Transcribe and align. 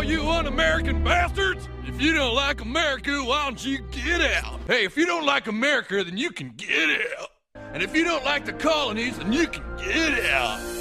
all 0.00 0.04
you 0.06 0.26
un-American 0.30 1.04
bastards! 1.04 1.68
If 1.86 2.00
you 2.00 2.14
don't 2.14 2.34
like 2.34 2.62
America, 2.62 3.22
why 3.22 3.44
don't 3.44 3.62
you 3.62 3.80
get 3.90 4.22
out? 4.42 4.58
Hey, 4.66 4.86
if 4.86 4.96
you 4.96 5.04
don't 5.04 5.26
like 5.26 5.46
America, 5.46 6.02
then 6.02 6.16
you 6.16 6.30
can 6.30 6.54
get 6.56 7.02
out. 7.18 7.28
And 7.74 7.82
if 7.82 7.94
you 7.94 8.04
don't 8.04 8.24
like 8.24 8.46
the 8.46 8.54
colonies, 8.54 9.18
then 9.18 9.30
you 9.30 9.46
can 9.46 9.62
get 9.76 10.24
out. 10.24 10.79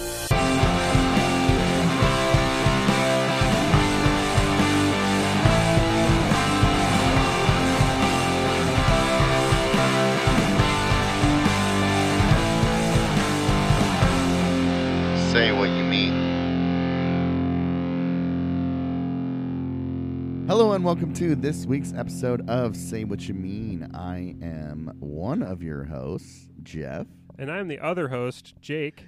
Hello 20.59 20.73
and 20.73 20.83
welcome 20.83 21.13
to 21.13 21.35
this 21.35 21.65
week's 21.65 21.93
episode 21.93 22.49
of 22.49 22.75
Say 22.75 23.05
What 23.05 23.29
You 23.29 23.33
Mean. 23.33 23.89
I 23.93 24.35
am 24.43 24.93
one 24.99 25.41
of 25.41 25.63
your 25.63 25.85
hosts, 25.85 26.49
Jeff. 26.63 27.07
And 27.37 27.49
I'm 27.49 27.69
the 27.69 27.79
other 27.79 28.09
host, 28.09 28.55
Jake. 28.59 29.05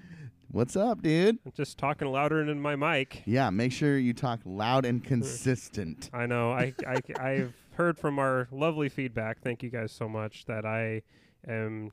What's 0.48 0.78
up, 0.78 1.02
dude? 1.02 1.40
I'm 1.46 1.52
just 1.52 1.78
talking 1.78 2.08
louder 2.08 2.40
into 2.40 2.56
my 2.56 2.78
mic. 2.78 3.24
Yeah, 3.26 3.50
make 3.50 3.74
sure 3.74 3.98
you 3.98 4.14
talk 4.14 4.40
loud 4.46 4.86
and 4.86 5.04
consistent. 5.04 6.10
I 6.14 6.26
know. 6.26 6.54
I, 6.54 6.74
I 6.88 7.02
I've 7.20 7.54
heard 7.74 8.00
from 8.00 8.18
our 8.18 8.48
lovely 8.50 8.88
feedback. 8.88 9.42
Thank 9.42 9.62
you 9.62 9.70
guys 9.70 9.92
so 9.92 10.08
much 10.08 10.46
that 10.46 10.66
I 10.66 11.02
am 11.46 11.92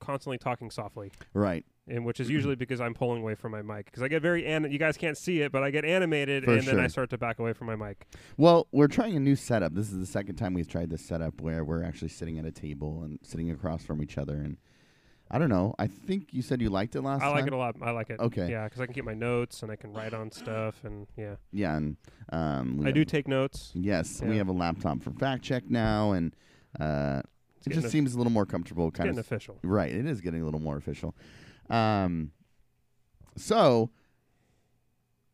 constantly 0.00 0.38
talking 0.38 0.70
softly, 0.70 1.12
Right. 1.34 1.66
And 1.90 2.04
which 2.04 2.20
is 2.20 2.28
usually 2.30 2.54
because 2.54 2.80
I'm 2.80 2.94
pulling 2.94 3.22
away 3.22 3.34
from 3.34 3.52
my 3.52 3.62
mic 3.62 3.86
because 3.86 4.02
I 4.02 4.08
get 4.08 4.22
very 4.22 4.46
an- 4.46 4.70
you 4.70 4.78
guys 4.78 4.96
can't 4.96 5.16
see 5.16 5.40
it, 5.42 5.52
but 5.52 5.62
I 5.62 5.70
get 5.70 5.84
animated 5.84 6.44
For 6.44 6.52
and 6.52 6.62
then 6.66 6.80
I 6.80 6.86
start 6.86 7.10
to 7.10 7.18
back 7.18 7.38
away 7.38 7.52
from 7.52 7.66
my 7.66 7.76
mic. 7.76 8.06
Well, 8.36 8.66
we're 8.72 8.88
trying 8.88 9.16
a 9.16 9.20
new 9.20 9.36
setup. 9.36 9.74
This 9.74 9.90
is 9.90 9.98
the 9.98 10.06
second 10.06 10.36
time 10.36 10.54
we've 10.54 10.68
tried 10.68 10.90
this 10.90 11.02
setup 11.04 11.40
where 11.40 11.64
we're 11.64 11.82
actually 11.82 12.08
sitting 12.08 12.38
at 12.38 12.44
a 12.44 12.52
table 12.52 13.02
and 13.02 13.18
sitting 13.22 13.50
across 13.50 13.82
from 13.84 14.02
each 14.02 14.18
other. 14.18 14.34
And 14.34 14.56
I 15.30 15.38
don't 15.38 15.50
know. 15.50 15.74
I 15.78 15.86
think 15.86 16.28
you 16.32 16.40
said 16.42 16.62
you 16.62 16.70
liked 16.70 16.96
it 16.96 17.02
last 17.02 17.20
time. 17.20 17.28
I 17.28 17.32
like 17.32 17.40
time. 17.40 17.48
it 17.48 17.52
a 17.54 17.58
lot. 17.58 17.76
I 17.82 17.90
like 17.90 18.10
it. 18.10 18.18
Okay. 18.18 18.50
Yeah, 18.50 18.64
because 18.64 18.80
I 18.80 18.86
can 18.86 18.94
keep 18.94 19.04
my 19.04 19.14
notes 19.14 19.62
and 19.62 19.70
I 19.70 19.76
can 19.76 19.92
write 19.92 20.14
on 20.14 20.30
stuff 20.30 20.84
and 20.84 21.06
yeah, 21.16 21.36
Yeah, 21.52 21.76
and 21.76 21.96
um, 22.32 22.82
I 22.84 22.90
do 22.92 23.04
take 23.04 23.28
notes. 23.28 23.70
Yes, 23.74 24.22
we 24.22 24.36
have 24.38 24.48
a 24.48 24.52
laptop 24.52 25.02
for 25.02 25.10
fact 25.10 25.42
check 25.42 25.64
now, 25.68 26.12
and 26.12 26.34
uh, 26.80 27.20
it 27.66 27.72
just 27.72 27.90
seems 27.90 28.14
a 28.14 28.18
little 28.18 28.32
more 28.32 28.46
comfortable. 28.46 28.90
Kind 28.90 29.08
getting 29.08 29.18
of 29.18 29.26
official. 29.26 29.58
right. 29.62 29.92
It 29.92 30.06
is 30.06 30.20
getting 30.20 30.40
a 30.40 30.44
little 30.44 30.60
more 30.60 30.76
official. 30.76 31.14
Um, 31.70 32.32
so 33.36 33.90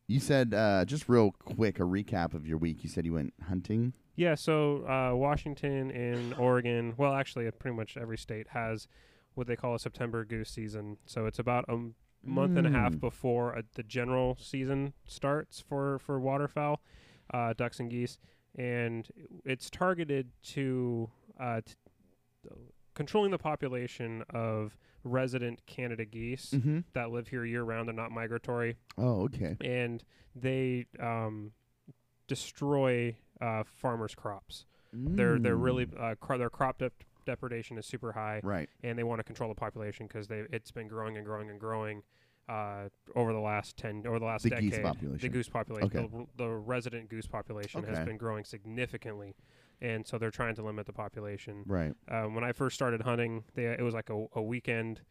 you 0.07 0.19
said 0.19 0.53
uh, 0.53 0.85
just 0.85 1.09
real 1.09 1.31
quick 1.31 1.79
a 1.79 1.83
recap 1.83 2.33
of 2.33 2.45
your 2.47 2.57
week. 2.57 2.83
You 2.83 2.89
said 2.89 3.05
you 3.05 3.13
went 3.13 3.33
hunting. 3.47 3.93
Yeah, 4.15 4.35
so 4.35 4.85
uh, 4.87 5.15
Washington 5.15 5.91
and 5.91 6.33
Oregon, 6.35 6.93
well, 6.97 7.13
actually, 7.13 7.47
uh, 7.47 7.51
pretty 7.51 7.75
much 7.75 7.97
every 7.97 8.17
state 8.17 8.47
has 8.51 8.87
what 9.33 9.47
they 9.47 9.55
call 9.57 9.75
a 9.75 9.79
September 9.79 10.23
goose 10.23 10.49
season. 10.49 10.97
So 11.05 11.25
it's 11.25 11.39
about 11.39 11.65
a 11.67 11.73
m- 11.73 11.95
month 12.23 12.57
and 12.57 12.65
a 12.65 12.69
half 12.69 12.93
Mm. 12.93 12.99
before 13.01 13.57
uh, 13.57 13.63
the 13.73 13.83
general 13.83 14.37
season 14.39 14.93
starts 15.05 15.59
for 15.59 15.99
for 15.99 16.19
waterfowl, 16.19 16.81
uh, 17.33 17.53
ducks 17.57 17.79
and 17.81 17.89
geese, 17.89 18.17
and 18.57 19.07
it's 19.43 19.69
targeted 19.69 20.29
to 20.53 21.09
uh, 21.37 21.59
t- 21.65 21.73
controlling 22.93 23.31
the 23.31 23.37
population 23.37 24.23
of 24.29 24.77
resident 25.15 25.65
Canada 25.67 26.03
geese 26.03 26.51
Mm-hmm. 26.51 26.79
that 26.93 27.11
live 27.11 27.27
here 27.29 27.45
year 27.45 27.63
round. 27.63 27.87
They're 27.87 27.95
not 27.95 28.11
migratory 28.11 28.75
Oh, 28.97 29.21
okay. 29.25 29.55
and 29.61 30.03
they 30.35 30.87
um, 30.99 31.51
destroy 32.27 33.15
uh, 33.41 33.63
farmers' 33.65 34.15
crops. 34.15 34.65
They're 34.93 35.37
they're 35.39 35.57
really 35.57 35.87
Mm. 35.87 36.01
uh, 36.11 36.15
cro- 36.15 36.37
their 36.37 36.49
crop 36.49 36.77
dep- 36.79 37.03
depredation 37.25 37.77
is 37.77 37.85
super 37.85 38.13
high, 38.13 38.39
right. 38.43 38.69
and 38.81 38.97
they 38.97 39.03
want 39.03 39.19
to 39.19 39.23
control 39.25 39.49
the 39.49 39.55
population 39.55 40.07
because 40.07 40.27
they 40.27 40.43
it's 40.51 40.71
been 40.71 40.87
growing 40.87 41.17
and 41.17 41.25
growing 41.25 41.49
and 41.49 41.59
growing 41.59 42.01
uh, 42.47 42.87
over 43.13 43.33
the 43.33 43.39
last 43.39 43.75
ten 43.75 44.03
over 44.07 44.19
the 44.19 44.25
last 44.25 44.43
The 44.43 44.51
decade. 44.51 44.71
geese 44.71 44.79
population. 44.79 45.19
The 45.19 45.29
goose 45.29 45.49
population, 45.49 45.97
Okay. 45.99 46.07
the, 46.37 46.43
the 46.45 46.49
resident 46.49 47.09
goose 47.09 47.27
population 47.27 47.83
has 47.83 48.05
been 48.05 48.15
growing 48.17 48.45
significantly, 48.45 49.35
and 49.81 50.05
so 50.07 50.17
they're 50.17 50.31
trying 50.31 50.55
to 50.55 50.63
limit 50.63 50.85
the 50.85 50.93
population. 50.93 51.63
Right. 51.65 51.93
Um, 52.09 52.35
when 52.35 52.43
I 52.43 52.51
first 52.51 52.75
started 52.75 53.01
hunting, 53.01 53.43
they, 53.55 53.65
it 53.65 53.81
was 53.81 53.93
like 53.93 54.09
a, 54.09 54.25
a 54.35 54.41
weekend. 54.41 55.01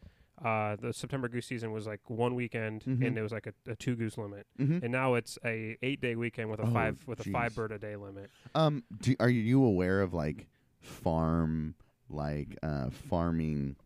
Uh, 0.45 0.75
the 0.81 0.93
September 0.93 1.29
goose 1.29 1.47
season 1.47 1.71
was 1.71 1.87
like 1.87 2.01
one 2.11 2.35
weekend, 2.35 2.83
Mhm. 2.85 3.07
and 3.07 3.17
it 3.17 3.23
was 3.23 3.31
like 3.31 3.47
a, 3.47 3.55
a 3.71 3.77
two 3.77 3.95
goose 3.95 4.19
limit. 4.19 4.47
Mm-hmm. 4.59 4.79
And 4.83 4.91
now 4.91 5.15
it's 5.15 5.39
a 5.45 5.77
eight 5.83 6.01
day 6.01 6.17
weekend 6.17 6.51
with 6.51 6.59
a 6.59 6.65
Oh, 6.65 6.73
five 6.73 7.03
with 7.07 7.25
a 7.25 7.31
five 7.31 7.55
bird 7.55 7.71
a 7.71 7.79
day 7.79 7.95
limit. 7.95 8.31
Um, 8.55 8.83
do, 9.01 9.15
are 9.21 9.29
you 9.31 9.65
aware 9.65 10.01
of 10.03 10.13
like 10.13 10.49
farm, 10.81 11.75
like 12.09 12.57
uh, 12.63 12.91
farming, 12.91 13.77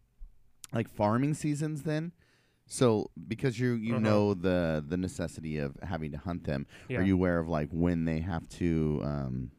like 0.72 0.88
farming 0.88 1.34
seasons? 1.34 1.82
Then, 1.82 2.12
so 2.66 3.10
because 3.26 3.60
you 3.60 3.74
you 3.74 3.96
Uh-huh. 3.96 4.00
know 4.00 4.34
the 4.34 4.82
the 4.86 4.96
necessity 4.96 5.58
of 5.58 5.76
having 5.82 6.12
to 6.12 6.18
hunt 6.18 6.44
them, 6.44 6.66
Yeah. 6.88 7.00
are 7.00 7.02
you 7.02 7.14
aware 7.14 7.38
of 7.38 7.48
like 7.48 7.68
when 7.72 8.04
they 8.06 8.20
have 8.20 8.48
to 8.50 9.00
um, 9.04 9.50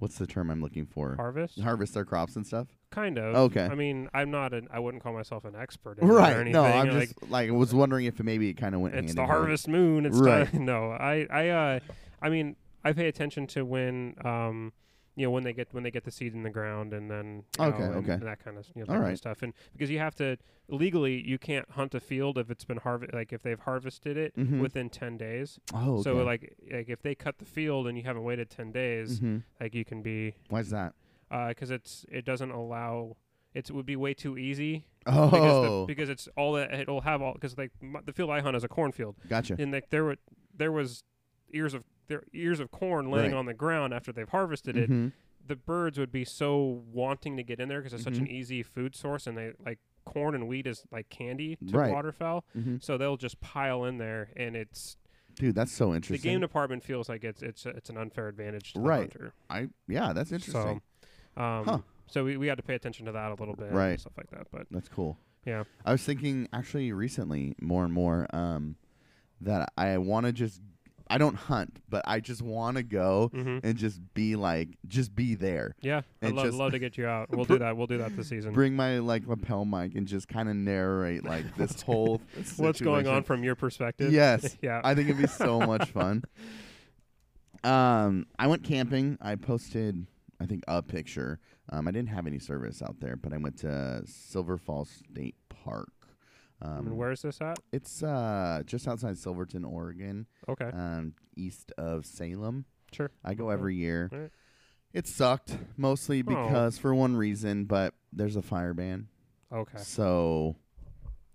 what's 0.00 0.18
the 0.18 0.26
term 0.26 0.50
I'm 0.50 0.60
looking 0.60 0.84
for? 0.84 1.14
Harvest? 1.14 1.60
Harvest 1.60 1.94
their 1.94 2.04
crops 2.04 2.34
and 2.36 2.44
stuff. 2.46 2.66
Kind 2.90 3.16
of. 3.18 3.36
Okay. 3.36 3.64
I 3.66 3.74
mean, 3.76 4.08
I'm 4.12 4.32
not 4.32 4.52
an. 4.52 4.66
I 4.72 4.80
wouldn't 4.80 5.02
call 5.02 5.12
myself 5.12 5.44
an 5.44 5.54
expert. 5.54 5.98
In 5.98 6.08
it 6.10 6.12
Right. 6.12 6.32
Or 6.36 6.40
anything. 6.40 6.52
No, 6.54 6.64
I'm 6.64 6.88
like, 6.90 7.08
just 7.10 7.30
like 7.30 7.48
I 7.48 7.52
was 7.52 7.72
wondering 7.72 8.06
if 8.06 8.18
it 8.18 8.24
maybe 8.24 8.48
it 8.48 8.54
kind 8.54 8.74
of 8.74 8.80
went. 8.80 8.94
It's 8.96 9.06
hand 9.06 9.18
the 9.18 9.22
in 9.22 9.28
hand. 9.28 9.30
harvest 9.38 9.68
moon. 9.68 10.06
It's 10.06 10.18
Right. 10.18 10.50
the, 10.50 10.58
no. 10.58 10.90
I 10.90 11.26
I 11.30 11.48
uh 11.50 11.80
I 12.20 12.28
mean 12.30 12.56
I 12.84 12.92
pay 12.92 13.06
attention 13.06 13.46
to 13.48 13.64
when 13.64 14.16
um 14.24 14.72
you 15.20 15.26
know 15.26 15.30
when 15.30 15.44
they 15.44 15.52
get 15.52 15.68
when 15.72 15.82
they 15.84 15.90
get 15.90 16.04
the 16.04 16.10
seed 16.10 16.32
in 16.34 16.42
the 16.42 16.50
ground 16.58 16.92
and 16.92 17.10
then 17.10 17.44
you 17.58 17.64
Okay, 17.66 17.82
and, 17.84 17.94
okay. 17.96 18.12
and 18.12 18.22
that 18.22 18.42
kind 18.44 18.56
of 18.58 18.66
you 18.74 18.80
know, 18.80 18.86
that 18.86 18.96
All 19.02 19.06
of 19.06 19.18
stuff 19.18 19.42
and 19.42 19.52
because 19.72 19.90
you 19.90 19.98
have 19.98 20.14
to 20.16 20.36
legally 20.68 21.20
you 21.32 21.38
can't 21.38 21.68
hunt 21.72 21.94
a 21.94 22.00
field 22.00 22.38
if 22.38 22.50
it's 22.50 22.64
been 22.64 22.78
harvest 22.78 23.12
like 23.12 23.32
if 23.32 23.42
they've 23.42 23.60
harvested 23.60 24.16
it 24.16 24.34
Mhm. 24.36 24.60
within 24.60 24.88
10 24.88 25.16
days 25.18 25.58
Oh, 25.74 25.94
okay. 25.94 26.02
so 26.04 26.10
like 26.24 26.42
like 26.72 26.88
if 26.88 27.02
they 27.02 27.14
cut 27.14 27.38
the 27.38 27.44
field 27.44 27.86
and 27.86 27.98
you 27.98 28.04
haven't 28.04 28.24
waited 28.24 28.48
10 28.50 28.72
days 28.72 29.20
Mhm. 29.20 29.42
like 29.60 29.74
you 29.74 29.84
can 29.84 30.00
be 30.02 30.34
Why's 30.48 30.70
that? 30.70 30.94
because 31.48 31.70
it's 31.70 32.06
it 32.08 32.24
doesn't 32.24 32.50
allow 32.50 33.16
it 33.52 33.70
would 33.70 33.86
be 33.86 33.96
way 33.96 34.14
too 34.14 34.38
easy 34.38 34.86
Oh, 35.06 35.30
because 35.30 35.62
the, 35.64 35.84
because 35.86 36.08
it's 36.08 36.28
all 36.36 36.52
that 36.54 36.72
it'll 36.72 37.00
have 37.02 37.20
all 37.22 37.34
because 37.34 37.56
like 37.58 37.72
m- 37.82 37.96
the 38.04 38.12
field 38.12 38.30
I 38.30 38.40
hunt 38.40 38.56
is 38.56 38.64
a 38.64 38.68
cornfield 38.68 39.16
gotcha. 39.28 39.56
and 39.58 39.72
like 39.72 39.90
there 39.90 40.04
were 40.04 40.16
there 40.54 40.72
was 40.72 41.02
ears 41.52 41.74
of 41.74 41.84
there 42.10 42.24
ears 42.34 42.60
of 42.60 42.70
corn 42.70 43.10
laying 43.10 43.30
Right. 43.32 43.38
on 43.38 43.46
the 43.46 43.54
ground 43.54 43.94
after 43.94 44.12
they've 44.12 44.28
harvested 44.28 44.76
it. 44.76 44.90
Mhm. 44.90 45.12
The 45.46 45.56
birds 45.56 45.98
would 45.98 46.12
be 46.12 46.24
so 46.26 46.82
wanting 46.92 47.36
to 47.38 47.42
get 47.42 47.58
in 47.60 47.68
there 47.68 47.78
because 47.80 47.94
it's 47.94 48.02
such 48.04 48.18
an 48.18 48.26
Mhm. 48.26 48.30
easy 48.32 48.62
food 48.62 48.94
source 48.94 49.26
and 49.26 49.38
they 49.38 49.52
like 49.64 49.78
corn 50.04 50.34
and 50.34 50.46
wheat 50.48 50.66
is 50.66 50.84
like 50.90 51.08
candy 51.08 51.56
to 51.56 51.76
Right. 51.78 51.92
waterfowl. 51.92 52.44
Mhm. 52.56 52.82
So 52.82 52.98
they'll 52.98 53.16
just 53.16 53.40
pile 53.40 53.84
in 53.84 53.96
there 53.98 54.30
and 54.36 54.54
it's 54.56 54.96
Dude, 55.36 55.54
that's 55.54 55.72
so 55.72 55.94
interesting. 55.94 56.20
the 56.28 56.34
game 56.34 56.40
department 56.40 56.82
feels 56.84 57.08
like 57.08 57.24
it's 57.24 57.42
it's 57.42 57.64
it's 57.64 57.88
an 57.88 57.96
unfair 57.96 58.28
advantage 58.28 58.74
to 58.74 58.80
the 58.80 58.84
Right. 58.86 59.00
hunter. 59.12 59.32
I 59.48 59.70
yeah, 59.88 60.12
that's 60.12 60.32
interesting. 60.32 60.82
So, 61.36 61.42
um, 61.42 61.64
Huh. 61.64 61.78
so 62.06 62.24
we, 62.24 62.36
we 62.36 62.48
had 62.48 62.58
to 62.58 62.62
pay 62.64 62.74
attention 62.74 63.06
to 63.06 63.12
that 63.12 63.30
a 63.30 63.34
little 63.34 63.54
bit, 63.56 63.72
Right. 63.72 63.90
and 63.92 64.00
stuff 64.00 64.16
like 64.18 64.30
that. 64.30 64.48
But 64.50 64.66
That's 64.70 64.88
cool. 64.88 65.16
yeah, 65.46 65.64
I 65.86 65.92
was 65.92 66.04
thinking 66.04 66.48
actually 66.52 66.92
recently 66.92 67.54
more 67.60 67.84
and 67.84 67.92
more 67.94 68.26
um, 68.34 68.76
that 69.40 69.72
I 69.76 69.96
want 69.98 70.26
to 70.26 70.32
just 70.32 70.60
I 71.10 71.18
don't 71.18 71.34
hunt, 71.34 71.80
but 71.88 72.02
I 72.06 72.20
just 72.20 72.40
want 72.40 72.76
to 72.76 72.82
go 72.82 73.30
hmm 73.34 73.58
and 73.62 73.76
just 73.76 74.00
be 74.14 74.36
like 74.36 74.68
just 74.86 75.14
be 75.14 75.34
there. 75.34 75.74
yeah, 75.80 76.02
I'd 76.22 76.34
just- 76.36 76.56
love 76.56 76.72
to 76.72 76.78
get 76.78 76.96
you 76.96 77.06
out. 77.06 77.28
We'll 77.40 77.44
do 77.44 77.58
that. 77.58 77.76
We'll 77.76 77.86
do 77.86 77.98
that 77.98 78.16
this 78.16 78.28
season. 78.28 78.52
Bring 78.52 78.74
my 78.76 78.98
like 78.98 79.26
lapel 79.26 79.64
mic 79.64 79.94
and 79.94 80.06
just 80.06 80.28
kind 80.28 80.48
of 80.48 80.56
narrate 80.56 81.24
like 81.24 81.56
this 81.56 81.82
whole 81.82 82.20
What's 82.56 82.80
going 82.80 83.06
on 83.06 83.24
from 83.24 83.42
your 83.44 83.54
perspective? 83.56 84.12
Yes. 84.12 84.56
yeah. 84.62 84.80
I 84.84 84.94
think 84.94 85.08
it'd 85.08 85.20
be 85.20 85.26
so 85.28 85.58
much 85.60 85.90
fun. 85.90 86.22
Um, 87.64 88.26
I 88.38 88.46
went 88.46 88.62
camping. 88.64 89.18
I 89.20 89.34
posted, 89.34 90.06
I 90.40 90.46
think, 90.46 90.64
a 90.68 90.82
picture. 90.82 91.38
Um, 91.70 91.86
I 91.86 91.90
didn't 91.90 92.08
have 92.08 92.26
any 92.26 92.38
service 92.38 92.82
out 92.82 93.00
there, 93.00 93.16
but 93.16 93.32
I 93.32 93.36
went 93.36 93.58
to 93.58 94.02
Silver 94.06 94.56
Falls 94.56 94.90
State 95.12 95.36
Park. 95.48 95.90
Um, 96.62 96.86
and 96.88 96.96
where 96.96 97.10
is 97.10 97.22
this 97.22 97.40
at? 97.40 97.58
It's 97.72 98.02
uh 98.02 98.62
just 98.66 98.86
outside 98.86 99.16
Silverton, 99.18 99.64
Oregon, 99.64 100.26
Okay, 100.48 100.70
um, 100.72 101.14
east 101.36 101.72
of 101.78 102.04
Salem. 102.06 102.64
sure. 102.92 103.10
I 103.24 103.34
go 103.34 103.46
Okay. 103.46 103.54
every 103.54 103.76
year. 103.76 104.10
Alright. 104.12 104.30
It 104.92 105.06
sucked 105.06 105.56
mostly 105.76 106.20
Oh. 106.20 106.22
because 106.24 106.76
for 106.78 106.94
one 106.94 107.16
reason, 107.16 107.64
but 107.64 107.94
there's 108.12 108.36
a 108.36 108.42
fire 108.42 108.74
ban. 108.74 109.08
Okay. 109.52 109.78
So 109.78 110.56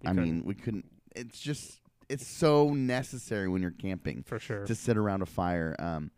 You 0.04 0.10
I 0.10 0.14
couldn't- 0.14 0.24
mean, 0.24 0.44
we 0.46 0.54
couldn't. 0.56 0.86
It's 1.16 1.40
just 1.40 1.82
it's 2.08 2.28
so 2.28 2.72
necessary 2.74 3.48
when 3.48 3.62
you're 3.64 3.72
camping 3.72 4.22
for 4.24 4.38
sure. 4.38 4.64
to 4.66 4.76
sit 4.76 4.96
around 4.96 5.24
a 5.24 5.26
fire. 5.26 5.76
Um, 5.80 6.12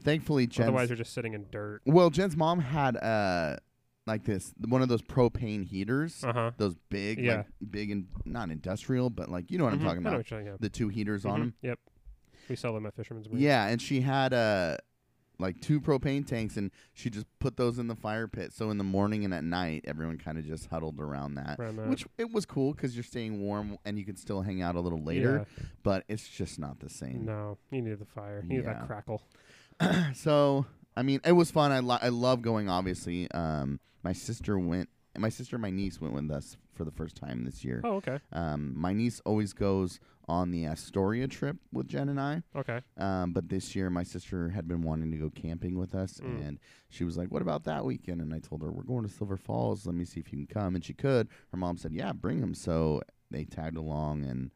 thankfully, 0.00 0.48
Jen's, 0.48 0.68
Otherwise, 0.68 0.88
you're 0.88 0.96
just 0.96 1.12
sitting 1.12 1.34
in 1.34 1.46
dirt. 1.50 1.82
well, 1.86 2.10
Jen's 2.10 2.36
mom 2.36 2.58
had 2.58 2.96
uh 2.96 3.56
like 4.06 4.24
this 4.24 4.52
one 4.66 4.82
of 4.82 4.88
those 4.88 5.02
propane 5.02 5.64
heaters, 5.64 6.24
Uh 6.24 6.32
huh. 6.32 6.50
those 6.56 6.74
big, 6.90 7.18
Yeah. 7.18 7.36
like 7.38 7.46
big 7.70 7.90
and 7.90 8.06
not 8.24 8.50
industrial, 8.50 9.10
but 9.10 9.28
like 9.28 9.50
you 9.50 9.58
know 9.58 9.64
what 9.64 9.72
I'm 9.72 9.80
talking 9.80 9.98
about. 9.98 10.16
what 10.16 10.30
you're 10.30 10.38
talking 10.40 10.48
about. 10.48 10.60
The 10.60 10.68
two 10.68 10.88
heaters 10.88 11.24
on 11.24 11.32
Mhm. 11.38 11.42
them. 11.42 11.54
Yep. 11.62 11.78
We 12.48 12.56
sell 12.56 12.74
them 12.74 12.86
at 12.86 12.94
Fisherman's 12.94 13.28
Marine. 13.28 13.42
Yeah, 13.42 13.66
and 13.68 13.80
she 13.80 14.00
had 14.00 14.34
uh 14.34 14.76
like 15.38 15.60
two 15.60 15.80
propane 15.80 16.24
tanks, 16.26 16.56
and 16.56 16.70
she 16.92 17.10
just 17.10 17.26
put 17.40 17.56
those 17.56 17.78
in 17.78 17.88
the 17.88 17.96
fire 17.96 18.28
pit. 18.28 18.52
So 18.52 18.70
in 18.70 18.78
the 18.78 18.84
morning 18.84 19.24
and 19.24 19.32
at 19.34 19.42
night, 19.42 19.84
everyone 19.88 20.18
kind 20.18 20.38
of 20.38 20.44
just 20.44 20.66
huddled 20.66 21.00
around 21.00 21.34
that, 21.34 21.58
Around 21.58 21.76
that. 21.76 21.88
which 21.88 22.06
it 22.18 22.30
was 22.32 22.44
cool 22.46 22.72
because 22.74 22.94
you're 22.94 23.02
staying 23.02 23.40
warm 23.40 23.76
and 23.84 23.98
you 23.98 24.04
can 24.04 24.14
still 24.16 24.42
hang 24.42 24.62
out 24.62 24.76
a 24.76 24.80
little 24.80 25.02
later. 25.02 25.46
But 25.82 26.04
it's 26.08 26.28
just 26.28 26.58
not 26.60 26.78
the 26.80 26.88
same. 26.90 27.24
No, 27.24 27.58
you 27.72 27.82
need 27.82 27.98
the 27.98 28.04
fire. 28.04 28.42
You 28.48 28.58
need 28.58 28.66
that 28.66 28.86
crackle. 28.86 29.22
so 30.14 30.66
I 30.96 31.02
mean, 31.02 31.20
it 31.24 31.32
was 31.32 31.50
fun. 31.50 31.72
I 31.72 31.78
lo- 31.80 31.98
I 32.00 32.08
love 32.10 32.42
going. 32.42 32.68
Obviously, 32.68 33.28
um, 33.32 33.80
my 34.02 34.12
sister 34.12 34.58
went. 34.58 34.88
My 35.18 35.28
sister 35.28 35.56
and 35.56 35.62
my 35.62 35.68
niece 35.70 36.00
went 36.00 36.14
with 36.14 36.30
us 36.30 36.56
for 36.74 36.84
the 36.86 36.90
first 36.90 37.16
time 37.16 37.44
this 37.44 37.62
year. 37.66 37.82
Oh, 37.84 37.96
okay. 37.96 38.18
Um, 38.32 38.72
my 38.74 38.94
niece 38.94 39.20
always 39.26 39.52
goes 39.52 40.00
on 40.26 40.50
the 40.50 40.64
Astoria 40.66 41.28
trip 41.28 41.58
with 41.70 41.86
Jen 41.86 42.08
and 42.08 42.18
I. 42.18 42.42
Okay. 42.56 42.80
Um, 42.96 43.34
but 43.34 43.50
this 43.50 43.76
year, 43.76 43.90
my 43.90 44.04
sister 44.04 44.48
had 44.48 44.66
been 44.66 44.80
wanting 44.80 45.10
to 45.10 45.18
go 45.18 45.28
camping 45.28 45.76
with 45.78 45.94
us, 45.94 46.18
Mm. 46.20 46.46
and 46.48 46.58
she 46.88 47.04
was 47.04 47.18
like, 47.18 47.30
"What 47.30 47.42
about 47.42 47.64
that 47.64 47.84
weekend?" 47.84 48.22
And 48.22 48.32
I 48.32 48.38
told 48.38 48.62
her, 48.62 48.72
"We're 48.72 48.84
going 48.84 49.02
to 49.02 49.12
Silver 49.12 49.36
Falls. 49.36 49.84
Let 49.84 49.94
me 49.94 50.06
see 50.06 50.18
if 50.20 50.32
you 50.32 50.38
can 50.38 50.46
come." 50.46 50.74
And 50.74 50.82
she 50.82 50.94
could. 50.94 51.28
Her 51.50 51.58
mom 51.58 51.76
said, 51.76 51.92
"Yeah, 51.92 52.12
bring 52.14 52.38
him." 52.38 52.54
So 52.54 53.02
they 53.30 53.44
tagged 53.44 53.76
along, 53.76 54.24
and 54.24 54.50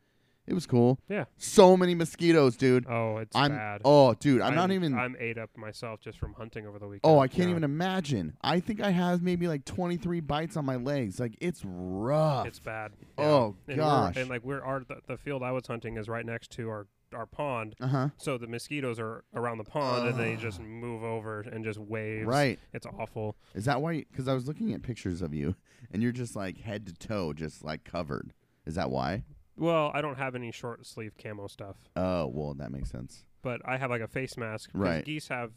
it 0.47 0.55
was 0.55 0.67
cool. 0.67 0.99
Yeah. 1.09 1.25
So 1.37 1.77
many 1.77 1.95
mosquitoes, 1.95 2.57
dude. 2.57 2.87
Oh, 2.89 3.19
it's 3.19 3.35
I'm 3.35 3.51
bad. 3.53 3.81
oh, 3.85 4.15
dude, 4.15 4.41
I'm, 4.41 4.55
not 4.55 4.71
even. 4.71 4.95
I'm 4.97 5.17
ate 5.19 5.39
up 5.39 5.51
myself 5.57 6.01
just 6.01 6.19
from 6.19 6.35
hunting 6.35 6.67
over 6.67 6.79
the 6.79 6.87
weekend. 6.87 7.01
oh, 7.05 7.19
I 7.19 7.29
can't 7.29 7.49
Yeah. 7.49 7.51
even 7.51 7.65
imagine. 7.65 8.37
I 8.43 8.61
think 8.61 8.81
I 8.81 8.91
have 8.91 9.23
maybe 9.23 9.49
like 9.49 9.65
23 9.65 10.21
bites 10.21 10.57
on 10.57 10.65
my 10.65 10.77
legs. 10.77 11.19
Like 11.19 11.37
it's 11.41 11.63
rough. 11.65 12.47
It's 12.47 12.59
bad. 12.61 12.93
Oh, 13.19 13.57
and 13.67 13.77
gosh. 13.77 14.17
And 14.17 14.29
like 14.31 14.45
we're 14.45 14.63
our 14.63 14.81
the, 14.81 14.99
the 15.07 15.17
field 15.17 15.43
I 15.43 15.53
was 15.53 15.67
hunting 15.67 15.97
is 15.97 16.09
right 16.09 16.25
next 16.25 16.51
to 16.53 16.69
our 16.69 16.87
our 17.15 17.25
pond, 17.25 17.77
uh 17.81 17.87
huh. 17.87 18.09
so 18.17 18.37
the 18.37 18.49
mosquitoes 18.49 18.99
are 18.99 19.23
around 19.33 19.59
the 19.59 19.65
pond 19.65 20.09
and 20.09 20.19
they 20.19 20.35
just 20.35 20.61
move 20.61 21.05
over 21.05 21.41
and 21.41 21.65
just 21.65 21.79
waves. 21.79 22.27
Right. 22.27 22.59
It's 22.75 22.85
awful. 22.85 23.37
Is 23.55 23.65
that 23.67 23.81
why? 23.81 24.05
Because 24.11 24.27
I 24.27 24.35
was 24.35 24.49
looking 24.49 24.75
at 24.75 24.83
pictures 24.83 25.23
of 25.23 25.33
you, 25.33 25.55
and 25.93 26.03
you're 26.03 26.11
just 26.13 26.35
like 26.35 26.59
head 26.59 26.85
to 26.87 26.93
toe, 26.93 27.33
just 27.33 27.65
like 27.65 27.85
covered. 27.85 28.33
Is 28.67 28.75
that 28.75 28.91
why? 28.91 29.23
Well, 29.57 29.91
I 29.95 30.01
don't 30.03 30.19
have 30.19 30.35
any 30.35 30.53
short 30.53 30.87
sleeve 30.87 31.15
camo 31.23 31.47
stuff, 31.47 31.77
Oh, 31.97 32.27
well, 32.27 32.55
that 32.55 32.71
makes 32.71 32.91
sense. 32.91 33.25
but 33.43 33.61
I 33.65 33.77
have 33.79 33.91
like 33.91 34.03
a 34.03 34.09
face 34.09 34.37
mask. 34.37 34.71
'cause 34.73 34.81
Right. 34.81 35.05
Geese 35.05 35.29
have 35.29 35.53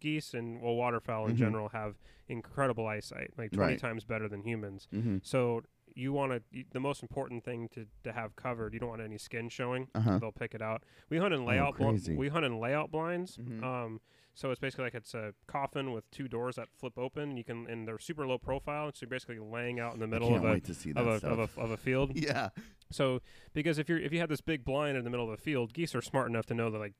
geese 0.00 0.32
and 0.32 0.62
well 0.62 0.74
waterfowl 0.76 1.26
in 1.26 1.34
Mhm. 1.34 1.38
general 1.38 1.68
have 1.70 1.96
incredible 2.28 2.86
eyesight, 2.86 3.32
like 3.36 3.52
20 3.52 3.72
Right. 3.74 3.78
times 3.78 4.04
better 4.04 4.28
than 4.28 4.42
humans. 4.42 4.88
Mm-hmm. 4.94 5.18
So 5.22 5.62
you 5.94 6.12
want 6.12 6.32
to 6.52 6.64
the 6.72 6.80
most 6.80 7.02
important 7.02 7.44
thing 7.44 7.68
to, 7.68 7.86
to 8.02 8.12
have 8.12 8.34
covered. 8.34 8.72
You 8.72 8.80
don't 8.80 8.88
want 8.88 9.02
any 9.02 9.18
skin 9.18 9.48
showing. 9.50 9.88
Uh-huh. 9.94 10.18
They'll 10.18 10.32
pick 10.32 10.54
it 10.54 10.62
out. 10.62 10.82
We 11.10 11.18
hunt 11.18 11.34
in 11.34 11.44
layout. 11.44 11.76
bl- 11.76 11.84
crazy. 11.90 12.16
we 12.16 12.28
hunt 12.28 12.44
in 12.46 12.58
layout 12.58 12.90
blinds. 12.90 13.36
Mhm. 13.36 13.62
Um, 13.62 14.00
so 14.34 14.50
it's 14.50 14.60
basically 14.60 14.84
like 14.84 14.94
it's 14.94 15.14
a 15.14 15.32
coffin 15.46 15.92
with 15.92 16.10
two 16.10 16.26
doors 16.28 16.56
that 16.56 16.68
flip 16.78 16.98
open. 16.98 17.36
You 17.36 17.44
can 17.44 17.66
and 17.68 17.86
they're 17.86 17.98
super 17.98 18.26
low 18.26 18.38
profile. 18.38 18.90
So 18.92 18.98
you're 19.02 19.08
basically 19.08 19.38
laying 19.38 19.78
out 19.80 19.94
in 19.94 20.00
the 20.00 20.06
middle 20.06 20.28
of 20.36 20.44
a 20.44 20.48
of 20.96 21.06
a, 21.06 21.18
of 21.28 21.38
a 21.56 21.60
of 21.60 21.70
a 21.70 21.76
field. 21.76 22.12
yeah, 22.14 22.48
So 22.90 23.20
because 23.52 23.78
if 23.78 23.88
you're 23.88 23.98
if 23.98 24.12
you 24.12 24.20
have 24.20 24.28
this 24.28 24.40
big 24.40 24.64
blind 24.64 24.96
in 24.96 25.04
the 25.04 25.10
middle 25.10 25.30
of 25.30 25.36
the 25.36 25.42
field, 25.42 25.72
geese 25.72 25.94
are 25.94 26.02
smart 26.02 26.28
enough 26.28 26.46
to 26.46 26.54
know 26.54 26.70
that 26.70 26.78
like 26.78 26.94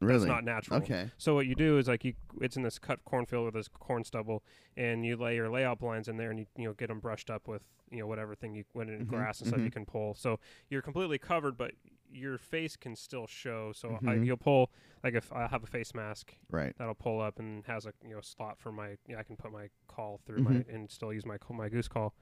really. 0.00 0.20
that's 0.20 0.28
not 0.28 0.44
natural. 0.44 0.82
Okay. 0.82 1.10
So 1.18 1.34
what 1.34 1.46
you 1.46 1.54
do 1.54 1.78
is 1.78 1.88
like 1.88 2.04
you, 2.04 2.14
it's 2.40 2.56
in 2.56 2.62
this 2.62 2.78
cut 2.78 3.04
cornfield 3.04 3.46
with 3.46 3.54
this 3.54 3.68
corn 3.68 4.04
stubble, 4.04 4.42
and 4.76 5.04
you 5.04 5.16
lay 5.16 5.34
your 5.34 5.48
layout 5.48 5.78
blinds 5.80 6.08
in 6.08 6.16
there, 6.16 6.30
and 6.30 6.38
you 6.38 6.46
you 6.56 6.64
know 6.64 6.72
get 6.74 6.88
them 6.88 7.00
brushed 7.00 7.30
up 7.30 7.48
with 7.48 7.62
you 7.90 7.98
know 7.98 8.06
whatever 8.06 8.34
thing 8.34 8.54
you 8.54 8.64
went 8.74 8.90
in 8.90 9.04
Mhm, 9.04 9.08
grass 9.08 9.40
and 9.40 9.48
stuff 9.48 9.60
mhm. 9.60 9.64
you 9.64 9.70
can 9.70 9.84
pull. 9.86 10.14
So 10.14 10.38
you're 10.68 10.82
completely 10.82 11.18
covered, 11.18 11.56
but 11.56 11.72
your 12.10 12.38
face 12.38 12.76
can 12.76 12.96
still 12.96 13.26
show. 13.26 13.72
So 13.72 13.98
I, 14.06 14.14
Mhm. 14.14 14.26
you'll 14.26 14.36
pull 14.38 14.70
like 15.04 15.14
if 15.14 15.32
I 15.32 15.46
have 15.46 15.62
a 15.62 15.66
face 15.66 15.94
mask 15.94 16.34
Right. 16.50 16.74
that'll 16.78 16.94
pull 16.94 17.20
up 17.20 17.38
and 17.38 17.64
has 17.66 17.86
a 17.86 17.92
you 18.02 18.14
know 18.14 18.20
slot 18.20 18.58
for 18.58 18.72
my 18.72 18.90
you 19.06 19.14
know, 19.14 19.18
I 19.18 19.22
can 19.24 19.36
put 19.36 19.52
my 19.52 19.68
call 19.88 20.20
through 20.26 20.42
my 20.42 20.52
Mhm. 20.52 20.74
and 20.74 20.90
still 20.90 21.12
use 21.12 21.26
my 21.26 21.36
my 21.50 21.68
goose 21.68 21.88
call, 21.88 22.14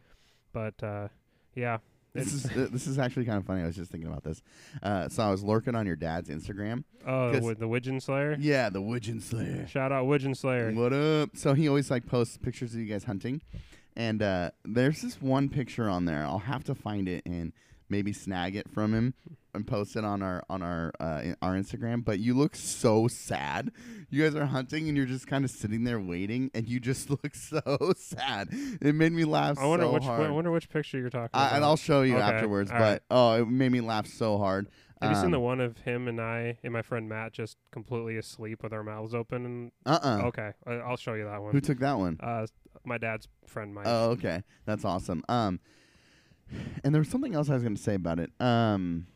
but 0.53 0.83
uh, 0.83 1.09
yeah. 1.55 1.79
This 2.17 2.33
is 2.35 2.43
this 2.71 2.87
is 2.87 2.99
actually 2.99 3.25
kind 3.27 3.39
of 3.39 3.45
funny. 3.47 3.63
I 3.63 3.67
was 3.67 3.77
just 3.77 3.91
thinking 3.91 4.09
about 4.11 4.25
this. 4.25 4.43
Uh, 4.83 5.09
so 5.09 5.23
I 5.23 5.31
was 5.31 5.43
lurking 5.43 5.75
on 5.75 5.87
your 5.87 5.97
dad's 5.97 6.29
Instagram. 6.29 6.85
Oh, 7.07 7.33
'cause- 7.33 7.43
with 7.43 7.59
the 7.59 7.69
Widgeon 7.69 8.01
Slayer. 8.01 8.37
Yeah, 8.39 8.69
the 8.71 8.81
Widgeon 8.83 9.21
Slayer. 9.21 9.67
Shout 9.69 9.93
out 9.93 10.07
Widgeon 10.07 10.35
Slayer. 10.35 10.73
What 10.73 10.93
up? 10.93 11.37
So 11.37 11.55
he 11.55 11.69
always 11.69 11.91
like 11.91 12.07
posts 12.07 12.37
pictures 12.39 12.75
of 12.75 12.81
you 12.81 12.87
guys 12.87 13.05
hunting, 13.05 13.43
and 13.97 14.23
uh, 14.23 14.51
there's 14.65 15.03
this 15.03 15.21
one 15.23 15.49
picture 15.49 15.89
on 15.89 16.05
there. 16.05 16.25
I'll 16.25 16.39
have 16.39 16.65
to 16.65 16.75
find 16.75 17.09
it 17.09 17.23
and 17.27 17.53
maybe 17.89 18.13
snag 18.13 18.57
it 18.57 18.69
from 18.71 18.93
him 18.95 19.15
and 19.55 19.67
post 19.67 19.97
it 19.97 20.05
on 20.05 20.23
our 20.23 20.43
on 20.51 20.63
our 20.63 20.93
uh, 21.01 21.21
in- 21.25 21.37
our 21.43 21.55
Instagram. 21.55 22.05
But 22.05 22.19
you 22.19 22.35
look 22.35 22.55
so 22.57 23.09
sad. 23.09 23.71
You 24.11 24.23
guys 24.23 24.35
are 24.35 24.47
hunting 24.47 24.89
and 24.89 24.97
you're 24.97 25.07
just 25.07 25.27
kind 25.27 25.45
of 25.45 25.51
sitting 25.51 25.85
there 25.85 25.99
waiting, 26.01 26.51
and 26.55 26.69
you 26.69 26.79
just 26.81 27.09
look 27.11 27.35
so 27.35 27.93
sad. 27.97 28.49
It 28.53 28.95
made 28.95 29.13
me 29.13 29.25
laugh 29.25 29.59
I 29.59 29.67
wonder 29.67 29.87
so 29.87 29.93
which 29.93 30.05
hard. 30.05 30.27
I 30.27 30.31
wonder 30.31 30.51
which 30.51 30.69
picture 30.69 30.99
you're 30.99 31.11
talking 31.11 31.31
I, 31.35 31.47
about. 31.47 31.57
and 31.57 31.65
I'll 31.65 31.77
show 31.77 32.03
you 32.03 32.15
Okay, 32.17 32.23
afterwards. 32.23 32.71
all 32.71 32.79
But 32.79 32.85
right. 32.85 33.01
oh, 33.11 33.43
it 33.43 33.49
made 33.49 33.73
me 33.73 33.81
laugh 33.81 34.07
so 34.07 34.39
hard. 34.39 34.69
Have 35.03 35.11
you 35.11 35.21
seen 35.21 35.31
the 35.31 35.37
Um, 35.37 35.43
one 35.45 35.61
of 35.61 35.77
him 35.81 36.09
and 36.09 36.19
I 36.19 36.57
and 36.65 36.73
my 36.73 36.81
friend 36.81 37.07
Matt 37.07 37.35
just 37.35 37.59
completely 37.71 38.17
asleep 38.17 38.63
with 38.63 38.73
our 38.73 38.83
mouths 38.83 39.15
open? 39.15 39.45
And 39.45 39.73
Uh-uh. 39.85 40.23
okay, 40.29 40.53
I, 40.67 40.73
I'll 40.77 40.97
show 40.97 41.13
you 41.13 41.25
that 41.25 41.43
one. 41.43 41.53
Who 41.53 41.61
took 41.61 41.81
that 41.81 41.99
one? 41.99 42.17
uh, 42.21 42.47
my 42.85 42.97
dad's 42.97 43.29
friend 43.47 43.75
Mike. 43.75 43.85
Oh, 43.87 44.11
okay. 44.13 44.43
That's 44.65 44.87
awesome. 44.87 45.23
Um, 45.29 45.61
and 46.85 46.95
there 46.95 47.01
was 47.01 47.09
something 47.09 47.35
else 47.35 47.51
I 47.51 47.55
was 47.55 47.63
going 47.63 47.77
to 47.77 47.83
say 47.83 47.95
about 47.95 48.19
it. 48.21 48.31
Um, 48.41 49.07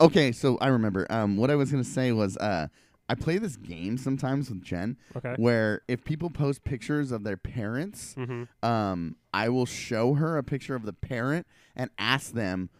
okay, 0.00 0.32
so 0.32 0.58
I 0.58 0.68
remember. 0.68 1.06
Um, 1.10 1.36
what 1.36 1.50
I 1.50 1.54
was 1.54 1.70
going 1.70 1.82
to 1.82 1.88
say 1.88 2.12
was, 2.12 2.36
uh, 2.36 2.68
I 3.08 3.14
play 3.14 3.38
this 3.38 3.56
game 3.56 3.98
sometimes 3.98 4.48
with 4.50 4.62
Jen, 4.62 4.96
okay. 5.16 5.34
where 5.36 5.82
if 5.86 6.04
people 6.04 6.28
post 6.28 6.64
pictures 6.64 7.12
of 7.12 7.22
their 7.24 7.36
parents, 7.36 8.14
Mm-hmm. 8.18 8.66
um, 8.68 9.16
I 9.32 9.48
will 9.48 9.66
show 9.66 10.14
her 10.14 10.36
a 10.38 10.42
picture 10.42 10.74
of 10.74 10.84
the 10.84 10.92
parent 10.92 11.46
and 11.74 11.90
ask 11.98 12.32
them. 12.32 12.70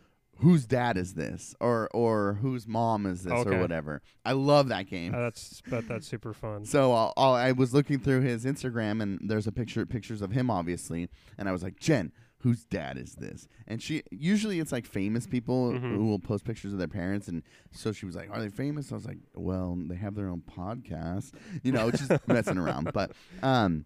Whose 0.41 0.67
dad 0.67 0.99
is 0.99 1.15
this, 1.15 1.55
or 1.61 1.89
or 1.95 2.35
whose 2.43 2.67
mom 2.69 3.07
is 3.07 3.23
this, 3.25 3.33
Okay. 3.33 3.57
or 3.57 3.59
whatever? 3.63 4.03
I 4.23 4.33
love 4.33 4.69
that 4.69 4.87
game. 4.87 5.15
Uh, 5.15 5.21
that's 5.21 5.63
but 5.67 5.89
that's 5.89 6.07
super 6.07 6.35
fun. 6.35 6.67
So 6.67 6.93
I'll, 6.93 7.15
I'll, 7.17 7.33
I 7.33 7.53
was 7.53 7.73
looking 7.73 7.99
through 8.01 8.21
his 8.21 8.45
Instagram, 8.45 9.01
and 9.03 9.19
there's 9.31 9.47
a 9.47 9.51
picture, 9.53 9.87
pictures 9.87 10.21
of 10.21 10.33
him, 10.33 10.51
obviously. 10.51 11.09
And 11.39 11.49
I 11.49 11.53
was 11.53 11.63
like, 11.63 11.81
Jen, 11.81 12.13
whose 12.41 12.65
dad 12.65 12.99
is 12.99 13.15
this? 13.15 13.49
And 13.67 13.83
she 13.83 14.03
usually 14.11 14.61
it's 14.61 14.71
like 14.73 14.87
famous 14.87 15.27
people 15.27 15.73
Mhm. 15.73 15.97
who 15.97 16.07
will 16.07 16.19
post 16.19 16.45
pictures 16.45 16.73
of 16.73 16.79
their 16.79 16.89
parents, 16.89 17.29
and 17.29 17.43
so 17.73 17.93
she 17.93 18.07
was 18.07 18.15
like, 18.15 18.31
"Are 18.31 18.41
they 18.41 18.49
famous?" 18.51 18.93
I 18.93 18.95
was 18.95 19.07
like, 19.07 19.19
"Well, 19.35 19.77
they 19.89 19.97
have 19.97 20.15
their 20.15 20.29
own 20.29 20.43
podcast, 20.43 21.33
you 21.63 21.73
know, 21.73 21.91
just 21.91 22.11
messing 22.29 22.59
around." 22.59 22.91
But 22.93 23.13
um, 23.43 23.85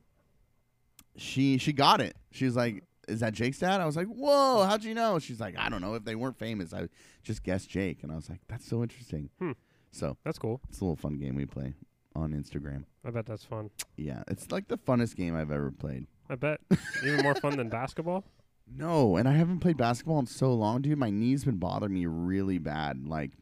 she 1.16 1.58
she 1.58 1.72
got 1.72 2.00
it. 2.00 2.16
She 2.32 2.44
was 2.44 2.56
like. 2.56 2.84
Is 3.08 3.20
that 3.20 3.32
Jake's 3.32 3.58
dad? 3.58 3.80
I 3.80 3.86
was 3.86 3.96
like, 3.96 4.06
"Whoa! 4.06 4.62
How'd 4.68 4.84
you 4.84 4.94
know?" 4.94 5.18
She's 5.18 5.40
like, 5.40 5.58
"I 5.58 5.68
don't 5.68 5.80
know. 5.80 5.94
If 5.94 6.04
they 6.04 6.14
weren't 6.14 6.38
famous, 6.38 6.72
I 6.72 6.86
just 7.24 7.42
guessed 7.42 7.68
Jake." 7.68 8.04
And 8.04 8.12
I 8.12 8.14
was 8.14 8.30
like, 8.30 8.38
"That's 8.46 8.64
so 8.64 8.82
interesting." 8.84 9.30
Hmm. 9.40 9.52
So 9.90 10.16
That's 10.22 10.38
cool. 10.38 10.60
it's 10.68 10.80
a 10.80 10.84
little 10.84 10.94
fun 10.94 11.18
game 11.18 11.34
we 11.34 11.44
play 11.44 11.74
on 12.14 12.30
Instagram. 12.32 12.84
I 13.04 13.10
bet 13.10 13.26
that's 13.26 13.42
fun. 13.42 13.70
Yeah, 13.96 14.22
it's 14.28 14.52
like 14.52 14.68
the 14.68 14.78
funnest 14.78 15.16
game 15.16 15.34
I've 15.34 15.50
ever 15.50 15.72
played. 15.72 16.06
I 16.28 16.36
bet 16.36 16.60
even 17.04 17.24
more 17.24 17.34
fun 17.34 17.56
than 17.56 17.68
basketball. 17.80 18.24
No, 18.72 19.16
and 19.16 19.28
I 19.28 19.32
haven't 19.32 19.60
played 19.60 19.76
basketball 19.76 20.18
in 20.20 20.26
so 20.26 20.52
long, 20.54 20.82
dude. 20.82 20.98
My 20.98 21.10
knee's 21.10 21.44
been 21.44 21.56
bothering 21.58 21.92
me 21.94 22.06
really 22.06 22.58
bad. 22.58 23.06
Like 23.06 23.32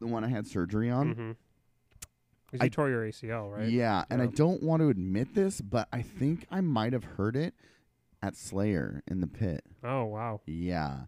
the 0.00 0.06
one 0.06 0.24
I 0.24 0.28
had 0.28 0.46
surgery 0.46 0.90
on. 0.90 1.14
Mm-hmm. 1.14 1.30
I- 2.60 2.64
you 2.64 2.70
tore 2.70 2.88
your 2.88 3.02
ACL, 3.04 3.50
right? 3.52 3.68
Yeah, 3.68 4.04
and 4.10 4.22
I 4.22 4.26
don't 4.26 4.62
want 4.62 4.80
to 4.80 4.88
admit 4.88 5.34
this, 5.34 5.60
but 5.60 5.88
I 5.92 6.02
think 6.02 6.46
I 6.52 6.60
might 6.60 6.92
have 6.92 7.02
heard 7.02 7.34
it 7.34 7.52
at 8.22 8.36
Slayer 8.36 9.02
in 9.08 9.20
the 9.20 9.26
pit. 9.26 9.64
Oh 9.82 10.04
wow. 10.04 10.40
Yeah. 10.46 11.06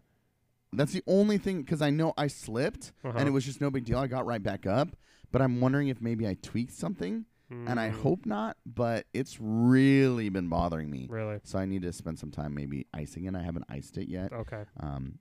That's 0.73 0.91
the 0.91 1.03
only 1.07 1.37
thing 1.37 1.61
because 1.61 1.81
I 1.81 1.89
know 1.89 2.13
I 2.17 2.27
slipped 2.27 2.91
Uh-huh. 3.05 3.17
and 3.17 3.27
it 3.27 3.31
was 3.31 3.45
just 3.45 3.61
no 3.61 3.71
big 3.71 3.85
deal. 3.85 3.97
I 3.97 4.07
got 4.07 4.25
right 4.25 4.43
back 4.43 4.65
up, 4.67 4.89
but 5.31 5.41
I'm 5.41 5.61
wondering 5.61 5.87
if 5.87 6.01
maybe 6.01 6.27
I 6.27 6.35
tweaked 6.41 6.73
something, 6.73 7.25
and 7.49 7.79
I 7.79 7.89
Mm, 7.89 8.01
hope 8.01 8.25
not. 8.25 8.57
But 8.65 9.05
it's 9.13 9.37
really 9.39 10.29
been 10.29 10.47
bothering 10.49 10.89
me. 10.89 11.07
Really. 11.09 11.39
So 11.43 11.57
I 11.59 11.65
need 11.65 11.81
to 11.83 11.93
spend 11.93 12.19
some 12.19 12.31
time 12.31 12.53
maybe 12.53 12.87
icing 12.93 13.25
it. 13.25 13.35
I 13.35 13.41
haven't 13.41 13.65
iced 13.69 13.97
it 13.97 14.09
yet. 14.09 14.33
Okay. 14.33 14.63
Um, 14.79 15.19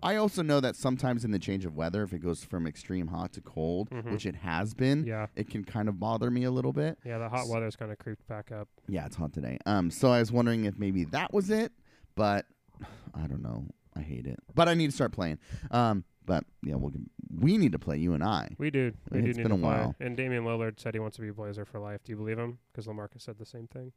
I 0.00 0.14
also 0.14 0.42
know 0.42 0.60
that 0.60 0.76
sometimes 0.76 1.24
in 1.24 1.32
the 1.32 1.40
change 1.40 1.64
of 1.64 1.74
weather, 1.74 2.04
if 2.04 2.12
it 2.12 2.20
goes 2.20 2.44
from 2.44 2.68
extreme 2.68 3.08
hot 3.08 3.32
to 3.32 3.40
cold, 3.40 3.90
Mhm. 3.90 4.12
which 4.12 4.26
it 4.26 4.36
has 4.36 4.72
been, 4.72 5.04
Yeah. 5.04 5.26
it 5.34 5.50
can 5.50 5.64
kind 5.64 5.88
of 5.88 5.98
bother 5.98 6.30
me 6.30 6.44
a 6.44 6.50
little 6.52 6.72
bit. 6.72 6.98
Yeah. 7.04 7.18
The 7.18 7.28
hot 7.28 7.48
weather's 7.48 7.74
kind 7.74 7.90
of 7.90 7.98
creeped 7.98 8.26
back 8.28 8.52
up. 8.52 8.68
Yeah, 8.86 9.06
it's 9.06 9.16
hot 9.16 9.32
today. 9.32 9.58
Um, 9.66 9.90
so 9.90 10.10
I 10.12 10.20
was 10.20 10.30
wondering 10.30 10.66
if 10.66 10.78
maybe 10.78 11.04
that 11.06 11.32
was 11.34 11.50
it, 11.50 11.72
but 12.14 12.46
I 13.14 13.26
don't 13.26 13.42
know. 13.42 13.66
I 13.96 14.02
hate 14.02 14.26
it, 14.28 14.38
but 14.54 14.68
I 14.68 14.74
need 14.74 14.86
to 14.90 14.92
start 14.94 15.10
playing. 15.10 15.38
Um, 15.72 16.04
but 16.28 16.44
yeah, 16.62 16.76
we'll 16.76 16.92
we 17.40 17.56
need 17.58 17.72
to 17.72 17.78
play 17.78 17.96
you 17.96 18.12
and 18.14 18.22
I. 18.22 18.50
We 18.58 18.70
do. 18.70 18.92
We 19.10 19.20
It's 19.20 19.36
do 19.36 19.42
been 19.42 19.52
a 19.52 19.56
while. 19.56 19.96
And 19.98 20.16
Damian 20.16 20.44
Lillard 20.44 20.78
said 20.78 20.94
he 20.94 21.00
wants 21.00 21.16
to 21.16 21.22
be 21.22 21.28
a 21.28 21.32
Blazer 21.32 21.64
for 21.64 21.80
life. 21.80 22.04
Do 22.04 22.12
you 22.12 22.16
believe 22.16 22.38
him? 22.38 22.58
Because 22.70 22.86
Lamarcus 22.86 23.22
said 23.22 23.38
the 23.38 23.46
same 23.46 23.66
thing. 23.66 23.92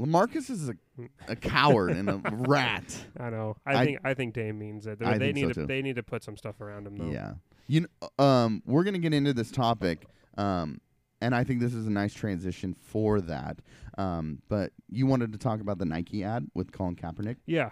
Lamarcus 0.00 0.48
is 0.48 0.68
a, 0.68 0.74
a 1.26 1.34
coward 1.34 1.90
and 1.90 2.08
a 2.08 2.20
rat. 2.32 2.96
I 3.18 3.30
know. 3.30 3.56
I, 3.66 3.74
I- 3.74 3.84
think 3.84 3.98
I 4.04 4.14
think 4.14 4.34
Dame 4.34 4.58
means 4.58 4.86
it. 4.86 4.98
They, 5.00 5.18
they 5.18 5.32
need 5.32 5.42
so 5.42 5.48
to 5.48 5.54
too. 5.54 5.66
they 5.66 5.82
need 5.82 5.96
to 5.96 6.02
put 6.04 6.22
some 6.22 6.36
stuff 6.36 6.60
around 6.60 6.86
him 6.86 6.96
though. 6.96 7.10
Yeah. 7.10 7.32
You 7.66 7.86
kn- 8.00 8.10
um, 8.18 8.62
we're 8.64 8.84
gonna 8.84 8.98
get 8.98 9.12
into 9.12 9.32
this 9.34 9.50
topic, 9.50 10.06
um, 10.38 10.80
and 11.20 11.34
I 11.34 11.42
think 11.44 11.60
this 11.60 11.74
is 11.74 11.86
a 11.86 11.90
nice 11.90 12.14
transition 12.14 12.74
for 12.80 13.20
that. 13.22 13.58
Um, 13.98 14.40
but 14.48 14.72
you 14.88 15.06
wanted 15.06 15.32
to 15.32 15.38
talk 15.38 15.60
about 15.60 15.78
the 15.78 15.84
Nike 15.84 16.22
ad 16.22 16.46
with 16.54 16.70
Colin 16.72 16.94
Kaepernick, 16.94 17.36
Yeah. 17.46 17.70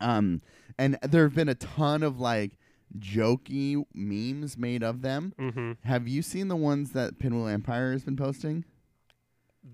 um, 0.00 0.42
and 0.78 0.98
there 1.02 1.22
have 1.24 1.34
been 1.34 1.48
a 1.48 1.54
ton 1.54 2.02
of 2.02 2.20
like 2.20 2.52
jokey 2.98 3.84
memes 3.94 4.56
made 4.56 4.82
of 4.82 5.02
them. 5.02 5.34
Mm-hmm. 5.38 5.72
Have 5.84 6.06
you 6.08 6.22
seen 6.22 6.48
the 6.48 6.56
ones 6.56 6.92
that 6.92 7.18
Pinwheel 7.18 7.48
Empire 7.48 7.92
has 7.92 8.04
been 8.04 8.16
posting? 8.16 8.64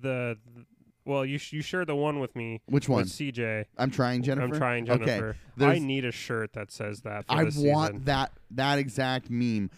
The, 0.01 0.37
well, 1.05 1.25
you 1.25 1.39
sh- 1.39 1.53
you 1.53 1.63
shared 1.63 1.87
the 1.87 1.95
one 1.95 2.19
with 2.19 2.35
me 2.35 2.61
Which 2.67 2.89
one? 2.89 3.03
with 3.03 3.09
CJ. 3.11 3.67
I'm 3.79 3.91
trying, 3.91 4.23
Jennifer. 4.23 4.45
I'm 4.47 4.59
trying 4.59 4.91
Okay, 4.91 5.05
Jennifer. 5.05 5.37
I 5.61 5.79
need 5.79 6.05
a 6.05 6.11
shirt 6.13 6.55
that 6.55 6.73
says 6.73 7.03
that. 7.03 7.27
I 7.29 7.45
want 7.45 7.53
season. 7.53 8.05
that 8.05 8.33
that 8.53 8.79
exact 8.79 9.31
meme 9.31 9.71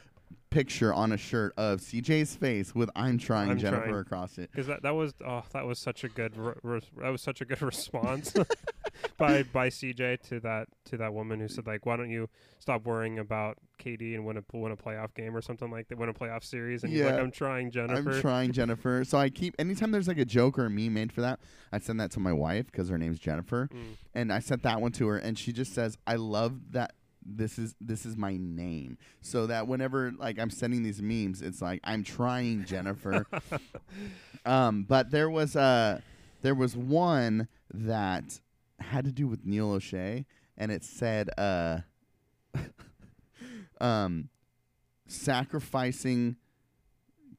picture 0.56 0.94
on 0.94 1.12
a 1.12 1.16
shirt 1.18 1.52
of 1.56 1.80
CJ's 1.80 2.34
face 2.34 2.74
with 2.74 2.88
"I'm 2.96 3.18
trying 3.18 3.50
I'm 3.50 3.58
Jennifer" 3.58 3.82
trying. 3.88 3.94
across 4.00 4.38
it. 4.38 4.50
because 4.50 4.66
that 4.68 4.82
that 4.82 4.94
was 4.94 5.12
oh 5.26 5.42
that 5.52 5.66
was 5.66 5.78
such 5.78 6.02
a 6.04 6.08
good 6.08 6.36
re- 6.36 6.54
re- 6.62 6.80
that 7.02 7.10
was 7.10 7.20
such 7.20 7.40
a 7.40 7.44
good 7.44 7.60
response 7.72 8.32
by 9.18 9.42
by 9.44 9.68
CJ 9.68 10.20
to 10.28 10.40
that 10.40 10.68
to 10.86 10.96
that 10.96 11.12
woman 11.12 11.40
who 11.40 11.48
said 11.48 11.66
like 11.66 11.84
why 11.84 11.96
don't 11.96 12.10
you 12.10 12.28
stop 12.58 12.84
worrying 12.86 13.18
about 13.18 13.58
KD 13.78 14.14
and 14.14 14.24
win 14.24 14.38
a 14.38 14.42
win 14.56 14.72
a 14.72 14.76
playoff 14.76 15.12
game 15.14 15.36
or 15.36 15.42
something 15.42 15.70
like 15.70 15.88
that 15.88 15.98
win 15.98 16.08
a 16.08 16.14
playoff 16.14 16.42
series 16.44 16.82
and 16.82 16.92
he's 16.92 17.02
like 17.02 17.14
Yeah. 17.14 17.20
I'm 17.20 17.30
trying 17.30 17.70
Jennifer 17.70 18.10
I'm 18.12 18.20
trying 18.20 18.52
Jennifer. 18.52 19.04
So 19.04 19.18
I 19.18 19.28
keep 19.28 19.54
anytime 19.58 19.90
there's 19.90 20.08
like 20.08 20.18
a 20.18 20.24
joke 20.24 20.58
or 20.58 20.66
a 20.66 20.70
meme 20.70 20.94
made 20.94 21.12
for 21.12 21.20
that, 21.20 21.38
I 21.72 21.78
send 21.78 22.00
that 22.00 22.10
to 22.12 22.20
my 22.20 22.32
wife 22.32 22.66
because 22.66 22.88
her 22.88 22.98
name's 22.98 23.18
Jennifer, 23.18 23.68
Mm. 23.72 23.96
and 24.14 24.32
I 24.32 24.38
sent 24.38 24.62
that 24.62 24.80
one 24.80 24.92
to 24.92 25.06
her, 25.08 25.18
and 25.18 25.38
she 25.38 25.52
just 25.52 25.74
says, 25.74 25.98
"I 26.06 26.14
love 26.16 26.72
that." 26.72 26.94
This 27.28 27.58
is 27.58 27.74
this 27.80 28.06
is 28.06 28.16
my 28.16 28.36
name, 28.38 28.98
so 29.20 29.46
that 29.46 29.66
whenever 29.66 30.12
like 30.16 30.38
I'm 30.38 30.50
sending 30.50 30.82
these 30.82 31.02
memes, 31.02 31.42
it's 31.42 31.60
like 31.60 31.80
I'm 31.84 32.04
trying 32.04 32.64
Jennifer. 32.64 33.26
um, 34.46 34.84
but 34.88 35.10
there 35.10 35.28
was 35.28 35.56
a 35.56 36.02
there 36.42 36.54
was 36.54 36.76
one 36.76 37.48
that 37.72 38.40
had 38.78 39.04
to 39.04 39.12
do 39.12 39.26
with 39.26 39.44
Neil 39.44 39.70
Olshey, 39.70 40.24
and 40.56 40.70
it 40.70 40.84
said 40.84 41.28
uh 41.38 41.80
um 43.80 44.28
sacrificing 45.08 46.36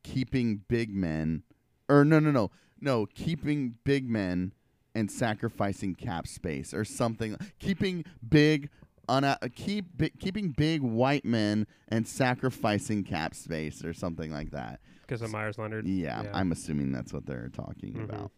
keeping 0.03 0.63
big 0.67 0.93
men 0.93 1.43
or 1.89 2.05
no 2.05 2.19
no 2.19 2.31
no 2.31 2.49
no 2.79 3.05
keeping 3.05 3.75
big 3.83 4.09
men 4.09 4.53
and 4.95 5.11
sacrificing 5.11 5.93
cap 5.93 6.25
space 6.25 6.73
or 6.73 6.85
something 6.85 7.37
keeping 7.59 8.05
big 8.27 8.69
una- 9.09 9.37
keep 9.55 9.85
bi- 9.97 10.11
keeping 10.19 10.49
big 10.51 10.81
white 10.81 11.25
men 11.25 11.65
and 11.87 12.07
sacrificing 12.07 13.03
cap 13.03 13.33
space 13.33 13.83
or 13.83 13.93
something 13.93 14.31
like 14.31 14.51
that 14.51 14.79
because 15.01 15.21
of 15.21 15.31
Meyers 15.31 15.57
Leonard 15.57 15.87
yeah, 15.87 16.23
Yeah. 16.23 16.31
i'm 16.33 16.51
assuming 16.51 16.91
that's 16.91 17.13
what 17.13 17.25
they're 17.25 17.49
talking 17.49 17.93
Mhm. 17.93 18.03
about 18.05 18.31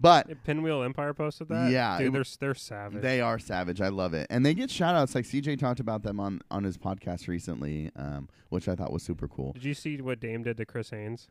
but 0.00 0.42
Pinwheel 0.44 0.82
Empire 0.82 1.14
posted 1.14 1.48
that 1.48 1.70
Yeah, 1.70 1.98
dude 1.98 2.08
it- 2.08 2.12
they're 2.12 2.24
they're 2.40 2.54
savage 2.54 3.00
they 3.02 3.20
are 3.20 3.38
savage. 3.38 3.80
I 3.80 3.88
love 3.88 4.12
it, 4.12 4.26
and 4.28 4.44
they 4.44 4.52
get 4.52 4.68
shout 4.68 4.96
outs. 4.96 5.14
Like 5.14 5.24
CJ 5.24 5.56
talked 5.56 5.78
about 5.78 6.02
them 6.02 6.18
on 6.18 6.40
on 6.50 6.64
his 6.64 6.76
podcast 6.76 7.28
recently, 7.28 7.92
um, 7.94 8.28
which 8.48 8.66
I 8.66 8.74
thought 8.74 8.92
was 8.92 9.04
super 9.04 9.28
cool. 9.28 9.52
did 9.52 9.64
you 9.64 9.72
see 9.74 10.00
what 10.00 10.18
Dame 10.18 10.42
did 10.42 10.56
to 10.56 10.66
Chris 10.66 10.90
Haynes 10.90 11.28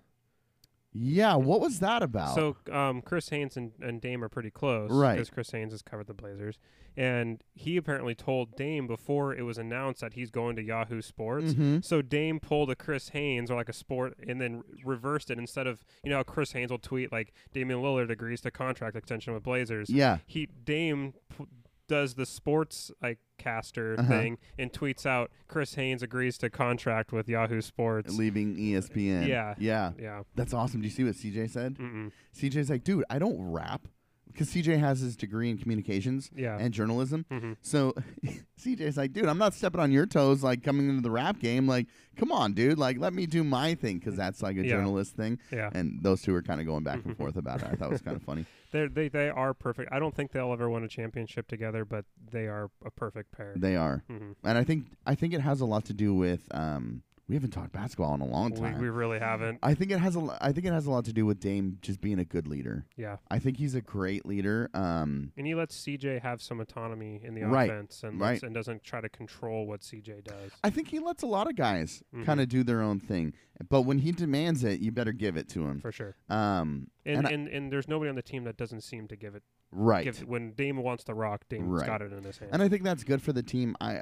Yeah, 0.93 1.35
what 1.35 1.59
was 1.61 1.79
that 1.79 2.03
about? 2.03 2.35
So 2.35 2.55
um, 2.71 3.01
Chris 3.01 3.29
Haynes 3.29 3.57
and, 3.57 3.71
and 3.81 3.99
Dame 3.99 4.23
are 4.23 4.29
pretty 4.29 4.51
close, 4.51 4.91
Right. 4.91 5.13
Because 5.15 5.29
Chris 5.29 5.51
Haynes 5.51 5.71
has 5.73 5.81
covered 5.81 6.07
the 6.07 6.13
Blazers, 6.13 6.59
and 6.95 7.43
he 7.55 7.77
apparently 7.77 8.13
told 8.13 8.55
Dame 8.55 8.85
before 8.85 9.33
it 9.33 9.41
was 9.43 9.57
announced 9.57 10.01
that 10.01 10.13
he's 10.13 10.29
going 10.29 10.55
to 10.57 10.61
Yahoo 10.61 11.01
Sports. 11.01 11.53
Mhm. 11.53 11.83
So 11.83 12.01
Dame 12.03 12.39
pulled 12.39 12.69
a 12.69 12.75
Chris 12.75 13.09
Haynes 13.09 13.49
or 13.49 13.55
like 13.55 13.69
a 13.69 13.73
sport, 13.73 14.15
and 14.27 14.39
then 14.39 14.61
reversed 14.85 15.31
it 15.31 15.37
instead 15.39 15.65
of 15.67 15.83
you 16.03 16.11
know 16.11 16.23
Chris 16.23 16.51
Haynes 16.51 16.69
will 16.71 16.77
tweet 16.77 17.11
like 17.11 17.33
Damian 17.53 17.79
Lillard 17.81 18.09
agrees 18.11 18.41
to 18.41 18.51
contract 18.51 18.95
extension 18.95 19.33
with 19.33 19.43
Blazers. 19.43 19.89
yeah, 19.89 20.17
He 20.27 20.47
Dame. 20.65 21.13
P- 21.37 21.45
does 21.87 22.13
the 22.15 22.25
sports 22.25 22.91
like 23.01 23.19
caster 23.37 23.95
Uh-huh. 23.99 24.07
thing 24.07 24.37
and 24.57 24.71
tweets 24.71 25.05
out 25.05 25.29
Chris 25.47 25.75
Haynes 25.75 26.01
agrees 26.01 26.37
to 26.39 26.49
contract 26.49 27.11
with 27.11 27.27
Yahoo 27.27 27.61
Sports. 27.61 28.17
leaving 28.17 28.55
ESPN. 28.55 29.27
Yeah. 29.27 29.55
yeah, 29.57 29.91
yeah. 29.99 30.23
that's 30.35 30.53
awesome. 30.53 30.81
Do 30.81 30.87
you 30.87 30.93
see 30.93 31.03
what 31.03 31.15
CJ 31.15 31.49
said? 31.49 31.75
Mm-mm. 31.77 32.11
CJ's 32.35 32.69
like, 32.69 32.83
dude, 32.83 33.03
I 33.09 33.19
don't 33.19 33.51
rap 33.51 33.87
because 34.33 34.49
CJ 34.49 34.79
has 34.79 34.99
his 34.99 35.15
degree 35.15 35.49
in 35.49 35.57
communications 35.57 36.29
Yeah. 36.35 36.57
and 36.59 36.73
journalism. 36.73 37.25
hmm 37.31 37.53
So 37.61 37.93
CJ's 38.59 38.97
like, 38.97 39.13
dude, 39.13 39.25
I'm 39.27 39.37
not 39.37 39.53
stepping 39.53 39.79
on 39.79 39.91
your 39.91 40.05
toes, 40.05 40.43
like 40.43 40.63
coming 40.63 40.89
into 40.89 41.01
the 41.01 41.11
rap 41.11 41.39
game. 41.39 41.67
Like, 41.67 41.87
come 42.17 42.31
on, 42.31 42.53
dude, 42.53 42.77
like 42.77 42.97
let 42.99 43.13
me 43.13 43.25
do 43.25 43.43
my 43.43 43.75
thing 43.75 43.99
because 43.99 44.15
that's 44.15 44.41
like 44.41 44.57
a 44.57 44.61
Yeah. 44.63 44.69
journalist 44.71 45.15
thing. 45.15 45.39
Yeah. 45.51 45.69
And 45.73 45.99
those 46.01 46.21
two 46.21 46.33
are 46.35 46.41
kind 46.41 46.59
of 46.59 46.67
going 46.67 46.83
back 46.83 47.05
and 47.05 47.15
forth 47.17 47.35
about 47.35 47.61
it. 47.61 47.67
I 47.71 47.75
thought 47.75 47.87
it 47.89 47.91
was 47.91 48.01
kind 48.01 48.17
of 48.17 48.23
funny. 48.23 48.45
They're, 48.71 48.89
they 48.89 49.07
they 49.07 49.29
are 49.29 49.53
perfect. 49.53 49.91
I 49.91 49.99
don't 49.99 50.15
think 50.15 50.31
they'll 50.31 50.51
ever 50.51 50.67
win 50.69 50.83
a 50.83 50.87
championship 50.87 51.47
together, 51.47 51.85
but 51.85 52.05
they 52.31 52.47
are 52.47 52.71
a 52.83 52.89
perfect 52.89 53.31
pair. 53.31 53.53
They 53.55 53.75
are, 53.75 54.03
hmm 54.09 54.31
and 54.43 54.57
I 54.57 54.63
think 54.63 54.87
I 55.05 55.13
think 55.13 55.33
it 55.33 55.41
has 55.41 55.61
a 55.61 55.65
lot 55.65 55.85
to 55.85 55.93
do 55.93 56.13
with. 56.15 56.47
Um, 56.51 57.03
we 57.27 57.35
haven't 57.35 57.51
talked 57.51 57.71
basketball 57.71 58.13
in 58.15 58.21
a 58.21 58.25
long 58.25 58.51
time. 58.53 58.79
we 58.81 58.89
really 58.89 59.17
haven't. 59.19 59.59
I 59.63 59.73
think 59.73 59.91
it 59.91 59.99
has 59.99 60.15
a. 60.15 60.37
I 60.41 60.51
think 60.51 60.65
it 60.65 60.73
has 60.73 60.85
a 60.85 60.91
lot 60.91 61.05
to 61.05 61.13
do 61.13 61.25
with 61.25 61.39
Dame 61.39 61.77
just 61.81 62.01
being 62.01 62.19
a 62.19 62.25
good 62.25 62.47
leader. 62.47 62.85
Yeah, 62.97 63.17
I 63.31 63.39
think 63.39 63.57
he's 63.57 63.75
a 63.75 63.81
great 63.81 64.25
leader. 64.25 64.69
Um, 64.73 65.31
and 65.37 65.47
he 65.47 65.55
lets 65.55 65.75
CJ 65.85 66.21
have 66.21 66.41
some 66.41 66.59
autonomy 66.59 67.21
in 67.23 67.33
the 67.33 67.43
Right, 67.43 67.69
offense, 67.69 68.03
and 68.03 68.19
right. 68.19 68.41
and 68.43 68.53
doesn't 68.53 68.83
try 68.83 68.99
to 68.99 69.09
control 69.09 69.65
what 69.67 69.81
CJ 69.81 70.23
does. 70.25 70.51
I 70.63 70.69
think 70.69 70.89
he 70.89 70.99
lets 70.99 71.23
a 71.23 71.27
lot 71.27 71.49
of 71.49 71.55
guys 71.55 72.03
Mhm. 72.13 72.25
kind 72.25 72.41
of 72.41 72.49
do 72.49 72.63
their 72.63 72.81
own 72.81 72.99
thing, 72.99 73.33
but 73.69 73.83
when 73.83 73.99
he 73.99 74.11
demands 74.11 74.63
it, 74.63 74.81
you 74.81 74.91
better 74.91 75.13
give 75.13 75.37
it 75.37 75.47
to 75.49 75.65
him. 75.67 75.79
For 75.79 75.91
sure. 75.91 76.15
Um, 76.29 76.87
And 77.05 77.17
And 77.17 77.27
and, 77.27 77.49
I- 77.49 77.51
and, 77.51 77.71
there's 77.71 77.87
nobody 77.89 78.07
on 78.09 78.15
the 78.15 78.21
team 78.21 78.45
that 78.45 78.55
doesn't 78.55 78.81
seem 78.81 79.07
to 79.09 79.15
give 79.17 79.35
it. 79.35 79.43
right. 79.75 80.03
Give 80.05 80.19
when 80.27 80.51
Dame 80.51 80.77
wants 80.77 81.03
to 81.05 81.13
rock, 81.15 81.45
Dame's 81.49 81.67
Right. 81.67 81.85
got 81.87 82.01
it 82.01 82.13
in 82.13 82.23
his 82.23 82.37
hand. 82.37 82.51
And 82.53 82.61
I 82.61 82.69
think 82.69 82.83
that's 82.83 83.03
good 83.03 83.21
for 83.23 83.33
the 83.33 83.41
team. 83.43 83.75
I, 83.81 84.01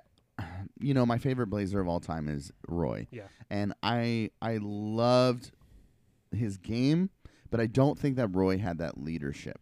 you 0.80 0.94
know, 0.94 1.06
my 1.06 1.18
favorite 1.18 1.48
Blazer 1.48 1.80
of 1.80 1.88
all 1.88 2.00
time 2.00 2.28
is 2.28 2.52
Roy. 2.68 3.08
Yeah. 3.12 3.24
And 3.50 3.74
I 3.84 4.32
I 4.42 4.58
loved 4.62 5.52
his 6.32 6.58
game, 6.58 7.10
but 7.50 7.60
I 7.60 7.68
don't 7.68 7.98
think 8.00 8.16
that 8.16 8.28
Roy 8.30 8.58
had 8.58 8.78
that 8.80 8.98
leadership. 9.02 9.60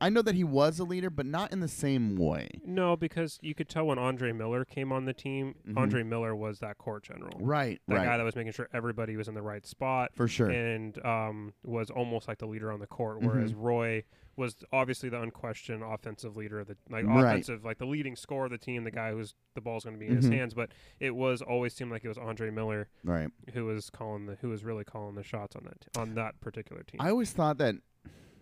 I 0.00 0.08
know 0.08 0.22
that 0.22 0.34
he 0.34 0.42
was 0.42 0.80
a 0.80 0.84
leader, 0.84 1.10
but 1.10 1.26
not 1.26 1.52
in 1.52 1.60
the 1.60 1.68
same 1.68 2.16
way. 2.16 2.48
no, 2.64 2.96
because 2.96 3.38
you 3.40 3.54
could 3.54 3.68
tell 3.68 3.86
when 3.86 3.98
Andre 4.00 4.32
Miller 4.32 4.64
came 4.64 4.90
on 4.90 5.04
the 5.04 5.12
team, 5.12 5.54
Mhm. 5.68 5.76
Andre 5.78 6.02
Miller 6.02 6.34
was 6.34 6.58
that 6.58 6.76
court 6.76 7.04
general. 7.04 7.38
Right. 7.38 7.80
That 7.86 7.94
right. 7.98 8.04
guy 8.06 8.16
that 8.16 8.24
was 8.24 8.34
making 8.34 8.50
sure 8.52 8.68
everybody 8.72 9.16
was 9.16 9.28
in 9.28 9.34
the 9.34 9.42
right 9.42 9.64
spot. 9.64 10.10
for 10.14 10.26
sure. 10.26 10.50
and 10.50 10.98
um, 11.06 11.52
was 11.62 11.88
almost 11.90 12.26
like 12.26 12.38
the 12.38 12.46
leader 12.46 12.72
on 12.72 12.80
the 12.80 12.86
court, 12.88 13.20
whereas 13.22 13.52
Mm-hmm. 13.52 13.62
Roy 13.62 14.04
was 14.36 14.56
obviously 14.72 15.08
the 15.08 15.20
unquestioned 15.20 15.82
offensive 15.82 16.36
leader 16.36 16.58
of 16.60 16.66
the 16.68 16.76
like 16.90 17.04
Right. 17.04 17.24
offensive 17.32 17.64
like 17.64 17.78
the 17.78 17.84
leading 17.86 18.16
scorer 18.16 18.46
of 18.46 18.50
the 18.50 18.58
team, 18.58 18.84
the 18.84 18.90
guy 18.90 19.12
who's 19.12 19.34
the 19.54 19.60
ball's 19.60 19.84
going 19.84 19.94
to 19.94 20.00
be 20.00 20.06
in 20.06 20.16
his 20.16 20.28
Mhm. 20.30 20.32
hands. 20.36 20.54
But 20.54 20.70
it 21.00 21.14
was 21.14 21.42
always 21.42 21.74
seemed 21.74 21.90
like 21.90 22.04
it 22.04 22.08
was 22.08 22.16
Andre 22.18 22.50
Miller 22.50 22.88
right. 23.04 23.28
who 23.52 23.66
was 23.66 23.90
calling 23.90 24.26
the 24.26 24.36
who 24.36 24.48
was 24.48 24.64
really 24.64 24.84
calling 24.84 25.14
the 25.16 25.22
shots 25.22 25.54
on 25.56 25.64
that 25.64 25.80
t- 25.82 26.00
on 26.00 26.14
that 26.14 26.40
particular 26.40 26.82
team. 26.82 27.00
I 27.00 27.10
always 27.10 27.32
thought 27.32 27.58
that 27.58 27.74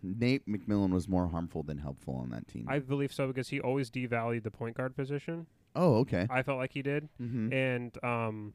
Nate 0.02 0.46
McMillan 0.46 0.92
was 0.92 1.08
more 1.08 1.28
harmful 1.28 1.62
than 1.62 1.78
helpful 1.78 2.14
on 2.16 2.30
that 2.30 2.48
team. 2.48 2.66
I 2.68 2.78
believe 2.78 3.12
so 3.12 3.26
because 3.26 3.48
he 3.50 3.60
always 3.60 3.90
devalued 3.90 4.44
the 4.44 4.50
point 4.50 4.76
guard 4.76 4.94
position. 4.96 5.46
oh, 5.76 5.96
okay. 5.98 6.26
I 6.30 6.42
felt 6.42 6.58
like 6.58 6.72
he 6.72 6.82
did, 6.82 7.08
mm-hmm. 7.20 7.52
and 7.52 8.04
um, 8.04 8.54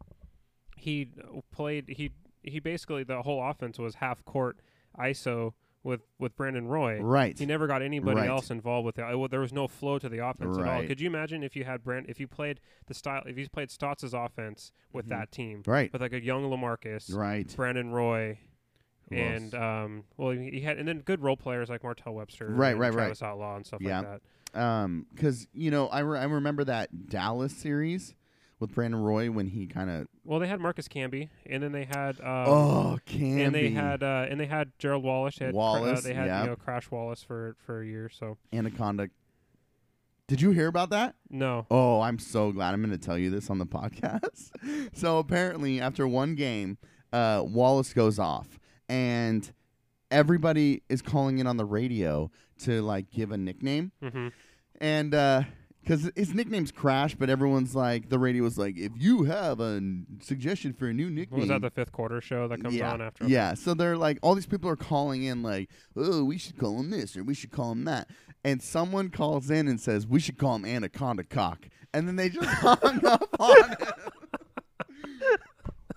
he 0.76 1.12
played 1.52 1.86
he 1.90 2.12
he 2.44 2.60
basically 2.60 3.04
the 3.04 3.22
whole 3.22 3.44
offense 3.44 3.78
was 3.80 3.96
half 3.96 4.24
court 4.26 4.60
ISO 5.00 5.54
with 5.86 6.02
with 6.20 6.36
Brandon 6.36 6.68
Roy. 6.68 7.00
Right. 7.00 7.38
He 7.38 7.46
never 7.46 7.68
got 7.68 7.82
anybody 7.82 8.18
Right. 8.22 8.30
else 8.30 8.50
involved 8.50 8.86
with 8.88 8.98
it. 9.00 9.04
Well, 9.18 9.28
There 9.30 9.40
was 9.40 9.54
no 9.54 9.68
flow 9.68 10.00
to 10.00 10.10
the 10.10 10.18
offense 10.26 10.58
at 10.58 10.68
all. 10.68 10.84
Could 10.86 11.00
you 11.00 11.08
imagine 11.08 11.44
if 11.44 11.56
you 11.56 11.64
had 11.64 11.84
Brand 11.84 12.08
if 12.10 12.20
you 12.20 12.28
played 12.28 12.60
the 12.88 12.94
style 12.94 13.22
if 13.28 13.38
you 13.38 13.48
played 13.48 13.70
Stotts' 13.72 14.12
offense 14.12 14.72
with 14.92 15.06
Mhm. 15.06 15.10
that 15.10 15.32
team 15.32 15.64
right. 15.68 15.94
with 15.94 16.02
like 16.02 16.12
a 16.14 16.22
young 16.22 16.44
Lamarcus, 16.50 17.16
Right. 17.16 17.54
Brandon 17.56 17.92
Roy, 17.92 18.40
Who 19.10 19.16
and 19.16 19.54
um, 19.54 20.04
well 20.18 20.32
he 20.32 20.62
had 20.62 20.78
and 20.80 20.88
then 20.88 21.00
good 21.02 21.22
role 21.22 21.38
players 21.38 21.70
like 21.70 21.84
Martell 21.84 22.16
Webster, 22.16 22.48
Right, 22.50 22.72
and 22.72 22.80
right, 22.80 22.88
right. 22.88 22.94
Travis 22.94 23.22
Outlaw 23.22 23.56
and 23.56 23.66
stuff 23.66 23.82
Yeah. 23.82 24.00
like 24.00 24.22
that. 24.54 24.60
um, 24.60 25.06
because 25.14 25.48
you 25.54 25.70
know, 25.70 25.88
I, 25.90 26.00
re- 26.00 26.18
I 26.20 26.24
remember 26.26 26.64
that 26.64 27.10
Dallas 27.10 27.56
series 27.56 28.16
with 28.66 28.76
Brandon 28.76 29.00
Roy 29.00 29.30
when 29.32 29.48
he 29.48 29.68
kind 29.68 29.90
of 29.90 30.08
Well, 30.24 30.40
they 30.40 30.48
had 30.48 30.60
Marcus 30.60 30.88
Camby, 30.88 31.30
and 31.46 31.62
then 31.64 31.72
they 31.72 31.86
had 31.86 32.20
um, 32.20 32.46
oh, 32.48 33.00
can 33.06 33.40
and 33.40 33.56
they 33.56 33.70
had 33.70 34.04
uh, 34.04 34.26
and 34.30 34.40
they 34.40 34.46
had 34.46 34.72
Gerald 34.80 35.04
Wallace. 35.04 35.36
They 35.38 35.46
had, 35.46 35.54
Cra- 35.54 35.60
Wallace, 35.60 36.00
uh, 36.00 36.08
they 36.08 36.14
had 36.14 36.28
yeah. 36.28 36.42
you 36.44 36.50
know 36.50 36.56
Crash 36.56 36.90
Wallace 36.92 37.24
for 37.24 37.56
for 37.66 37.82
a 37.82 37.86
year. 37.86 38.10
So 38.10 38.38
Anaconda. 38.54 39.10
Did 40.28 40.42
you 40.42 40.50
hear 40.52 40.68
about 40.68 40.90
that? 40.90 41.14
no, 41.30 41.68
Oh, 41.70 42.02
I'm 42.02 42.18
so 42.18 42.52
glad. 42.52 42.74
I'm 42.74 42.82
going 42.82 42.98
to 42.98 43.04
tell 43.06 43.18
you 43.18 43.30
this 43.30 43.52
on 43.52 43.60
the 43.60 43.66
podcast. 43.68 44.50
so 44.98 45.20
apparently, 45.20 45.80
after 45.80 46.08
one 46.08 46.34
game, 46.34 46.80
uh, 47.14 47.44
Wallace 47.46 47.94
goes 47.94 48.18
off, 48.18 48.60
and 48.90 49.52
everybody 50.10 50.82
is 50.90 51.04
calling 51.04 51.38
in 51.38 51.46
on 51.46 51.58
the 51.58 51.66
radio 51.66 52.32
to 52.64 52.82
like 52.82 53.12
give 53.12 53.32
a 53.32 53.38
nickname. 53.38 53.92
hmm 54.02 54.30
And 54.82 55.14
uh, 55.14 55.44
because 55.86 56.10
his 56.16 56.34
nickname's 56.34 56.72
Crash, 56.72 57.14
but 57.14 57.30
everyone's 57.30 57.76
like, 57.76 58.10
the 58.10 58.18
radio 58.18 58.42
was 58.42 58.58
like, 58.58 58.76
if 58.76 58.92
you 58.96 59.24
have 59.26 59.60
a 59.60 59.76
n- 59.76 60.08
suggestion 60.20 60.74
for 60.74 60.88
a 60.88 60.94
new 60.94 61.12
nickname, 61.12 61.42
Was 61.42 61.50
that 61.50 61.62
the 61.62 61.70
fifth 61.70 61.92
quarter 61.92 62.20
show 62.22 62.48
that 62.48 62.60
comes 62.60 62.74
yeah, 62.74 62.92
on 62.92 63.02
after? 63.04 63.28
Yeah, 63.28 63.54
so 63.54 63.76
they're 63.76 63.96
like, 63.96 64.18
all 64.24 64.34
these 64.34 64.48
people 64.48 64.68
are 64.68 64.76
calling 64.76 65.24
in, 65.24 65.44
like, 65.44 65.70
oh, 65.96 66.24
we 66.24 66.40
should 66.40 66.58
call 66.58 66.80
him 66.80 66.90
this 66.90 67.16
or 67.16 67.24
we 67.24 67.36
should 67.36 67.52
call 67.52 67.72
him 67.72 67.86
that. 67.86 68.10
And 68.44 68.64
someone 68.64 69.10
calls 69.10 69.52
in 69.52 69.68
and 69.68 69.80
says, 69.80 70.08
we 70.08 70.20
should 70.20 70.40
call 70.40 70.56
him 70.56 70.66
Anaconda 70.66 71.24
Cock. 71.24 71.68
And 71.94 72.08
then 72.08 72.16
they 72.16 72.30
just 72.30 72.50
hung 72.50 73.06
up 73.06 73.30
on 73.40 73.70
him. 73.70 73.78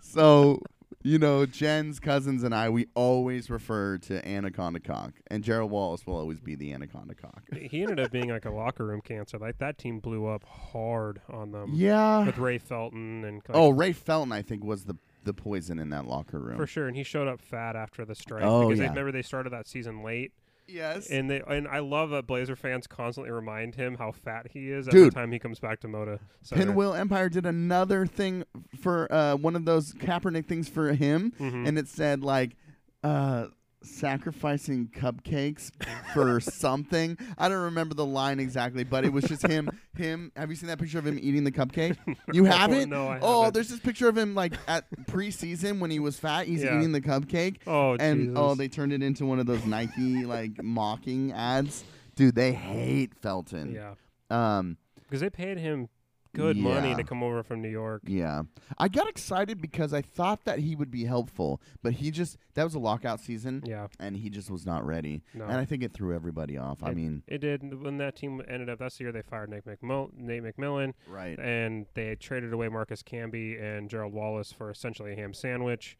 so, 0.02 0.61
you 1.02 1.18
know, 1.18 1.46
Jen's 1.46 2.00
cousins 2.00 2.42
and 2.42 2.54
I, 2.54 2.68
we 2.68 2.86
always 2.94 3.48
refer 3.50 3.98
to 3.98 4.26
Anaconda 4.28 4.80
Cock. 4.80 5.12
And 5.28 5.44
Gerald 5.44 5.70
Wallace 5.70 6.06
will 6.06 6.16
always 6.16 6.40
be 6.40 6.54
the 6.54 6.72
Anaconda 6.72 7.14
Cock. 7.14 7.42
He 7.56 7.82
ended 7.82 8.00
up 8.00 8.10
being 8.10 8.30
like 8.30 8.44
a 8.44 8.50
locker 8.50 8.84
room 8.86 9.00
cancer. 9.00 9.38
Like 9.38 9.58
that 9.58 9.78
team 9.78 10.00
blew 10.00 10.26
up 10.26 10.44
hard 10.44 11.20
on 11.28 11.52
them. 11.52 11.70
Yeah. 11.74 12.24
With 12.26 12.38
Ray 12.38 12.58
Felton 12.58 13.24
and 13.24 13.36
like, 13.48 13.56
Oh, 13.56 13.70
Ray 13.70 13.92
Felton, 13.92 14.32
I 14.32 14.42
think, 14.42 14.64
was 14.64 14.84
the, 14.84 14.96
the 15.24 15.32
poison 15.34 15.78
in 15.78 15.90
that 15.90 16.06
locker 16.06 16.38
room. 16.38 16.56
for 16.56 16.66
sure. 16.66 16.88
And 16.88 16.96
he 16.96 17.02
showed 17.04 17.28
up 17.28 17.40
fat 17.40 17.76
after 17.76 18.04
the 18.04 18.14
strike 18.14 18.42
Oh, 18.44 18.68
because 18.68 18.80
yeah. 18.80 18.88
remember 18.88 19.12
they 19.12 19.22
started 19.22 19.50
that 19.52 19.68
season 19.68 20.02
late. 20.02 20.32
Yes. 20.68 21.08
And 21.08 21.30
they 21.30 21.40
and 21.48 21.66
I 21.66 21.78
love 21.78 22.10
that 22.10 22.26
Blazer 22.26 22.54
fans 22.54 22.87
constantly 22.87 23.30
remind 23.32 23.75
him 23.75 23.96
how 23.96 24.12
fat 24.12 24.48
he 24.52 24.70
is 24.70 24.87
every 24.87 25.04
Dude. 25.04 25.14
time 25.14 25.32
he 25.32 25.38
comes 25.38 25.58
back 25.58 25.80
to 25.80 25.88
Moda. 25.88 26.18
Center. 26.42 26.66
Pinwheel 26.66 26.94
Empire 26.94 27.28
did 27.28 27.46
another 27.46 28.04
thing 28.06 28.44
for 28.80 29.10
uh, 29.12 29.34
one 29.37 29.56
of 29.56 29.64
those 29.64 29.94
Kaepernick 29.94 30.46
things 30.46 30.68
for 30.68 30.92
him, 30.92 31.32
Mhm. 31.40 31.66
and 31.66 31.78
it 31.78 31.88
said 31.88 32.22
like 32.22 32.54
uh, 33.02 33.46
sacrificing 33.82 34.88
cupcakes 34.88 35.70
for 36.14 36.40
something. 36.40 37.16
I 37.37 37.49
don't 37.49 37.62
remember 37.62 37.94
the 37.94 38.04
line 38.06 38.40
exactly, 38.40 38.85
but 38.85 39.04
it 39.04 39.12
was 39.12 39.25
just 39.25 39.47
him. 39.47 39.70
Him. 39.97 40.32
Have 40.37 40.50
you 40.50 40.56
seen 40.56 40.68
that 40.68 40.78
picture 40.78 40.99
of 40.99 41.06
him 41.06 41.18
eating 41.20 41.44
the 41.44 41.52
cupcake? 41.52 41.97
You 42.32 42.42
No, 42.42 42.50
haven't? 42.50 42.90
no, 42.90 43.08
I 43.08 43.18
Oh, 43.23 43.40
haven't. 43.42 43.54
there's 43.54 43.68
this 43.68 43.80
picture 43.80 44.08
of 44.08 44.16
him 44.16 44.35
like 44.35 44.52
at 44.66 44.85
preseason 45.06 45.78
when 45.80 45.90
he 45.90 45.99
was 45.99 46.18
fat. 46.18 46.47
He's 46.47 46.62
Yeah. 46.62 46.78
eating 46.78 46.92
the 46.92 47.00
cupcake, 47.00 47.58
Oh, 47.66 47.97
and 47.99 48.20
Jesus. 48.20 48.35
oh, 48.37 48.54
they 48.54 48.68
turned 48.68 48.92
it 48.92 49.02
into 49.02 49.25
one 49.26 49.38
of 49.38 49.47
those 49.47 49.64
Nike 49.64 50.25
like 50.25 50.62
mocking 50.62 51.32
ads. 51.32 51.85
Dude, 52.16 52.35
they 52.35 52.52
hate 52.52 53.14
Felton. 53.14 53.75
yeah, 53.75 53.94
Um. 54.30 54.76
because 55.04 55.20
they 55.20 55.30
paid 55.30 55.58
him 55.58 55.88
good 56.35 56.56
money 56.56 56.94
to 56.94 57.02
come 57.04 57.23
over 57.23 57.42
from 57.42 57.61
New 57.62 57.68
York. 57.70 58.02
Yeah. 58.06 58.42
I 58.78 58.88
got 58.88 59.08
excited 59.08 59.61
because 59.61 59.92
I 59.92 60.02
thought 60.02 60.44
that 60.44 60.58
he 60.61 60.75
would 60.76 60.90
be 60.90 61.04
helpful, 61.04 61.61
but 61.82 61.94
he 61.94 62.11
just 62.11 62.37
that 62.54 62.64
was 62.64 62.75
a 62.75 62.78
lockout 62.78 63.20
season 63.20 63.62
Yeah, 63.66 63.87
and 64.00 64.16
he 64.16 64.30
just 64.30 64.50
was 64.50 64.66
not 64.66 64.85
ready. 64.85 65.23
no. 65.35 65.44
And 65.44 65.56
I 65.56 65.64
think 65.64 65.82
it 65.82 65.92
threw 65.92 66.14
everybody 66.14 66.56
off. 66.58 66.82
I 66.82 66.92
mean, 66.94 67.23
It 67.26 67.38
did 67.38 67.82
when 67.82 67.99
that 67.99 68.16
team 68.16 68.42
ended 68.49 68.68
up. 68.68 68.78
That's 68.78 68.99
the 68.99 69.04
year 69.04 69.12
they 69.12 69.23
fired 69.23 69.50
Nate, 69.50 69.64
McMill- 69.64 70.12
Nate 70.16 70.42
McMillan, 70.42 70.94
right. 71.08 71.38
and 71.38 71.87
they 71.94 72.14
traded 72.16 72.52
away 72.52 72.68
Marcus 72.68 73.02
Camby 73.02 73.61
and 73.62 73.88
Gerald 73.88 74.12
Wallace 74.12 74.52
for 74.52 74.70
essentially 74.70 75.12
a 75.12 75.16
ham 75.16 75.32
sandwich. 75.35 75.97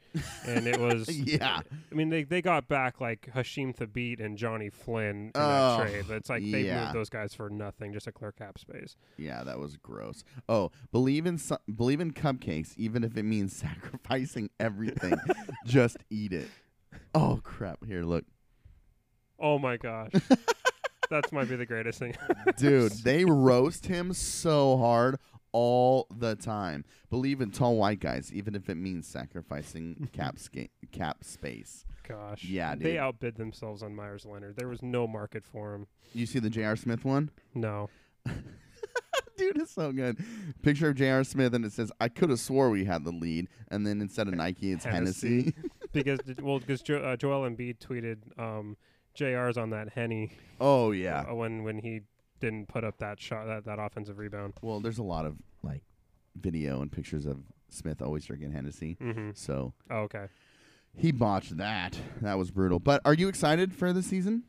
and 0.47 0.67
it 0.67 0.79
was, 0.81 1.09
Yeah. 1.19 1.61
I 1.91 1.95
mean, 1.95 2.09
they 2.11 2.25
they 2.25 2.43
got 2.43 2.69
back 2.69 3.01
like 3.01 3.29
Hasheem 3.35 3.75
Thabeet 3.77 4.25
and 4.25 4.37
Jonny 4.37 4.71
Flynn 4.71 5.09
in 5.27 5.33
Oh, 5.35 5.79
that 5.79 5.89
trade. 5.91 6.05
But 6.09 6.17
it's 6.19 6.29
like 6.31 6.43
they 6.43 6.63
yeah. 6.67 6.85
moved 6.85 6.95
those 6.97 7.09
guys 7.11 7.35
for 7.35 7.49
nothing, 7.49 7.93
just 7.93 8.05
to 8.07 8.13
clear 8.13 8.33
cap 8.33 8.59
space. 8.59 8.97
Yeah, 9.17 9.43
that 9.45 9.59
was 9.59 9.77
gross. 9.77 10.18
Oh, 10.49 10.71
believe 10.93 11.27
in 11.27 11.39
su- 11.39 11.57
believe 11.75 12.01
in 12.01 12.13
cupcakes 12.13 12.75
even 12.77 13.05
if 13.05 13.17
it 13.17 13.23
means 13.25 13.53
sacrificing 13.57 14.51
everything. 14.61 15.15
just 15.67 15.97
eat 16.11 16.33
it. 16.33 16.49
Oh 17.15 17.41
crap. 17.43 17.85
Here, 17.85 18.03
look. 18.05 18.25
Oh 19.41 19.59
my 19.59 19.77
gosh, 19.77 20.11
that 21.11 21.33
might 21.33 21.49
be 21.49 21.55
the 21.57 21.67
greatest 21.67 21.99
thing. 22.01 22.17
Dude, 22.59 22.93
they 23.05 23.25
roast 23.25 23.87
him 23.87 24.13
so 24.13 24.77
hard 24.79 25.19
all 25.53 26.07
the 26.15 26.35
time. 26.35 26.85
Believe 27.09 27.41
in 27.41 27.51
tall 27.53 27.77
white 27.77 28.01
guys 28.01 28.33
even 28.33 28.55
if 28.55 28.69
it 28.69 28.75
means 28.75 29.07
sacrificing 29.07 30.09
cap 30.13 30.39
sca- 30.39 30.69
cap 30.93 31.23
space. 31.23 31.85
Gosh, 32.07 32.43
Yeah, 32.45 32.75
they 32.75 32.97
outbid 32.99 33.37
themselves 33.37 33.83
on 33.83 33.95
Meyers 33.95 34.25
Leonard. 34.27 34.57
There 34.57 34.69
was 34.69 34.83
no 34.83 35.07
market 35.07 35.45
for 35.45 35.75
him. 35.75 35.87
You 36.15 36.25
see 36.27 36.39
the 36.39 36.49
J.R. 36.51 36.75
Smith 36.75 37.05
one? 37.05 37.31
No, 37.55 37.91
Dude, 39.39 39.59
is 39.63 39.71
so 39.71 39.93
good. 39.93 40.19
Picture 40.63 40.89
of 40.91 40.97
J.R. 40.97 41.25
Smith, 41.25 41.55
and 41.55 41.65
it 41.65 41.73
says, 41.73 41.91
"I 42.01 42.09
could 42.09 42.29
have 42.31 42.41
swore 42.41 42.69
we 42.71 42.85
had 42.85 43.05
the 43.05 43.13
lead," 43.13 43.49
and 43.69 43.87
then 43.87 44.01
instead 44.03 44.29
of 44.29 44.35
Nike, 44.45 44.73
it's 44.73 44.85
Hennessy. 44.85 45.29
Hennessy. 45.39 45.55
because 45.93 46.19
well, 46.43 46.59
because 46.59 46.83
jo- 46.83 46.99
uh, 47.03 47.17
Joel 47.17 47.49
Embiid 47.49 47.79
tweeted 47.79 48.19
um, 48.39 48.77
JR's 49.15 49.57
on 49.57 49.71
that 49.71 49.89
Henny 49.91 50.33
oh 50.61 50.91
yeah. 50.91 51.25
uh, 51.31 51.35
when 51.35 51.63
when 51.65 51.79
he 51.79 52.01
didn't 52.41 52.69
put 52.69 52.85
up 52.85 52.99
that 52.99 53.21
shot 53.21 53.47
that, 53.47 53.65
that 53.65 53.79
offensive 53.81 54.19
rebound. 54.19 54.55
Well, 54.63 54.81
there's 54.81 54.99
a 54.99 55.03
lot 55.03 55.25
of 55.25 55.37
like 55.63 55.83
video 56.37 56.83
and 56.83 56.91
pictures 56.93 57.27
of 57.27 57.39
Smith 57.69 58.01
always 58.03 58.25
drinking 58.25 58.53
Hennessy. 58.53 58.97
Mm-hmm. 59.01 59.31
So 59.35 59.73
Oh, 59.91 60.01
okay. 60.01 60.27
he 60.97 61.11
botched 61.13 61.57
that. 61.57 61.99
That 62.23 62.39
was 62.39 62.51
brutal. 62.51 62.79
But 62.79 63.01
are 63.05 63.15
you 63.15 63.29
excited 63.29 63.75
for 63.75 63.93
the 63.93 64.03
season? 64.03 64.45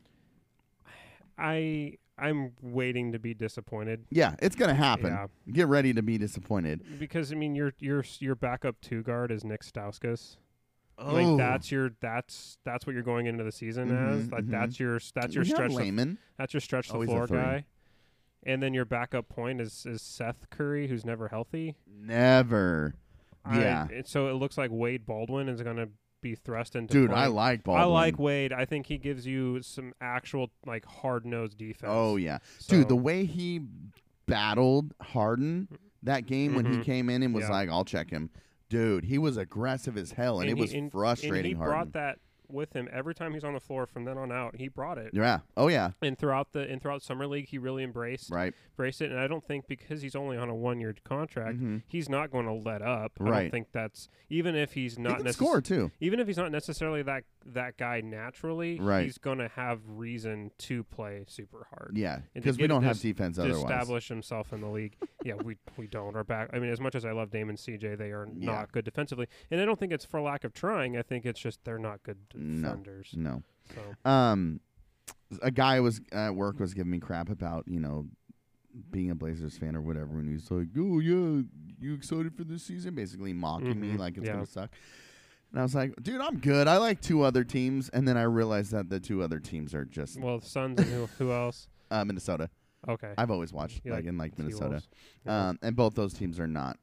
I 1.38 1.96
I'm 2.20 2.52
waiting 2.60 3.12
to 3.12 3.18
be 3.18 3.32
disappointed 3.34 4.04
Yeah, 4.10 4.34
it's 4.40 4.54
gonna 4.56 4.74
happen. 4.74 5.06
Yeah. 5.12 5.26
Get 5.52 5.66
ready 5.68 5.92
to 5.94 6.02
be 6.02 6.18
disappointed. 6.18 6.82
because 6.98 7.32
I 7.32 7.36
mean 7.36 7.54
your 7.54 7.72
your 7.78 8.04
your 8.18 8.34
backup 8.34 8.80
two 8.80 9.02
guard 9.02 9.30
is 9.30 9.44
Nick 9.44 9.62
Stauskas. 9.62 10.36
Oh. 10.98 11.14
Like 11.14 11.38
that's 11.38 11.72
your 11.72 11.92
that's 12.00 12.58
that's 12.64 12.86
what 12.86 12.92
you're 12.92 13.02
going 13.02 13.26
into 13.26 13.42
the 13.42 13.52
season 13.52 13.90
as. 13.90 14.24
Mhm, 14.28 14.32
Like 14.32 14.44
mhm. 14.44 14.50
that's 14.50 14.78
your 14.78 15.00
that's 15.14 15.34
your 15.34 15.44
We 15.44 15.50
stretch 15.50 15.70
the, 15.70 15.76
Layman. 15.76 16.18
that's 16.36 16.52
your 16.52 16.60
stretch 16.60 16.90
Always 16.90 17.08
a 17.08 17.12
floor 17.12 17.26
guy. 17.26 17.64
And 18.42 18.62
then 18.62 18.72
your 18.74 18.84
backup 18.84 19.28
point 19.28 19.60
is 19.60 19.86
is 19.86 20.02
Seth 20.02 20.48
Curry, 20.50 20.88
who's 20.88 21.04
never 21.04 21.28
healthy. 21.28 21.76
Never. 21.86 22.94
I- 23.44 23.60
Yeah. 23.60 23.88
so 24.04 24.28
it 24.28 24.34
looks 24.34 24.58
like 24.58 24.70
Wade 24.70 25.06
Baldwin 25.06 25.48
is 25.48 25.62
going 25.62 25.76
to 25.76 25.88
be 26.20 26.34
thrust 26.34 26.76
into. 26.76 26.92
Dude, 26.94 27.12
I 27.12 27.26
like 27.26 27.64
Baldwin. 27.64 27.82
I 27.82 27.86
like 27.86 28.18
Wade. 28.18 28.52
I 28.52 28.64
think 28.64 28.86
he 28.86 28.98
gives 28.98 29.26
you 29.26 29.62
some 29.62 29.92
actual 30.00 30.50
like 30.66 30.84
hard 30.84 31.24
nosed 31.26 31.56
defense. 31.58 31.90
Oh 31.92 32.16
yeah. 32.16 32.38
So- 32.58 32.76
Dude, 32.76 32.88
the 32.88 32.96
way 32.96 33.24
he 33.24 33.62
battled 34.26 34.94
Harden 35.00 35.68
that 36.02 36.26
game 36.26 36.54
when 36.54 36.64
he 36.66 36.78
Mhm. 36.78 36.84
came 36.84 37.10
in 37.10 37.22
and 37.22 37.34
was 37.34 37.44
Yeah. 37.44 37.50
like, 37.50 37.68
"I'll 37.68 37.84
check 37.84 38.10
him." 38.10 38.30
Dude, 38.68 39.04
he 39.04 39.18
was 39.18 39.36
aggressive 39.36 39.96
as 39.96 40.12
hell, 40.12 40.40
and, 40.40 40.48
it 40.48 40.56
he- 40.56 40.60
was 40.60 40.72
and- 40.72 40.82
and 40.84 40.92
frustrating. 40.92 41.52
he 41.52 41.56
Harden. 41.56 41.72
brought 41.74 41.92
that 41.94 42.18
with 42.52 42.72
him 42.74 42.88
every 42.92 43.14
time 43.14 43.32
he's 43.34 43.44
on 43.44 43.54
the 43.54 43.60
floor 43.60 43.86
from 43.86 44.04
then 44.04 44.18
on 44.18 44.30
out. 44.32 44.56
He 44.56 44.68
brought 44.68 44.98
it. 44.98 45.10
Yeah. 45.12 45.40
Oh 45.56 45.68
yeah. 45.68 45.90
And 46.02 46.18
throughout 46.18 46.52
the 46.52 46.60
and 46.60 46.80
throughout 46.80 47.02
summer 47.02 47.26
league, 47.26 47.48
he 47.48 47.58
really 47.58 47.82
embraced 47.84 48.30
Right. 48.30 48.54
embraced 48.72 49.00
it. 49.02 49.10
And 49.10 49.18
I 49.20 49.26
don't 49.26 49.44
think 49.44 49.66
because 49.66 50.02
he's 50.02 50.14
only 50.16 50.36
on 50.36 50.48
a 50.48 50.54
one 50.54 50.80
year 50.80 50.94
contract, 51.04 51.58
Mhm. 51.58 51.82
he's 51.86 52.08
not 52.08 52.30
going 52.30 52.46
to 52.46 52.52
let 52.52 52.82
up. 52.82 53.12
I 53.20 53.24
Right. 53.24 53.40
don't 53.42 53.50
think 53.50 53.68
that's 53.72 54.08
even 54.28 54.54
if 54.54 54.72
he's 54.72 54.96
He 54.96 55.02
not 55.02 55.18
can 55.18 55.26
necess- 55.26 55.34
score 55.34 55.60
too. 55.60 55.90
even 56.00 56.20
if 56.20 56.26
he's 56.26 56.36
not 56.38 56.50
necessarily 56.52 57.02
that 57.02 57.24
that 57.46 57.76
guy 57.78 58.00
naturally, 58.02 58.78
Right. 58.78 59.04
he's 59.04 59.18
going 59.18 59.38
to 59.38 59.48
have 59.48 59.80
reason 59.86 60.50
to 60.58 60.84
play 60.84 61.24
super 61.26 61.66
hard. 61.70 61.92
Yeah, 61.96 62.20
because 62.34 62.58
we 62.58 62.66
don't 62.66 62.82
have 62.82 63.00
defense 63.00 63.36
to 63.36 63.42
otherwise. 63.42 63.62
establish 63.62 64.08
himself 64.08 64.52
in 64.52 64.60
the 64.60 64.68
league. 64.68 64.96
yeah, 65.24 65.34
we 65.34 65.56
we 65.76 65.86
don't. 65.86 66.14
Our 66.16 66.24
back. 66.24 66.50
I 66.52 66.58
mean, 66.58 66.70
as 66.70 66.80
much 66.80 66.94
as 66.94 67.04
I 67.04 67.12
love 67.12 67.30
Damon 67.30 67.56
CJ, 67.56 67.96
they 67.96 68.10
are 68.12 68.28
Yeah. 68.36 68.46
not 68.52 68.72
good 68.72 68.84
defensively, 68.84 69.26
and 69.50 69.60
I 69.60 69.64
don't 69.64 69.78
think 69.78 69.92
it's 69.92 70.04
for 70.04 70.20
lack 70.20 70.44
of 70.44 70.52
trying. 70.52 70.96
I 70.96 71.02
think 71.02 71.24
it's 71.24 71.40
just 71.40 71.64
they're 71.64 71.78
not 71.78 72.02
good 72.02 72.28
defenders. 72.28 73.14
No. 73.16 73.42
So 73.74 74.10
Um, 74.10 74.60
a 75.42 75.50
guy 75.50 75.80
was 75.80 76.00
at 76.12 76.34
work 76.34 76.58
was 76.60 76.74
giving 76.74 76.90
me 76.90 76.98
crap 76.98 77.30
about 77.30 77.64
you 77.68 77.80
know 77.80 78.08
being 78.90 79.10
a 79.10 79.14
Blazers 79.14 79.58
fan 79.58 79.74
or 79.74 79.80
whatever, 79.80 80.18
and 80.18 80.28
he's 80.28 80.50
like, 80.50 80.68
"Oh 80.78 81.00
yeah, 81.00 81.42
you 81.80 81.94
excited 81.94 82.34
for 82.36 82.44
this 82.44 82.62
season?" 82.64 82.94
Basically 82.94 83.32
mocking 83.32 83.80
me 83.80 83.92
Mhm, 83.94 83.98
like 83.98 84.16
it's 84.16 84.26
yeah. 84.26 84.34
gonna 84.34 84.46
suck. 84.46 84.70
And 85.52 85.58
I 85.58 85.62
was 85.62 85.74
like, 85.74 85.94
"Dude, 86.02 86.20
I'm 86.20 86.38
good. 86.38 86.68
I 86.68 86.76
like 86.76 87.00
two 87.00 87.22
other 87.22 87.42
teams." 87.44 87.88
And 87.88 88.06
then 88.06 88.16
I 88.16 88.22
realized 88.22 88.70
that 88.72 88.88
the 88.88 89.00
two 89.00 89.22
other 89.22 89.38
teams 89.40 89.74
are 89.74 89.84
just 89.84 90.20
well, 90.20 90.38
the 90.38 90.46
Suns 90.46 90.78
and 90.80 90.88
who 90.88 91.06
who 91.18 91.32
else? 91.32 91.68
uh, 91.90 92.04
Minnesota. 92.04 92.48
Okay, 92.88 93.12
I've 93.18 93.30
always 93.30 93.52
watched 93.52 93.82
You 93.84 93.90
like, 93.92 94.00
like 94.04 94.08
in 94.08 94.16
like 94.16 94.38
Minnesota, 94.38 94.64
T-Wolves? 94.68 94.88
Yeah. 95.26 95.48
um, 95.48 95.58
and 95.60 95.76
both 95.76 95.94
those 95.94 96.14
teams 96.14 96.40
are 96.40 96.46
not 96.46 96.78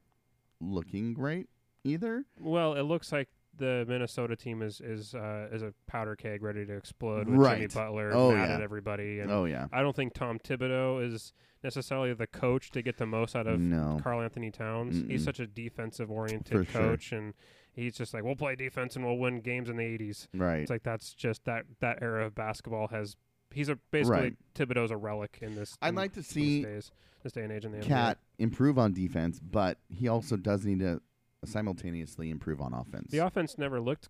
looking 0.60 1.14
great 1.14 1.48
either. 1.84 2.24
well, 2.40 2.74
it 2.74 2.82
looks 2.84 3.12
like 3.12 3.30
the 3.58 3.86
Minnesota 3.88 4.36
team 4.36 4.62
is 4.62 4.80
is 4.82 5.16
uh, 5.16 5.48
is 5.52 5.64
a 5.64 5.74
powder 5.88 6.16
keg 6.16 6.44
ready 6.44 6.66
to 6.66 6.74
explode 6.76 7.28
with 7.28 7.36
Jimmy 7.36 7.40
Right. 7.40 7.74
Butler 7.74 8.12
Oh, 8.14 8.32
mad 8.32 8.50
yeah. 8.50 8.56
at 8.56 8.62
everybody, 8.62 9.20
and 9.20 9.32
Oh 9.32 9.46
yeah, 9.46 9.68
I 9.72 9.82
don't 9.82 9.96
think 9.96 10.14
Tom 10.14 10.38
Thibodeau 10.40 11.04
is 11.04 11.34
necessarily 11.64 12.14
the 12.14 12.28
coach 12.28 12.70
to 12.72 12.82
get 12.84 12.98
the 12.98 13.08
most 13.08 13.36
out 13.36 13.48
of 13.48 13.60
no, 13.60 14.00
Karl-Anthony 14.04 14.52
Towns. 14.52 14.96
He's 15.10 15.22
Mm-mm. 15.22 15.26
such 15.26 15.40
a 15.40 15.48
defensive 15.48 16.08
For 16.10 16.14
oriented 16.14 16.68
sure. 16.68 16.82
coach, 16.82 17.12
and 17.12 17.34
he's 17.78 17.96
just 17.96 18.14
like, 18.14 18.24
we'll 18.24 18.36
play 18.36 18.56
defense 18.56 18.96
and 18.98 19.06
we'll 19.06 19.18
win 19.18 19.40
games 19.40 19.70
in 19.70 19.78
the 19.78 19.84
'80s. 19.84 20.28
right. 20.34 20.60
It's 20.60 20.70
like 20.70 20.84
that's 20.84 21.14
just 21.14 21.46
that 21.46 21.66
that 21.80 22.00
era 22.02 22.26
of 22.26 22.36
basketball 22.36 22.88
has. 22.90 23.16
He's 23.52 23.70
a 23.70 23.78
basically 23.92 24.20
Right. 24.20 24.36
Thibodeau's 24.56 24.92
a 24.92 24.98
relic 24.98 25.38
in 25.42 25.56
this. 25.56 25.78
I'd 25.82 25.90
in 25.90 25.96
like 25.96 26.12
to 26.14 26.24
see 26.24 26.64
days, 26.64 26.92
this 27.24 27.32
day 27.32 27.44
and 27.44 27.52
age 27.54 27.64
in 27.64 27.72
the 27.72 27.80
Cat 27.80 28.18
improve 28.38 28.78
on 28.78 28.92
defense, 28.92 29.40
but 29.40 29.78
he 29.88 30.10
also 30.10 30.36
does 30.36 30.66
need 30.66 30.80
to 30.80 31.02
simultaneously 31.46 32.30
improve 32.30 32.60
on 32.62 32.74
offense. 32.74 33.10
The 33.12 33.20
offense 33.20 33.58
never 33.58 33.80
looked 33.80 34.10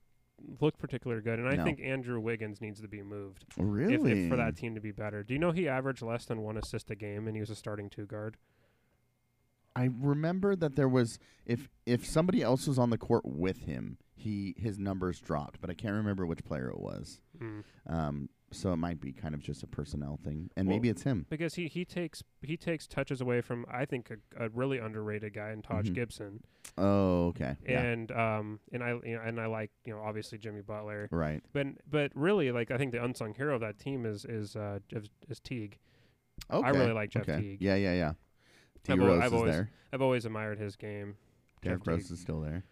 looked 0.61 0.77
particularly 0.77 1.21
good, 1.23 1.39
and 1.39 1.47
I 1.49 1.55
No. 1.55 1.63
think 1.63 1.79
Andrew 1.79 2.19
Wiggins 2.19 2.61
needs 2.61 2.79
to 2.81 2.87
be 2.87 3.01
moved 3.01 3.43
Really? 3.57 3.95
if, 3.95 4.05
if 4.05 4.29
for 4.29 4.35
that 4.37 4.55
team 4.55 4.75
to 4.75 4.81
be 4.81 4.91
better. 4.91 5.23
Do 5.23 5.33
you 5.33 5.39
know 5.39 5.51
he 5.51 5.67
averaged 5.67 6.03
less 6.03 6.25
than 6.25 6.41
one 6.43 6.57
assist 6.57 6.91
a 6.91 6.95
game, 6.95 7.27
and 7.27 7.35
he 7.35 7.39
was 7.39 7.49
a 7.49 7.55
starting 7.55 7.89
two 7.89 8.05
guard? 8.05 8.37
I 9.77 9.89
remember 9.99 10.55
that 10.55 10.75
there 10.75 10.89
was 10.89 11.19
if 11.45 11.69
if 11.85 12.05
somebody 12.05 12.41
else 12.41 12.67
was 12.67 12.79
on 12.79 12.89
the 12.89 12.97
court 12.97 13.25
with 13.25 13.59
him, 13.65 13.97
he 14.15 14.55
his 14.57 14.79
numbers 14.79 15.19
dropped, 15.19 15.61
but 15.61 15.69
I 15.69 15.73
can't 15.73 15.93
remember 15.93 16.25
which 16.25 16.43
player 16.43 16.67
it 16.69 16.79
was. 16.79 17.21
Mm. 17.39 17.63
Um, 17.87 18.29
so 18.49 18.71
it 18.71 18.77
might 18.77 19.01
be 19.01 19.11
kind 19.11 19.35
of 19.35 19.41
just 19.43 19.61
a 19.61 19.67
personnel 19.67 20.17
thing, 20.23 20.49
and 20.55 20.67
Well, 20.67 20.77
maybe 20.77 20.87
it's 20.89 21.03
him. 21.03 21.25
Because 21.29 21.55
he, 21.55 21.67
he 21.67 21.83
takes 21.85 22.23
he 22.41 22.55
takes 22.57 22.87
touches 22.87 23.19
away 23.21 23.41
from 23.41 23.65
I 23.69 23.85
think 23.85 24.09
a, 24.09 24.45
a 24.45 24.49
really 24.49 24.77
underrated 24.79 25.33
guy 25.33 25.51
in 25.51 25.61
Taj 25.61 25.89
Mhm. 25.89 25.93
Gibson, 25.93 26.39
Oh, 26.77 27.27
okay. 27.27 27.57
Yeah. 27.67 27.81
and 27.81 28.11
um 28.11 28.59
and 28.71 28.83
I 28.83 28.91
you 29.03 29.15
know, 29.15 29.21
and 29.23 29.39
I 29.39 29.45
like 29.47 29.69
you 29.85 29.93
know 29.93 30.01
obviously 30.01 30.37
Jimmy 30.39 30.61
Butler, 30.61 31.07
Right. 31.11 31.43
but 31.53 31.67
but 31.89 32.11
really 32.15 32.51
like 32.51 32.71
I 32.71 32.77
think 32.77 32.93
the 32.93 33.03
unsung 33.03 33.33
hero 33.35 33.53
of 33.55 33.61
that 33.61 33.77
team 33.79 34.05
is 34.05 34.25
is 34.25 34.55
uh 34.55 34.79
is, 34.91 35.07
is 35.29 35.39
Teague. 35.39 35.77
Okay. 36.51 36.65
I 36.67 36.71
really 36.71 36.93
like 36.93 37.09
Jeff 37.11 37.27
okay. 37.29 37.39
Teague. 37.41 37.61
Yeah, 37.61 37.75
yeah, 37.75 37.93
yeah. 37.93 38.13
I've 38.93 38.99
al- 39.01 39.07
Rose 39.07 39.19
I've 39.21 39.27
is 39.27 39.33
always- 39.33 39.51
there. 39.53 39.69
I've 39.93 40.01
always 40.01 40.25
admired 40.25 40.59
his 40.59 40.75
game. 40.75 41.15
Derrick 41.61 41.87
Rose 41.87 42.11
is 42.11 42.19
still 42.19 42.41
there. 42.41 42.63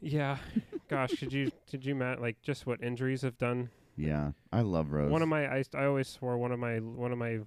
Yeah, 0.00 0.36
gosh, 0.88 1.10
did 1.12 1.32
you 1.32 1.50
did 1.70 1.84
you 1.86 1.94
Matt 1.94 2.20
like 2.20 2.40
just 2.42 2.66
what 2.66 2.82
injuries 2.82 3.22
have 3.22 3.38
done? 3.38 3.70
Yeah, 3.96 4.32
I 4.52 4.62
love 4.62 4.90
Rose. 4.92 5.10
One 5.10 5.22
of 5.22 5.28
my 5.28 5.46
I, 5.46 5.64
I 5.74 5.84
always 5.84 6.08
swore 6.08 6.36
one 6.38 6.50
of 6.52 6.58
my 6.58 6.76
one 6.78 7.12
of 7.12 7.18
my 7.18 7.38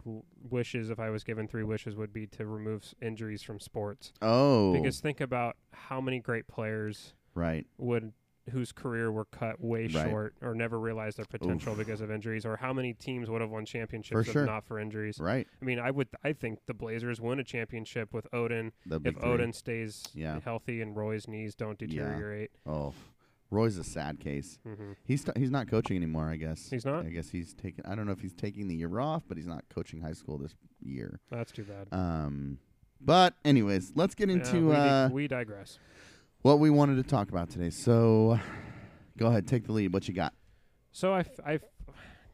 wishes 0.49 0.89
if 0.89 0.99
I 0.99 1.09
was 1.09 1.23
given 1.23 1.47
three 1.47 1.63
wishes 1.63 1.95
would 1.95 2.13
be 2.13 2.27
to 2.27 2.45
remove 2.45 2.83
s- 2.83 2.95
injuries 3.01 3.41
from 3.41 3.59
sports 3.59 4.13
oh, 4.21 4.73
because 4.73 4.99
think 4.99 5.21
about 5.21 5.55
how 5.73 5.99
many 5.99 6.19
great 6.19 6.47
players 6.47 7.13
right. 7.33 7.65
would 7.77 8.13
whose 8.51 8.71
career 8.71 9.11
were 9.11 9.25
cut 9.25 9.59
way 9.59 9.87
Right. 9.87 10.09
short 10.09 10.35
or 10.41 10.53
never 10.53 10.79
realized 10.79 11.17
their 11.17 11.25
potential 11.25 11.71
Oof. 11.73 11.77
because 11.79 12.01
of 12.01 12.11
injuries 12.11 12.45
or 12.45 12.57
how 12.57 12.73
many 12.73 12.93
teams 12.93 13.29
would 13.29 13.41
have 13.41 13.49
won 13.49 13.65
championships 13.65 14.31
sure. 14.31 14.43
if 14.43 14.47
not 14.47 14.63
for 14.65 14.79
injuries. 14.79 15.17
Right. 15.19 15.47
I 15.61 15.65
mean, 15.65 15.79
I 15.79 15.89
would 15.91 16.09
I 16.23 16.33
think 16.33 16.59
the 16.67 16.73
Blazers 16.73 17.19
win 17.19 17.39
a 17.39 17.43
championship 17.43 18.13
with 18.13 18.27
Oden 18.31 18.71
big 18.87 19.07
if. 19.07 19.23
Oden 19.23 19.53
stays 19.55 20.03
Yeah. 20.13 20.39
healthy 20.41 20.81
and 20.81 20.95
Roy's 20.95 21.27
knees 21.27 21.55
don't 21.55 21.79
Yeah. 21.81 21.87
deteriorate. 21.87 22.51
Oh, 22.65 22.93
Roy's 23.51 23.77
a 23.77 23.83
sad 23.83 24.19
case. 24.19 24.59
hmm 24.63 24.91
He's 25.03 25.21
st- 25.21 25.37
he's 25.37 25.51
not 25.51 25.67
coaching 25.67 25.95
anymore. 25.97 26.25
I 26.29 26.35
guess 26.35 26.69
He's 26.69 26.85
not? 26.85 27.05
I 27.05 27.09
guess 27.09 27.29
he's 27.29 27.53
taking. 27.53 27.85
I 27.85 27.95
don't 27.95 28.05
know 28.05 28.11
if 28.11 28.19
he's 28.21 28.33
taking 28.33 28.67
the 28.67 28.75
year 28.75 28.99
off, 28.99 29.23
but 29.27 29.37
he's 29.37 29.47
not 29.47 29.63
coaching 29.69 30.01
high 30.01 30.13
school 30.13 30.37
this 30.37 30.55
year. 30.81 31.19
That's 31.31 31.51
too 31.51 31.63
bad. 31.63 31.87
Um, 31.91 32.57
but 33.01 33.35
anyways, 33.43 33.93
let's 33.95 34.13
get 34.15 34.29
Yeah, 34.29 34.35
into 34.35 34.67
we, 34.69 34.73
uh, 34.75 35.09
we 35.09 35.27
digress. 35.27 35.79
What 36.45 36.59
we 36.59 36.69
wanted 36.69 36.95
to 36.95 37.01
talk 37.03 37.29
about 37.29 37.49
today. 37.49 37.71
So, 37.71 38.39
go 39.17 39.25
ahead, 39.27 39.47
take 39.47 39.65
the 39.65 39.71
lead. 39.71 39.91
What 39.91 40.07
you 40.07 40.13
got? 40.13 40.31
So 40.91 41.11
I, 41.11 41.25
I 41.43 41.59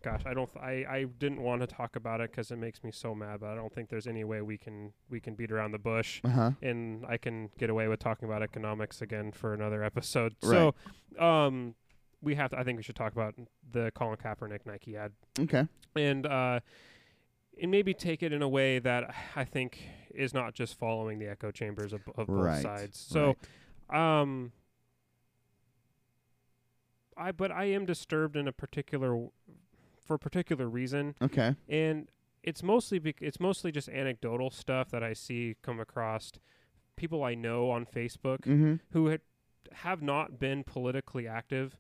gosh, 0.04 0.24
I 0.26 0.34
don't, 0.34 0.52
th- 0.52 0.62
I, 0.62 0.86
I 0.98 1.06
didn't 1.18 1.42
want 1.42 1.62
to 1.62 1.68
talk 1.68 1.96
about 1.96 2.20
it 2.20 2.30
because 2.30 2.52
it 2.52 2.58
makes 2.58 2.84
me 2.84 2.92
so 2.92 3.16
mad. 3.16 3.40
But 3.40 3.52
I 3.52 3.56
don't 3.56 3.74
think 3.74 3.88
there's 3.88 4.08
any 4.08 4.26
way 4.26 4.42
we 4.42 4.58
can, 4.58 4.92
we 5.10 5.22
can 5.22 5.34
beat 5.36 5.50
around 5.50 5.72
the 5.72 5.80
bush, 5.80 6.20
Uh 6.26 6.30
huh. 6.30 6.52
and 6.62 7.06
I 7.08 7.16
can 7.16 7.52
get 7.58 7.70
away 7.70 7.88
with 7.88 8.00
talking 8.02 8.28
about 8.28 8.44
economics 8.44 9.02
again 9.02 9.32
for 9.32 9.54
another 9.54 9.82
episode. 9.82 10.36
Right. 10.44 10.74
So, 11.18 11.24
um, 11.26 11.76
we 12.22 12.36
have 12.36 12.52
to. 12.52 12.60
I 12.60 12.66
think 12.66 12.76
we 12.78 12.84
should 12.84 12.98
talk 12.98 13.14
about 13.14 13.34
the 13.72 13.92
Colin 13.96 14.18
Kaepernick 14.18 14.66
Nike 14.66 14.98
ad, 14.98 15.14
Okay. 15.40 15.66
and 15.96 16.26
uh, 16.26 16.60
and 17.62 17.72
maybe 17.72 17.94
take 17.94 18.22
it 18.24 18.32
in 18.34 18.42
a 18.42 18.50
way 18.50 18.78
that 18.80 19.16
I 19.38 19.46
think 19.46 19.80
is 20.14 20.34
not 20.34 20.54
just 20.54 20.78
following 20.78 21.18
the 21.18 21.28
echo 21.28 21.50
chambers 21.52 21.94
of, 21.94 22.02
of 22.18 22.28
both 22.28 22.46
Right. 22.46 22.62
sides. 22.62 23.00
So, 23.10 23.38
um, 23.92 24.52
I 27.18 27.32
but 27.32 27.52
I 27.52 27.66
am 27.66 27.86
disturbed 27.86 28.36
in 28.36 28.48
a 28.48 28.52
particular 28.52 29.28
for 30.06 30.16
a 30.16 30.20
particular 30.20 30.68
reason, 30.68 31.16
Okay. 31.22 31.56
and 31.70 32.10
it's 32.44 32.64
mostly 32.64 33.00
bec- 33.00 33.22
it's 33.22 33.40
mostly 33.40 33.72
just 33.72 33.90
anecdotal 33.90 34.50
stuff 34.50 34.90
that 34.92 35.04
I 35.04 35.14
see 35.14 35.56
come 35.62 35.80
across 35.80 36.32
people 36.96 37.24
I 37.24 37.36
know 37.36 37.70
on 37.70 37.86
Facebook 37.86 38.40
Mm-hmm. 38.42 38.76
who 38.92 39.08
had, 39.08 39.22
have 39.74 40.02
not 40.02 40.40
been 40.40 40.64
politically 40.64 41.28
active 41.28 41.78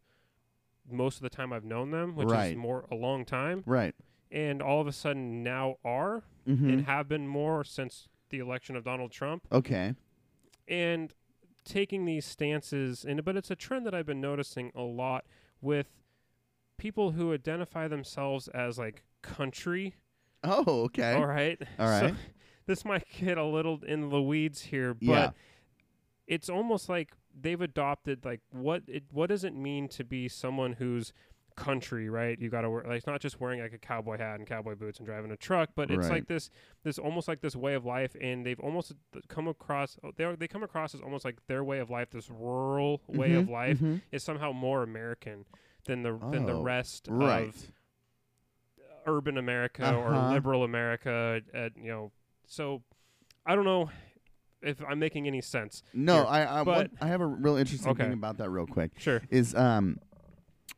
most 0.89 1.17
of 1.17 1.23
the 1.23 1.29
time 1.29 1.51
I've 1.53 1.63
known 1.65 1.91
them, 1.91 2.15
which 2.15 2.27
Right. 2.29 2.51
is 2.51 2.57
more 2.57 2.85
a 2.91 2.95
long 2.95 3.25
time, 3.25 3.63
Right. 3.65 3.95
and 4.31 4.61
all 4.61 4.81
of 4.81 4.87
a 4.87 4.91
sudden 4.91 5.43
now 5.43 5.77
are 5.83 6.23
Mm-hmm. 6.47 6.69
and 6.69 6.85
have 6.85 7.07
been 7.07 7.27
more 7.27 7.63
since 7.63 8.07
the 8.29 8.39
election 8.39 8.75
of 8.75 8.83
Donald 8.83 9.11
Trump 9.11 9.47
okay. 9.51 9.93
and 10.67 11.13
taking 11.63 12.05
these 12.05 12.25
stances 12.25 13.05
and 13.05 13.23
but 13.23 13.35
it's 13.37 13.51
a 13.51 13.55
trend 13.55 13.85
that 13.85 13.93
I've 13.93 14.05
been 14.05 14.21
noticing 14.21 14.71
a 14.75 14.81
lot 14.81 15.25
with 15.61 15.87
people 16.77 17.11
who 17.11 17.33
identify 17.33 17.87
themselves 17.87 18.47
as 18.49 18.77
like 18.79 19.03
country 19.21 19.95
Oh, 20.43 20.85
okay. 20.85 21.13
All 21.13 21.27
right. 21.27 21.61
All 21.77 21.85
right. 21.87 22.09
So, 22.09 22.15
this 22.65 22.83
might 22.83 23.05
get 23.19 23.37
a 23.37 23.45
little 23.45 23.79
in 23.85 24.09
the 24.09 24.21
weeds 24.21 24.61
here 24.61 24.93
but 24.95 25.05
Yeah. 25.05 25.29
it's 26.27 26.49
almost 26.49 26.89
like 26.89 27.11
they've 27.39 27.61
adopted 27.61 28.25
like 28.25 28.41
what 28.51 28.83
it 28.87 29.03
what 29.11 29.29
does 29.29 29.43
it 29.43 29.53
mean 29.55 29.87
to 29.89 30.03
be 30.03 30.27
someone 30.27 30.73
who's 30.73 31.13
country 31.55 32.09
right 32.09 32.39
you 32.39 32.49
got 32.49 32.61
to 32.61 32.69
wear 32.69 32.83
like 32.83 32.97
it's 32.97 33.07
not 33.07 33.19
just 33.21 33.39
wearing 33.39 33.61
like 33.61 33.73
a 33.73 33.77
cowboy 33.77 34.17
hat 34.17 34.37
and 34.39 34.47
cowboy 34.47 34.75
boots 34.75 34.97
and 34.99 35.05
driving 35.07 35.31
a 35.31 35.37
truck 35.37 35.69
but 35.75 35.91
it's 35.91 36.07
Right. 36.07 36.15
like 36.15 36.27
this 36.27 36.49
this 36.83 36.97
almost 36.97 37.27
like 37.27 37.41
this 37.41 37.55
way 37.55 37.73
of 37.73 37.85
life 37.85 38.15
and 38.19 38.45
they've 38.45 38.59
almost 38.59 38.93
come 39.27 39.47
across 39.47 39.97
they 40.17 40.23
are, 40.23 40.35
they 40.35 40.47
come 40.47 40.63
across 40.63 40.95
as 40.95 41.01
almost 41.01 41.25
like 41.25 41.37
their 41.47 41.63
way 41.63 41.79
of 41.79 41.89
life 41.89 42.09
this 42.11 42.29
rural 42.29 43.01
way 43.07 43.33
of 43.33 43.45
Mhm, 43.45 43.49
life 43.51 43.79
mhm. 43.79 44.01
is 44.11 44.23
somehow 44.23 44.51
more 44.51 44.83
american 44.83 45.45
than 45.85 46.03
the 46.03 46.17
than 46.31 46.45
the 46.45 46.53
Oh, 46.53 46.61
rest 46.63 47.07
Right. 47.09 47.47
of 47.49 47.71
urban 49.07 49.37
America 49.37 49.83
Uh-huh. 49.83 49.97
or 50.27 50.31
liberal 50.33 50.63
America. 50.63 51.41
At, 51.53 51.75
you 51.75 51.89
know, 51.89 52.11
so 52.45 52.83
I 53.45 53.55
don't 53.55 53.65
know 53.65 53.89
if 54.61 54.79
I'm 54.87 54.99
making 54.99 55.25
any 55.25 55.41
sense. 55.41 55.81
No, 55.93 56.17
here, 56.17 56.25
I 56.27 56.59
I, 56.59 56.63
but- 56.63 56.91
I 57.01 57.07
have 57.07 57.21
a 57.21 57.25
real 57.25 57.55
interesting 57.57 57.91
Okay. 57.91 58.03
thing 58.03 58.13
about 58.13 58.37
that 58.37 58.49
real 58.51 58.67
quick. 58.67 58.91
Sure. 58.99 59.21
Is 59.31 59.55
um 59.55 59.97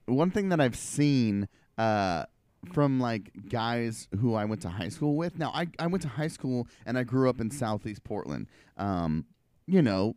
one 0.06 0.32
thing 0.32 0.50
that 0.50 0.60
I've 0.62 0.76
seen 0.76 1.48
uh 1.78 2.26
from 2.72 3.00
like 3.00 3.32
guys 3.50 4.08
who 4.20 4.36
I 4.36 4.46
went 4.46 4.62
to 4.62 4.70
high 4.70 4.90
school 4.90 5.16
with. 5.16 5.38
Now 5.38 5.52
I 5.54 5.68
I 5.80 5.88
went 5.88 6.02
to 6.04 6.08
high 6.08 6.28
school 6.30 6.68
and 6.86 6.98
I 6.98 7.04
grew 7.04 7.30
up 7.30 7.42
in 7.42 7.52
Southeast 7.52 8.04
Portland. 8.04 8.48
Um 8.78 9.26
you 9.66 9.82
know, 9.82 10.16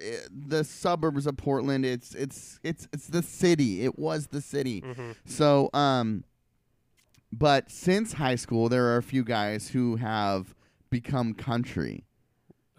eh, 0.00 0.16
the 0.30 0.64
suburbs 0.64 1.26
of 1.26 1.36
Portland, 1.36 1.84
it's 1.84 2.14
it's 2.14 2.58
it's 2.62 2.88
it's 2.92 3.06
the 3.08 3.22
city. 3.22 3.82
It 3.84 3.98
was 3.98 4.28
the 4.28 4.40
city. 4.40 4.80
hmm 4.80 5.12
So, 5.24 5.70
um, 5.72 6.24
but 7.32 7.70
since 7.70 8.14
high 8.14 8.36
school, 8.36 8.68
there 8.68 8.84
are 8.86 8.96
a 8.96 9.02
few 9.02 9.24
guys 9.24 9.68
who 9.68 9.96
have 9.96 10.54
become 10.90 11.34
country 11.34 12.04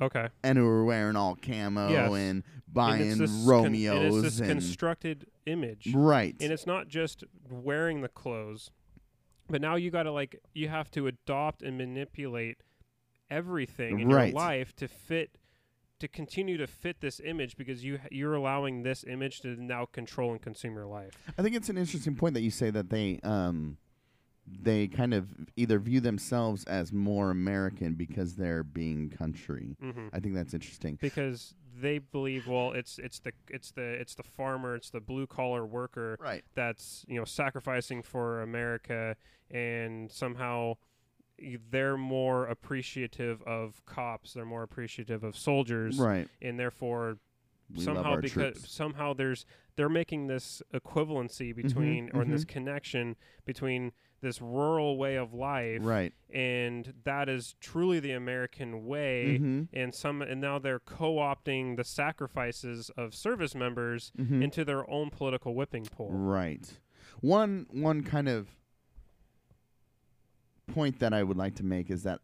Okay. 0.01 0.27
and 0.43 0.57
who 0.57 0.65
are 0.67 0.85
wearing 0.85 1.15
all 1.15 1.35
camo 1.35 1.89
Yes. 1.89 2.11
And 2.13 2.43
buying 2.71 3.01
it's 3.09 3.17
this 3.17 3.31
con- 3.31 3.45
Romeos 3.45 3.95
and 3.97 4.05
it's 4.05 4.21
this 4.21 4.39
and 4.39 4.49
constructed 4.49 5.25
image, 5.45 5.91
right, 5.93 6.35
and 6.39 6.51
it's 6.51 6.65
not 6.67 6.87
just 6.87 7.23
wearing 7.49 8.01
the 8.01 8.09
clothes, 8.09 8.71
but 9.49 9.61
now 9.61 9.75
you 9.75 9.89
got 9.91 10.03
to 10.03 10.11
like 10.11 10.41
you 10.53 10.67
have 10.69 10.91
to 10.91 11.07
adopt 11.07 11.61
and 11.61 11.77
manipulate 11.77 12.57
everything 13.29 13.99
in 13.99 14.07
Right. 14.09 14.27
your 14.27 14.35
life 14.35 14.75
to 14.77 14.87
fit 14.87 15.37
to 15.99 16.07
continue 16.07 16.57
to 16.57 16.67
fit 16.67 17.01
this 17.01 17.19
image 17.25 17.57
because 17.57 17.83
you 17.83 17.99
you're 18.11 18.35
allowing 18.35 18.83
this 18.83 19.03
image 19.07 19.41
to 19.41 19.55
now 19.61 19.85
control 19.85 20.31
and 20.31 20.41
consume 20.41 20.75
your 20.75 20.85
life. 20.85 21.13
I 21.37 21.41
think 21.41 21.55
it's 21.55 21.69
an 21.69 21.77
interesting 21.77 22.15
point 22.15 22.35
that 22.35 22.41
you 22.41 22.51
say 22.51 22.69
that 22.69 22.89
they 22.89 23.19
um 23.23 23.77
they 24.61 24.87
kind 24.87 25.13
of 25.13 25.29
either 25.57 25.77
view 25.79 25.99
themselves 25.99 26.63
as 26.65 26.93
more 26.93 27.31
American 27.31 27.95
because 27.95 28.35
they're 28.35 28.63
being 28.63 29.09
country. 29.09 29.75
hmm 29.81 30.07
I 30.13 30.19
think 30.19 30.35
that's 30.35 30.53
interesting. 30.53 30.97
because 31.01 31.53
they 31.79 31.99
believe 31.99 32.47
well 32.47 32.71
it's 32.71 32.97
it's 32.99 33.19
the 33.19 33.31
it's 33.49 33.71
the 33.71 33.81
it's 33.83 34.15
the 34.15 34.23
farmer 34.23 34.75
it's 34.75 34.89
the 34.89 34.99
blue 34.99 35.27
collar 35.27 35.65
worker 35.65 36.17
Right. 36.19 36.43
that's 36.55 37.05
you 37.07 37.17
know 37.19 37.25
sacrificing 37.25 38.01
for 38.03 38.41
America 38.41 39.15
and 39.51 40.09
somehow 40.11 40.75
they're 41.69 41.97
more 41.97 42.45
appreciative 42.47 43.43
of 43.43 43.81
cops 43.85 44.33
they're 44.33 44.45
more 44.45 44.63
appreciative 44.63 45.23
of 45.23 45.37
soldiers 45.37 45.97
Right. 45.99 46.27
and 46.41 46.59
therefore 46.59 47.19
We 47.75 47.83
somehow 47.83 48.15
because 48.21 48.53
troops. 48.55 48.71
somehow 48.71 49.13
there's 49.13 49.45
they're 49.75 49.89
making 49.89 50.27
this 50.27 50.61
equivalency 50.73 51.53
between 51.55 52.09
or 52.13 52.23
this 52.25 52.45
mhm. 52.45 52.47
connection 52.47 53.15
between 53.45 53.91
this 54.21 54.41
rural 54.41 54.97
way 54.97 55.15
of 55.15 55.33
life 55.33 55.79
Right. 55.83 56.11
and 56.33 56.93
that 57.03 57.29
is 57.29 57.55
truly 57.59 57.99
the 57.99 58.13
American 58.13 58.85
way 58.85 59.37
Mm-hmm. 59.39 59.63
and 59.77 59.93
some 59.93 60.21
and 60.21 60.39
now 60.41 60.57
they're 60.59 60.79
co-opting 60.79 61.75
the 61.75 61.83
sacrifices 61.83 62.89
of 62.97 63.13
service 63.13 63.53
members 63.53 64.11
Mm-hmm. 64.17 64.41
into 64.43 64.63
their 64.65 64.89
own 64.89 65.09
political 65.09 65.53
whipping 65.53 65.85
pole 65.85 66.09
Right. 66.11 66.79
One 67.21 67.67
one 67.69 68.01
kind 68.03 68.27
of 68.29 68.47
point 70.67 70.99
that 70.99 71.13
I 71.13 71.23
would 71.23 71.37
like 71.37 71.55
to 71.55 71.63
make 71.63 71.89
is 71.89 72.03
that 72.03 72.19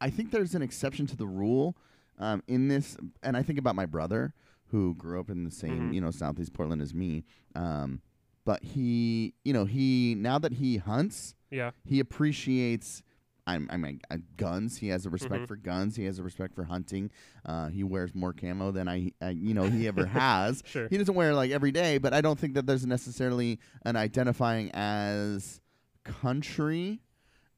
I 0.00 0.10
think 0.10 0.30
there's 0.30 0.54
an 0.54 0.62
exception 0.62 1.06
to 1.08 1.16
the 1.16 1.26
rule 1.26 1.76
um, 2.18 2.42
in 2.46 2.68
this, 2.68 2.96
and 3.22 3.36
I 3.36 3.42
think 3.42 3.58
about 3.58 3.74
my 3.74 3.86
brother 3.86 4.34
who 4.74 4.94
grew 4.96 5.20
up 5.20 5.30
in 5.30 5.44
the 5.44 5.50
same 5.52 5.90
Mhm. 5.90 5.94
you 5.94 6.00
know 6.00 6.10
Southeast 6.10 6.52
Portland 6.52 6.82
as 6.82 6.92
me. 6.92 7.24
Um, 7.54 8.00
but 8.44 8.62
he, 8.62 9.34
you 9.44 9.52
know, 9.52 9.64
he 9.64 10.14
now 10.18 10.38
that 10.40 10.54
he 10.54 10.76
hunts, 10.78 11.34
Yeah. 11.50 11.70
he 11.84 12.00
appreciates. 12.00 13.02
I, 13.46 13.60
I 13.68 13.76
mean, 13.76 14.00
uh, 14.10 14.16
guns. 14.38 14.78
He 14.78 14.88
has 14.88 15.04
a 15.06 15.10
respect 15.10 15.44
Mhm. 15.44 15.48
for 15.48 15.56
guns. 15.56 15.96
He 15.96 16.04
has 16.06 16.18
a 16.18 16.22
respect 16.22 16.54
for 16.54 16.64
hunting. 16.64 17.10
Uh, 17.44 17.68
he 17.68 17.84
wears 17.84 18.14
more 18.14 18.32
camo 18.32 18.70
than 18.72 18.88
I, 18.88 19.12
I 19.20 19.30
you 19.30 19.52
know, 19.54 19.64
he 19.68 19.86
ever 19.86 20.06
has. 20.06 20.62
Sure. 20.66 20.88
He 20.88 20.96
doesn't 20.96 21.14
wear 21.14 21.30
it 21.32 21.34
like 21.36 21.50
every 21.50 21.70
day, 21.70 21.98
but 21.98 22.12
I 22.14 22.20
don't 22.22 22.38
think 22.38 22.54
that 22.54 22.66
there's 22.66 22.86
necessarily 22.86 23.60
an 23.84 23.96
identifying 23.96 24.70
as 24.72 25.60
country. 26.04 27.00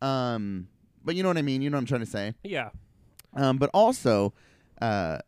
Um, 0.02 0.68
but 1.04 1.14
you 1.14 1.22
know 1.22 1.28
what 1.30 1.38
I 1.38 1.42
mean. 1.42 1.62
You 1.62 1.70
know 1.70 1.76
what 1.76 1.82
I'm 1.82 1.86
trying 1.86 2.00
to 2.00 2.06
say. 2.06 2.34
Yeah. 2.42 2.70
Um, 3.34 3.58
but 3.58 3.70
also, 3.72 4.34
uh, 4.82 5.18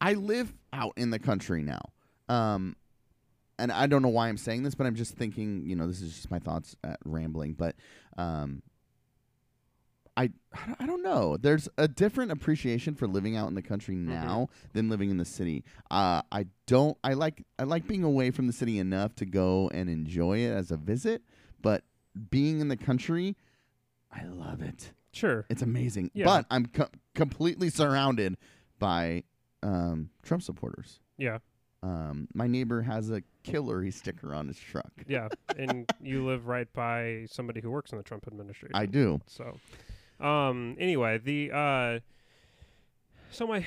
I 0.00 0.12
live 0.14 0.52
out 0.74 0.92
in 0.96 1.10
the 1.10 1.18
country 1.18 1.62
now. 1.62 1.80
Um, 2.28 2.76
and 3.58 3.70
I 3.70 3.86
don't 3.86 4.02
know 4.02 4.08
why 4.08 4.28
I'm 4.28 4.36
saying 4.36 4.64
this, 4.64 4.74
but 4.74 4.86
I'm 4.86 4.96
just 4.96 5.14
thinking, 5.14 5.62
you 5.64 5.76
know, 5.76 5.86
this 5.86 6.00
is 6.02 6.12
just 6.14 6.30
my 6.30 6.38
thoughts 6.40 6.74
at 6.82 6.98
rambling. 7.04 7.52
But 7.54 7.76
um, 8.18 8.62
I, 10.16 10.30
I 10.78 10.86
don't- 10.86 10.94
know. 11.04 11.36
There's 11.36 11.68
a 11.76 11.86
different 11.86 12.32
appreciation 12.32 12.94
for 12.94 13.06
living 13.06 13.36
out 13.36 13.46
in 13.48 13.54
the 13.54 13.60
country 13.60 13.94
now 13.94 14.48
than 14.72 14.88
living 14.88 15.10
in 15.10 15.18
the 15.18 15.24
city. 15.26 15.64
Uh, 15.90 16.22
I 16.32 16.46
don't. 16.66 16.96
I 17.04 17.12
like 17.12 17.44
I 17.58 17.64
like 17.64 17.86
being 17.86 18.02
away 18.04 18.30
from 18.30 18.46
the 18.46 18.54
city 18.54 18.78
enough 18.78 19.14
to 19.16 19.26
go 19.26 19.70
and 19.74 19.90
enjoy 19.90 20.38
it 20.38 20.50
as 20.50 20.70
a 20.70 20.78
visit, 20.78 21.22
but 21.60 21.84
being 22.30 22.60
in 22.60 22.68
the 22.68 22.76
country, 22.78 23.36
I 24.10 24.24
love 24.24 24.62
it. 24.62 24.92
Sure. 25.12 25.44
It's 25.50 25.60
amazing. 25.60 26.10
Yeah. 26.14 26.24
But 26.24 26.46
I'm 26.50 26.66
co- 26.66 26.88
completely 27.14 27.68
surrounded 27.68 28.38
by 28.78 29.24
um, 29.64 30.10
Trump 30.22 30.42
supporters. 30.42 31.00
Yeah. 31.18 31.38
Um, 31.82 32.28
my 32.34 32.46
neighbor 32.46 32.80
has 32.82 33.10
a 33.10 33.22
Hillary 33.42 33.90
sticker 33.90 34.32
on 34.34 34.46
his 34.48 34.58
truck. 34.58 34.92
Yeah. 35.06 35.28
and 35.58 35.90
you 36.00 36.24
live 36.24 36.46
right 36.46 36.72
by 36.72 37.26
somebody 37.28 37.60
who 37.60 37.70
works 37.70 37.92
in 37.92 37.98
the 37.98 38.04
Trump 38.04 38.26
administration. 38.26 38.74
I 38.74 38.86
do. 38.86 39.20
So, 39.26 39.58
um, 40.24 40.76
anyway, 40.78 41.18
the 41.18 41.50
uh, 41.52 41.98
so 43.30 43.46
my 43.46 43.64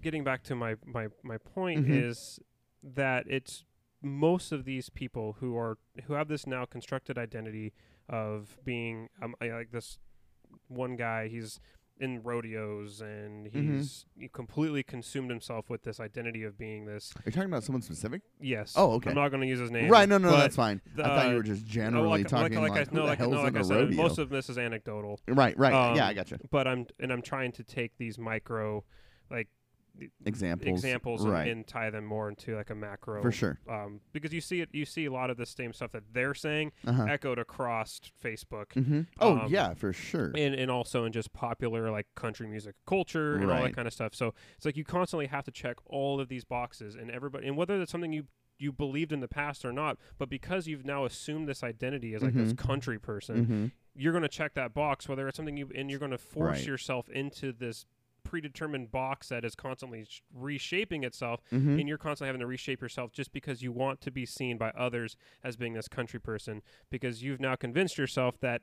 getting 0.00 0.24
back 0.24 0.42
to 0.44 0.54
my 0.54 0.76
my 0.86 1.08
my 1.22 1.38
point 1.38 1.86
Mhm. 1.86 2.04
is 2.08 2.38
that 2.82 3.24
it's 3.28 3.64
most 4.00 4.52
of 4.52 4.64
these 4.64 4.88
people 4.90 5.36
who 5.40 5.56
are 5.56 5.76
who 6.04 6.12
have 6.14 6.28
this 6.28 6.46
now 6.46 6.64
constructed 6.64 7.18
identity 7.18 7.72
of 8.08 8.56
being 8.64 9.08
um, 9.20 9.34
I, 9.40 9.48
like 9.48 9.72
this 9.72 9.98
one 10.68 10.96
guy. 10.96 11.28
He's 11.28 11.60
in 12.00 12.22
rodeos 12.22 13.00
and 13.00 13.46
Mhm. 13.46 13.52
he's 13.76 14.06
he 14.18 14.28
completely 14.28 14.82
consumed 14.82 15.30
himself 15.30 15.68
with 15.68 15.82
this 15.82 15.98
identity 16.00 16.44
of 16.44 16.56
being 16.56 16.86
this. 16.86 17.12
Are 17.16 17.22
you 17.26 17.32
talking 17.32 17.48
about 17.50 17.64
someone 17.64 17.82
specific? 17.82 18.22
Yes. 18.40 18.74
Oh, 18.76 18.92
okay. 18.94 19.10
I'm 19.10 19.16
not 19.16 19.28
going 19.30 19.40
to 19.42 19.46
use 19.46 19.58
his 19.58 19.70
name. 19.70 19.90
right. 19.90 20.08
No, 20.08 20.18
no, 20.18 20.30
that's 20.30 20.56
fine. 20.56 20.80
the, 20.94 21.04
I 21.04 21.08
thought 21.08 21.30
you 21.30 21.36
were 21.36 21.42
just 21.42 21.66
generally 21.66 22.22
like, 22.22 22.28
talking 22.28 22.60
like, 22.60 22.70
like, 22.70 22.88
I, 22.88 22.94
no, 22.94 23.04
like, 23.04 23.20
no, 23.20 23.28
like 23.30 23.54
in 23.54 23.64
said, 23.64 23.76
rodeo? 23.76 23.96
most 24.02 24.18
of 24.18 24.28
this 24.30 24.48
is 24.48 24.58
anecdotal. 24.58 25.20
right. 25.28 25.56
Right. 25.58 25.72
yeah, 25.96 26.06
I 26.06 26.10
um, 26.10 26.14
gotcha. 26.16 26.38
But 26.50 26.66
I'm 26.68 26.86
and 27.00 27.12
I'm 27.12 27.22
trying 27.22 27.52
to 27.52 27.62
take 27.64 27.96
these 27.98 28.18
micro 28.18 28.84
like 29.30 29.48
Examples. 30.24 30.68
examples 30.78 31.26
Right. 31.26 31.48
and 31.50 31.66
tie 31.66 31.90
them 31.90 32.04
more 32.04 32.28
into 32.28 32.54
like 32.56 32.70
a 32.70 32.74
macro 32.74 33.22
For 33.22 33.32
sure. 33.32 33.58
um, 33.68 34.00
because 34.12 34.32
you 34.32 34.40
see 34.40 34.60
it 34.60 34.68
you 34.72 34.84
see 34.84 35.06
a 35.06 35.12
lot 35.12 35.30
of 35.30 35.36
the 35.36 35.46
same 35.46 35.72
stuff 35.72 35.92
that 35.92 36.04
they're 36.12 36.34
saying 36.34 36.72
Uh-huh. 36.86 37.04
echoed 37.08 37.38
across 37.38 38.00
Facebook 38.22 38.72
hmm 38.74 39.02
Oh 39.20 39.38
um, 39.38 39.50
yeah, 39.52 39.74
for 39.74 39.92
sure. 39.92 40.32
and 40.36 40.54
and 40.54 40.70
also 40.70 41.04
in 41.04 41.12
just 41.12 41.32
popular 41.32 41.90
like 41.90 42.06
country 42.14 42.46
music 42.46 42.74
culture 42.86 43.36
and 43.36 43.50
all 43.50 43.62
that 43.62 43.74
kind 43.74 43.88
of 43.88 43.94
stuff 43.94 44.14
so 44.14 44.34
it's 44.56 44.64
like 44.66 44.76
you 44.76 44.84
constantly 44.84 45.26
have 45.26 45.44
to 45.44 45.50
check 45.50 45.76
all 45.86 46.20
of 46.20 46.28
these 46.28 46.44
boxes 46.44 46.94
and 46.94 47.10
everybody 47.10 47.46
and 47.46 47.56
whether 47.56 47.78
that's 47.78 47.90
something 47.92 48.12
you 48.12 48.24
you 48.60 48.72
believed 48.72 49.12
in 49.12 49.20
the 49.20 49.28
past 49.28 49.64
or 49.64 49.72
not 49.72 49.96
but 50.18 50.28
because 50.28 50.66
you've 50.66 50.84
now 50.84 51.04
assumed 51.04 51.48
this 51.48 51.62
identity 51.62 52.12
as 52.14 52.22
like 52.22 52.34
this 52.34 52.52
Mhm. 52.52 52.58
country 52.58 52.98
person 52.98 53.44
hmm 53.44 53.66
you're 54.00 54.12
going 54.12 54.22
to 54.22 54.28
check 54.28 54.54
that 54.54 54.72
box 54.74 55.08
whether 55.08 55.26
it's 55.26 55.36
something 55.36 55.56
you 55.56 55.70
and 55.74 55.90
you're 55.90 55.98
going 55.98 56.12
to 56.12 56.18
force 56.18 56.58
Right. 56.58 56.66
yourself 56.66 57.08
into 57.08 57.52
this 57.52 57.84
predetermined 58.30 58.90
box 58.90 59.28
that 59.28 59.44
is 59.44 59.54
constantly 59.54 60.04
sh- 60.04 60.20
reshaping 60.34 61.02
itself 61.02 61.40
hmm 61.50 61.78
and 61.78 61.88
you're 61.88 61.96
constantly 61.96 62.28
having 62.28 62.40
to 62.40 62.46
reshape 62.46 62.80
yourself 62.82 63.10
just 63.12 63.32
because 63.32 63.62
you 63.62 63.72
want 63.72 64.00
to 64.02 64.10
be 64.10 64.26
seen 64.26 64.58
by 64.58 64.70
others 64.70 65.16
as 65.42 65.56
being 65.56 65.72
this 65.72 65.88
country 65.88 66.20
person 66.20 66.60
because 66.90 67.22
you've 67.22 67.40
now 67.40 67.54
convinced 67.56 67.96
yourself 67.96 68.38
that 68.40 68.60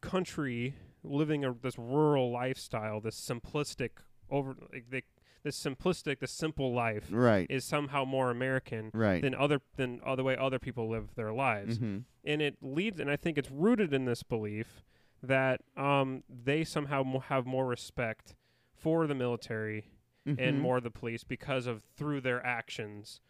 country 0.00 0.74
living 1.02 1.44
a, 1.44 1.52
this 1.62 1.78
rural 1.78 2.30
lifestyle 2.32 3.00
this 3.00 3.16
simplistic 3.28 3.90
over 4.30 4.54
like 4.72 4.86
the, 4.90 5.02
this 5.42 5.60
simplistic 5.62 6.20
this 6.20 6.36
simple 6.36 6.74
life 6.74 7.06
Right. 7.10 7.46
is 7.50 7.64
somehow 7.64 8.04
more 8.04 8.30
american 8.30 8.90
right. 8.94 9.22
than 9.22 9.34
other 9.34 9.60
than 9.76 10.00
the 10.16 10.24
way 10.24 10.36
other 10.36 10.58
people 10.58 10.88
live 10.88 11.14
their 11.14 11.32
lives 11.32 11.78
hmm 11.78 11.98
and 12.24 12.42
it 12.42 12.56
leads 12.60 13.00
and 13.00 13.10
i 13.10 13.16
think 13.16 13.38
it's 13.38 13.50
rooted 13.50 13.92
in 13.94 14.04
this 14.04 14.22
belief 14.22 14.82
that 15.22 15.60
um, 15.76 16.22
they 16.28 16.62
somehow 16.62 17.02
mo- 17.02 17.18
have 17.18 17.44
more 17.44 17.66
respect 17.66 18.36
for 18.78 19.06
the 19.06 19.14
military 19.14 19.84
and 20.26 20.38
Mhm. 20.38 20.60
more 20.60 20.80
the 20.80 20.90
police 20.90 21.24
because 21.24 21.66
of 21.66 21.82
through 21.96 22.20
their 22.20 22.44
actions 22.44 23.20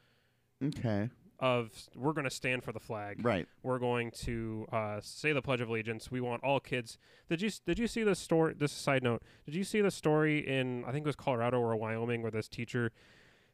Okay. 0.62 1.08
of 1.38 1.70
we're 1.94 2.12
going 2.12 2.24
to 2.24 2.30
stand 2.30 2.64
for 2.64 2.72
the 2.72 2.80
flag 2.80 3.24
Right. 3.24 3.46
we're 3.62 3.78
going 3.78 4.10
to 4.10 4.66
uh, 4.72 5.00
say 5.00 5.32
the 5.32 5.40
pledge 5.42 5.60
of 5.60 5.68
allegiance 5.68 6.10
we 6.10 6.20
want 6.20 6.42
all 6.42 6.58
kids 6.58 6.98
did 7.28 7.40
you 7.40 7.50
did 7.64 7.78
you 7.78 7.86
see 7.86 8.02
the 8.02 8.16
story 8.16 8.54
this 8.54 8.72
side 8.72 9.04
note 9.04 9.22
did 9.46 9.54
you 9.54 9.62
see 9.62 9.80
the 9.80 9.92
story 9.92 10.38
in 10.44 10.84
i 10.84 10.90
think 10.90 11.04
it 11.04 11.08
was 11.08 11.14
colorado 11.14 11.60
or 11.60 11.76
wyoming 11.76 12.22
where 12.22 12.32
this 12.32 12.48
teacher 12.48 12.90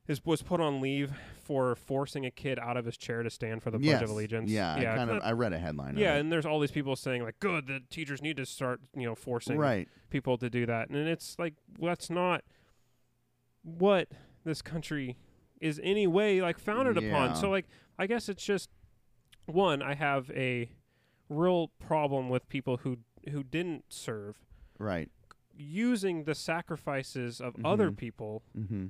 is, 0.07 0.25
was 0.25 0.43
put 0.43 0.61
on 0.61 0.81
leave 0.81 1.13
for 1.43 1.75
forcing 1.75 2.27
a 2.27 2.31
kid 2.31 2.59
out 2.59 2.77
of 2.77 2.85
his 2.85 2.97
chair 2.97 3.23
to 3.23 3.31
stand 3.31 3.63
for 3.63 3.71
the 3.71 3.79
pledge 3.79 3.89
yes. 3.89 4.03
of 4.03 4.11
allegiance 4.11 4.51
Yeah. 4.51 4.79
yeah 4.79 4.93
I 4.93 4.97
kind 4.97 5.11
of. 5.11 5.21
I 5.25 5.33
read 5.33 5.53
a 5.53 5.59
headline. 5.59 5.97
yeah 5.97 6.15
and 6.15 6.31
there's 6.31 6.45
all 6.47 6.61
these 6.61 6.71
people 6.71 6.95
saying 6.97 7.23
like 7.23 7.39
good 7.41 7.67
the 7.67 7.81
teachers 7.91 8.21
need 8.23 8.37
to 8.37 8.47
start 8.47 8.81
you 8.95 9.05
know 9.07 9.15
forcing 9.15 9.57
Right. 9.59 9.89
people 10.11 10.37
to 10.39 10.51
do 10.51 10.67
that 10.67 10.89
and 10.91 11.09
it's 11.09 11.37
like 11.39 11.55
well, 11.79 11.91
that's 11.91 12.11
not 12.11 12.45
what 13.63 14.09
this 14.45 14.61
country 14.63 15.17
is 15.61 15.81
any 15.83 16.07
way 16.07 16.43
like 16.43 16.59
founded 16.59 16.99
upon 16.99 17.35
so 17.35 17.49
like 17.51 17.67
i 17.99 18.07
guess 18.07 18.29
it's 18.29 18.45
just 18.45 18.69
one 19.47 19.81
i 19.83 19.95
have 19.95 20.31
a 20.33 20.69
real 21.31 21.69
problem 21.79 22.29
with 22.29 22.47
people 22.49 22.79
who 22.79 22.99
who 23.31 23.43
didn't 23.43 23.85
serve 23.89 24.37
Right. 24.79 25.09
using 25.57 26.25
the 26.25 26.35
sacrifices 26.35 27.41
of 27.41 27.55
other 27.65 27.91
Mhm. 27.91 27.97
people 27.97 28.43
Mm-hmm. 28.59 28.87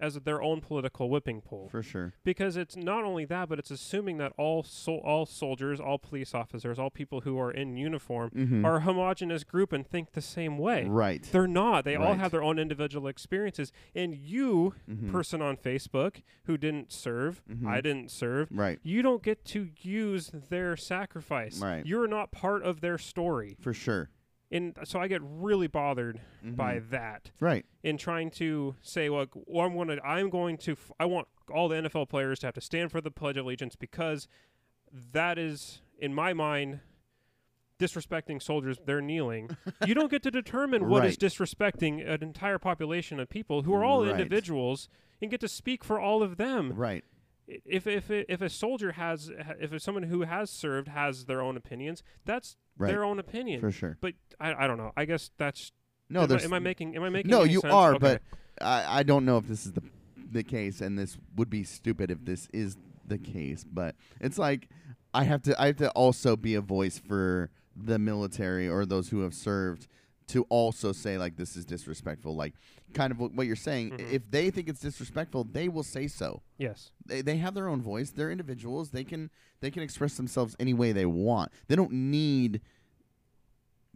As 0.00 0.14
their 0.20 0.42
own 0.42 0.60
political 0.60 1.08
whipping 1.08 1.40
pole. 1.40 1.68
For 1.70 1.82
sure. 1.82 2.14
because 2.24 2.56
it's 2.56 2.76
not 2.76 3.04
only 3.04 3.24
that 3.26 3.48
but 3.48 3.58
it's 3.58 3.70
assuming 3.70 4.18
that 4.18 4.32
all 4.36 4.62
sol- 4.62 5.02
all 5.04 5.24
soldiers 5.26 5.80
all 5.80 5.98
police 5.98 6.34
officers 6.34 6.78
all 6.78 6.90
people 6.90 7.20
who 7.22 7.38
are 7.38 7.50
in 7.50 7.76
uniform 7.76 8.30
Mm-hmm. 8.34 8.64
are 8.64 8.76
a 8.76 8.80
homogenous 8.80 9.44
group 9.44 9.72
and 9.72 9.86
think 9.86 10.12
the 10.12 10.20
same 10.20 10.58
way 10.58 10.84
right. 10.84 11.22
they're 11.32 11.46
not. 11.46 11.84
They 11.84 11.94
all 11.96 12.14
have 12.14 12.30
their 12.32 12.42
own 12.42 12.58
individual 12.58 13.06
experiences. 13.08 13.70
And 13.94 14.14
you, 14.14 14.74
Mhm. 14.90 15.10
person 15.12 15.40
on 15.42 15.56
Facebook 15.56 16.22
who 16.44 16.56
didn't 16.56 16.92
serve, 16.92 17.42
Mhm. 17.50 17.66
I 17.68 17.80
didn't 17.80 18.10
serve, 18.10 18.48
Right. 18.50 18.78
you 18.82 19.02
don't 19.02 19.22
get 19.22 19.44
to 19.46 19.68
use 19.80 20.30
their 20.50 20.76
sacrifice. 20.76 21.60
Right. 21.60 21.84
You're 21.86 22.08
not 22.08 22.32
part 22.32 22.62
of 22.62 22.80
their 22.80 22.98
story. 22.98 23.56
For 23.60 23.72
sure. 23.72 24.10
And 24.52 24.76
so 24.84 25.00
I 25.00 25.08
get 25.08 25.20
really 25.22 25.66
bothered 25.66 26.20
by 26.42 26.76
Mhm. 26.78 26.90
that 26.90 27.30
Right. 27.40 27.64
in 27.82 27.96
trying 27.96 28.30
to 28.32 28.76
say, 28.82 29.08
look, 29.08 29.30
well, 29.46 29.66
I'm 29.66 29.74
going 29.74 29.88
to, 29.88 30.00
I'm 30.06 30.30
going 30.30 30.58
to, 30.58 30.72
f- 30.72 30.92
I 31.00 31.06
want 31.06 31.26
all 31.52 31.68
the 31.68 31.76
NFL 31.76 32.06
players 32.08 32.38
to 32.40 32.46
have 32.46 32.54
to 32.54 32.60
stand 32.60 32.92
for 32.92 33.00
the 33.00 33.10
Pledge 33.10 33.36
of 33.36 33.44
Allegiance 33.46 33.74
because 33.74 34.28
that 34.92 35.38
is, 35.38 35.80
in 35.98 36.14
my 36.14 36.32
mind, 36.32 36.80
disrespecting 37.78 38.40
soldiers. 38.40 38.78
They're 38.84 39.00
kneeling. 39.02 39.50
you 39.86 39.94
don't 39.94 40.10
get 40.10 40.22
to 40.22 40.30
determine 40.30 40.88
what 40.88 41.04
is 41.04 41.12
Right. 41.20 41.30
disrespecting 41.30 42.06
an 42.08 42.22
entire 42.22 42.58
population 42.58 43.18
of 43.18 43.28
people 43.28 43.62
who 43.62 43.74
are 43.74 43.84
all 43.84 44.02
Right. 44.04 44.12
individuals 44.12 44.88
and 45.20 45.30
get 45.30 45.40
to 45.40 45.48
speak 45.48 45.82
for 45.82 45.98
all 45.98 46.22
of 46.22 46.36
them. 46.36 46.72
Right. 46.74 47.04
If 47.46 47.86
if 47.86 48.10
if 48.10 48.40
a 48.40 48.48
soldier 48.48 48.92
has, 48.92 49.30
if 49.60 49.80
someone 49.82 50.04
who 50.04 50.22
has 50.22 50.50
served 50.50 50.88
has 50.88 51.26
their 51.26 51.40
own 51.42 51.56
opinions, 51.56 52.02
that's 52.24 52.56
Right. 52.76 52.88
their 52.88 53.04
own 53.04 53.18
opinion. 53.20 53.60
For 53.60 53.70
sure. 53.70 53.96
But 54.00 54.14
I, 54.40 54.64
I 54.64 54.66
don't 54.66 54.78
know. 54.78 54.92
I 54.96 55.04
guess 55.04 55.30
that's 55.38 55.70
No, 56.10 56.22
am, 56.22 56.32
I, 56.32 56.42
am 56.42 56.52
I 56.52 56.58
making 56.58 56.96
am 56.96 57.04
I 57.04 57.08
making 57.08 57.30
no. 57.30 57.44
You 57.44 57.60
sense? 57.60 57.72
are, 57.72 57.94
Okay. 57.94 58.18
but 58.58 58.64
I, 58.66 59.00
I 59.00 59.02
don't 59.04 59.24
know 59.24 59.36
if 59.38 59.46
this 59.46 59.64
is 59.66 59.72
the 59.72 59.82
the 60.32 60.42
case, 60.42 60.80
and 60.80 60.98
this 60.98 61.16
would 61.36 61.50
be 61.50 61.62
stupid 61.64 62.10
if 62.10 62.24
this 62.24 62.48
is 62.52 62.76
the 63.06 63.18
case. 63.18 63.64
But 63.64 63.94
it's 64.20 64.38
like 64.38 64.68
I 65.12 65.24
have 65.24 65.42
to 65.42 65.60
I 65.60 65.66
have 65.66 65.76
to 65.76 65.90
also 65.90 66.34
be 66.36 66.54
a 66.54 66.60
voice 66.60 66.98
for 66.98 67.50
the 67.76 67.98
military 67.98 68.68
or 68.68 68.86
those 68.86 69.10
who 69.10 69.20
have 69.20 69.34
served 69.34 69.86
to 70.28 70.44
also 70.48 70.90
say 70.92 71.18
like 71.18 71.36
this 71.36 71.54
is 71.56 71.64
disrespectful. 71.64 72.34
Like 72.34 72.54
kind 72.94 73.10
of 73.10 73.18
what 73.18 73.46
you're 73.46 73.56
saying. 73.56 73.90
Mhm. 73.90 74.12
If 74.12 74.30
they 74.30 74.50
think 74.50 74.68
it's 74.68 74.80
disrespectful, 74.80 75.44
they 75.44 75.68
will 75.68 75.82
say 75.82 76.06
so. 76.06 76.42
yes, 76.58 76.92
They, 77.04 77.20
they 77.22 77.36
have 77.38 77.54
their 77.54 77.68
own 77.68 77.82
voice. 77.82 78.10
They're 78.10 78.30
individuals. 78.30 78.90
They 78.90 79.04
can 79.04 79.30
they 79.60 79.70
can 79.70 79.82
express 79.82 80.16
themselves 80.16 80.56
any 80.58 80.74
way 80.74 80.92
they 80.92 81.06
want. 81.06 81.52
They 81.68 81.76
don't 81.76 81.92
need 81.92 82.60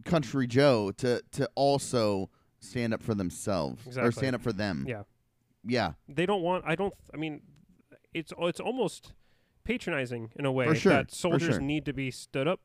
Country 0.05 0.47
Joe 0.47 0.91
to 0.97 1.21
to 1.31 1.49
also 1.55 2.29
stand 2.59 2.93
up 2.93 3.01
for 3.01 3.15
themselves 3.15 3.97
or 3.97 4.11
stand 4.11 4.35
up 4.35 4.41
for 4.41 4.53
them. 4.53 4.85
yeah. 4.87 5.03
Yeah. 5.63 5.93
They 6.07 6.25
don't 6.25 6.41
want. 6.41 6.63
I 6.65 6.75
don't. 6.75 6.93
I 7.13 7.17
mean, 7.17 7.41
it's 8.13 8.31
it's 8.39 8.59
almost 8.59 9.13
patronizing 9.63 10.31
in 10.35 10.45
a 10.45 10.51
way 10.51 10.73
sure, 10.73 10.93
that 10.93 11.11
soldiers 11.11 11.55
sure. 11.55 11.61
need 11.61 11.85
to 11.85 11.93
be 11.93 12.09
stood 12.11 12.47
up 12.47 12.61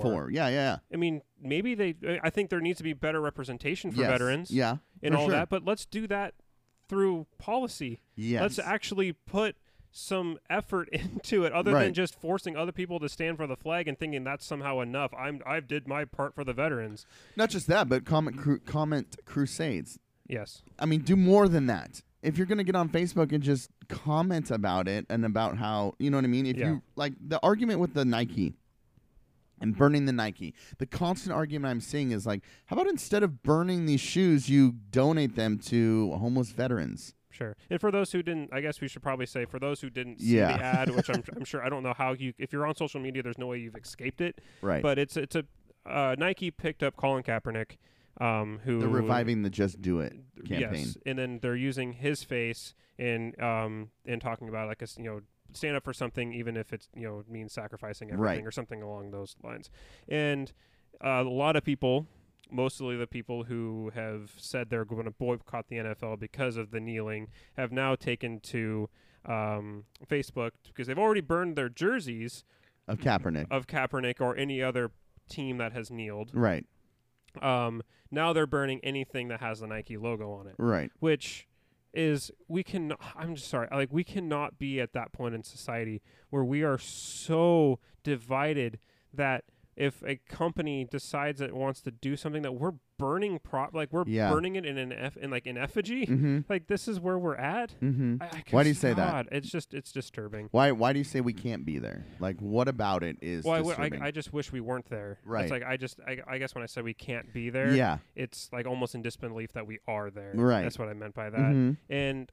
for. 0.00 0.02
For 0.26 0.30
yeah, 0.30 0.48
yeah, 0.48 0.78
I 0.92 0.96
mean, 0.96 1.22
maybe 1.40 1.74
they. 1.74 1.94
I 2.22 2.30
think 2.30 2.50
there 2.50 2.60
needs 2.60 2.78
to 2.78 2.84
be 2.84 2.92
better 2.92 3.20
representation 3.20 3.90
for 3.92 4.00
Yes. 4.00 4.10
veterans 4.10 4.50
Yeah, 4.50 4.76
and 5.02 5.14
for 5.14 5.18
all 5.20 5.26
sure. 5.26 5.34
that. 5.34 5.48
But 5.48 5.64
let's 5.64 5.84
do 5.86 6.06
that 6.08 6.34
through 6.88 7.26
policy. 7.38 8.00
Yes. 8.14 8.40
Let's 8.42 8.58
actually 8.58 9.12
put 9.12 9.56
some 9.90 10.38
effort 10.50 10.88
into 10.92 11.44
it, 11.44 11.52
other 11.52 11.70
than 11.72 11.80
Right. 11.80 11.92
just 11.92 12.14
forcing 12.18 12.56
other 12.56 12.72
people 12.72 12.98
to 13.00 13.08
stand 13.08 13.36
for 13.36 13.46
the 13.46 13.56
flag 13.56 13.88
and 13.88 13.98
thinking 13.98 14.24
that's 14.24 14.44
somehow 14.44 14.80
enough. 14.80 15.12
I'm 15.14 15.40
I've 15.46 15.66
did 15.68 15.86
my 15.88 16.04
part 16.04 16.34
for 16.34 16.44
the 16.44 16.52
veterans. 16.52 17.06
Not 17.36 17.50
just 17.50 17.66
that, 17.68 17.88
but 17.88 18.04
comment 18.04 18.38
cru- 18.38 18.60
comment 18.60 19.16
crusades. 19.26 19.98
Yes. 20.28 20.62
I 20.78 20.86
mean, 20.86 21.00
do 21.00 21.16
more 21.16 21.48
than 21.48 21.66
that. 21.66 22.02
If 22.22 22.38
you're 22.38 22.46
gonna 22.46 22.64
get 22.64 22.76
on 22.76 22.88
Facebook 22.88 23.32
and 23.32 23.42
just 23.42 23.68
comment 23.88 24.50
about 24.50 24.86
it 24.88 25.04
and 25.10 25.24
about 25.26 25.56
how 25.58 25.94
you 25.98 26.08
know 26.10 26.16
what 26.18 26.24
I 26.24 26.28
mean, 26.28 26.46
if 26.46 26.56
Yeah. 26.56 26.68
you 26.70 26.82
like 26.96 27.14
the 27.20 27.40
argument 27.42 27.80
with 27.80 27.94
the 27.94 28.04
Nike 28.04 28.54
and 29.62 29.76
burning 29.76 30.04
the 30.06 30.12
Nike, 30.12 30.54
the 30.78 30.86
constant 30.86 31.32
argument 31.34 31.70
I'm 31.70 31.80
seeing 31.80 32.10
is 32.10 32.26
like, 32.26 32.42
how 32.66 32.74
about 32.76 32.88
instead 32.88 33.22
of 33.22 33.42
burning 33.42 33.86
these 33.86 34.00
shoes, 34.00 34.48
you 34.48 34.72
donate 34.90 35.36
them 35.36 35.58
to 35.66 36.12
homeless 36.12 36.50
veterans? 36.50 37.14
Sure. 37.30 37.56
And 37.70 37.80
for 37.80 37.90
those 37.90 38.12
who 38.12 38.22
didn't, 38.22 38.50
I 38.52 38.60
guess 38.60 38.80
we 38.82 38.88
should 38.88 39.02
probably 39.02 39.24
say 39.24 39.46
for 39.46 39.58
those 39.58 39.80
who 39.80 39.88
didn't 39.88 40.20
see 40.20 40.36
Yeah. 40.36 40.56
the 40.58 40.62
ad, 40.80 40.90
which 40.90 41.08
I'm, 41.08 41.24
I'm 41.34 41.44
sure 41.44 41.64
I 41.64 41.70
don't 41.70 41.82
know 41.82 41.94
how 41.96 42.12
you 42.12 42.34
if 42.38 42.52
you're 42.52 42.66
on 42.66 42.74
social 42.76 43.00
media, 43.00 43.22
there's 43.22 43.38
no 43.38 43.46
way 43.46 43.58
you've 43.58 43.74
escaped 43.76 44.20
it. 44.20 44.40
Right. 44.60 44.82
But 44.82 44.98
it's 44.98 45.16
it's 45.16 45.34
a 45.34 45.44
uh, 45.86 46.14
Nike 46.18 46.50
picked 46.50 46.82
up 46.82 46.94
Colin 46.96 47.22
Kaepernick, 47.22 47.78
um, 48.20 48.60
who 48.64 48.78
They're 48.80 48.88
reviving 48.88 49.42
the 49.42 49.50
Just 49.50 49.80
Do 49.80 50.00
It 50.00 50.12
campaign. 50.46 50.70
Yes, 50.84 50.96
and 51.06 51.18
then 51.18 51.38
they're 51.40 51.56
using 51.56 51.94
his 51.94 52.22
face 52.22 52.74
in 52.98 53.34
um 53.42 53.88
in 54.04 54.20
talking 54.20 54.48
about 54.50 54.68
like 54.68 54.82
a 54.82 54.86
you 54.98 55.04
know 55.04 55.20
stand 55.52 55.76
up 55.76 55.84
for 55.84 55.92
something 55.92 56.32
even 56.32 56.56
if 56.56 56.72
it's 56.72 56.88
you 56.94 57.02
know 57.02 57.22
means 57.28 57.52
sacrificing 57.52 58.10
everything 58.12 58.38
Right. 58.38 58.46
or 58.46 58.50
something 58.50 58.82
along 58.82 59.10
those 59.10 59.36
lines. 59.42 59.70
And 60.08 60.52
uh, 61.04 61.22
a 61.26 61.28
lot 61.28 61.56
of 61.56 61.64
people, 61.64 62.06
mostly 62.50 62.96
the 62.96 63.06
people 63.06 63.44
who 63.44 63.90
have 63.94 64.32
said 64.36 64.70
they're 64.70 64.84
going 64.84 65.04
to 65.04 65.10
boycott 65.10 65.68
the 65.68 65.76
NFL 65.76 66.18
because 66.20 66.56
of 66.56 66.70
the 66.70 66.80
kneeling, 66.80 67.28
have 67.56 67.72
now 67.72 67.94
taken 67.94 68.40
to 68.40 68.88
um, 69.26 69.84
Facebook 70.08 70.50
because 70.66 70.86
they've 70.86 70.98
already 70.98 71.20
burned 71.20 71.56
their 71.56 71.68
jerseys 71.68 72.44
Of 72.88 72.98
Kaepernick. 72.98 73.46
of 73.50 73.66
Kaepernick 73.66 74.20
or 74.20 74.36
any 74.36 74.62
other 74.62 74.90
team 75.28 75.58
that 75.58 75.72
has 75.72 75.90
kneeled. 75.90 76.30
right. 76.34 76.64
Um, 77.40 77.82
now 78.10 78.32
they're 78.34 78.46
burning 78.46 78.78
anything 78.82 79.28
that 79.28 79.40
has 79.40 79.60
the 79.60 79.66
Nike 79.66 79.96
logo 79.96 80.32
on 80.32 80.46
it 80.46 80.54
Right. 80.58 80.90
which 81.00 81.46
is 81.94 82.30
we 82.48 82.62
can 82.62 82.92
I'm 83.16 83.34
just 83.34 83.48
sorry 83.48 83.68
like 83.70 83.92
we 83.92 84.04
cannot 84.04 84.58
be 84.58 84.80
at 84.80 84.92
that 84.92 85.12
point 85.12 85.34
in 85.34 85.42
society 85.42 86.02
where 86.30 86.44
we 86.44 86.62
are 86.62 86.78
so 86.78 87.78
divided 88.02 88.78
that 89.12 89.44
if 89.76 90.02
a 90.06 90.16
company 90.28 90.84
decides 90.84 91.40
that 91.40 91.48
it 91.48 91.56
wants 91.56 91.80
to 91.82 91.90
do 91.90 92.16
something 92.16 92.42
that 92.42 92.52
we're 92.52 92.74
burning 93.02 93.38
prop 93.40 93.74
like 93.74 93.92
we're 93.92 94.04
Yeah. 94.06 94.30
burning 94.30 94.54
it 94.56 94.64
in 94.64 94.78
an 94.78 94.92
eff 94.92 95.16
in 95.16 95.30
like 95.30 95.46
in 95.46 95.58
effigy 95.58 96.06
Mm-hmm. 96.06 96.38
like 96.48 96.68
this 96.68 96.86
is 96.86 97.00
where 97.00 97.18
we're 97.18 97.34
at 97.34 97.74
Mm-hmm. 97.82 98.16
I, 98.22 98.26
I 98.26 98.42
Why 98.50 98.62
do 98.62 98.68
you 98.68 98.74
say 98.76 98.92
that? 98.94 99.26
It's 99.32 99.50
just 99.50 99.74
it's 99.74 99.90
disturbing 99.90 100.48
Why 100.52 100.70
why 100.72 100.92
do 100.92 100.98
you 101.00 101.04
say 101.04 101.20
we 101.20 101.32
can't 101.32 101.64
be 101.64 101.78
there? 101.78 102.06
Like 102.20 102.38
what 102.40 102.68
about 102.68 103.02
it 103.02 103.16
is 103.20 103.44
well 103.44 103.54
I, 103.54 103.58
w- 103.58 103.74
disturbing? 103.76 104.02
I, 104.02 104.06
I 104.06 104.10
just 104.12 104.32
wish 104.32 104.52
we 104.52 104.60
weren't 104.60 104.88
there 104.88 105.18
Right. 105.24 105.42
it's 105.42 105.50
like 105.50 105.64
I 105.64 105.76
just 105.76 105.98
I, 106.06 106.18
I 106.28 106.38
guess 106.38 106.54
when 106.54 106.62
I 106.62 106.66
said 106.66 106.84
we 106.84 106.94
can't 106.94 107.32
be 107.32 107.50
there 107.50 107.74
yeah. 107.74 107.98
it's 108.14 108.48
like 108.52 108.66
almost 108.66 108.94
in 108.94 109.02
disbelief 109.02 109.52
that 109.54 109.66
we 109.66 109.78
are 109.88 110.08
there 110.10 110.32
Right. 110.34 110.62
that's 110.62 110.78
what 110.78 110.88
I 110.88 110.92
meant 110.94 111.14
by 111.14 111.28
that 111.30 111.40
Mhm. 111.40 111.76
And 111.90 112.30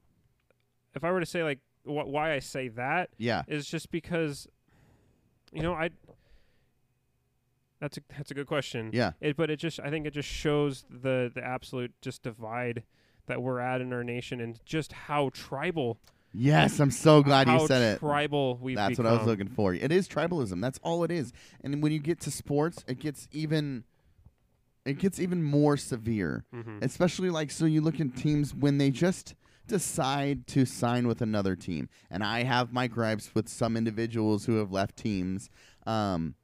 if 0.95 1.03
I 1.03 1.11
were 1.11 1.19
to 1.19 1.25
say 1.25 1.43
like 1.43 1.59
wh- 1.83 2.07
why 2.07 2.33
I 2.33 2.39
say 2.39 2.67
that 2.69 3.09
Yeah. 3.17 3.41
is 3.47 3.67
just 3.67 3.89
because, 3.91 4.47
you 5.51 5.61
know, 5.63 5.73
I. 5.73 5.89
That's 7.79 7.97
a 7.97 8.01
that's 8.15 8.31
a 8.31 8.33
good 8.33 8.47
question. 8.47 8.89
Yeah. 8.93 9.13
It, 9.21 9.37
but 9.37 9.49
it 9.49 9.57
just 9.57 9.79
I 9.79 9.89
think 9.89 10.05
it 10.05 10.11
just 10.11 10.27
shows 10.29 10.85
the 10.89 11.31
the 11.33 11.43
absolute 11.43 11.93
just 12.01 12.23
divide 12.23 12.83
that 13.27 13.41
we're 13.41 13.59
at 13.59 13.79
in 13.81 13.93
our 13.93 14.03
nation 14.03 14.41
and 14.41 14.59
just 14.65 14.91
how 14.91 15.29
tribal. 15.33 15.99
Yes, 16.33 16.79
I'm 16.79 16.91
so 16.91 17.23
glad 17.23 17.47
you 17.47 17.65
said 17.67 17.81
it. 17.81 18.01
How 18.01 18.07
tribal 18.07 18.57
we've 18.61 18.75
That's 18.75 18.97
become. 18.97 19.05
what 19.05 19.13
I 19.13 19.17
was 19.17 19.25
looking 19.27 19.47
for. 19.49 19.73
It 19.73 19.91
is 19.91 20.07
tribalism. 20.07 20.61
That's 20.61 20.79
all 20.83 21.03
it 21.03 21.09
is. 21.11 21.31
And 21.63 21.81
when 21.81 21.91
you 21.91 21.99
get 21.99 22.19
to 22.21 22.31
sports, 22.31 22.83
it 22.87 22.99
gets 22.99 23.27
even 23.31 23.83
it 24.85 24.99
gets 24.99 25.19
even 25.19 25.41
more 25.43 25.77
severe. 25.77 26.45
Mhm. 26.53 26.83
Especially 26.83 27.29
like 27.29 27.49
so 27.51 27.65
you 27.65 27.81
look 27.81 27.99
at 27.99 28.15
teams 28.15 28.53
when 28.53 28.77
they 28.77 28.91
just 28.91 29.35
decide 29.67 30.47
to 30.47 30.65
sign 30.65 31.07
with 31.07 31.21
another 31.21 31.55
team. 31.55 31.87
And 32.09 32.23
I 32.23 32.43
have 32.43 32.73
my 32.73 32.87
gripes 32.87 33.33
with 33.35 33.47
some 33.47 33.77
individuals 33.77 34.45
who 34.45 34.55
have 34.57 34.71
left 34.71 34.97
teams. 34.97 35.49
Um 35.85 36.35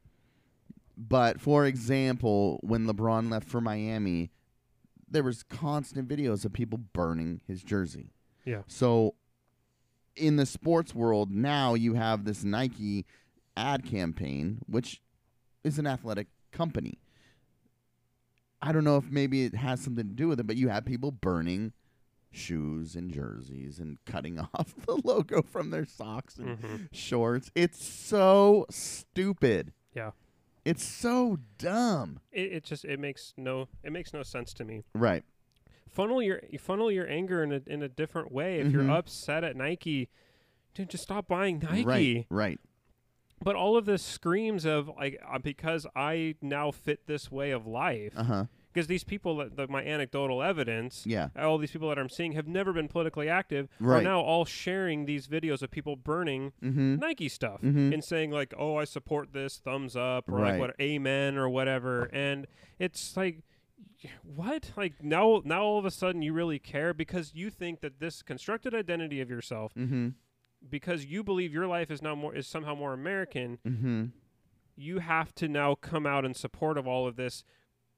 but 0.97 1.39
for 1.41 1.65
example, 1.65 2.60
when 2.63 2.86
LeBron 2.86 3.29
left 3.31 3.47
for 3.47 3.62
Miami, 3.62 4.31
there 5.10 5.23
was 5.23 5.43
constant 5.43 6.08
videos 6.08 6.45
of 6.45 6.53
people 6.53 6.77
burning 6.79 7.41
his 7.47 7.63
jersey. 7.63 8.12
Yeah. 8.45 8.62
So 8.67 9.15
in 10.15 10.36
the 10.38 10.45
sports 10.45 10.95
world 10.95 11.29
now 11.31 11.73
you 11.73 11.93
have 11.95 12.23
this 12.25 12.43
Nike 12.43 13.05
ad 13.58 13.84
campaign 13.86 14.60
which 14.67 15.01
is 15.63 15.77
an 15.79 15.86
athletic 15.88 16.27
company. 16.51 16.97
I 18.62 18.71
don't 18.71 18.84
know 18.84 18.97
if 18.97 19.12
maybe 19.12 19.43
it 19.45 19.55
has 19.55 19.81
something 19.81 20.08
to 20.08 20.13
do 20.15 20.27
with 20.27 20.39
it, 20.39 20.47
but 20.47 20.55
you 20.55 20.69
have 20.69 20.86
people 20.86 21.12
burning 21.12 21.73
shoes 22.31 22.95
and 22.95 23.12
jerseys 23.12 23.79
and 23.79 23.97
cutting 24.05 24.39
off 24.53 24.73
the 24.86 24.99
logo 25.03 25.41
from 25.41 25.69
their 25.69 25.86
socks 25.86 26.38
and 26.38 26.58
Mhm. 26.60 26.88
shorts. 26.91 27.51
It's 27.55 27.84
so 27.84 28.65
stupid. 28.69 29.71
Yeah. 29.93 30.12
It's 30.65 30.84
so 30.84 31.38
dumb. 31.60 32.19
It, 32.32 32.51
it 32.54 32.63
just 32.63 32.84
it 32.86 32.99
makes 32.99 33.34
no 33.38 33.69
it 33.84 33.91
makes 33.91 34.13
no 34.13 34.23
sense 34.23 34.54
to 34.56 34.65
me. 34.65 34.84
Right. 34.95 35.23
Funnel 35.88 36.21
your 36.21 36.41
you 36.49 36.58
funnel 36.60 36.91
your 36.91 37.08
anger 37.08 37.43
in 37.43 37.51
a 37.54 37.62
in 37.67 37.84
a 37.84 37.88
different 37.88 38.32
way. 38.32 38.60
If 38.60 38.71
you're 38.71 38.84
Mhm. 38.84 38.97
upset 38.97 39.43
at 39.43 39.56
Nike, 39.56 40.10
dude, 40.73 40.89
just 40.89 41.04
stop 41.04 41.28
buying 41.28 41.60
Nike. 41.60 41.86
Right. 41.86 42.25
Right. 42.30 42.60
But 43.43 43.56
all 43.56 43.78
of 43.78 43.86
this 43.86 44.01
screams 44.01 44.65
of 44.65 44.89
like 44.89 45.21
uh, 45.32 45.38
because 45.38 45.86
I 45.95 46.36
now 46.41 46.71
fit 46.71 47.06
this 47.06 47.32
way 47.32 47.51
of 47.51 47.67
life. 47.67 48.13
Uh 48.17 48.23
huh. 48.23 48.45
Because 48.75 48.88
these 48.88 49.05
people, 49.05 49.38
that, 49.38 49.69
my 49.69 49.81
anecdotal 49.85 50.43
evidence, 50.43 51.05
Yeah. 51.07 51.29
all 51.39 51.57
these 51.57 51.71
people 51.71 51.88
that 51.88 51.97
I'm 51.97 52.09
seeing 52.09 52.33
have 52.33 52.45
never 52.45 52.73
been 52.73 52.89
politically 52.89 53.29
active, 53.29 53.69
right. 53.79 53.99
are 53.99 54.03
now 54.03 54.19
all 54.19 54.43
sharing 54.43 55.05
these 55.05 55.27
videos 55.27 55.61
of 55.61 55.71
people 55.71 55.95
burning 55.95 56.51
Mm-hmm. 56.61 56.97
Nike 56.97 57.29
stuff 57.29 57.61
Mhm. 57.61 57.93
and 57.93 58.03
saying 58.03 58.31
like, 58.31 58.53
"Oh, 58.57 58.75
I 58.75 58.83
support 58.83 59.31
this, 59.31 59.59
thumbs 59.59 59.95
up," 59.95 60.27
or 60.29 60.33
Right. 60.39 60.51
like 60.51 60.59
what, 60.59 60.75
"Amen," 60.81 61.38
or 61.38 61.47
whatever. 61.47 62.09
And 62.11 62.47
it's 62.77 63.15
like, 63.15 63.43
what? 64.23 64.71
Like 64.75 65.01
now, 65.01 65.41
now 65.45 65.63
all 65.63 65.79
of 65.79 65.85
a 65.85 65.91
sudden 65.91 66.21
you 66.21 66.33
really 66.33 66.59
care 66.59 66.93
because 66.93 67.33
you 67.33 67.49
think 67.49 67.79
that 67.79 67.99
this 67.99 68.21
constructed 68.21 68.73
identity 68.75 69.21
of 69.21 69.29
yourself, 69.29 69.73
Mm-hmm. 69.75 70.09
because 70.69 71.05
you 71.05 71.23
believe 71.23 71.53
your 71.53 71.67
life 71.67 71.89
is 71.89 72.01
now 72.01 72.13
more 72.15 72.35
is 72.35 72.45
somehow 72.45 72.75
more 72.75 72.91
American. 72.93 73.57
Mm-hmm. 73.65 74.05
you 74.77 74.99
have 74.99 75.33
to 75.33 75.47
now 75.47 75.73
come 75.75 76.05
out 76.05 76.25
in 76.25 76.33
support 76.33 76.77
of 76.77 76.85
all 76.85 77.07
of 77.07 77.15
this 77.15 77.45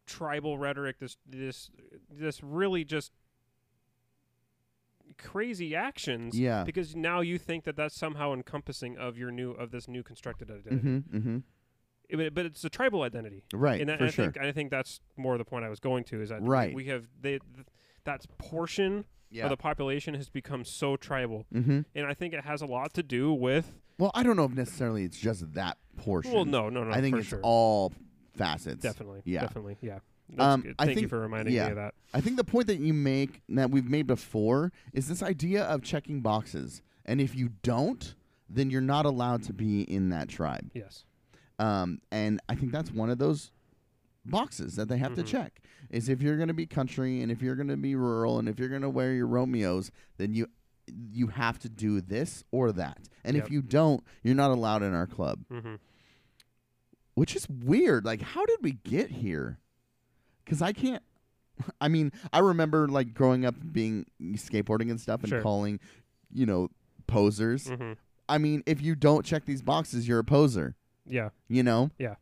tribal 0.08 0.58
rhetoric 0.58 0.98
this 1.00 1.18
this 1.28 1.70
this 2.10 2.42
really 2.42 2.84
just 2.84 3.12
crazy 5.18 5.76
actions 5.76 6.38
Yeah. 6.38 6.64
because 6.64 6.96
now 6.96 7.22
you 7.22 7.38
think 7.38 7.64
that 7.64 7.76
that's 7.76 7.96
somehow 7.96 8.34
encompassing 8.34 8.98
of 8.98 9.18
your 9.18 9.32
new 9.32 9.52
of 9.52 9.72
this 9.72 9.88
new 9.88 10.04
constructed 10.04 10.50
identity 10.52 10.76
Mm-hmm. 10.78 11.18
Mm-hmm. 11.18 11.38
It- 12.10 12.34
but, 12.34 12.46
it's 12.46 12.64
a 12.64 12.70
tribal 12.70 13.02
identity 13.02 13.44
Right. 13.54 13.82
and 13.82 13.90
that, 13.90 14.00
for 14.00 14.06
I 14.06 14.10
sure. 14.10 14.26
think 14.32 14.38
I 14.46 14.52
think 14.52 14.72
that's 14.72 15.02
more 15.18 15.38
the 15.38 15.46
point 15.46 15.66
I 15.66 15.70
was 15.70 15.80
going 15.80 16.04
to 16.06 16.22
is 16.22 16.30
that 16.30 16.42
Right. 16.42 16.74
we 16.74 16.86
have 16.86 17.08
they 17.20 17.40
th- 17.40 17.68
that 18.06 18.26
portion 18.38 19.06
yeah. 19.30 19.44
of 19.46 19.50
the 19.50 19.58
population 19.58 20.14
has 20.14 20.30
become 20.30 20.64
so 20.64 20.96
tribal 20.96 21.46
mm-hmm. 21.54 21.82
and 21.96 22.06
I 22.06 22.14
think 22.14 22.34
it 22.34 22.44
has 22.46 22.62
a 22.62 22.66
lot 22.66 22.94
to 22.94 23.04
do 23.04 23.34
with 23.34 23.74
Well, 23.98 24.12
I 24.14 24.24
don't 24.24 24.36
know 24.38 24.46
if 24.46 24.54
necessarily 24.54 25.04
it's 25.04 25.18
just 25.20 25.54
that 25.54 25.78
portion. 25.98 26.32
well 26.34 26.46
no 26.46 26.70
no 26.70 26.84
no 26.84 26.92
I 26.92 27.02
think 27.02 27.16
for 27.16 27.20
it's 27.20 27.30
sure. 27.30 27.42
all 27.44 27.92
facets. 28.38 28.82
definitely 28.82 29.22
Yeah. 29.26 29.42
definitely 29.42 29.78
yeah 29.82 30.00
That's 30.30 30.42
Um, 30.42 30.62
good. 30.62 30.76
I 30.78 30.86
thank 30.86 30.96
you 30.96 31.02
think- 31.02 31.10
for 31.10 31.20
reminding 31.22 31.54
yeah. 31.54 31.66
me 31.66 31.70
of 31.72 31.76
that 31.78 31.94
I 32.14 32.22
think 32.22 32.36
the 32.38 32.44
point 32.44 32.68
that 32.68 32.80
you 32.80 32.94
make 32.94 33.42
that 33.50 33.72
we've 33.72 33.90
made 33.90 34.08
before 34.08 34.72
is 34.94 35.08
this 35.08 35.22
idea 35.24 35.64
of 35.64 35.82
checking 35.84 36.22
boxes, 36.22 36.82
and 37.06 37.20
if 37.22 37.34
you 37.36 37.50
don't, 37.64 38.16
then 38.50 38.70
you're 38.70 38.82
not 38.82 39.06
allowed 39.06 39.44
to 39.44 39.54
be 39.54 39.82
in 39.82 40.10
that 40.10 40.28
tribe. 40.30 40.70
yes 40.74 41.06
Um, 41.60 42.02
and 42.12 42.40
I 42.50 42.56
think 42.56 42.72
that's 42.72 42.92
one 42.92 43.10
of 43.10 43.18
those 43.20 43.52
boxes 44.26 44.76
that 44.76 44.90
they 44.90 44.98
have 44.98 45.16
to 45.16 45.24
Mhm. 45.24 45.28
check 45.28 45.62
is 45.90 46.10
if 46.10 46.22
you're 46.22 46.36
going 46.36 46.50
to 46.50 46.54
be 46.54 46.66
country 46.66 47.22
and 47.22 47.32
if 47.32 47.42
you're 47.42 47.56
going 47.56 47.70
to 47.70 47.78
be 47.78 47.96
rural 47.96 48.40
and 48.40 48.50
if 48.50 48.60
you're 48.60 48.68
going 48.70 48.82
to 48.82 48.90
wear 48.90 49.14
your 49.14 49.28
Romeos, 49.28 49.92
then 50.18 50.34
you 50.34 50.48
you 51.12 51.28
have 51.28 51.60
to 51.60 51.68
do 51.68 52.00
this 52.00 52.46
or 52.50 52.72
that. 52.72 53.10
And 53.26 53.36
Yep. 53.36 53.46
if 53.46 53.52
you 53.52 53.62
don't, 53.62 54.02
you're 54.24 54.36
not 54.36 54.52
allowed 54.52 54.84
in 54.84 54.94
our 54.94 55.06
club, 55.06 55.44
mm-hmm. 55.52 55.76
Which 57.18 57.36
is 57.36 57.48
weird. 57.50 58.06
Like, 58.06 58.22
how 58.22 58.46
did 58.46 58.60
we 58.62 58.74
get 58.74 59.10
here? 59.10 59.58
Because 60.46 60.62
I 60.62 60.72
can't. 60.72 61.02
I 61.82 61.88
mean, 61.88 62.12
I 62.32 62.38
remember 62.38 62.88
like 62.88 63.16
growing 63.16 63.44
up 63.44 63.56
being 63.72 64.06
skateboarding 64.22 64.92
and 64.92 65.02
stuff 65.02 65.22
and 65.22 65.30
Sure. 65.30 65.42
calling, 65.42 65.80
you 66.32 66.46
know, 66.46 66.70
posers. 67.08 67.70
Mm-hmm. 67.70 67.94
I 68.30 68.38
mean, 68.38 68.62
if 68.68 68.84
you 68.84 68.94
don't 68.94 69.26
check 69.26 69.46
these 69.46 69.64
boxes, 69.64 70.08
you're 70.08 70.20
a 70.20 70.24
poser. 70.24 70.76
Yeah. 71.08 71.30
You 71.48 71.64
know? 71.64 71.90
Yeah. 71.98 72.16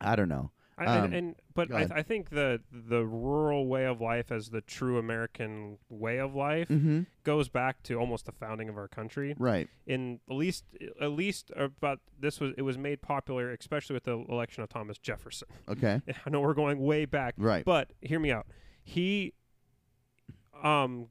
I 0.00 0.16
don't 0.16 0.28
know. 0.28 0.50
I, 0.76 0.86
Um, 0.86 1.04
and, 1.04 1.14
and 1.14 1.34
but 1.56 1.72
I, 1.72 1.76
ahead. 1.82 1.92
I 1.92 2.02
think 2.02 2.30
the 2.30 2.60
the 2.70 3.04
rural 3.04 3.66
way 3.66 3.84
of 3.86 4.00
life 4.00 4.30
as 4.30 4.50
the 4.50 4.60
true 4.60 4.98
American 4.98 5.78
way 5.88 6.18
of 6.18 6.34
life 6.34 6.68
Mm-hmm. 6.68 7.02
goes 7.24 7.48
back 7.48 7.82
to 7.84 7.94
almost 7.98 8.26
the 8.26 8.32
founding 8.32 8.68
of 8.68 8.76
our 8.76 8.86
country. 8.86 9.34
Right. 9.38 9.68
In 9.86 10.20
at 10.30 10.36
least 10.36 10.64
at 11.00 11.10
least 11.10 11.50
about 11.56 12.00
this 12.20 12.38
was 12.38 12.52
it 12.56 12.62
was 12.62 12.78
made 12.78 13.02
popular, 13.02 13.50
especially 13.50 13.94
with 13.94 14.04
the 14.04 14.18
election 14.28 14.62
of 14.62 14.68
Thomas 14.68 14.98
Jefferson. 14.98 15.48
Okay. 15.68 16.00
I 16.26 16.30
know 16.30 16.40
we're 16.40 16.54
going 16.54 16.78
way 16.80 17.04
back, 17.06 17.34
Right. 17.36 17.64
but 17.64 17.90
hear 18.00 18.20
me 18.20 18.30
out. 18.30 18.46
He 18.84 19.32
um 20.62 21.08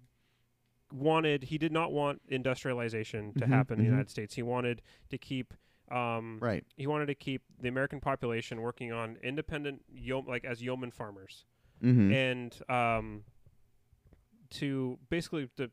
wanted 0.92 1.44
he 1.46 1.58
did 1.58 1.72
not 1.72 1.92
want 1.92 2.22
industrialization 2.30 3.34
to 3.34 3.46
Mhm, 3.46 3.50
happen 3.50 3.74
in 3.80 3.84
the 3.84 3.90
mhm. 3.90 3.92
United 3.94 4.10
States. 4.10 4.36
He 4.36 4.44
wanted 4.44 4.82
to 5.10 5.18
keep 5.18 5.54
um 5.92 6.40
right. 6.42 6.64
he 6.78 6.88
wanted 6.88 7.06
to 7.06 7.16
keep 7.16 7.42
the 7.62 7.68
American 7.68 8.00
population 8.00 8.62
working 8.62 8.92
on 8.92 9.18
independent 9.24 9.84
yo- 9.94 10.20
like 10.28 10.44
as 10.46 10.62
yeoman 10.62 10.92
farmers 10.92 11.46
Mm-hmm. 11.84 12.12
and 12.14 12.62
um 12.70 13.24
to 14.52 14.98
basically 15.10 15.50
to 15.58 15.70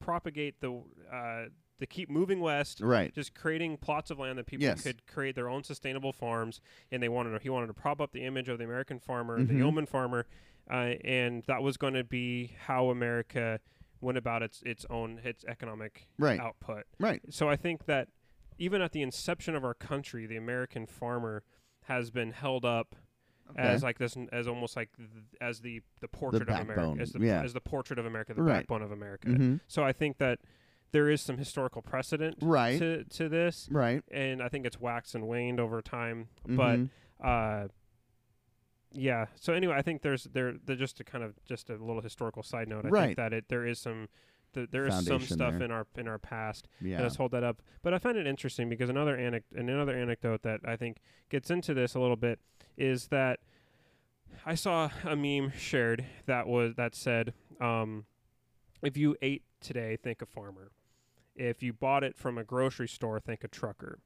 propagate 0.00 0.60
the 0.60 0.82
uh 1.12 1.44
to 1.78 1.86
keep 1.86 2.08
moving 2.10 2.40
west 2.40 2.80
right. 2.80 3.14
just 3.14 3.34
creating 3.34 3.76
plots 3.76 4.10
of 4.10 4.18
land 4.18 4.38
that 4.38 4.46
people 4.46 4.64
Yes. 4.64 4.82
could 4.82 5.06
create 5.06 5.34
their 5.34 5.48
own 5.48 5.62
sustainable 5.62 6.12
farms 6.12 6.60
and 6.90 7.02
they 7.02 7.08
wanted 7.08 7.30
to, 7.30 7.38
he 7.38 7.50
wanted 7.50 7.66
to 7.68 7.74
prop 7.74 8.00
up 8.00 8.12
the 8.12 8.24
image 8.24 8.48
of 8.48 8.58
the 8.58 8.64
American 8.64 8.98
farmer 8.98 9.42
the 9.42 9.52
Mhm. 9.52 9.58
yeoman 9.58 9.86
farmer 9.86 10.26
uh, 10.70 10.94
and 11.04 11.44
that 11.46 11.62
was 11.62 11.76
going 11.76 11.94
to 11.94 12.02
be 12.04 12.52
how 12.64 12.88
America 12.90 13.60
went 14.00 14.18
about 14.18 14.42
its 14.42 14.62
its 14.62 14.84
own 14.90 15.20
its 15.22 15.44
economic 15.46 16.08
Right. 16.18 16.40
output 16.40 16.84
Right. 16.98 17.20
so 17.30 17.48
I 17.48 17.56
think 17.56 17.84
that 17.86 18.08
even 18.58 18.80
at 18.82 18.92
the 18.92 19.02
inception 19.02 19.54
of 19.54 19.64
our 19.64 19.74
country, 19.74 20.26
the 20.26 20.36
American 20.36 20.86
farmer 20.86 21.42
has 21.84 22.10
been 22.10 22.32
held 22.32 22.64
up 22.64 22.94
Okay. 23.50 23.62
as 23.62 23.82
like 23.84 23.98
this, 23.98 24.16
as 24.32 24.48
almost 24.48 24.74
like 24.74 24.88
th- 24.96 25.08
as 25.40 25.60
the 25.60 25.80
the 26.00 26.08
portrait 26.08 26.42
of 26.42 26.48
backbone, 26.48 26.70
America, 26.76 27.00
as 27.02 27.12
the 27.12 27.20
yeah. 27.24 27.42
as 27.44 27.52
the 27.52 27.60
portrait 27.60 27.96
of 27.98 28.04
America, 28.04 28.34
the 28.34 28.42
Right. 28.42 28.54
backbone 28.58 28.82
of 28.82 28.90
America. 28.90 29.28
Mhm. 29.28 29.60
So 29.68 29.84
I 29.84 29.92
think 29.92 30.18
that 30.18 30.40
there 30.90 31.08
is 31.08 31.20
some 31.20 31.36
historical 31.38 31.80
precedent 31.80 32.38
Right. 32.42 32.76
to 32.80 33.04
to 33.04 33.28
this, 33.28 33.68
Right. 33.70 34.02
and 34.10 34.42
I 34.42 34.48
think 34.48 34.66
it's 34.66 34.80
waxed 34.80 35.14
and 35.14 35.28
waned 35.28 35.60
over 35.60 35.80
time. 35.80 36.28
Mhm. 36.48 36.56
But 36.56 37.24
uh, 37.24 37.68
yeah. 38.92 39.26
So 39.36 39.52
anyway, 39.52 39.74
I 39.76 39.82
think 39.82 40.02
there's 40.02 40.24
there 40.24 40.54
there 40.64 40.76
just 40.76 40.96
to 40.96 41.04
kind 41.04 41.22
of 41.22 41.38
just 41.44 41.70
a 41.70 41.76
little 41.76 42.02
historical 42.02 42.42
side 42.42 42.68
note. 42.68 42.84
I 42.84 42.88
Right. 42.88 43.04
think 43.06 43.16
that 43.18 43.32
it 43.32 43.48
there 43.48 43.64
is 43.66 43.78
some. 43.78 44.08
Th- 44.56 44.70
There 44.72 44.86
is 44.86 45.04
some 45.06 45.20
stuff 45.20 45.54
there. 45.54 45.62
in 45.62 45.70
our 45.70 45.86
in 45.96 46.08
our 46.08 46.18
past 46.18 46.66
yeah. 46.80 46.96
let 46.98 47.06
us 47.06 47.16
hold 47.16 47.30
that 47.32 47.44
up. 47.44 47.62
But 47.82 47.94
I 47.94 47.98
find 47.98 48.18
it 48.18 48.26
interesting 48.26 48.68
because 48.68 48.90
another 48.90 49.16
anec- 49.16 49.44
and 49.56 49.70
another 49.70 49.96
anecdote 49.96 50.42
that 50.42 50.60
I 50.64 50.76
think 50.76 50.96
gets 51.30 51.50
into 51.50 51.74
this 51.74 51.94
a 51.94 52.00
little 52.00 52.16
bit 52.16 52.40
is 52.76 53.06
that 53.08 53.38
I 54.44 54.54
saw 54.54 54.90
a 55.04 55.14
meme 55.16 55.52
shared 55.56 56.04
that 56.26 56.46
was 56.46 56.74
that 56.74 56.94
said, 56.94 57.32
um, 57.60 58.04
if 58.82 58.96
you 58.96 59.16
ate 59.22 59.42
today, 59.60 59.96
think 59.96 60.20
a 60.22 60.26
farmer. 60.26 60.70
If 61.34 61.62
you 61.62 61.72
bought 61.72 62.02
it 62.04 62.16
from 62.16 62.38
a 62.38 62.44
grocery 62.44 62.88
store, 62.88 63.20
think 63.20 63.44
a 63.44 63.48
trucker. 63.48 63.98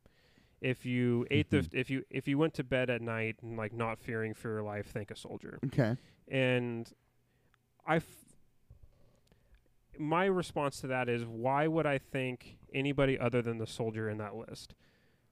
If 0.61 0.85
you 0.85 1.27
ate 1.31 1.49
Mhm. 1.51 1.71
the 1.71 1.79
if 1.79 1.89
you 1.91 2.05
if 2.11 2.29
you 2.29 2.37
went 2.39 2.55
to 2.55 2.65
bed 2.65 2.91
at 2.91 3.01
night 3.01 3.37
and 3.43 3.57
like 3.57 3.73
not 3.73 3.99
fearing 3.99 4.35
for 4.35 4.49
your 4.49 4.63
life, 4.63 4.87
think 4.87 5.11
a 5.11 5.17
soldier 5.17 5.59
okay. 5.67 5.97
and 6.29 6.93
I, 7.87 7.97
f- 7.97 8.05
my 9.99 10.25
response 10.27 10.81
to 10.81 10.87
that 10.89 11.09
is 11.09 11.25
why 11.25 11.67
would 11.67 11.87
I 11.87 11.99
think 11.99 12.57
anybody 12.73 13.19
other 13.19 13.43
than 13.43 13.59
the 13.59 13.67
soldier 13.67 14.09
in 14.09 14.19
that 14.19 14.35
list? 14.37 14.75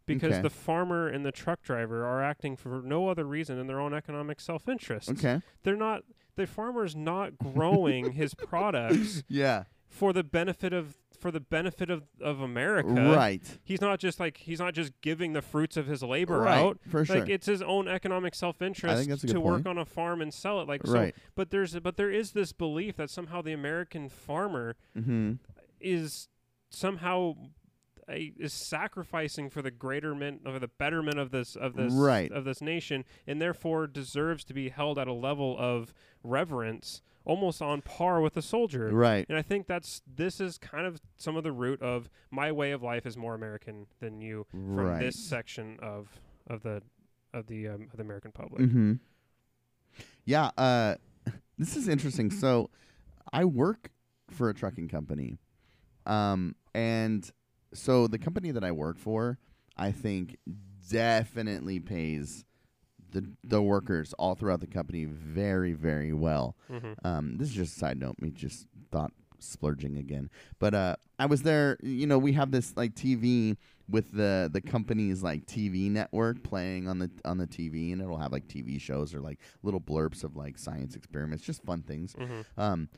Because 0.07 0.33
Okay. 0.35 0.43
the 0.43 0.51
farmer 0.51 1.07
and 1.07 1.25
the 1.25 1.33
truck 1.33 1.63
driver 1.63 2.05
are 2.05 2.23
acting 2.23 2.57
for 2.57 2.81
no 2.83 3.09
other 3.09 3.25
reason 3.25 3.59
than 3.59 3.67
their 3.67 3.81
own 3.81 3.93
economic 3.93 4.41
self-interest. 4.41 5.11
Okay. 5.11 5.41
They're 5.65 5.77
not. 5.77 6.03
The 6.37 6.47
farmer's 6.47 6.95
not 6.97 7.37
growing 7.39 8.13
his 8.13 8.33
products 8.49 9.23
Yeah. 9.29 9.65
for 9.89 10.13
the 10.13 10.23
benefit 10.25 10.73
of 10.73 10.97
for 11.19 11.31
the 11.31 11.41
benefit 11.41 11.91
of, 11.91 12.05
of 12.21 12.41
America. 12.41 12.89
Right. 13.15 13.43
He's 13.65 13.81
not 13.81 13.99
just 13.99 14.21
like 14.21 14.37
he's 14.39 14.59
not 14.61 14.75
just 14.75 14.93
giving 15.01 15.33
the 15.33 15.43
fruits 15.43 15.77
of 15.77 15.87
his 15.87 16.03
labor 16.03 16.41
right. 16.41 16.59
out. 16.59 16.79
For 16.89 17.05
sure. 17.05 17.21
Like 17.21 17.29
it's 17.29 17.47
his 17.47 17.63
own 17.63 17.89
economic 17.89 18.35
self-interest 18.35 19.09
that's 19.09 19.25
a 19.25 19.27
to 19.29 19.41
work 19.41 19.65
point. 19.65 19.67
on 19.67 19.79
a 19.79 19.85
farm 19.85 20.21
and 20.23 20.33
sell 20.33 20.61
it. 20.61 20.69
Like 20.69 20.87
so, 20.87 20.93
right. 20.93 21.15
but 21.35 21.51
there's 21.51 21.79
but 21.81 21.97
there 21.97 22.11
is 22.11 22.33
this 22.33 22.53
belief 22.53 22.97
that 22.97 23.11
somehow 23.11 23.43
the 23.43 23.53
American 23.53 24.09
farmer 24.09 24.77
Mm-hmm. 24.97 25.35
is 25.81 26.29
somehow 26.71 27.35
a, 28.09 28.33
is 28.39 28.53
sacrificing 28.53 29.51
for 29.51 29.63
the 29.63 29.71
greaterment 29.71 30.43
or 30.47 30.59
the 30.59 30.69
betterment 30.69 31.19
of 31.19 31.31
this 31.31 31.57
of 31.57 31.75
this 31.75 31.93
Right. 31.93 32.31
of 32.33 32.45
this 32.45 32.61
nation, 32.61 33.05
and 33.27 33.41
therefore 33.41 33.87
deserves 33.87 34.45
to 34.45 34.55
be 34.55 34.69
held 34.71 34.99
at 34.99 35.07
a 35.09 35.13
level 35.13 35.57
of 35.59 35.93
reverence, 36.23 37.03
almost 37.25 37.61
on 37.61 37.83
par 37.83 38.21
with 38.21 38.37
a 38.37 38.43
soldier. 38.43 38.89
Right. 38.93 39.27
And 39.29 39.37
I 39.37 39.43
think 39.43 39.67
that's 39.67 40.03
this 40.07 40.41
is 40.41 40.59
kind 40.59 40.87
of 40.87 41.01
some 41.17 41.37
of 41.37 41.45
the 41.45 41.53
root 41.53 41.83
of 41.83 42.09
my 42.31 42.51
way 42.53 42.73
of 42.73 42.83
life 42.83 43.05
is 43.07 43.17
more 43.17 43.35
American 43.35 43.87
than 44.01 44.21
you 44.21 44.47
from 44.51 44.77
Right. 44.77 45.01
this 45.01 45.17
section 45.17 45.79
of 45.81 46.21
of 46.47 46.63
the 46.63 46.83
of 47.35 47.47
the 47.47 47.69
um, 47.69 47.89
of 47.91 47.97
the 47.97 48.03
American 48.03 48.33
public. 48.33 48.63
Mm-hmm. 48.63 48.95
Yeah. 50.25 50.51
Uh, 50.57 50.95
this 51.59 51.77
is 51.77 51.89
interesting. 51.89 52.31
So, 52.31 52.71
I 53.33 53.45
work 53.45 53.91
for 54.31 54.49
a 54.49 54.55
trucking 54.55 54.89
company, 54.89 55.39
um, 56.07 56.55
and 56.75 57.31
so 57.75 58.07
the 58.07 58.19
company 58.19 58.51
that 58.51 58.65
I 58.65 58.73
work 58.73 58.99
for, 58.99 59.39
I 59.77 59.93
think, 59.93 60.37
definitely 60.91 61.81
pays 61.81 62.45
the 63.11 63.25
the 63.43 63.63
workers 63.63 64.13
all 64.19 64.35
throughout 64.35 64.61
the 64.61 64.67
company 64.67 65.05
very 65.05 65.73
very 65.73 66.13
well. 66.13 66.57
hmm 66.69 66.93
Um, 67.05 67.37
this 67.39 67.49
is 67.49 67.55
just 67.55 67.77
a 67.77 67.79
side 67.79 67.99
note. 67.99 68.17
Me 68.21 68.31
just 68.31 68.67
thought 68.91 69.13
splurging 69.39 69.97
again. 69.97 70.31
But 70.59 70.75
uh, 70.75 70.97
I 71.19 71.27
was 71.27 71.43
there. 71.43 71.79
You 71.83 72.07
know, 72.07 72.19
we 72.19 72.33
have 72.33 72.51
this 72.51 72.77
like 72.77 72.95
TV 72.95 73.57
with 73.89 74.13
the 74.13 74.51
the 74.53 74.61
company's 74.61 75.23
like 75.23 75.47
TV 75.47 75.89
network 75.91 76.43
playing 76.43 76.89
on 76.89 76.99
the 76.99 77.11
on 77.25 77.39
the 77.39 77.47
TV, 77.47 77.93
and 77.93 78.03
it'll 78.03 78.19
have 78.19 78.33
like 78.33 78.47
TV 78.49 78.79
shows 78.81 79.15
or 79.15 79.21
like 79.21 79.39
little 79.63 79.81
blurbs 79.81 80.25
of 80.25 80.37
like 80.37 80.59
science 80.59 80.95
experiments, 80.97 81.45
just 81.45 81.63
fun 81.65 81.83
things. 81.83 82.15
hmm 82.15 82.41
Um, 82.61 82.89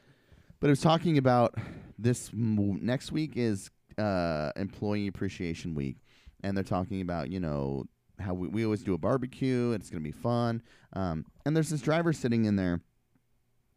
but 0.59 0.67
it 0.67 0.71
was 0.71 0.81
talking 0.81 1.17
about 1.19 1.55
this 1.99 2.31
m- 2.33 2.81
next 2.85 3.13
week 3.13 3.33
is 3.37 3.71
uh, 4.01 4.53
Employee 4.57 5.07
Appreciation 5.07 5.75
Week, 5.75 5.97
and 6.43 6.57
they're 6.57 6.65
talking 6.65 7.01
about 7.01 7.31
you 7.31 7.41
know 7.41 7.85
how 8.19 8.35
we, 8.35 8.49
we 8.49 8.65
always 8.65 8.83
do 8.83 8.93
a 8.93 8.99
barbecue 8.99 9.73
it's 9.73 9.91
gonna 9.91 10.03
be 10.03 10.13
fun. 10.13 10.63
Um, 10.93 11.25
and 11.47 11.57
there's 11.57 11.71
this 11.71 11.81
driver 11.81 12.13
sitting 12.13 12.45
in 12.45 12.57
there. 12.57 12.81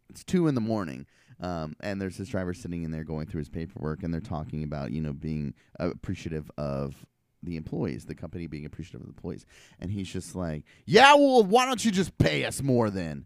It's 0.10 0.24
two 0.24 0.48
in 0.48 0.56
the 0.56 0.62
morning, 0.62 1.06
um, 1.40 1.76
and 1.82 2.02
there's 2.02 2.18
this 2.18 2.28
driver 2.28 2.54
sitting 2.54 2.84
in 2.84 2.92
there 2.92 3.04
going 3.04 3.26
through 3.28 3.40
his 3.40 3.50
paperwork, 3.50 4.04
and 4.04 4.14
they're 4.14 4.22
talking 4.22 4.64
about 4.64 4.92
you 4.92 5.02
know 5.02 5.14
being 5.14 5.54
appreciative 5.80 6.50
of 6.58 7.06
the 7.42 7.58
employees, 7.58 8.06
the 8.06 8.16
company 8.16 8.48
being 8.48 8.66
appreciative 8.66 9.02
of 9.02 9.08
the 9.08 9.12
employees, 9.12 9.46
and 9.80 9.92
he's 9.92 10.12
just 10.12 10.36
like, 10.36 10.64
yeah, 10.86 11.14
well, 11.14 11.44
why 11.44 11.66
don't 11.66 11.84
you 11.84 11.92
just 11.92 12.18
pay 12.18 12.46
us 12.46 12.62
more 12.62 12.90
then? 12.90 13.26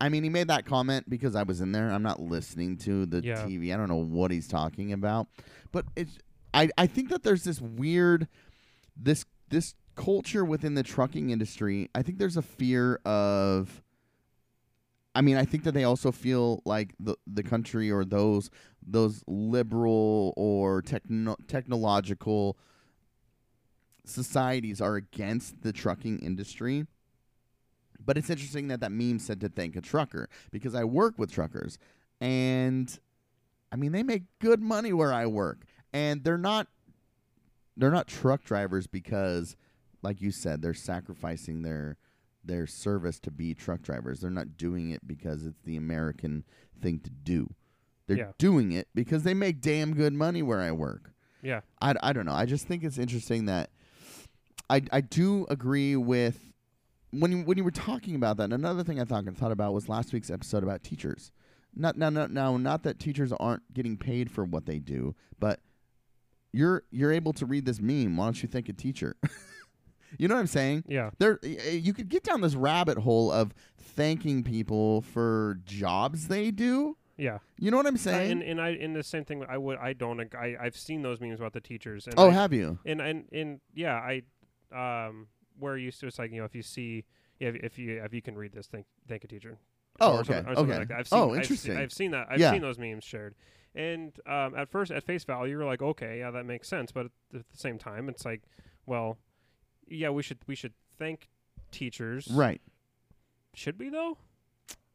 I 0.00 0.08
mean, 0.08 0.22
he 0.22 0.30
made 0.30 0.48
that 0.48 0.64
comment 0.64 1.08
because 1.10 1.34
I 1.34 1.42
was 1.42 1.60
in 1.60 1.72
there. 1.72 1.90
I'm 1.90 2.02
not 2.02 2.20
listening 2.20 2.76
to 2.78 3.04
the 3.06 3.20
Yeah. 3.22 3.44
TV. 3.44 3.74
I 3.74 3.76
don't 3.76 3.88
know 3.88 3.96
what 4.04 4.30
he's 4.30 4.46
talking 4.48 4.92
about, 4.92 5.26
but 5.72 5.86
it's. 5.96 6.18
I 6.54 6.70
I 6.78 6.86
think 6.86 7.10
that 7.10 7.22
there's 7.24 7.44
this 7.44 7.60
weird, 7.60 8.28
this 8.96 9.24
this 9.48 9.74
culture 9.96 10.44
within 10.44 10.74
the 10.74 10.82
trucking 10.82 11.30
industry. 11.30 11.88
I 11.94 12.02
think 12.02 12.18
there's 12.18 12.36
a 12.36 12.42
fear 12.42 12.96
of. 13.04 13.82
I 15.14 15.20
mean, 15.20 15.36
I 15.36 15.44
think 15.44 15.64
that 15.64 15.72
they 15.72 15.82
also 15.84 16.12
feel 16.12 16.62
like 16.64 16.94
the 17.00 17.16
the 17.26 17.42
country 17.42 17.90
or 17.90 18.04
those 18.04 18.50
those 18.86 19.24
liberal 19.26 20.32
or 20.36 20.80
techno- 20.80 21.36
technological 21.48 22.56
societies 24.04 24.80
are 24.80 24.96
against 24.96 25.62
the 25.62 25.72
trucking 25.72 26.20
industry. 26.20 26.86
But 28.08 28.16
it's 28.16 28.30
interesting 28.30 28.68
that 28.68 28.80
that 28.80 28.90
meme 28.90 29.18
said 29.18 29.38
to 29.42 29.50
thank 29.50 29.76
a 29.76 29.82
trucker 29.82 30.30
because 30.50 30.74
I 30.74 30.82
work 30.84 31.18
with 31.18 31.30
truckers 31.30 31.76
and 32.22 32.98
I 33.70 33.76
mean 33.76 33.92
they 33.92 34.02
make 34.02 34.22
good 34.38 34.62
money 34.62 34.94
where 34.94 35.12
I 35.12 35.26
work 35.26 35.66
and 35.92 36.24
they're 36.24 36.38
not 36.38 36.68
they're 37.76 37.90
not 37.90 38.06
truck 38.08 38.44
drivers 38.44 38.86
because 38.86 39.56
like 40.00 40.22
you 40.22 40.30
said 40.30 40.62
they're 40.62 40.72
sacrificing 40.72 41.60
their 41.60 41.98
their 42.42 42.66
service 42.66 43.20
to 43.20 43.30
be 43.30 43.52
truck 43.52 43.82
drivers. 43.82 44.20
They're 44.20 44.30
not 44.30 44.56
doing 44.56 44.88
it 44.88 45.06
because 45.06 45.44
it's 45.44 45.60
the 45.64 45.76
American 45.76 46.44
thing 46.80 47.00
to 47.00 47.10
do. 47.10 47.52
They're 48.06 48.16
Yeah. 48.16 48.32
doing 48.38 48.72
it 48.72 48.88
because 48.94 49.22
they 49.22 49.34
make 49.34 49.60
damn 49.60 49.92
good 49.92 50.14
money 50.14 50.40
where 50.42 50.60
I 50.60 50.72
work. 50.72 51.12
Yeah. 51.42 51.60
I, 51.82 51.94
I 52.02 52.14
don't 52.14 52.24
know. 52.24 52.32
I 52.32 52.46
just 52.46 52.66
think 52.66 52.84
it's 52.84 52.96
interesting 52.96 53.44
that 53.44 53.68
I 54.70 54.82
I 54.90 55.02
do 55.02 55.44
agree 55.50 55.94
with 55.94 56.40
when 57.10 57.32
you 57.32 57.42
when 57.42 57.56
you 57.58 57.64
were 57.64 57.70
talking 57.70 58.14
about 58.14 58.36
that. 58.38 58.52
Another 58.52 58.84
thing 58.84 59.00
I 59.00 59.04
thought 59.04 59.24
thought 59.34 59.52
about 59.52 59.72
was 59.74 59.88
last 59.88 60.12
week's 60.12 60.30
episode 60.30 60.62
about 60.62 60.82
teachers. 60.82 61.32
Not 61.74 61.96
now 61.96 62.10
no 62.10 62.26
no 62.26 62.56
not 62.56 62.82
that 62.84 62.98
teachers 62.98 63.32
aren't 63.32 63.72
getting 63.74 63.96
paid 63.96 64.30
for 64.30 64.44
what 64.44 64.66
they 64.66 64.78
do, 64.78 65.14
but 65.38 65.60
you're 66.52 66.82
you're 66.90 67.12
able 67.12 67.32
to 67.34 67.46
read 67.46 67.64
this 67.66 67.80
meme. 67.80 68.16
Why 68.16 68.26
don't 68.26 68.42
you 68.42 68.48
thank 68.48 68.68
a 68.68 68.72
teacher? 68.72 69.16
you 70.18 70.28
know 70.28 70.34
what 70.34 70.40
I'm 70.40 70.46
saying? 70.46 70.84
Yeah. 70.88 71.10
There, 71.18 71.38
you 71.44 71.92
could 71.92 72.08
get 72.08 72.24
down 72.24 72.40
this 72.40 72.54
rabbit 72.54 72.98
hole 72.98 73.30
of 73.30 73.52
thanking 73.78 74.42
people 74.42 75.02
for 75.02 75.60
jobs 75.64 76.28
they 76.28 76.50
do. 76.50 76.96
Yeah. 77.18 77.38
You 77.58 77.70
know 77.70 77.76
what 77.76 77.86
I'm 77.86 77.96
Uh, 77.96 77.98
saying? 77.98 78.32
and 78.32 78.42
and 78.42 78.60
I 78.60 78.70
in 78.70 78.92
the 78.94 79.02
same 79.02 79.24
thing. 79.24 79.44
I 79.48 79.58
would. 79.58 79.78
I 79.78 79.92
don't. 79.92 80.20
I 80.34 80.56
I've 80.60 80.76
seen 80.76 81.02
those 81.02 81.20
memes 81.20 81.40
about 81.40 81.52
the 81.52 81.60
teachers. 81.60 82.06
And 82.06 82.14
oh, 82.16 82.28
I, 82.28 82.32
have 82.32 82.52
you? 82.52 82.78
and 82.86 83.00
and 83.00 83.24
and 83.32 83.60
yeah. 83.74 83.94
I 83.94 84.22
um 85.06 85.26
where 85.58 85.76
used 85.76 86.00
to 86.00 86.06
it's 86.06 86.18
like 86.18 86.32
you 86.32 86.38
know 86.38 86.44
if 86.44 86.54
you 86.54 86.62
see 86.62 87.04
yeah, 87.38 87.48
if, 87.48 87.54
if 87.56 87.78
you 87.78 88.02
if 88.02 88.12
you 88.14 88.22
can 88.22 88.36
read 88.36 88.52
this 88.52 88.66
thank 88.66 88.86
thank 89.08 89.24
a 89.24 89.28
teacher. 89.28 89.58
Oh, 90.00 90.12
or 90.12 90.20
okay, 90.20 90.26
something, 90.34 90.52
or 90.52 90.54
something 90.54 90.70
okay. 90.70 90.78
Like 90.78 90.88
that. 90.88 90.98
I've 90.98 91.08
seen, 91.08 91.18
Oh, 91.18 91.30
I've 91.32 91.38
interesting. 91.40 91.76
I've, 91.76 91.92
seen 91.92 92.10
that. 92.12 92.28
I've 92.30 92.38
Yeah. 92.38 92.52
seen 92.52 92.62
those 92.62 92.78
memes 92.78 93.02
shared. 93.02 93.34
And 93.74 94.12
um, 94.28 94.54
at 94.56 94.68
first, 94.68 94.92
at 94.92 95.02
face 95.02 95.24
value, 95.24 95.50
you're 95.56 95.64
like, 95.64 95.82
okay, 95.82 96.20
yeah, 96.20 96.30
that 96.30 96.46
makes 96.46 96.68
sense. 96.68 96.92
But 96.92 97.06
at 97.06 97.12
the 97.32 97.38
at 97.40 97.48
the 97.50 97.56
same 97.58 97.78
time, 97.78 98.08
it's 98.08 98.24
like, 98.24 98.42
well, 98.86 99.18
yeah, 99.88 100.10
we 100.10 100.22
should 100.22 100.38
we 100.46 100.54
should 100.54 100.72
thank 100.98 101.28
teachers, 101.72 102.28
Right. 102.30 102.60
Should 103.54 103.80
we 103.80 103.88
though? 103.88 104.18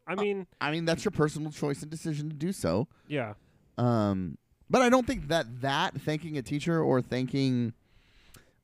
I 0.07 0.13
Uh, 0.13 0.21
mean, 0.21 0.47
I 0.61 0.71
mean, 0.71 0.85
that's 0.85 1.03
your 1.03 1.11
personal 1.11 1.51
choice 1.51 1.81
and 1.81 1.91
decision 1.91 2.29
to 2.29 2.35
do 2.35 2.53
so. 2.53 2.87
yeah, 3.07 3.33
Um, 3.77 4.37
but 4.69 4.81
I 4.81 4.87
don't 4.89 5.05
think 5.05 5.27
that 5.27 5.61
that 5.61 5.99
thanking 5.99 6.37
a 6.37 6.41
teacher 6.41 6.81
or 6.81 7.01
thanking 7.01 7.73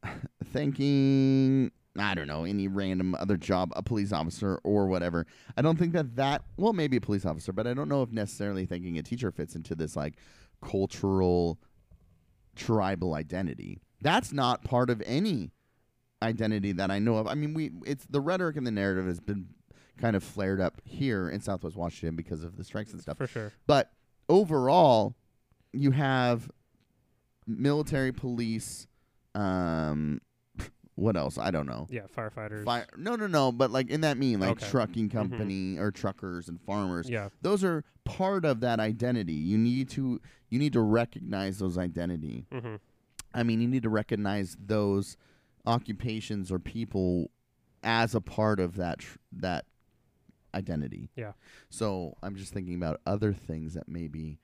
thanking 0.54 1.72
I 2.02 2.16
don't 2.16 2.28
know 2.28 2.46
any 2.46 2.68
random 2.68 3.16
other 3.16 3.38
job, 3.38 3.72
a 3.76 3.84
police 3.84 4.12
officer 4.12 4.60
or 4.64 4.88
whatever. 4.88 5.26
I 5.58 5.62
don't 5.62 5.78
think 5.78 5.94
that 5.94 6.16
that 6.16 6.44
well 6.58 6.74
maybe 6.74 6.98
a 6.98 7.02
police 7.02 7.26
officer, 7.26 7.52
but 7.52 7.68
I 7.68 7.74
don't 7.74 7.90
know 7.90 8.04
if 8.04 8.12
necessarily 8.12 8.66
thinking 8.66 8.98
a 8.98 9.04
teacher 9.04 9.32
fits 9.32 9.56
into 9.56 9.76
this 9.76 9.96
like 9.96 10.16
cultural 10.62 11.60
tribal 12.56 13.14
identity. 13.14 13.80
That's 14.02 14.32
not 14.32 14.64
part 14.64 14.90
of 14.90 15.02
any 15.06 15.52
identity 16.22 16.72
that 16.74 16.92
I 16.92 17.00
know 17.00 17.18
of. 17.18 17.28
I 17.28 17.36
mean, 17.36 17.54
we 17.54 17.72
it's 17.86 18.06
the 18.10 18.22
rhetoric 18.22 18.58
and 18.58 18.66
the 18.66 18.72
narrative 18.72 19.06
has 19.06 19.20
been 19.20 19.48
kind 19.98 20.16
of 20.16 20.24
flared 20.24 20.62
up 20.62 20.82
here 20.86 21.30
in 21.30 21.42
Southwest 21.42 21.76
Washington 21.76 22.16
because 22.16 22.44
of 22.44 22.56
the 22.58 22.64
strikes 22.64 22.92
and 22.94 23.02
stuff. 23.02 23.18
for 23.18 23.28
sure. 23.28 23.52
But 23.68 23.92
overall, 24.28 25.16
you 25.74 25.92
have 25.92 26.50
military, 27.46 28.12
police. 28.12 28.88
Um, 29.36 30.22
what 31.00 31.16
else? 31.18 31.38
I 31.38 31.52
don't 31.52 31.66
know. 31.68 31.88
Yeah, 31.90 32.02
firefighters. 32.16 32.64
Fire? 32.66 32.86
No, 32.98 33.16
no, 33.16 33.28
no. 33.28 33.52
But 33.52 33.72
like 33.72 33.90
in 33.90 34.02
that 34.02 34.18
mean, 34.18 34.40
like 34.40 34.52
Okay. 34.52 34.66
Mm-hmm. 34.66 34.72
trucking 34.72 35.10
company 35.10 35.78
or 35.78 35.92
truckers 35.92 36.48
and 36.50 36.60
farmers. 36.62 37.10
Yeah, 37.10 37.30
Those 37.42 37.64
are 37.64 37.84
part 38.06 38.46
of 38.46 38.60
that 38.62 38.80
identity. 38.80 39.34
You 39.34 39.58
need 39.58 39.90
to 39.92 40.20
you 40.50 40.60
need 40.60 40.74
to 40.74 40.82
recognize 40.82 41.60
those 41.60 41.78
identity. 41.78 42.46
hmm 42.52 42.76
I 43.34 43.44
mean, 43.44 43.62
you 43.62 43.68
need 43.68 43.84
to 43.84 43.90
recognize 43.90 44.58
those 44.60 45.16
occupations 45.68 46.52
or 46.52 46.58
people 46.58 47.30
as 47.84 48.16
a 48.16 48.22
part 48.22 48.60
of 48.60 48.76
that 48.78 49.00
tr- 49.00 49.18
that 49.34 49.66
identity. 50.56 51.12
Yeah. 51.16 51.34
So 51.70 52.16
I'm 52.24 52.36
just 52.36 52.52
thinking 52.54 52.74
about 52.76 53.00
other 53.06 53.34
things 53.34 53.76
that 53.76 53.88
maybe. 53.88 54.40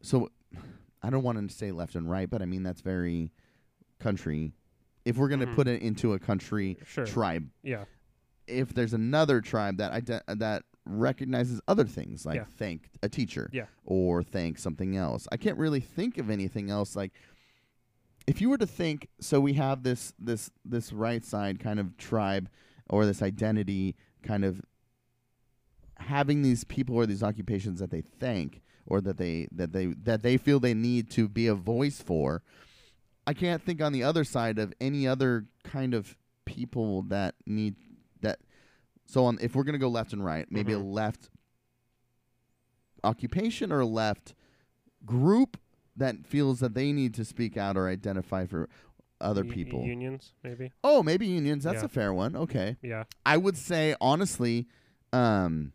So, 0.00 0.30
I 1.02 1.10
don't 1.10 1.22
want 1.22 1.48
to 1.48 1.54
say 1.54 1.70
left 1.72 1.94
and 1.94 2.08
right, 2.10 2.28
but 2.28 2.42
I 2.42 2.44
mean 2.44 2.62
that's 2.62 2.80
very 2.80 3.30
country. 3.98 4.52
If 5.08 5.16
we're 5.16 5.28
going 5.28 5.40
to 5.40 5.46
Mhm. 5.46 5.54
put 5.54 5.68
it 5.68 5.80
into 5.80 6.12
a 6.12 6.18
country 6.18 6.76
sure. 6.84 7.06
tribe, 7.06 7.48
Yeah, 7.62 7.84
if 8.46 8.74
there's 8.74 8.92
another 8.92 9.40
tribe 9.40 9.78
that 9.78 9.92
ide- 9.92 10.38
that 10.38 10.64
recognizes 10.84 11.60
other 11.66 11.84
things 11.84 12.26
like 12.26 12.36
Yeah. 12.36 12.44
thank 12.56 12.90
a 13.02 13.08
teacher 13.08 13.48
Yeah. 13.52 13.66
or 13.84 14.22
thank 14.22 14.56
something 14.58 14.96
else 14.96 15.28
i 15.30 15.36
can't 15.36 15.58
really 15.58 15.80
think 15.80 16.16
of 16.16 16.30
anything 16.30 16.70
else 16.70 16.96
like 16.96 17.12
if 18.26 18.40
you 18.40 18.48
were 18.48 18.56
to 18.56 18.66
think 18.66 19.08
so 19.20 19.38
we 19.38 19.52
have 19.52 19.82
this 19.82 20.14
this 20.18 20.50
this 20.64 20.90
right 20.90 21.22
side 21.22 21.60
kind 21.60 21.78
of 21.78 21.98
tribe 21.98 22.48
or 22.88 23.04
this 23.04 23.20
identity 23.20 23.96
kind 24.22 24.46
of 24.46 24.62
having 25.98 26.40
these 26.42 26.64
people 26.64 26.94
or 26.96 27.04
these 27.04 27.22
occupations 27.22 27.80
that 27.80 27.90
they 27.90 28.00
thank 28.00 28.62
or 28.86 29.02
that 29.02 29.18
they 29.18 29.46
that 29.52 29.72
they 29.72 29.86
that 29.88 30.22
they 30.22 30.38
feel 30.38 30.58
they 30.58 30.72
need 30.74 31.10
to 31.10 31.28
be 31.28 31.46
a 31.46 31.54
voice 31.54 32.00
for 32.00 32.42
i 33.28 33.32
can't 33.34 33.62
think 33.62 33.80
on 33.82 33.92
the 33.92 34.02
other 34.02 34.24
side 34.24 34.58
of 34.58 34.72
any 34.80 35.06
other 35.06 35.46
kind 35.62 35.92
of 35.94 36.16
people 36.44 37.02
that 37.02 37.34
need 37.46 37.74
that 38.22 38.38
so 39.06 39.24
on 39.26 39.38
if 39.40 39.54
we're 39.54 39.62
going 39.64 39.74
to 39.74 39.78
go 39.78 39.88
left 39.88 40.12
and 40.12 40.24
right 40.24 40.46
maybe 40.50 40.72
a 40.72 40.78
Mhm. 40.78 40.92
left 40.94 41.28
occupation 43.04 43.70
or 43.70 43.80
a 43.80 43.86
left 43.86 44.34
group 45.04 45.56
that 45.96 46.26
feels 46.26 46.60
that 46.60 46.74
they 46.74 46.92
need 46.92 47.14
to 47.14 47.24
speak 47.24 47.56
out 47.56 47.76
or 47.76 47.88
identify 47.88 48.46
for 48.46 48.68
other 49.20 49.44
U- 49.44 49.52
people 49.52 49.84
unions 49.84 50.32
maybe. 50.42 50.72
oh 50.84 51.02
maybe 51.02 51.26
unions 51.26 51.64
that's 51.64 51.80
Yeah. 51.82 51.86
a 51.86 51.88
fair 51.88 52.12
one 52.14 52.34
okay 52.36 52.76
Yeah, 52.82 53.04
I 53.26 53.36
would 53.36 53.56
say 53.56 53.94
honestly, 54.00 54.66
um, 55.12 55.72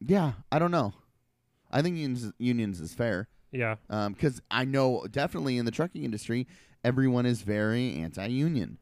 yeah, 0.00 0.34
I 0.52 0.58
don't 0.58 0.70
know. 0.70 0.92
I 1.70 1.80
think 1.82 1.96
unions 1.96 2.32
unions 2.38 2.80
is 2.80 2.92
fair 2.94 3.28
yeah, 3.54 3.76
because 4.08 4.42
I 4.50 4.64
know 4.64 5.06
definitely 5.10 5.56
in 5.58 5.64
the 5.64 5.70
trucking 5.70 6.04
industry, 6.04 6.46
everyone 6.82 7.24
is 7.24 7.42
very 7.42 7.94
anti-union. 7.94 8.78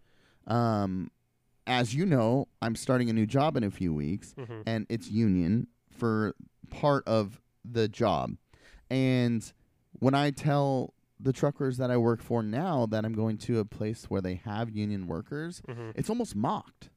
Um, 0.46 1.10
as 1.66 1.94
you 1.94 2.04
know, 2.04 2.48
I'm 2.60 2.74
starting 2.74 3.08
a 3.08 3.12
new 3.12 3.26
job 3.26 3.56
in 3.56 3.62
a 3.62 3.70
few 3.70 3.94
weeks, 3.94 4.34
hmm 4.36 4.62
and 4.66 4.86
it's 4.88 5.10
union 5.10 5.68
for 5.90 6.34
part 6.70 7.06
of 7.06 7.40
the 7.64 7.86
job. 7.86 8.36
And 8.90 9.52
when 10.00 10.14
I 10.14 10.30
tell 10.30 10.94
the 11.20 11.32
truckers 11.32 11.76
that 11.76 11.90
I 11.90 11.96
work 11.96 12.20
for 12.20 12.42
now 12.42 12.86
that 12.86 13.04
I'm 13.04 13.12
going 13.12 13.38
to 13.38 13.60
a 13.60 13.64
place 13.64 14.06
where 14.10 14.20
they 14.20 14.40
have 14.44 14.70
union 14.70 15.06
workers, 15.06 15.62
hmm 15.70 15.90
it's 15.94 16.10
almost 16.10 16.34
mocked. 16.34 16.90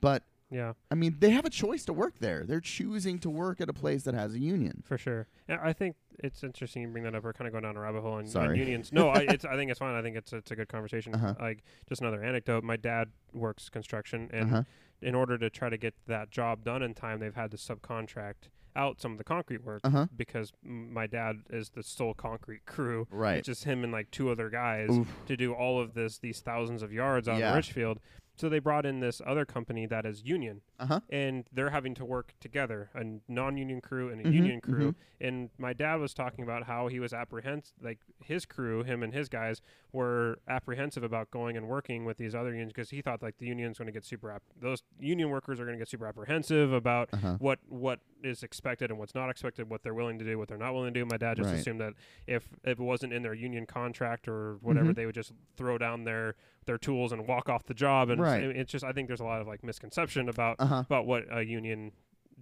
But 0.00 0.24
yeah, 0.50 0.72
I 0.90 0.94
mean, 0.96 1.16
they 1.20 1.30
have 1.30 1.44
a 1.44 1.50
choice 1.50 1.84
to 1.86 1.92
work 1.92 2.14
there. 2.20 2.44
They're 2.44 2.60
choosing 2.60 3.18
to 3.20 3.30
work 3.30 3.60
at 3.60 3.68
a 3.68 3.72
place 3.72 4.02
that 4.04 4.14
has 4.14 4.34
a 4.34 4.38
union. 4.38 4.82
for 4.84 4.98
sure. 4.98 5.26
Yeah, 5.48 5.58
I 5.62 5.72
think 5.72 5.96
it's 6.18 6.42
interesting 6.42 6.82
you 6.82 6.88
bring 6.88 7.04
that 7.04 7.14
up. 7.14 7.22
We're 7.24 7.32
kind 7.32 7.46
of 7.46 7.52
going 7.52 7.64
down 7.64 7.76
a 7.76 7.80
rabbit 7.80 8.00
hole 8.02 8.14
on, 8.14 8.26
on 8.36 8.56
unions. 8.56 8.92
No, 8.92 9.08
I, 9.08 9.20
it's 9.28 9.44
I 9.52 9.56
think 9.56 9.70
it's 9.70 9.78
fine. 9.80 9.94
I 9.94 10.02
think 10.02 10.16
it's 10.16 10.32
it's 10.32 10.50
a 10.50 10.56
good 10.56 10.68
conversation. 10.68 11.14
Uh-huh. 11.14 11.34
Like 11.40 11.62
just 11.88 12.00
another 12.00 12.22
anecdote. 12.22 12.64
My 12.64 12.76
dad 12.76 13.08
works 13.32 13.68
construction, 13.68 14.28
and 14.32 14.50
Uh-huh. 14.52 14.62
in 15.00 15.14
order 15.14 15.38
to 15.38 15.48
try 15.50 15.68
to 15.70 15.76
get 15.78 15.94
that 16.08 16.30
job 16.30 16.64
done 16.64 16.82
in 16.82 16.94
time, 16.94 17.20
they've 17.20 17.34
had 17.34 17.50
to 17.52 17.56
subcontract 17.56 18.48
out 18.76 19.00
some 19.00 19.10
of 19.12 19.18
the 19.18 19.24
concrete 19.24 19.64
work 19.64 19.80
Uh-huh. 19.82 20.06
because 20.16 20.52
m- 20.64 20.92
my 20.92 21.06
dad 21.08 21.38
is 21.50 21.70
the 21.70 21.82
sole 21.82 22.14
concrete 22.14 22.64
crew. 22.66 23.06
Right. 23.10 23.38
It's 23.38 23.46
just 23.46 23.64
him 23.64 23.82
and 23.82 23.92
like 23.92 24.10
two 24.12 24.30
other 24.30 24.48
guys 24.48 24.90
Oof. 24.90 25.08
to 25.26 25.36
do 25.36 25.52
all 25.54 25.80
of 25.80 25.94
this 25.94 26.18
these 26.18 26.40
thousands 26.40 26.82
of 26.82 26.92
yards 26.92 27.28
out 27.28 27.38
Yeah. 27.38 27.50
in 27.50 27.56
Ridgefield. 27.56 27.98
So 28.40 28.48
they 28.48 28.58
brought 28.58 28.86
in 28.86 29.00
this 29.00 29.20
other 29.26 29.44
company 29.44 29.86
that 29.86 30.06
is 30.06 30.22
union, 30.24 30.62
Uh-huh. 30.78 31.00
and 31.10 31.44
they're 31.52 31.70
having 31.70 31.94
to 31.96 32.04
work 32.04 32.32
together, 32.40 32.88
a 32.94 33.04
non-union 33.28 33.80
crew 33.82 34.08
and 34.10 34.20
a 34.20 34.24
Mhm, 34.24 34.32
union 34.32 34.60
crew. 34.60 34.94
And 35.20 35.50
my 35.58 35.72
dad 35.74 35.96
was 35.96 36.14
talking 36.14 36.42
about 36.42 36.64
how 36.64 36.88
he 36.88 36.98
was 36.98 37.12
apprehensive, 37.12 37.74
like 37.82 37.98
his 38.24 38.46
crew, 38.46 38.82
him 38.82 39.02
and 39.02 39.12
his 39.12 39.28
guys 39.28 39.60
were 39.92 40.38
apprehensive 40.48 41.02
about 41.02 41.30
going 41.30 41.56
and 41.56 41.68
working 41.68 42.04
with 42.04 42.16
these 42.16 42.34
other 42.34 42.50
unions 42.50 42.72
because 42.72 42.90
he 42.90 43.02
thought 43.02 43.22
like 43.22 43.36
the 43.38 43.46
union's 43.46 43.76
going 43.78 43.86
to 43.86 43.92
get 43.92 44.04
super, 44.04 44.30
app- 44.30 44.42
those 44.58 44.82
union 44.98 45.28
workers 45.30 45.60
are 45.60 45.64
going 45.64 45.76
to 45.76 45.80
get 45.80 45.88
super 45.88 46.06
apprehensive 46.06 46.72
about 46.72 47.10
Uh-huh. 47.12 47.36
what 47.38 47.58
what 47.68 48.00
is 48.22 48.42
expected 48.42 48.90
and 48.90 48.98
what's 48.98 49.14
not 49.14 49.30
expected, 49.30 49.68
what 49.70 49.82
they're 49.82 49.94
willing 49.94 50.18
to 50.18 50.24
do, 50.24 50.38
what 50.38 50.46
they're 50.48 50.58
not 50.58 50.72
willing 50.74 50.92
to 50.92 51.00
do. 51.00 51.06
My 51.06 51.16
dad 51.16 51.36
just 51.38 51.50
Right. 51.50 51.58
assumed 51.60 51.80
that 51.80 51.94
if 52.26 52.48
if 52.64 52.78
it 52.78 52.82
wasn't 52.82 53.12
in 53.12 53.22
their 53.22 53.34
union 53.34 53.66
contract 53.66 54.28
or 54.28 54.56
whatever, 54.60 54.92
Mhm. 54.92 54.94
they 54.94 55.06
would 55.06 55.14
just 55.14 55.32
throw 55.56 55.76
down 55.78 56.04
their 56.04 56.34
their 56.66 56.76
tools 56.78 57.10
and 57.10 57.26
walk 57.26 57.48
off 57.48 57.64
the 57.64 57.74
job. 57.74 58.10
And 58.10 58.20
Right. 58.20 58.29
It- 58.38 58.56
it's 58.56 58.72
just 58.72 58.84
I 58.84 58.92
think 58.92 59.08
there's 59.08 59.20
a 59.20 59.24
lot 59.24 59.40
of 59.40 59.46
like 59.46 59.62
misconception 59.64 60.28
about 60.28 60.56
Uh-huh. 60.58 60.80
about 60.86 61.06
what 61.06 61.24
a 61.30 61.42
union 61.44 61.92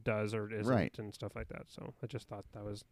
does 0.05 0.35
or 0.35 0.53
isn't 0.53 0.73
Right. 0.73 0.97
and 0.99 1.13
stuff 1.15 1.35
like 1.35 1.49
that. 1.49 1.65
So 1.69 1.93
I 2.03 2.07
just 2.07 2.29
thought 2.29 2.45
that 2.53 2.65
was 2.65 2.85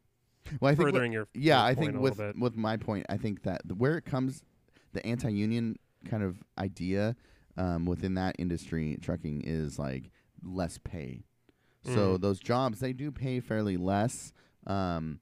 Well, 0.60 0.70
I 0.70 0.74
think 0.74 0.86
what- 0.86 0.92
furthering 0.94 1.12
your 1.12 1.28
yeah, 1.34 1.58
your 1.58 1.64
I 1.66 1.74
point 1.74 1.86
think 1.86 1.96
a 1.98 2.00
with 2.00 2.18
little 2.18 2.32
bit. 2.32 2.40
with 2.42 2.56
my 2.56 2.76
point, 2.76 3.06
I 3.08 3.16
think 3.16 3.42
that 3.42 3.62
the, 3.66 3.74
where 3.74 3.96
it 3.96 4.04
comes, 4.04 4.44
the 4.92 5.04
anti-union 5.06 5.76
kind 6.04 6.22
of 6.22 6.42
idea 6.58 7.16
um, 7.58 7.86
within 7.86 8.14
that 8.14 8.36
industry, 8.38 8.98
trucking 9.00 9.42
is 9.42 9.78
like 9.78 10.10
less 10.42 10.78
pay. 10.78 11.24
So 11.84 12.18
Mm. 12.18 12.20
those 12.20 12.38
jobs 12.40 12.80
they 12.80 12.92
do 12.92 13.10
pay 13.10 13.40
fairly 13.40 13.76
less 13.76 14.32
um, 14.66 15.20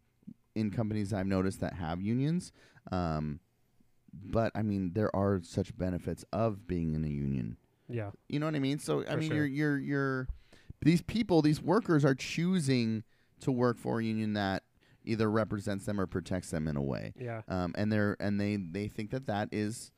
in 0.55 0.71
companies 0.71 1.13
I've 1.13 1.27
noticed 1.27 1.61
that 1.61 1.75
have 1.75 2.01
unions. 2.01 2.53
Um, 2.91 3.41
but 4.13 4.53
I 4.55 4.63
mean, 4.63 4.93
there 4.95 5.15
are 5.15 5.41
such 5.43 5.77
benefits 5.77 6.25
of 6.33 6.67
being 6.67 6.95
in 6.95 7.05
a 7.05 7.09
union. 7.09 7.57
Yeah 7.89 8.11
You 8.29 8.39
know 8.41 8.47
what 8.47 8.55
I 8.55 8.61
mean? 8.61 8.79
So 8.79 9.03
I 9.03 9.13
For 9.13 9.17
mean, 9.19 9.29
sure. 9.31 9.37
you're 9.45 9.47
you're 9.47 9.79
you're 9.79 10.29
these 10.83 11.03
people, 11.03 11.41
these 11.43 11.63
workers 11.63 12.05
are 12.05 12.15
choosing 12.15 13.05
to 13.41 13.51
work 13.53 13.79
for 13.79 14.01
a 14.01 14.05
union 14.05 14.35
that 14.35 14.63
either 15.05 15.31
represents 15.31 15.85
them 15.87 16.01
or 16.01 16.07
protects 16.07 16.51
them 16.51 16.67
in 16.69 16.77
a 16.77 16.83
way. 16.83 17.13
yeah 17.19 17.43
Um, 17.49 17.75
and 17.77 17.93
they're 17.93 18.17
and 18.21 18.41
they 18.41 18.57
they 18.57 18.89
think 18.89 19.11
that 19.11 19.27
that 19.27 19.49
is 19.53 19.91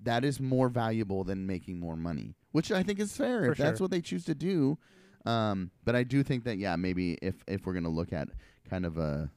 that 0.00 0.24
is 0.24 0.40
more 0.40 0.68
valuable 0.68 1.22
than 1.24 1.46
making 1.46 1.78
more 1.78 1.96
money, 1.96 2.34
which 2.50 2.72
I 2.72 2.82
think 2.82 2.98
is 2.98 3.16
fair 3.16 3.44
For 3.44 3.52
if 3.52 3.58
that's 3.58 3.78
sure. 3.78 3.84
what 3.84 3.90
they 3.92 4.00
choose 4.00 4.24
to 4.24 4.34
do. 4.34 4.78
Um, 5.24 5.70
but 5.84 5.94
I 5.94 6.02
do 6.02 6.22
think 6.24 6.42
that 6.44 6.58
yeah, 6.58 6.74
maybe 6.76 7.12
if 7.22 7.44
if 7.46 7.64
we're 7.66 7.74
gonna 7.74 7.88
look 7.88 8.12
at 8.12 8.28
kind 8.68 8.84
of 8.84 8.98
a 8.98 9.30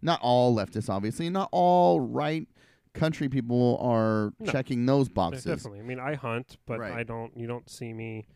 Not 0.00 0.18
all 0.22 0.54
leftists, 0.56 0.88
obviously. 0.90 1.30
Not 1.30 1.48
all 1.52 2.00
right 2.00 2.48
country 2.94 3.28
people 3.28 3.78
are 3.80 4.32
No. 4.38 4.50
checking 4.52 4.86
those 4.86 5.08
Yeah, 5.08 5.14
boxes. 5.14 5.44
Definitely. 5.44 5.80
I 5.80 5.82
mean, 5.82 6.00
I 6.00 6.14
hunt, 6.14 6.56
but 6.66 6.78
Right. 6.80 6.92
I 6.92 7.02
don't. 7.02 7.36
You 7.36 7.46
don't 7.46 7.68
see 7.68 7.92
me. 7.92 8.26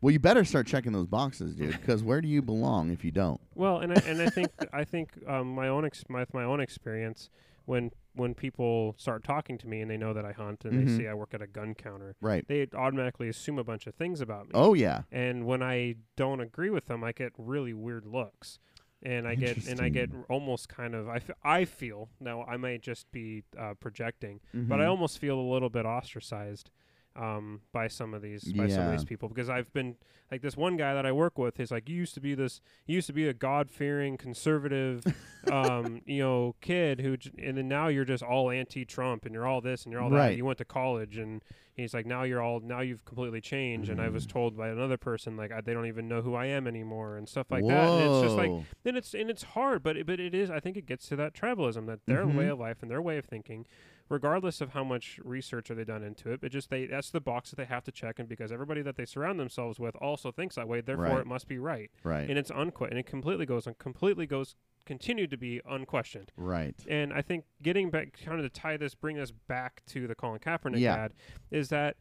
Well, 0.00 0.10
you 0.12 0.18
better 0.18 0.44
start 0.44 0.66
checking 0.66 0.92
those 0.92 1.06
boxes, 1.06 1.54
dude. 1.54 1.72
Because 1.72 2.02
where 2.02 2.20
do 2.20 2.28
you 2.28 2.42
belong 2.42 2.90
if 2.90 3.04
you 3.04 3.10
don't? 3.10 3.40
Well, 3.54 3.78
and 3.78 3.92
I, 3.92 3.96
and 4.06 4.20
I 4.20 4.28
think 4.28 4.50
I 4.72 4.84
think 4.84 5.10
um, 5.26 5.54
my 5.54 5.68
own 5.68 5.84
ex- 5.86 6.04
my, 6.08 6.26
my 6.34 6.44
own 6.44 6.60
experience 6.60 7.30
when 7.64 7.90
when 8.14 8.34
people 8.34 8.94
start 8.98 9.24
talking 9.24 9.56
to 9.58 9.66
me 9.66 9.80
and 9.80 9.90
they 9.90 9.96
know 9.96 10.12
that 10.12 10.24
I 10.24 10.32
hunt 10.32 10.64
and 10.64 10.74
Mhm. 10.74 10.86
they 10.86 10.96
see 10.98 11.08
I 11.08 11.14
work 11.14 11.32
at 11.34 11.40
a 11.42 11.46
gun 11.48 11.74
counter, 11.74 12.14
Right. 12.20 12.46
they 12.46 12.68
automatically 12.74 13.28
assume 13.28 13.58
a 13.58 13.64
bunch 13.64 13.86
of 13.88 13.94
things 13.94 14.20
about 14.20 14.44
me. 14.46 14.50
Oh 14.54 14.74
yeah. 14.74 15.02
And 15.10 15.46
when 15.46 15.62
I 15.62 15.96
don't 16.14 16.40
agree 16.40 16.70
with 16.70 16.86
them, 16.86 17.02
I 17.02 17.10
get 17.12 17.32
really 17.38 17.72
weird 17.72 18.04
looks. 18.06 18.60
And 19.04 19.28
I 19.28 19.34
get 19.34 19.66
and 19.66 19.80
I 19.80 19.90
get 19.90 20.10
almost 20.30 20.68
kind 20.68 20.94
of 20.94 21.08
I, 21.08 21.16
f- 21.16 21.30
I 21.42 21.64
feel 21.66 22.08
now 22.20 22.42
I 22.44 22.56
might 22.56 22.80
just 22.80 23.10
be 23.12 23.44
uh, 23.58 23.74
projecting, 23.78 24.40
but 24.54 24.80
I 24.80 24.84
Mhm. 24.84 24.88
almost 24.88 25.18
feel 25.18 25.38
a 25.38 25.48
little 25.52 25.68
bit 25.68 25.84
ostracized 25.84 26.70
um, 27.16 27.60
by 27.72 27.86
some 27.88 28.12
of 28.14 28.22
these 28.22 28.52
by 28.52 28.66
some 28.68 28.84
of 28.86 28.90
these 28.90 29.04
people 29.04 29.28
because 29.28 29.48
I've 29.48 29.72
been 29.72 29.96
like 30.30 30.42
this 30.42 30.56
one 30.56 30.76
guy 30.76 30.94
that 30.94 31.06
I 31.06 31.12
work 31.12 31.38
with 31.38 31.60
is 31.60 31.70
like 31.70 31.88
you 31.88 31.96
used 31.96 32.14
to 32.14 32.20
be 32.20 32.34
this 32.34 32.60
you 32.86 32.96
used 32.96 33.06
to 33.06 33.12
be 33.12 33.28
a 33.28 33.34
God 33.34 33.70
fearing 33.70 34.16
conservative 34.16 35.04
um, 35.48 36.00
you 36.06 36.18
know 36.20 36.54
kid 36.60 37.00
who 37.00 37.16
j- 37.16 37.30
and 37.42 37.56
then 37.58 37.68
now 37.68 37.88
you're 37.88 38.04
just 38.04 38.22
all 38.22 38.50
anti 38.50 38.84
Trump 38.84 39.24
and 39.26 39.34
you're 39.34 39.46
all 39.46 39.60
this 39.60 39.84
and 39.84 39.92
you're 39.92 40.00
all 40.02 40.10
that 40.10 40.16
Right. 40.16 40.36
you 40.36 40.44
went 40.44 40.58
to 40.58 40.64
college 40.64 41.16
and 41.18 41.42
he's 41.74 41.92
like 41.94 42.06
now 42.06 42.22
you're 42.22 42.40
all 42.42 42.60
now 42.60 42.80
you've 42.80 43.04
completely 43.04 43.40
changed 43.40 43.90
and 43.90 44.00
I 44.00 44.08
was 44.08 44.26
Mm. 44.26 44.30
told 44.30 44.56
by 44.56 44.68
another 44.68 44.96
person 44.96 45.36
like 45.36 45.52
I, 45.52 45.60
they 45.60 45.72
don't 45.74 45.86
even 45.86 46.08
know 46.08 46.22
who 46.22 46.34
I 46.34 46.46
am 46.46 46.66
anymore 46.66 47.16
and 47.16 47.28
stuff 47.28 47.50
like 47.50 47.64
that 47.68 47.92
and 47.92 48.00
it's 48.00 48.20
just 48.20 48.36
like 48.36 48.50
then 48.84 48.96
it's 48.96 49.14
and 49.14 49.30
it's 49.30 49.42
hard, 49.42 49.82
but 49.82 49.96
it, 49.96 50.06
but 50.06 50.18
it 50.18 50.34
is. 50.34 50.50
I 50.50 50.60
think 50.60 50.76
it 50.76 50.86
gets 50.86 51.06
to 51.08 51.16
that 51.16 51.32
tribalism 51.34 51.86
that 51.86 52.06
their 52.06 52.26
way 52.26 52.46
Mhm. 52.46 52.52
of 52.52 52.58
life 52.58 52.78
and 52.82 52.90
their 52.90 53.02
way 53.02 53.18
of 53.18 53.24
thinking, 53.24 53.66
regardless 54.08 54.60
of 54.60 54.70
how 54.70 54.84
much 54.84 55.18
research 55.24 55.70
are 55.70 55.74
they 55.74 55.84
done 55.84 56.02
into 56.02 56.30
it, 56.30 56.40
but 56.40 56.50
just 56.52 56.68
they 56.70 56.86
that's 56.86 57.10
the 57.10 57.20
box 57.20 57.50
that 57.50 57.56
they 57.56 57.64
have 57.64 57.84
to 57.84 57.92
check, 57.92 58.18
and 58.18 58.28
because 58.28 58.52
everybody 58.52 58.82
that 58.82 58.96
they 58.96 59.04
surround 59.04 59.40
themselves 59.40 59.78
with 59.80 59.96
also 59.96 60.30
thinks 60.30 60.54
that 60.56 60.68
way, 60.68 60.80
therefore 60.80 61.06
Right. 61.06 61.20
it 61.20 61.26
must 61.26 61.48
be 61.48 61.58
right, 61.58 61.90
right. 62.02 62.28
and 62.28 62.38
it's 62.38 62.50
unque- 62.50 62.88
and 62.90 62.98
it 62.98 63.06
completely 63.06 63.46
goes 63.46 63.66
and 63.66 63.78
completely 63.78 64.26
goes 64.26 64.56
continued 64.86 65.30
to 65.30 65.38
be 65.38 65.62
unquestioned. 65.66 66.30
right. 66.36 66.74
And 66.86 67.12
I 67.14 67.22
think 67.22 67.46
getting 67.62 67.88
back, 67.90 68.18
kind 68.22 68.38
of 68.38 68.44
to 68.44 68.50
tie 68.60 68.76
this, 68.76 68.94
bring 68.94 69.18
us 69.18 69.30
back 69.30 69.82
to 69.86 70.06
the 70.06 70.14
Colin 70.14 70.40
Kaepernick 70.40 70.78
Yeah. 70.80 70.94
ad, 70.96 71.14
is 71.50 71.70
that 71.70 71.96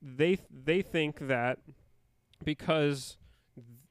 they 0.00 0.38
they 0.50 0.80
think 0.80 1.18
that 1.28 1.58
because 2.42 3.18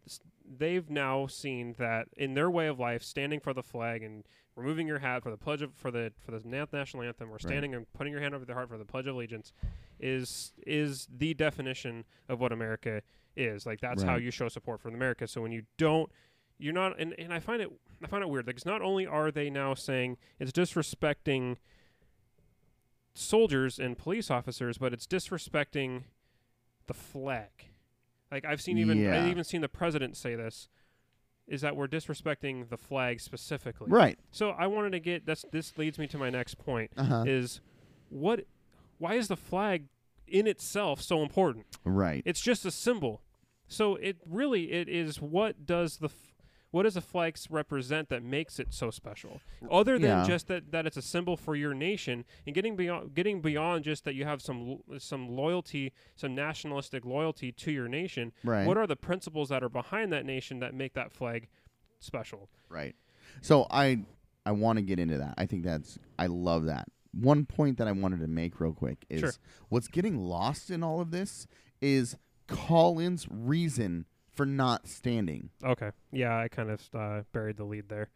th- 0.08 0.20
they've 0.44 0.90
now 0.90 1.28
seen 1.28 1.74
that 1.78 2.08
in 2.18 2.34
their 2.34 2.50
way 2.50 2.66
of 2.68 2.80
life, 2.80 3.04
standing 3.04 3.40
for 3.40 3.54
the 3.54 3.62
flag 3.62 4.02
and 4.02 4.24
removing 4.60 4.88
your 4.88 5.00
hat 5.00 5.24
for 5.24 5.32
the 5.32 5.38
pledge 5.38 5.62
of 5.62 5.74
for 5.76 5.90
the 5.90 6.12
for 6.24 6.32
the 6.32 6.42
national 6.46 7.04
anthem, 7.04 7.32
or 7.32 7.40
standing 7.40 7.74
and 7.74 7.92
putting 7.94 8.12
your 8.12 8.22
hand 8.22 8.36
over 8.36 8.46
their 8.46 8.56
heart 8.56 8.70
for 8.70 8.78
the 8.78 8.86
pledge 8.86 9.08
of 9.08 9.16
allegiance, 9.16 9.54
is 10.00 10.54
is 10.68 11.08
the 11.16 11.34
definition 11.34 12.04
of 12.28 12.40
what 12.40 12.52
America 12.52 13.02
is. 13.36 13.66
Like 13.66 13.80
that's 13.82 14.04
how 14.04 14.16
you 14.18 14.32
show 14.32 14.50
support 14.50 14.82
for 14.82 14.90
America. 14.90 15.28
So 15.28 15.42
when 15.42 15.52
you 15.52 15.64
don't 15.78 16.12
you're 16.58 16.74
not 16.74 17.00
and, 17.00 17.16
and 17.18 17.34
I 17.34 17.40
find 17.40 17.62
it 17.62 17.72
I 18.04 18.08
find 18.08 18.22
it 18.24 18.30
weird 18.30 18.46
because 18.46 18.66
not 18.66 18.82
only 18.82 19.08
are 19.08 19.32
they 19.32 19.50
now 19.50 19.74
saying 19.74 20.18
it's 20.40 20.52
disrespecting 20.52 21.58
soldiers 23.14 23.80
and 23.80 23.98
police 23.98 24.30
officers, 24.30 24.78
but 24.78 24.94
it's 24.94 25.08
disrespecting 25.08 26.04
the 26.88 26.94
flag. 26.94 27.50
Like 28.32 28.46
I've 28.46 28.62
seen 28.62 28.78
even 28.78 29.00
Yeah. 29.00 29.22
I've 29.22 29.30
even 29.30 29.44
seen 29.44 29.62
the 29.62 29.70
president 29.70 30.18
say 30.18 30.36
this 30.36 30.68
is 31.50 31.62
that 31.62 31.76
we're 31.76 31.88
disrespecting 31.88 32.70
the 32.70 32.78
flag 32.78 33.20
specifically. 33.20 33.88
Right. 33.90 34.18
So 34.32 34.52
I 34.52 34.68
wanted 34.68 34.92
to 34.92 35.00
get 35.00 35.26
that's 35.26 35.44
this 35.52 35.78
leads 35.78 35.98
me 36.00 36.08
to 36.08 36.18
my 36.18 36.30
next 36.30 36.58
point 36.58 36.92
Uh 36.98 37.04
huh. 37.04 37.24
is 37.28 37.60
what 38.10 38.46
why 38.98 39.16
is 39.16 39.28
the 39.28 39.36
flag 39.38 39.86
in 40.28 40.46
itself 40.48 41.02
so 41.02 41.22
important? 41.24 41.66
Right. 41.84 42.22
It's 42.26 42.42
just 42.42 42.66
a 42.66 42.72
symbol. 42.72 43.22
So 43.68 43.96
it 43.96 44.18
really 44.28 44.72
it 44.72 44.88
is 44.90 45.22
what 45.22 45.66
does 45.66 45.98
the 45.98 46.10
what 46.72 46.84
does 46.84 46.96
a 46.96 47.02
flag 47.02 47.38
represent 47.50 48.10
that 48.10 48.22
makes 48.24 48.60
it 48.60 48.68
so 48.74 48.92
special? 48.92 49.42
Other 49.72 49.94
than 49.98 50.10
Yeah. 50.10 50.28
just 50.28 50.48
that 50.48 50.72
that 50.72 50.86
it's 50.86 50.98
a 50.98 51.02
symbol 51.02 51.36
for 51.38 51.56
your 51.56 51.74
nation 51.74 52.26
and 52.46 52.54
getting 52.54 52.76
beyond 52.76 53.14
getting 53.16 53.42
beyond 53.42 53.84
just 53.84 54.06
that 54.06 54.14
you 54.16 54.26
have 54.26 54.42
some 54.42 54.80
some 54.98 55.28
loyalty, 55.30 55.92
some 56.16 56.36
nationalistic 56.36 57.06
loyalty 57.06 57.52
to 57.54 57.72
your 57.72 57.88
nation. 57.88 58.32
Right. 58.44 58.66
What 58.68 58.78
are 58.78 58.86
the 58.88 58.96
principles 58.96 59.50
that 59.50 59.64
are 59.64 59.70
behind 59.70 60.12
that 60.14 60.26
nation 60.26 60.60
that 60.60 60.74
make 60.74 60.94
that 60.94 61.12
flag 61.12 61.48
special? 62.00 62.50
Right. 62.70 62.96
So 63.42 63.66
I 63.72 64.06
I 64.46 64.52
want 64.52 64.78
to 64.78 64.82
get 64.84 65.00
into 65.00 65.18
that. 65.18 65.34
I 65.38 65.46
think 65.46 65.64
that's 65.64 65.98
I 66.18 66.28
love 66.28 66.66
that. 66.66 66.88
One 67.12 67.46
point 67.46 67.80
that 67.80 67.88
I 67.88 67.92
wanted 67.92 68.20
to 68.20 68.28
make 68.28 68.60
real 68.60 68.74
quick 68.74 69.06
is 69.10 69.22
Sure. 69.22 69.34
what's 69.70 69.88
getting 69.88 70.18
lost 70.18 70.70
in 70.70 70.84
all 70.84 71.02
of 71.02 71.10
this 71.12 71.48
is 71.82 72.16
Colin's 72.48 73.28
reason 73.30 74.06
for 74.40 74.46
not 74.46 74.88
standing. 74.88 75.50
Okay. 75.66 75.92
Yeah, 76.14 76.38
I 76.40 76.48
kind 76.48 76.70
of 76.70 76.82
uh, 76.94 77.24
buried 77.34 77.58
the 77.58 77.66
lead 77.66 77.90
there. 77.90 78.08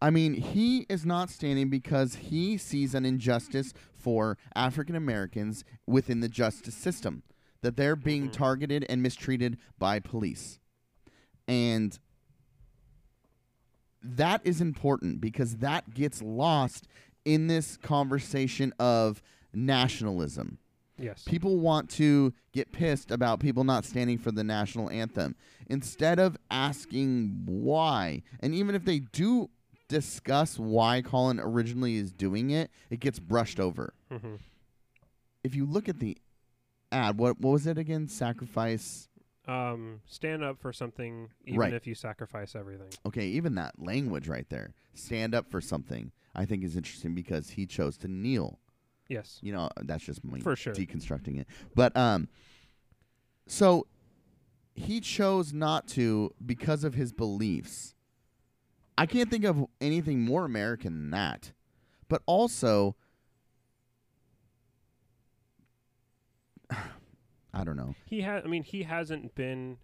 I 0.00 0.08
mean, 0.08 0.32
he 0.32 0.86
is 0.88 1.04
not 1.04 1.28
standing 1.28 1.68
because 1.68 2.14
he 2.14 2.56
sees 2.56 2.94
an 2.94 3.04
injustice 3.04 3.74
for 3.94 4.38
African 4.54 4.94
Americans 4.96 5.64
within 5.86 6.20
the 6.20 6.30
justice 6.30 6.74
system, 6.74 7.24
that 7.60 7.76
they're 7.76 7.94
being 7.94 8.28
Mhm. 8.30 8.32
targeted 8.32 8.86
and 8.88 9.02
mistreated 9.02 9.58
by 9.78 10.00
police. 10.00 10.60
And 11.46 11.98
that 14.02 14.40
is 14.46 14.62
important 14.62 15.20
because 15.20 15.56
that 15.58 15.92
gets 15.92 16.22
lost 16.22 16.88
in 17.26 17.48
this 17.48 17.76
conversation 17.76 18.72
of 18.78 19.20
nationalism. 19.52 20.56
Yes. 20.98 21.22
People 21.24 21.58
want 21.58 21.90
to 21.90 22.32
get 22.52 22.72
pissed 22.72 23.10
about 23.10 23.40
people 23.40 23.64
not 23.64 23.84
standing 23.84 24.16
for 24.18 24.32
the 24.32 24.42
national 24.44 24.90
anthem 24.90 25.36
instead 25.68 26.18
of 26.18 26.36
asking 26.50 27.42
why. 27.44 28.22
And 28.40 28.54
even 28.54 28.74
if 28.74 28.84
they 28.84 29.00
do 29.00 29.50
discuss 29.88 30.58
why 30.58 31.02
Colin 31.02 31.38
originally 31.38 31.96
is 31.96 32.12
doing 32.12 32.50
it, 32.50 32.70
it 32.90 33.00
gets 33.00 33.18
brushed 33.18 33.60
over. 33.60 33.92
hmm 34.10 34.36
If 35.44 35.54
you 35.54 35.66
look 35.66 35.88
at 35.88 36.00
the 36.00 36.16
ad, 36.90 37.18
what 37.18 37.38
what 37.40 37.52
was 37.52 37.66
it 37.66 37.78
again? 37.78 38.08
Sacrifice. 38.08 39.08
Um, 39.46 40.00
stand 40.06 40.42
up 40.42 40.58
for 40.60 40.72
something, 40.72 41.28
even 41.44 41.60
Right. 41.60 41.72
if 41.72 41.86
you 41.86 41.94
sacrifice 41.94 42.56
everything. 42.56 42.88
Okay, 43.06 43.28
even 43.28 43.54
that 43.54 43.78
language 43.78 44.26
right 44.26 44.48
there. 44.48 44.74
Stand 44.94 45.34
up 45.36 45.48
for 45.48 45.60
something. 45.60 46.10
I 46.34 46.46
think 46.46 46.64
is 46.64 46.76
interesting 46.76 47.14
because 47.14 47.50
he 47.50 47.64
chose 47.64 47.96
to 47.98 48.08
kneel. 48.08 48.58
Yes. 49.08 49.38
You 49.42 49.52
know, 49.52 49.68
that's 49.82 50.04
just 50.04 50.24
me 50.24 50.40
For 50.40 50.56
sure. 50.56 50.72
deconstructing 50.74 51.38
it. 51.40 51.46
But 51.74 51.96
um 51.96 52.28
so 53.46 53.86
he 54.74 55.00
chose 55.00 55.52
not 55.52 55.86
to 55.88 56.34
because 56.44 56.84
of 56.84 56.94
his 56.94 57.12
beliefs. 57.12 57.94
I 58.98 59.06
can't 59.06 59.30
think 59.30 59.44
of 59.44 59.64
anything 59.80 60.20
more 60.22 60.44
American 60.44 60.94
than 60.94 61.10
that. 61.10 61.52
But 62.08 62.22
also 62.26 62.96
I 66.70 67.64
don't 67.64 67.76
know. 67.76 67.94
He 68.06 68.20
has 68.22 68.42
I 68.44 68.48
mean, 68.48 68.62
he 68.62 68.82
hasn't 68.82 69.34
been. 69.34 69.78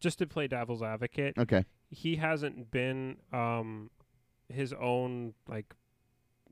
Just 0.00 0.18
to 0.18 0.26
play 0.26 0.46
devil's 0.46 0.82
advocate, 0.82 1.34
Okay. 1.38 1.64
he 1.90 2.16
hasn't 2.16 2.70
been 2.70 3.16
um, 3.32 3.90
his 4.48 4.72
own 4.72 5.34
like. 5.48 5.74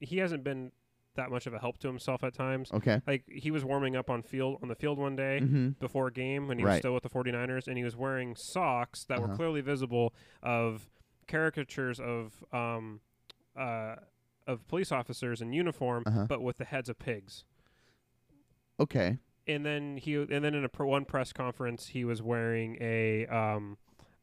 He 0.00 0.18
hasn't 0.18 0.42
been 0.42 0.72
that 1.16 1.30
much 1.30 1.46
of 1.46 1.54
a 1.54 1.58
help 1.58 1.78
to 1.78 1.88
himself 1.88 2.22
at 2.24 2.32
times. 2.34 2.70
Okay. 2.72 3.00
Like 3.06 3.24
he 3.28 3.50
was 3.50 3.64
warming 3.64 3.96
up 3.96 4.08
on 4.08 4.22
field 4.22 4.58
on 4.62 4.68
the 4.68 4.74
field 4.74 4.98
one 4.98 5.16
day 5.16 5.40
Mhm. 5.42 5.78
before 5.78 6.06
a 6.06 6.12
game 6.12 6.46
when 6.48 6.58
he 6.58 6.64
was 6.64 6.78
still 6.78 6.94
with 6.94 7.02
the 7.02 7.10
49ers 7.10 7.66
and 7.66 7.76
he 7.76 7.84
was 7.84 7.96
wearing 7.96 8.34
socks 8.36 9.04
that 9.04 9.18
were 9.20 9.26
Uh-huh. 9.26 9.36
clearly 9.36 9.60
visible 9.60 10.14
of 10.42 10.88
caricatures 11.26 11.98
of 11.98 12.44
um 12.52 13.00
uh 13.56 13.96
of 14.46 14.66
police 14.68 14.92
officers 14.92 15.40
in 15.42 15.52
uniform 15.52 16.04
Uh-huh. 16.06 16.26
but 16.28 16.40
with 16.40 16.56
the 16.58 16.64
heads 16.64 16.88
of 16.88 16.98
pigs. 16.98 17.44
Okay. 18.78 19.18
and 19.48 19.64
then 19.64 19.96
he 19.96 20.14
and 20.14 20.44
then 20.44 20.54
in 20.54 20.64
a 20.64 20.68
pr- 20.68 20.84
one 20.84 21.04
press 21.04 21.32
conference 21.32 21.86
he 21.88 22.04
was 22.04 22.20
wearing 22.20 22.76
a 22.80 23.26
um 23.26 23.78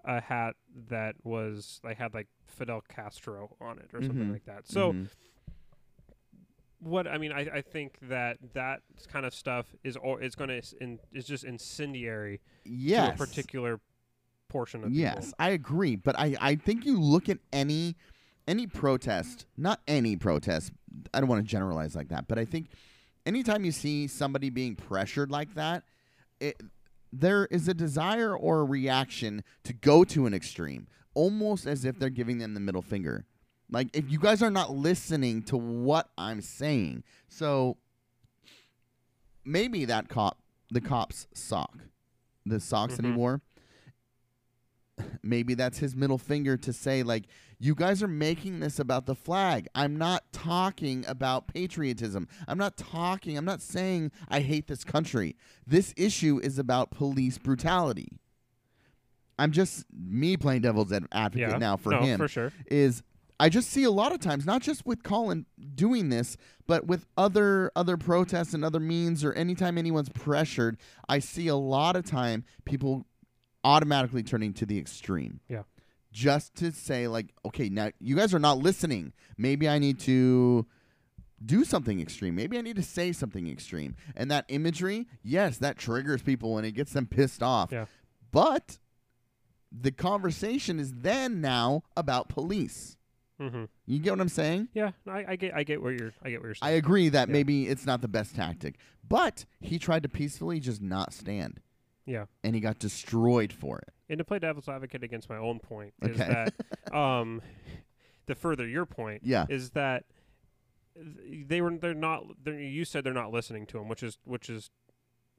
a 0.06 0.20
hat 0.22 0.56
that 0.90 1.16
was 1.24 1.80
like 1.84 1.98
had 1.98 2.14
like 2.14 2.28
Fidel 2.46 2.82
Castro 2.88 3.56
on 3.62 3.80
it 3.80 3.90
or 3.94 4.02
something 4.04 4.28
Mhm. 4.28 4.34
like 4.34 4.44
that. 4.46 4.68
So 4.68 4.92
Mhm. 4.94 5.10
What 6.84 7.08
I 7.08 7.18
mean 7.18 7.32
I, 7.32 7.42
I 7.42 7.62
think 7.62 7.98
that 8.04 8.38
that 8.54 8.82
kind 9.12 9.26
of 9.26 9.34
stuff 9.34 9.66
is 9.84 9.98
or 9.98 10.22
is 10.22 10.36
going 10.36 10.50
to 10.50 10.98
is 11.12 11.26
just 11.26 11.44
incendiary 11.44 12.42
yes. 12.66 13.08
to 13.08 13.14
a 13.24 13.26
particular 13.26 13.80
portion 14.54 14.84
of 14.84 14.92
Yes, 14.92 15.26
people. 15.26 15.36
I 15.40 15.50
agree, 15.50 15.96
but 15.96 16.18
I, 16.18 16.36
I 16.40 16.56
think 16.56 16.86
you 16.86 17.00
look 17.00 17.28
at 17.28 17.40
any 17.52 17.96
any 18.48 18.68
protest, 18.68 19.46
not 19.58 19.82
any 19.88 20.16
protest. 20.16 20.72
I 21.14 21.20
don't 21.20 21.30
want 21.30 21.44
to 21.44 21.50
generalize 21.50 21.96
like 21.96 22.10
that, 22.10 22.28
but 22.28 22.38
I 22.38 22.46
think 22.46 22.68
anytime 23.26 23.66
you 23.66 23.72
see 23.72 24.08
somebody 24.08 24.50
being 24.50 24.76
pressured 24.76 25.32
like 25.32 25.56
that, 25.56 25.84
it, 26.40 26.62
there 27.12 27.46
is 27.46 27.68
a 27.68 27.74
desire 27.74 28.36
or 28.36 28.62
a 28.62 28.64
reaction 28.64 29.44
to 29.64 29.74
go 29.74 30.04
to 30.04 30.26
an 30.26 30.34
extreme, 30.34 30.88
almost 31.14 31.66
as 31.66 31.86
if 31.86 31.98
they're 31.98 32.10
giving 32.10 32.38
them 32.38 32.54
the 32.54 32.60
middle 32.60 32.82
finger. 32.82 33.26
Like 33.74 33.90
if 33.94 34.10
you 34.10 34.20
guys 34.20 34.42
are 34.44 34.52
not 34.52 34.72
listening 34.72 35.42
to 35.44 35.58
what 35.58 36.10
I'm 36.18 36.42
saying, 36.42 37.04
so 37.28 37.78
maybe 39.44 39.86
that 39.86 40.08
cop, 40.10 40.38
the 40.70 40.80
cop's 40.82 41.28
sock, 41.34 41.78
the 42.46 42.60
socks 42.60 42.96
that 42.98 43.06
he 43.06 43.12
Mhm. 43.12 43.16
wore, 43.16 43.42
maybe 45.24 45.56
that's 45.56 45.80
his 45.80 45.96
middle 45.96 46.18
finger 46.20 46.56
to 46.58 46.72
say 46.72 47.02
like 47.04 47.26
you 47.60 47.74
guys 47.74 48.04
are 48.04 48.08
making 48.08 48.60
this 48.60 48.78
about 48.78 49.08
the 49.08 49.16
flag 49.16 49.68
i'm 49.74 49.98
not 49.98 50.24
talking 50.32 51.04
about 51.08 51.48
patriotism 51.48 52.28
i'm 52.48 52.60
not 52.60 52.78
talking 52.78 53.36
i'm 53.36 53.46
not 53.46 53.60
saying 53.60 54.12
i 54.30 54.40
hate 54.40 54.68
this 54.68 54.84
country 54.84 55.36
this 55.66 55.96
issue 55.98 56.40
is 56.44 56.60
about 56.60 56.92
police 56.92 57.40
brutality 57.40 58.20
i'm 59.40 59.52
just 59.52 59.86
me 59.92 60.38
playing 60.38 60.62
devil's 60.62 60.92
advocate 61.12 61.50
yeah. 61.50 61.58
now 61.58 61.76
for 61.76 61.90
no, 61.92 62.02
him 62.02 62.20
for 62.20 62.28
sure. 62.28 62.52
is 62.70 63.02
I 63.40 63.50
just 63.50 63.70
see 63.70 63.84
a 63.84 63.92
lot 63.92 64.12
of 64.14 64.20
times, 64.20 64.46
not 64.46 64.62
just 64.62 64.86
with 64.86 65.04
Colin 65.04 65.46
doing 65.76 66.10
this, 66.10 66.38
but 66.68 66.86
with 66.86 67.06
other 67.18 67.72
other 67.76 67.98
protests 67.98 68.54
and 68.54 68.64
other 68.64 68.80
means, 68.80 69.24
or 69.24 69.34
anytime 69.34 69.78
anyone's 69.78 70.10
pressured, 70.10 70.78
I 71.10 71.20
see 71.20 71.48
a 71.48 71.56
lot 71.56 71.96
of 71.96 72.06
time 72.06 72.46
people 72.66 73.06
automatically 73.64 74.24
turning 74.24 74.54
to 74.54 74.66
the 74.66 74.78
extreme. 74.78 75.40
Yeah. 75.48 75.64
Just 76.12 76.56
to 76.56 76.72
say 76.72 77.08
like, 77.08 77.34
okay, 77.44 77.70
now 77.70 77.92
you 78.00 78.16
guys 78.16 78.34
are 78.34 78.40
not 78.40 78.60
listening. 78.60 79.14
Maybe 79.38 79.68
I 79.68 79.80
need 79.80 80.00
to 80.02 80.66
do 81.44 81.66
something 81.66 82.00
extreme. 82.00 82.36
Maybe 82.36 82.58
I 82.58 82.62
need 82.62 82.76
to 82.76 82.84
say 82.84 83.12
something 83.12 83.48
extreme. 83.48 83.96
And 84.16 84.30
that 84.32 84.46
imagery, 84.48 85.08
yes, 85.24 85.58
that 85.58 85.78
triggers 85.78 86.22
people 86.22 86.58
and 86.58 86.68
it 86.68 86.74
gets 86.74 86.94
them 86.94 87.08
pissed 87.08 87.42
off. 87.42 87.72
Yeah. 87.72 87.86
But 88.32 88.78
the 89.72 89.92
conversation 89.92 90.80
is 90.80 90.94
then 90.94 91.42
now 91.42 91.84
about 91.98 92.30
police. 92.30 92.96
Hmm 93.50 93.64
You 93.86 94.00
get 94.00 94.12
what 94.12 94.22
I'm 94.22 94.30
saying? 94.30 94.70
Yeah, 94.74 94.92
I, 95.08 95.26
I 95.30 95.36
get 95.36 95.54
I 95.54 95.64
get 95.64 95.82
where 95.82 95.92
you're 95.92 96.14
I 96.22 96.30
get 96.30 96.42
where 96.42 96.50
you're 96.50 96.56
I 96.62 96.72
agree 96.72 97.10
that 97.10 97.28
Yeah. 97.28 97.34
maybe 97.34 97.68
it's 97.68 97.86
not 97.86 98.02
the 98.02 98.08
best 98.08 98.36
tactic, 98.36 98.76
but 99.08 99.46
he 99.60 99.78
tried 99.80 100.04
to 100.04 100.10
peacefully 100.10 100.60
just 100.60 100.82
not 100.82 101.14
stand, 101.14 101.60
yeah. 102.06 102.26
and 102.44 102.56
he 102.56 102.62
got 102.62 102.80
destroyed 102.80 103.52
for 103.54 103.80
it. 103.80 103.90
And 104.10 104.18
to 104.18 104.24
play 104.24 104.40
devil's 104.40 104.68
advocate 104.70 105.04
against 105.04 105.30
my 105.30 105.38
own 105.38 105.60
point 105.60 105.94
is 106.02 106.20
Okay. 106.20 106.50
that 106.90 106.94
um, 106.96 107.42
to 108.28 108.36
further 108.36 108.68
your 108.68 108.86
point 108.86 109.22
Yeah. 109.26 109.46
is 109.50 109.72
that 109.72 110.06
they 110.96 111.60
were 111.62 111.76
they're 111.78 111.94
not 111.94 112.24
they're, 112.44 112.60
you 112.60 112.86
said 112.86 113.04
they're 113.04 113.14
not 113.14 113.32
listening 113.32 113.66
to 113.68 113.80
him, 113.80 113.88
which 113.90 114.04
is 114.04 114.18
which 114.26 114.50
is 114.50 114.70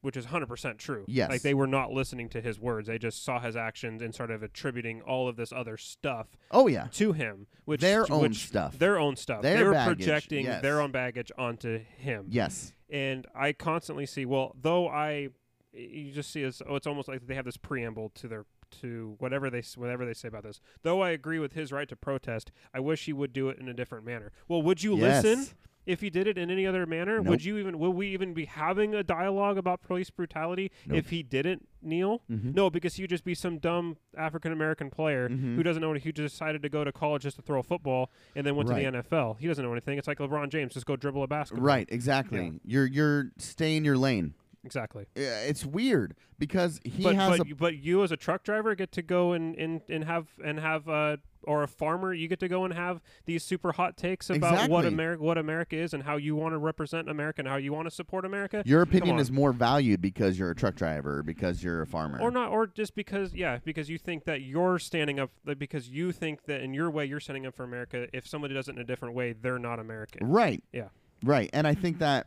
which 0.04 0.18
is 0.18 0.26
100% 0.26 0.76
true. 0.76 1.04
Yes. 1.08 1.30
Like 1.30 1.40
they 1.40 1.54
were 1.54 1.66
not 1.66 1.90
listening 1.90 2.28
to 2.28 2.42
his 2.42 2.60
words. 2.60 2.88
They 2.88 2.98
just 2.98 3.24
saw 3.24 3.40
his 3.40 3.56
actions 3.56 4.02
and 4.02 4.12
started 4.12 4.42
attributing 4.42 5.00
all 5.00 5.28
of 5.28 5.36
this 5.36 5.50
other 5.50 5.78
stuff 5.78 6.26
Oh 6.50 6.66
yeah, 6.66 6.88
to 6.92 7.12
him, 7.12 7.46
which 7.64 7.80
Their 7.80 8.10
own 8.12 8.34
stuff. 8.34 8.78
Their 8.78 8.98
own 8.98 9.16
stuff. 9.16 9.40
Their 9.40 9.56
they 9.56 9.64
were 9.64 9.72
baggage, 9.72 9.96
projecting 9.96 10.44
yes. 10.44 10.60
their 10.60 10.82
own 10.82 10.92
baggage 10.92 11.32
onto 11.38 11.78
him. 11.96 12.26
yes, 12.28 12.74
and 12.90 13.26
I 13.34 13.54
constantly 13.54 14.04
see. 14.04 14.26
Well, 14.26 14.54
though 14.60 14.88
I, 14.88 15.28
you 15.72 16.12
just 16.12 16.30
see 16.30 16.42
as 16.42 16.60
oh, 16.68 16.76
it's 16.76 16.86
almost 16.86 17.08
like 17.08 17.26
they 17.26 17.34
have 17.34 17.46
this 17.46 17.56
preamble 17.56 18.10
to 18.16 18.28
their 18.28 18.44
to 18.82 19.16
whatever 19.18 19.48
they 19.48 19.62
whatever 19.76 20.04
they 20.04 20.12
say 20.12 20.28
about 20.28 20.42
this. 20.42 20.60
Though 20.82 21.00
I 21.00 21.10
agree 21.10 21.38
with 21.38 21.54
his 21.54 21.72
right 21.72 21.88
to 21.88 21.96
protest, 21.96 22.52
I 22.74 22.80
wish 22.80 23.06
he 23.06 23.14
would 23.14 23.32
do 23.32 23.48
it 23.48 23.58
in 23.58 23.68
a 23.68 23.74
different 23.74 24.04
manner. 24.04 24.32
Well, 24.48 24.60
would 24.60 24.82
you 24.82 24.96
yes. 24.96 25.24
listen 25.24 25.56
if 25.86 26.00
he 26.00 26.10
did 26.10 26.26
it 26.26 26.38
in 26.38 26.50
any 26.50 26.66
other 26.66 26.86
manner? 26.86 27.16
Nope. 27.18 27.26
Would 27.26 27.44
you 27.44 27.58
even 27.58 27.78
will 27.78 27.92
we 27.92 28.08
even 28.08 28.34
be 28.34 28.44
having 28.46 28.94
a 28.94 29.02
dialogue 29.02 29.58
about 29.58 29.82
police 29.82 30.10
brutality 30.10 30.70
Nope. 30.86 30.98
if 30.98 31.10
he 31.10 31.22
didn't 31.22 31.68
kneel? 31.82 32.22
Mhm. 32.30 32.54
No, 32.54 32.70
because 32.70 32.94
he'd 32.94 33.10
just 33.10 33.24
be 33.24 33.34
some 33.34 33.58
dumb 33.58 33.96
African 34.16 34.52
American 34.52 34.90
player 34.90 35.28
Mhm. 35.28 35.56
who 35.56 35.62
doesn't 35.62 35.80
know. 35.82 35.94
Who 35.94 36.12
decided 36.12 36.62
to 36.62 36.68
go 36.68 36.84
to 36.84 36.92
college 36.92 37.22
just 37.22 37.36
to 37.36 37.42
throw 37.42 37.60
a 37.60 37.62
football 37.62 38.10
and 38.34 38.46
then 38.46 38.56
went 38.56 38.68
Right. 38.68 38.76
to 38.84 38.90
the 38.90 38.98
NFL. 38.98 39.34
He 39.38 39.46
doesn't 39.46 39.64
know 39.64 39.72
anything. 39.72 39.98
It's 39.98 40.08
like 40.08 40.18
LeBron 40.18 40.48
James, 40.50 40.74
just 40.74 40.86
go 40.86 40.96
dribble 40.96 41.22
a 41.22 41.26
basketball. 41.28 41.64
Right, 41.64 41.88
exactly. 41.90 42.44
Yeah. 42.44 42.50
You're 42.64 42.86
you're 42.86 43.30
stay 43.38 43.76
in 43.76 43.84
your 43.84 43.96
lane. 43.98 44.34
Exactly. 44.64 45.04
Yeah, 45.14 45.40
It's 45.42 45.66
weird 45.66 46.14
because 46.38 46.80
he 46.84 47.02
but 47.02 47.14
has 47.16 47.36
but, 47.36 47.46
a 47.46 47.48
you- 47.48 47.54
but 47.54 47.76
you 47.76 48.02
as 48.02 48.10
a 48.10 48.16
truck 48.16 48.42
driver 48.44 48.74
get 48.74 48.92
to 48.92 49.02
go 49.02 49.32
and, 49.34 49.54
and, 49.56 49.82
and 49.90 50.04
have 50.04 50.28
and 50.42 50.58
have 50.58 50.88
uh 50.88 51.18
or 51.46 51.62
a 51.62 51.68
farmer 51.68 52.12
you 52.12 52.28
get 52.28 52.40
to 52.40 52.48
go 52.48 52.64
and 52.64 52.74
have 52.74 53.00
these 53.26 53.42
super 53.42 53.72
hot 53.72 53.96
takes 53.96 54.30
about 54.30 54.68
what 54.68 54.84
America 54.84 55.22
what 55.22 55.38
America 55.38 55.76
is 55.76 55.94
and 55.94 56.02
how 56.02 56.16
you 56.16 56.34
want 56.34 56.52
to 56.52 56.58
represent 56.58 57.08
America 57.08 57.40
and 57.40 57.48
how 57.48 57.56
you 57.56 57.72
want 57.72 57.86
to 57.86 57.94
support 57.94 58.24
America 58.24 58.62
your 58.66 58.82
opinion 58.82 59.18
is 59.18 59.30
more 59.30 59.52
valued 59.52 60.00
because 60.00 60.38
you're 60.38 60.50
a 60.50 60.56
truck 60.56 60.74
driver 60.74 61.18
or 61.18 61.22
because 61.22 61.62
you're 61.62 61.82
a 61.82 61.86
farmer. 61.86 62.20
or 62.20 62.30
not 62.30 62.50
or 62.50 62.66
just 62.66 62.94
because 62.94 63.34
yeah 63.34 63.58
because 63.64 63.88
you 63.88 63.98
think 63.98 64.24
that 64.24 64.40
you're 64.42 64.78
standing 64.78 65.20
up 65.20 65.30
like, 65.46 65.58
because 65.58 65.88
you 65.88 66.12
think 66.12 66.44
that 66.46 66.60
in 66.60 66.74
your 66.74 66.90
way 66.90 67.04
you're 67.04 67.20
standing 67.20 67.46
up 67.46 67.54
for 67.54 67.64
America 67.64 68.08
if 68.12 68.26
somebody 68.26 68.54
does 68.54 68.68
it 68.68 68.72
in 68.72 68.78
a 68.78 68.84
different 68.84 69.14
way 69.14 69.32
they're 69.32 69.58
not 69.58 69.78
American 69.78 70.24
Right. 70.28 70.62
Yeah. 70.72 70.88
Right. 71.22 71.50
And 71.52 71.66
I 71.66 71.74
think 71.74 71.98
that, 71.98 72.26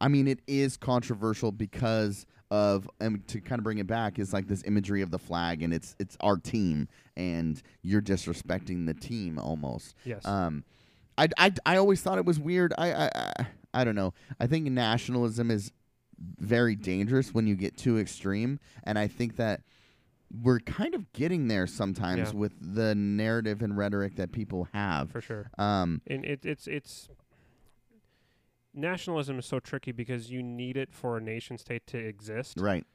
I 0.00 0.08
mean, 0.08 0.28
it 0.28 0.40
is 0.46 0.76
controversial 0.76 1.52
because 1.52 2.26
of, 2.52 2.88
and 3.00 3.26
to 3.28 3.40
kind 3.40 3.58
of 3.58 3.64
bring 3.64 3.78
it 3.78 3.86
back, 3.86 4.18
is 4.18 4.32
like 4.32 4.46
this 4.46 4.62
imagery 4.64 5.00
of 5.00 5.10
the 5.10 5.18
flag 5.18 5.62
and 5.62 5.72
it's 5.72 5.96
it's 5.98 6.16
our 6.20 6.36
team 6.36 6.86
and 7.16 7.62
you're 7.82 8.02
disrespecting 8.02 8.84
the 8.86 8.92
team 8.94 9.38
almost. 9.38 9.94
yes 10.04 10.24
Um, 10.26 10.62
I, 11.16 11.28
I, 11.38 11.52
I 11.66 11.76
always 11.76 12.00
thought 12.02 12.18
it 12.18 12.24
was 12.26 12.38
weird. 12.38 12.72
I, 12.78 12.92
I, 12.92 13.10
I, 13.14 13.46
I 13.74 13.84
don't 13.84 13.94
know. 13.94 14.12
I 14.38 14.46
think 14.46 14.66
nationalism 14.70 15.50
is 15.50 15.72
very 16.38 16.74
dangerous 16.76 17.32
when 17.34 17.46
you 17.46 17.54
get 17.56 17.76
too 17.76 17.98
extreme. 17.98 18.60
And 18.84 18.98
I 18.98 19.08
think 19.08 19.36
that 19.36 19.62
we're 20.42 20.60
kind 20.60 20.94
of 20.94 21.10
getting 21.12 21.48
there 21.48 21.66
sometimes 21.66 22.32
Yeah. 22.32 22.38
with 22.38 22.52
the 22.74 22.94
narrative 22.94 23.60
and 23.62 23.76
rhetoric 23.76 24.16
that 24.16 24.32
people 24.32 24.68
have. 24.72 25.10
for 25.10 25.20
sure 25.20 25.50
Um, 25.58 26.00
and 26.06 26.24
it, 26.24 26.44
it's 26.44 26.66
it's 26.66 27.08
nationalism 28.74 29.38
is 29.38 29.46
so 29.46 29.60
tricky 29.60 29.92
because 29.92 30.30
you 30.30 30.42
need 30.42 30.76
it 30.76 30.92
for 30.92 31.16
a 31.16 31.20
nation 31.20 31.58
state 31.58 31.86
to 31.86 31.98
exist 31.98 32.58
right. 32.60 32.86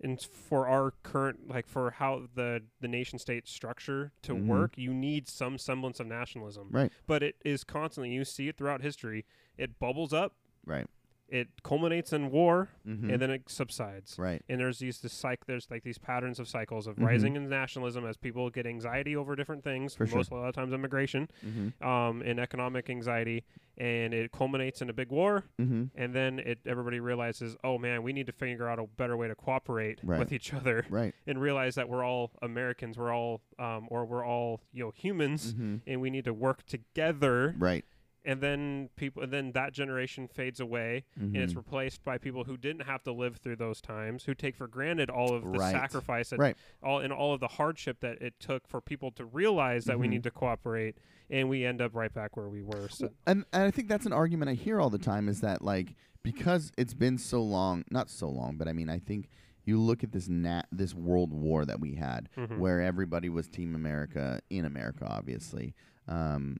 and 0.00 0.20
for 0.20 0.66
our 0.68 0.92
current 1.02 1.48
like 1.48 1.66
for 1.66 1.90
how 1.92 2.22
the 2.34 2.62
the 2.80 2.88
nation 2.88 3.18
state 3.18 3.48
structure 3.48 4.12
to 4.22 4.34
Mhm. 4.34 4.46
work 4.46 4.78
you 4.78 4.92
need 4.94 5.28
some 5.28 5.58
semblance 5.58 5.98
of 6.00 6.06
nationalism 6.06 6.68
Right. 6.70 6.92
but 7.06 7.22
it 7.22 7.36
is 7.44 7.64
constantly 7.64 8.10
you 8.10 8.24
see 8.24 8.48
it 8.48 8.56
throughout 8.56 8.80
history 8.82 9.24
it 9.58 9.78
bubbles 9.78 10.12
up 10.12 10.36
Right. 10.66 10.86
It 11.28 11.48
culminates 11.62 12.12
in 12.12 12.30
war 12.30 12.68
Mhm. 12.86 13.10
and 13.12 13.22
then 13.22 13.30
it 13.30 13.48
subsides 13.48 14.16
Right. 14.18 14.42
and 14.48 14.60
there's 14.60 14.78
these 14.78 15.00
this 15.00 15.20
cyc- 15.20 15.46
there's 15.46 15.70
like 15.70 15.82
these 15.82 15.98
patterns 15.98 16.38
of 16.38 16.46
cycles 16.48 16.86
of 16.86 16.96
Mhm. 16.96 17.06
rising 17.06 17.36
in 17.36 17.48
nationalism 17.48 18.04
as 18.04 18.16
people 18.16 18.50
get 18.50 18.66
anxiety 18.66 19.16
over 19.16 19.34
different 19.34 19.64
things 19.64 19.94
For 19.94 20.06
sure. 20.06 20.18
most 20.18 20.30
a 20.30 20.34
lot 20.34 20.48
of 20.48 20.54
times 20.54 20.72
immigration 20.72 21.28
Mm-hmm. 21.44 21.84
um, 21.86 22.22
and 22.22 22.38
economic 22.38 22.90
anxiety 22.90 23.44
and 23.76 24.14
it 24.14 24.30
culminates 24.32 24.82
in 24.82 24.90
a 24.90 24.92
big 24.92 25.10
war 25.10 25.44
Mm-hmm. 25.58 25.84
and 25.96 26.14
then 26.14 26.38
it 26.40 26.58
everybody 26.66 27.00
realizes 27.00 27.56
oh 27.64 27.78
man 27.78 28.02
we 28.02 28.12
need 28.12 28.26
to 28.26 28.32
figure 28.32 28.68
out 28.68 28.78
a 28.78 28.86
better 28.86 29.16
way 29.16 29.26
to 29.28 29.34
cooperate 29.34 30.00
Right. 30.04 30.18
with 30.18 30.30
each 30.32 30.52
other 30.52 30.84
Right. 30.90 31.14
and 31.26 31.40
realize 31.40 31.74
that 31.76 31.88
we're 31.88 32.04
all 32.04 32.32
Americans, 32.42 32.98
we're 32.98 33.12
all 33.12 33.40
um, 33.58 33.88
or 33.90 34.04
we're 34.04 34.24
all 34.24 34.60
you 34.72 34.84
know 34.84 34.90
humans, 34.90 35.54
Mm-hmm. 35.54 35.76
and 35.86 36.00
we 36.00 36.10
need 36.10 36.24
to 36.26 36.34
work 36.34 36.64
together. 36.66 37.54
Right. 37.58 37.84
And 38.24 38.40
then 38.40 38.88
people, 38.96 39.22
and 39.22 39.30
then 39.32 39.52
that 39.52 39.72
generation 39.74 40.28
fades 40.28 40.58
away, 40.58 41.04
and 41.16 41.36
it's 41.36 41.52
Mhm. 41.52 41.56
replaced 41.58 42.04
by 42.04 42.16
people 42.16 42.44
who 42.44 42.56
didn't 42.56 42.82
have 42.86 43.02
to 43.02 43.12
live 43.12 43.36
through 43.36 43.56
those 43.56 43.80
times, 43.82 44.24
who 44.24 44.34
take 44.34 44.56
for 44.56 44.66
granted 44.66 45.10
all 45.10 45.34
of 45.34 45.42
the 45.42 45.48
Right. 45.58 45.72
sacrifice 45.72 46.30
that 46.30 46.38
Right. 46.38 46.56
all 46.82 47.00
and 47.00 47.12
all 47.12 47.34
of 47.34 47.40
the 47.40 47.48
hardship 47.48 48.00
that 48.00 48.22
it 48.22 48.40
took 48.40 48.66
for 48.66 48.80
people 48.80 49.10
to 49.12 49.24
realize 49.26 49.84
that 49.84 49.98
we 49.98 50.06
Mhm. 50.06 50.10
need 50.10 50.22
to 50.22 50.30
cooperate, 50.30 50.96
and 51.28 51.48
we 51.50 51.66
end 51.66 51.82
up 51.82 51.94
right 51.94 52.12
back 52.14 52.34
where 52.36 52.48
we 52.48 52.62
were. 52.62 52.88
So, 52.88 53.10
And 53.26 53.44
and 53.52 53.62
I 53.64 53.70
think 53.70 53.88
that's 53.88 54.06
an 54.06 54.12
argument 54.14 54.48
I 54.50 54.54
hear 54.54 54.80
all 54.80 54.90
the 54.90 54.98
time 54.98 55.28
is 55.28 55.40
that 55.42 55.60
like 55.62 55.94
because 56.22 56.72
it's 56.78 56.94
been 56.94 57.18
so 57.18 57.42
long, 57.42 57.84
not 57.90 58.08
so 58.08 58.30
long, 58.30 58.56
but 58.56 58.68
I 58.68 58.72
mean 58.72 58.88
I 58.88 58.98
think 58.98 59.28
you 59.66 59.78
look 59.78 60.02
at 60.02 60.12
this 60.12 60.28
nat 60.28 60.66
this 60.72 60.94
world 60.94 61.30
war 61.32 61.66
that 61.66 61.78
we 61.80 61.94
had 61.96 62.30
Mhm. 62.38 62.56
where 62.58 62.80
everybody 62.80 63.28
was 63.28 63.48
team 63.48 63.74
America 63.74 64.40
in 64.48 64.64
America 64.64 65.06
obviously. 65.06 65.74
Um 66.08 66.56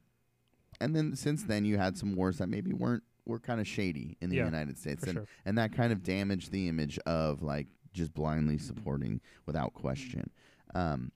and 0.81 0.95
then 0.95 1.15
since 1.17 1.43
then 1.45 1.65
you 1.65 1.79
had 1.79 1.97
some 1.97 2.15
wars 2.15 2.39
that 2.39 2.49
maybe 2.49 2.73
weren't 2.73 3.03
were 3.27 3.39
kind 3.39 3.61
of 3.61 3.67
shady 3.67 4.17
in 4.21 4.29
the 4.31 4.37
Yeah, 4.37 4.45
United 4.45 4.79
States 4.79 5.03
for 5.05 5.11
and 5.11 5.19
sure. 5.19 5.27
and 5.47 5.57
that 5.59 5.73
kind 5.73 5.93
of 5.93 6.03
damaged 6.03 6.51
the 6.53 6.69
image 6.69 6.99
of 7.07 7.43
like 7.43 7.67
just 7.93 8.13
blindly 8.13 8.59
supporting 8.59 9.21
without 9.47 9.73
question. 9.73 10.31
Um, 10.75 11.11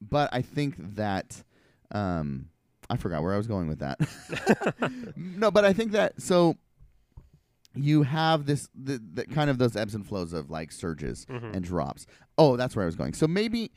but 0.00 0.28
I 0.32 0.42
think 0.42 0.74
that 0.96 1.42
um, 1.92 2.48
I 2.90 2.96
forgot 2.96 3.22
where 3.22 3.34
I 3.34 3.36
was 3.36 3.46
going 3.46 3.68
with 3.68 3.78
that. 3.80 4.00
no, 5.16 5.50
but 5.50 5.64
I 5.64 5.72
think 5.72 5.92
that 5.92 6.20
so 6.20 6.56
you 7.74 8.02
have 8.02 8.46
this 8.46 8.68
the, 8.74 9.00
the 9.14 9.24
kind 9.26 9.48
of 9.48 9.58
those 9.58 9.76
ebbs 9.76 9.94
and 9.94 10.06
flows 10.06 10.32
of 10.32 10.50
like 10.50 10.72
surges 10.72 11.26
Mhm. 11.26 11.54
and 11.54 11.64
drops. 11.64 12.06
Oh, 12.36 12.56
that's 12.56 12.74
where 12.74 12.82
I 12.82 12.86
was 12.86 12.96
going. 12.96 13.14
So 13.14 13.28
maybe 13.28 13.70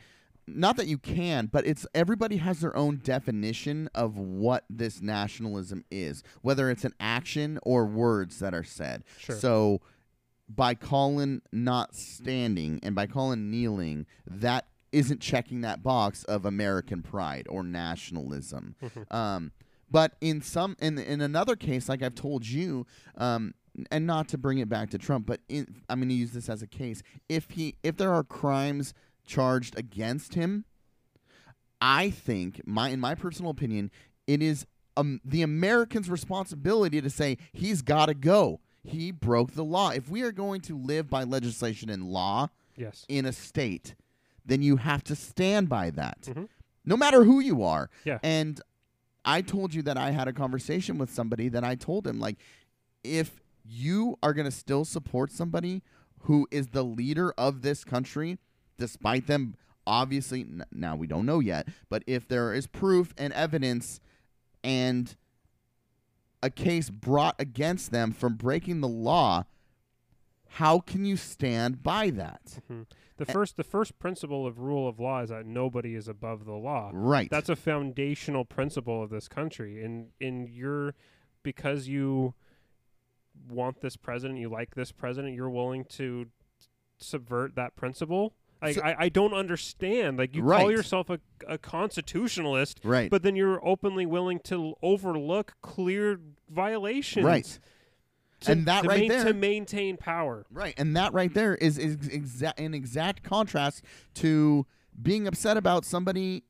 not 0.47 0.77
that 0.77 0.87
you 0.87 0.97
can, 0.97 1.47
but 1.47 1.65
it's 1.65 1.87
everybody 1.95 2.37
has 2.37 2.59
their 2.61 2.75
own 2.75 2.97
definition 3.03 3.89
of 3.95 4.17
what 4.17 4.63
this 4.69 5.01
nationalism 5.01 5.83
is, 5.89 6.23
whether 6.41 6.69
it's 6.69 6.85
an 6.85 6.93
action 6.99 7.59
or 7.63 7.85
words 7.85 8.39
that 8.39 8.53
are 8.53 8.63
said. 8.63 9.03
Sure. 9.17 9.35
So 9.35 9.81
by 10.47 10.75
Colin 10.75 11.41
not 11.51 11.95
standing 11.95 12.79
and 12.83 12.93
by 12.93 13.07
Colin 13.07 13.49
kneeling, 13.49 14.05
that 14.27 14.65
isn't 14.91 15.19
checking 15.19 15.61
that 15.61 15.81
box 15.83 16.23
of 16.25 16.45
American 16.45 17.01
pride 17.01 17.47
or 17.49 17.63
nationalism. 17.63 18.75
Mhm. 18.85 19.13
Um, 19.13 19.51
but 19.91 20.15
in 20.19 20.41
some 20.41 20.75
in 20.79 20.97
in 20.97 21.21
another 21.21 21.55
case, 21.55 21.87
like 21.89 22.01
I've 22.01 22.15
told 22.15 22.45
you, 22.47 22.85
um, 23.17 23.53
and 23.91 24.07
not 24.07 24.27
to 24.29 24.37
bring 24.37 24.57
it 24.57 24.67
back 24.67 24.89
to 24.91 24.97
Trump, 24.97 25.25
but 25.27 25.41
in, 25.47 25.83
I'm 25.89 25.99
going 25.99 26.09
to 26.09 26.15
use 26.15 26.31
this 26.31 26.49
as 26.49 26.61
a 26.63 26.67
case. 26.67 27.03
If 27.29 27.51
he 27.51 27.75
if 27.83 27.97
there 27.97 28.11
are 28.11 28.23
crimes 28.23 28.93
charged 29.25 29.77
against 29.77 30.33
him, 30.35 30.65
I 31.81 32.09
think 32.09 32.61
my 32.65 32.89
in 32.89 32.99
my 32.99 33.15
personal 33.15 33.51
opinion, 33.51 33.91
it 34.27 34.41
is 34.41 34.65
um, 34.97 35.19
the 35.25 35.41
Americans' 35.41 36.09
responsibility 36.09 37.01
to 37.01 37.09
say 37.09 37.37
he's 37.51 37.81
got 37.81 38.05
to 38.07 38.13
go. 38.13 38.59
He 38.83 39.11
broke 39.11 39.51
the 39.53 39.63
law. 39.63 39.89
If 39.89 40.09
we 40.09 40.21
are 40.21 40.31
going 40.31 40.61
to 40.61 40.77
live 40.77 41.09
by 41.09 41.23
legislation 41.23 41.89
and 41.89 42.03
law 42.03 42.49
Yes. 42.77 43.05
in 43.09 43.25
a 43.25 43.33
state, 43.33 43.95
then 44.45 44.61
you 44.61 44.77
have 44.77 45.03
to 45.05 45.15
stand 45.15 45.69
by 45.69 45.89
that, 45.91 46.21
Mhm. 46.23 46.47
no 46.85 46.95
matter 46.95 47.23
who 47.23 47.39
you 47.39 47.63
are. 47.63 47.89
Yeah. 48.05 48.19
And 48.23 48.61
I 49.25 49.41
told 49.41 49.73
you 49.73 49.81
that 49.83 49.97
I 49.97 50.11
had 50.11 50.27
a 50.27 50.33
conversation 50.33 50.97
with 50.97 51.09
somebody 51.11 51.49
that 51.49 51.63
I 51.63 51.75
told 51.75 52.05
him 52.07 52.19
like, 52.19 52.37
if 53.03 53.41
you 53.65 54.17
are 54.21 54.33
going 54.33 54.45
to 54.45 54.51
still 54.51 54.85
support 54.85 55.31
somebody 55.31 55.81
who 56.21 56.47
is 56.51 56.67
the 56.67 56.83
leader 56.83 57.31
of 57.37 57.63
this 57.63 57.83
country, 57.83 58.37
despite 58.77 59.27
them 59.27 59.55
obviously 59.87 60.45
now 60.71 60.95
we 60.95 61.07
don't 61.07 61.25
know 61.25 61.39
yet, 61.39 61.67
but 61.89 62.03
if 62.07 62.27
there 62.27 62.53
is 62.53 62.67
proof 62.67 63.13
and 63.17 63.31
evidence 63.33 63.99
and 64.63 65.15
a 66.41 66.49
case 66.49 66.89
brought 66.89 67.35
against 67.39 67.91
them 67.91 68.11
from 68.11 68.35
breaking 68.35 68.81
the 68.81 68.87
law, 68.87 69.45
how 70.47 70.79
can 70.79 71.05
you 71.05 71.17
stand 71.17 71.83
by 71.83 72.09
that? 72.09 72.59
Mhm. 72.69 72.85
The 73.17 73.25
first 73.25 73.57
the 73.57 73.63
first 73.63 73.97
principle 73.97 74.45
of 74.45 74.59
rule 74.59 74.87
of 74.87 74.99
law 74.99 75.21
is 75.21 75.29
that 75.29 75.45
nobody 75.45 75.95
is 75.95 76.07
above 76.07 76.45
the 76.45 76.53
law. 76.53 76.91
Right. 76.93 77.29
That's 77.29 77.49
a 77.49 77.55
foundational 77.55 78.43
principle 78.43 79.01
of 79.01 79.09
this 79.09 79.27
country. 79.27 79.83
And 79.83 80.11
in 80.19 80.47
your 80.47 80.95
because 81.43 81.87
you 81.87 82.33
want 83.49 83.81
this 83.81 83.95
president, 83.95 84.39
you 84.39 84.49
like 84.49 84.75
this 84.75 84.91
president, 84.91 85.35
you're 85.35 85.49
willing 85.49 85.85
to 85.85 86.27
subvert 86.97 87.55
that 87.55 87.75
principle. 87.75 88.33
Like 88.65 88.75
So- 88.75 88.81
I, 88.81 88.95
I 89.05 89.09
don't 89.09 89.33
understand. 89.33 90.17
Like 90.17 90.35
you 90.35 90.41
Right. 90.43 90.59
call 90.59 90.71
yourself 90.71 91.09
a, 91.09 91.19
a 91.47 91.57
constitutionalist, 91.57 92.79
right. 92.83 93.09
but 93.09 93.23
then 93.23 93.35
you're 93.35 93.65
openly 93.65 94.05
willing 94.05 94.39
to 94.45 94.75
overlook 94.81 95.53
clear 95.61 96.19
violations. 96.49 97.25
Right. 97.25 97.59
To, 98.41 98.51
And 98.51 98.65
that 98.65 98.85
right 98.85 98.99
main- 98.99 99.09
there- 99.09 99.23
to 99.25 99.33
maintain 99.33 99.97
power. 99.97 100.45
Right, 100.51 100.73
and 100.77 100.95
that 100.97 101.13
right 101.13 101.33
there 101.33 101.55
is, 101.55 101.77
is 101.77 101.95
exa- 101.97 102.57
in 102.59 102.73
exact 102.73 103.23
contrast 103.23 103.83
to 104.15 104.65
being 105.01 105.25
upset 105.27 105.57
about 105.57 105.85
somebody 105.85 106.43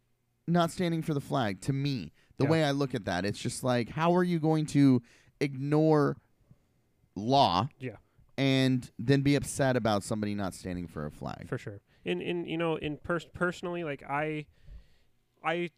not 0.47 0.71
standing 0.71 1.01
for 1.01 1.13
the 1.13 1.21
flag. 1.21 1.61
To 1.61 1.73
me, 1.73 2.11
the 2.37 2.43
Yeah. 2.45 2.49
way 2.49 2.63
I 2.63 2.71
look 2.71 2.93
at 2.95 3.05
that, 3.05 3.23
it's 3.25 3.39
just 3.39 3.63
like, 3.63 3.89
how 3.89 4.15
are 4.15 4.23
you 4.23 4.39
going 4.39 4.65
to 4.67 5.01
ignore 5.39 6.17
law? 7.15 7.69
Yeah. 7.79 7.97
and 8.37 8.91
then 8.99 9.21
be 9.21 9.35
upset 9.35 9.77
about 9.77 10.03
somebody 10.03 10.35
not 10.35 10.53
standing 10.53 10.87
for 10.87 11.05
a 11.05 11.11
flag. 11.11 11.47
for 11.47 11.57
sure. 11.57 11.79
In 12.05 12.21
in 12.21 12.45
you 12.45 12.57
know 12.57 12.75
in 12.75 12.97
pers- 12.97 13.27
personally 13.33 13.83
like 13.83 14.03
I 14.03 14.45
I 15.43 15.71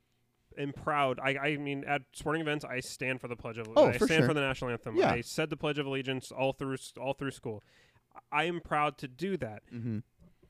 am 0.58 0.74
proud. 0.74 1.20
I 1.20 1.38
I 1.38 1.58
mean 1.58 1.84
at 1.86 2.02
sporting 2.14 2.42
events 2.42 2.66
I 2.66 2.80
stand 2.82 3.22
for 3.22 3.28
the 3.28 3.36
pledge 3.36 3.58
of 3.58 3.68
Oh, 3.76 3.88
I 3.88 3.98
for 3.98 4.06
stand 4.06 4.20
sure. 4.22 4.28
for 4.28 4.34
the 4.34 4.42
national 4.42 4.72
anthem. 4.72 4.98
Yeah. 4.98 5.12
I 5.12 5.22
said 5.22 5.50
the 5.50 5.58
pledge 5.58 5.80
of 5.80 5.86
allegiance 5.86 6.32
all 6.32 6.54
through 6.54 6.78
all 7.00 7.14
through 7.14 7.32
school. 7.32 7.64
I 8.32 8.44
am 8.46 8.60
proud 8.62 8.98
to 9.00 9.08
do 9.08 9.38
that. 9.38 9.62
hmm 9.72 10.00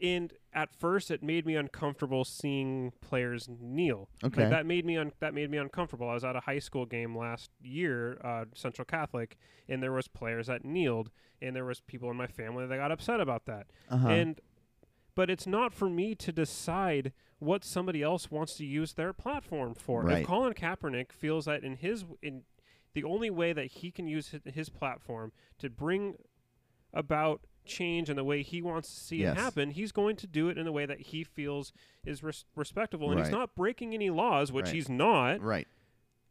And 0.02 0.34
at 0.54 0.74
first 0.74 1.12
it 1.12 1.22
made 1.22 1.46
me 1.46 1.56
uncomfortable 1.56 2.24
seeing 2.26 2.92
players 3.02 3.48
kneel. 3.50 4.10
Okay. 4.24 4.42
Like 4.44 4.50
that 4.52 4.66
made 4.66 4.86
me 4.86 4.98
un- 4.98 5.12
that 5.20 5.34
made 5.34 5.52
me 5.52 5.58
uncomfortable. 5.58 6.10
I 6.10 6.14
was 6.14 6.24
at 6.24 6.36
a 6.36 6.40
high 6.42 6.60
school 6.60 6.86
game 6.86 7.16
last 7.18 7.52
year, 7.62 8.20
uh, 8.24 8.46
Central 8.56 8.86
Catholic, 8.86 9.38
and 9.68 9.84
there 9.84 9.92
was 9.92 10.08
players 10.08 10.48
that 10.48 10.64
kneeled, 10.66 11.12
and 11.42 11.56
there 11.56 11.66
was 11.66 11.82
people 11.82 12.10
in 12.10 12.16
my 12.18 12.28
family 12.28 12.66
that 12.66 12.78
got 12.78 12.92
upset 12.92 13.20
about 13.20 13.46
that. 13.46 13.68
Uh-huh. 13.90 14.08
And 14.08 14.40
but 15.18 15.32
it's 15.32 15.48
not 15.48 15.74
for 15.74 15.90
me 15.90 16.14
to 16.14 16.32
decide 16.32 17.12
what 17.40 17.66
somebody 17.66 18.04
else 18.04 18.30
wants 18.30 18.54
to 18.56 18.64
use 18.64 18.94
their 18.94 19.14
platform 19.14 19.74
for. 19.74 20.04
Right. 20.04 20.20
If 20.22 20.28
Colin 20.28 20.54
Kaepernick 20.54 21.12
feels 21.12 21.46
that 21.46 21.64
in 21.64 21.78
his 21.78 22.06
in 22.22 22.44
the 22.94 23.04
only 23.04 23.32
way 23.32 23.52
that 23.52 23.66
he 23.66 23.90
can 23.90 24.08
use 24.08 24.36
his, 24.46 24.70
platform 24.70 25.32
to 25.58 25.72
bring 25.72 26.16
about 26.94 27.42
change 27.66 28.12
in 28.12 28.16
the 28.16 28.24
way 28.24 28.44
he 28.44 28.62
wants 28.62 28.94
to 28.94 29.00
see 29.00 29.18
Yes. 29.18 29.36
it 29.36 29.42
happen, 29.42 29.72
he's 29.72 29.92
going 29.92 30.16
to 30.18 30.28
do 30.28 30.50
it 30.50 30.58
in 30.58 30.66
the 30.66 30.72
way 30.72 30.86
that 30.86 31.00
he 31.00 31.24
feels 31.24 31.74
is 32.06 32.22
res- 32.22 32.46
respectable, 32.56 33.10
and 33.12 33.20
he's 33.20 33.32
not 33.32 33.56
breaking 33.56 33.96
any 33.96 34.12
laws, 34.12 34.52
which 34.52 34.66
Right. 34.68 34.76
he's 34.76 34.88
not. 34.90 35.42
right. 35.42 35.68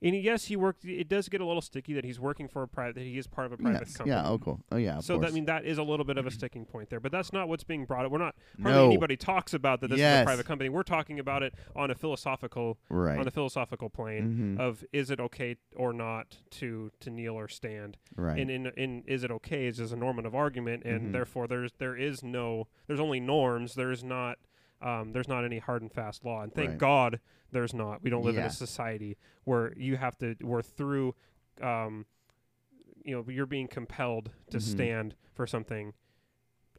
And 0.03 0.15
yes, 0.15 0.45
he 0.47 0.57
worked. 0.57 0.85
It 0.85 1.09
does 1.09 1.29
get 1.29 1.41
a 1.41 1.47
little 1.47 1.63
sticky 1.63 1.95
that 1.95 2.05
he's 2.05 2.21
working 2.21 2.49
for 2.49 2.63
a 2.63 2.69
private. 2.69 2.97
That 2.97 3.05
he 3.05 3.17
is 3.19 3.27
part 3.27 3.47
of 3.47 3.53
a 3.53 3.57
private 3.57 3.81
Yes. 3.87 3.97
company. 3.97 4.15
Yeah. 4.17 4.29
Oh, 4.29 4.39
cool. 4.39 4.61
Oh, 4.71 4.77
yeah. 4.77 4.99
Of 4.99 5.05
So 5.05 5.19
that 5.19 5.31
I 5.31 5.33
mean 5.33 5.47
that 5.47 5.65
is 5.65 5.79
a 5.79 5.83
little 5.83 6.05
bit 6.05 6.19
of 6.19 6.27
a 6.27 6.31
sticking 6.31 6.67
point 6.67 6.91
there, 6.91 7.01
but 7.01 7.11
that's 7.13 7.33
not 7.33 7.49
what's 7.49 7.65
being 7.65 7.87
brought 7.87 8.05
up. 8.05 8.13
We're 8.13 8.19
not 8.19 8.35
hardly 8.63 8.81
No. 8.83 8.87
anybody 8.89 9.17
talks 9.17 9.55
about 9.55 9.81
that 9.81 9.89
this 9.89 9.99
is 9.99 10.05
a 10.05 10.25
private 10.25 10.45
company. 10.47 10.69
We're 10.69 10.83
talking 10.83 11.19
about 11.19 11.43
it 11.43 11.55
on 11.75 11.91
a 11.91 11.95
philosophical 11.95 12.79
right. 12.91 13.19
on 13.19 13.27
a 13.27 13.31
philosophical 13.31 13.89
plane 13.89 14.57
Mhm. 14.59 14.61
of 14.61 14.85
is 14.93 15.11
it 15.11 15.19
okay 15.21 15.57
or 15.75 15.93
not 15.93 16.39
to 16.51 16.91
to 17.01 17.11
kneel 17.11 17.35
or 17.35 17.49
stand, 17.49 17.97
right. 18.17 18.39
and 18.39 18.51
in 18.51 18.67
in 18.77 19.03
is 19.07 19.25
it 19.25 19.31
okay 19.31 19.67
is 19.67 19.79
just 19.79 19.93
a 19.93 19.97
normative 19.97 20.35
argument, 20.35 20.83
and 20.85 21.09
Mhm. 21.09 21.13
therefore 21.13 21.47
there's 21.47 21.73
there 21.79 21.97
is 21.97 22.23
no 22.23 22.69
there's 22.87 23.01
only 23.01 23.21
norms. 23.21 23.75
There's 23.75 24.05
not 24.05 24.39
um, 24.83 25.13
there's 25.13 25.29
not 25.29 25.45
any 25.45 25.59
hard 25.59 25.83
and 25.83 25.93
fast 25.93 26.25
law, 26.25 26.43
and 26.43 26.53
thank 26.55 26.71
Right. 26.71 26.79
God 26.79 27.21
there's 27.53 27.73
not. 27.73 28.03
We 28.03 28.11
don't 28.11 28.25
live 28.25 28.37
in 28.37 28.43
a 28.43 28.51
society 28.51 29.17
where 29.45 29.73
you 29.77 29.97
have 29.97 30.17
to 30.19 30.35
where 30.43 30.63
through 30.63 31.15
um, 31.63 32.05
you 33.05 33.15
know 33.15 33.25
you're 33.29 33.47
being 33.47 33.69
compelled 33.69 34.31
to 34.51 34.59
Mhm. 34.59 34.63
stand 34.63 35.15
for 35.33 35.47
something 35.47 35.93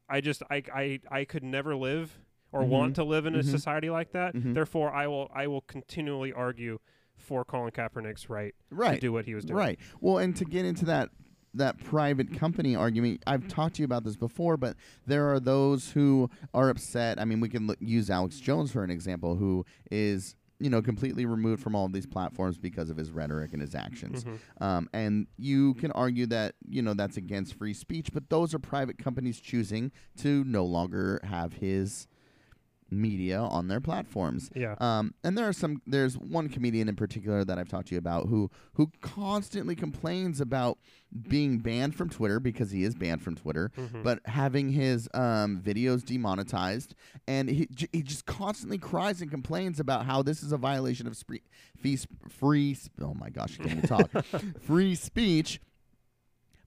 i 0.09 0.19
just 0.21 0.41
i 0.49 0.61
i, 0.73 0.99
I 1.09 1.25
could 1.25 1.43
never 1.43 1.75
live 1.75 2.19
or 2.51 2.63
Mhm. 2.63 2.67
want 2.69 2.95
to 2.95 3.03
live 3.03 3.25
in 3.25 3.33
a 3.35 3.39
Mhm. 3.39 3.45
society 3.49 3.89
like 3.89 4.11
that 4.11 4.35
Mhm. 4.35 4.53
therefore 4.53 4.91
i 4.93 5.07
will 5.07 5.29
i 5.33 5.47
will 5.47 5.61
continually 5.61 6.31
argue 6.33 6.79
for 7.15 7.43
colin 7.45 7.71
kaepernick's 7.71 8.29
right, 8.29 8.53
right. 8.69 8.95
to 8.95 8.99
do 8.99 9.11
what 9.13 9.25
he 9.25 9.33
was 9.35 9.45
doing 9.45 9.57
Right. 9.57 9.79
Well, 10.01 10.17
and 10.19 10.35
to 10.35 10.45
get 10.45 10.65
into 10.65 10.85
that 10.85 11.09
that 11.57 11.77
private 11.83 12.33
company 12.37 12.75
argument, 12.75 13.23
I've 13.27 13.47
talked 13.47 13.75
to 13.75 13.81
you 13.81 13.85
about 13.85 14.03
this 14.03 14.15
before, 14.15 14.57
but 14.57 14.75
there 15.05 15.31
are 15.31 15.39
those 15.39 15.91
who 15.91 16.29
are 16.53 16.69
upset. 16.69 17.19
I 17.19 17.25
mean, 17.25 17.39
we 17.39 17.49
can 17.49 17.67
look, 17.67 17.77
use 17.79 18.09
Alex 18.09 18.39
Jones 18.39 18.71
for 18.71 18.83
an 18.83 18.89
example, 18.89 19.35
who 19.35 19.65
is 19.91 20.35
you 20.59 20.71
know 20.71 20.81
completely 20.81 21.23
removed 21.25 21.61
from 21.61 21.75
all 21.75 21.85
of 21.85 21.93
these 21.93 22.07
platforms 22.07 22.57
because 22.57 22.89
of 22.89 22.97
his 22.97 23.11
rhetoric 23.11 23.53
and 23.53 23.61
his 23.61 23.75
actions. 23.75 24.23
Mhm. 24.23 24.39
Um, 24.59 24.89
and 24.91 25.27
you 25.37 25.75
can 25.75 25.91
argue 25.91 26.25
that 26.27 26.55
you 26.67 26.81
know 26.81 26.93
that's 26.95 27.15
against 27.17 27.53
free 27.53 27.73
speech, 27.75 28.09
but 28.11 28.29
those 28.29 28.53
are 28.55 28.59
private 28.59 28.97
companies 28.97 29.39
choosing 29.39 29.91
to 30.17 30.43
no 30.45 30.65
longer 30.65 31.19
have 31.23 31.53
his 31.53 32.07
media 32.89 33.39
on 33.39 33.67
their 33.67 33.81
platforms. 33.81 34.49
yeah 34.55 34.75
Um, 34.79 35.13
and 35.23 35.37
there 35.37 35.47
are 35.47 35.53
some. 35.53 35.81
There's 35.85 36.17
one 36.17 36.47
comedian 36.49 36.87
in 36.89 36.95
particular 36.95 37.43
that 37.43 37.57
I've 37.59 37.67
talked 37.67 37.89
to 37.89 37.95
you 37.95 37.99
about 37.99 38.27
who 38.27 38.49
who 38.73 38.91
constantly 39.01 39.75
complains 39.75 40.39
about 40.41 40.77
being 41.27 41.59
banned 41.59 41.95
from 41.95 42.09
Twitter 42.09 42.39
because 42.39 42.71
he 42.71 42.83
is 42.83 42.93
banned 42.95 43.21
from 43.21 43.35
Twitter, 43.35 43.71
Mhm. 43.77 44.03
but 44.03 44.19
having 44.25 44.69
his 44.71 45.07
um, 45.13 45.61
videos 45.61 46.05
demonetized, 46.05 46.95
and 47.27 47.49
he 47.49 47.65
j- 47.67 47.87
he 47.93 48.01
just 48.03 48.25
constantly 48.25 48.77
cries 48.77 49.21
and 49.21 49.29
complains 49.31 49.79
about 49.79 50.05
how 50.05 50.21
this 50.21 50.43
is 50.43 50.51
a 50.51 50.57
violation 50.57 51.07
of 51.07 51.15
spree- 51.17 51.43
fee, 51.77 51.95
sp- 51.99 52.11
free. 52.29 52.73
sp- 52.75 52.99
Oh 53.01 53.13
my 53.13 53.29
gosh, 53.29 53.57
can't 53.57 53.71
even 53.71 53.81
talk. 53.87 54.09
free 54.61 54.95
speech. 54.95 55.59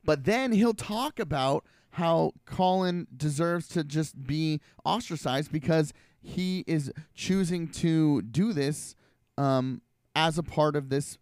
But 0.04 0.24
then 0.24 0.52
he'll 0.52 0.74
talk 0.74 1.18
about 1.18 1.64
how 1.94 2.32
Colin 2.46 3.06
deserves 3.14 3.68
to 3.68 3.84
just 3.84 4.24
be 4.26 4.60
ostracized 4.84 5.50
because 5.52 5.92
he 6.22 6.64
is 6.66 6.92
choosing 7.14 7.68
to 7.68 8.22
do 8.22 8.52
this 8.52 8.94
um, 9.38 9.80
as 10.14 10.38
a 10.38 10.42
part 10.42 10.76
of 10.76 10.88
this 10.88 11.18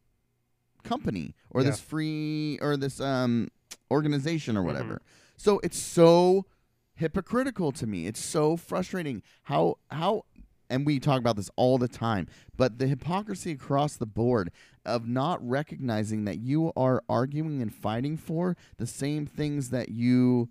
company 0.82 1.34
or 1.50 1.62
Yeah. 1.62 1.70
this 1.70 1.80
free 1.80 2.58
or 2.60 2.76
this 2.76 3.00
um, 3.00 3.48
organization 3.90 4.56
or 4.56 4.62
whatever. 4.62 5.00
So 5.36 5.60
it's 5.62 5.78
so 5.78 6.46
hypocritical 6.94 7.70
to 7.72 7.86
me. 7.86 8.06
It's 8.06 8.20
so 8.22 8.56
frustrating 8.56 9.22
how 9.44 9.76
how 9.90 10.24
and 10.70 10.84
we 10.84 11.00
talk 11.00 11.18
about 11.18 11.36
this 11.36 11.50
all 11.56 11.78
the 11.78 11.88
time, 11.88 12.26
but 12.56 12.78
the 12.78 12.86
hypocrisy 12.86 13.52
across 13.52 13.96
the 13.96 14.04
board 14.04 14.50
of 14.84 15.06
not 15.08 15.46
recognizing 15.46 16.24
that 16.26 16.40
you 16.40 16.72
are 16.76 17.02
arguing 17.08 17.62
and 17.62 17.72
fighting 17.74 18.16
for 18.18 18.54
the 18.76 18.86
same 18.86 19.24
things 19.26 19.70
that 19.70 19.88
you 19.90 20.50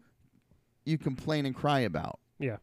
you 0.86 0.98
complain 0.98 1.46
and 1.46 1.54
cry 1.54 1.82
about. 1.82 2.20
Yeah. 2.40 2.58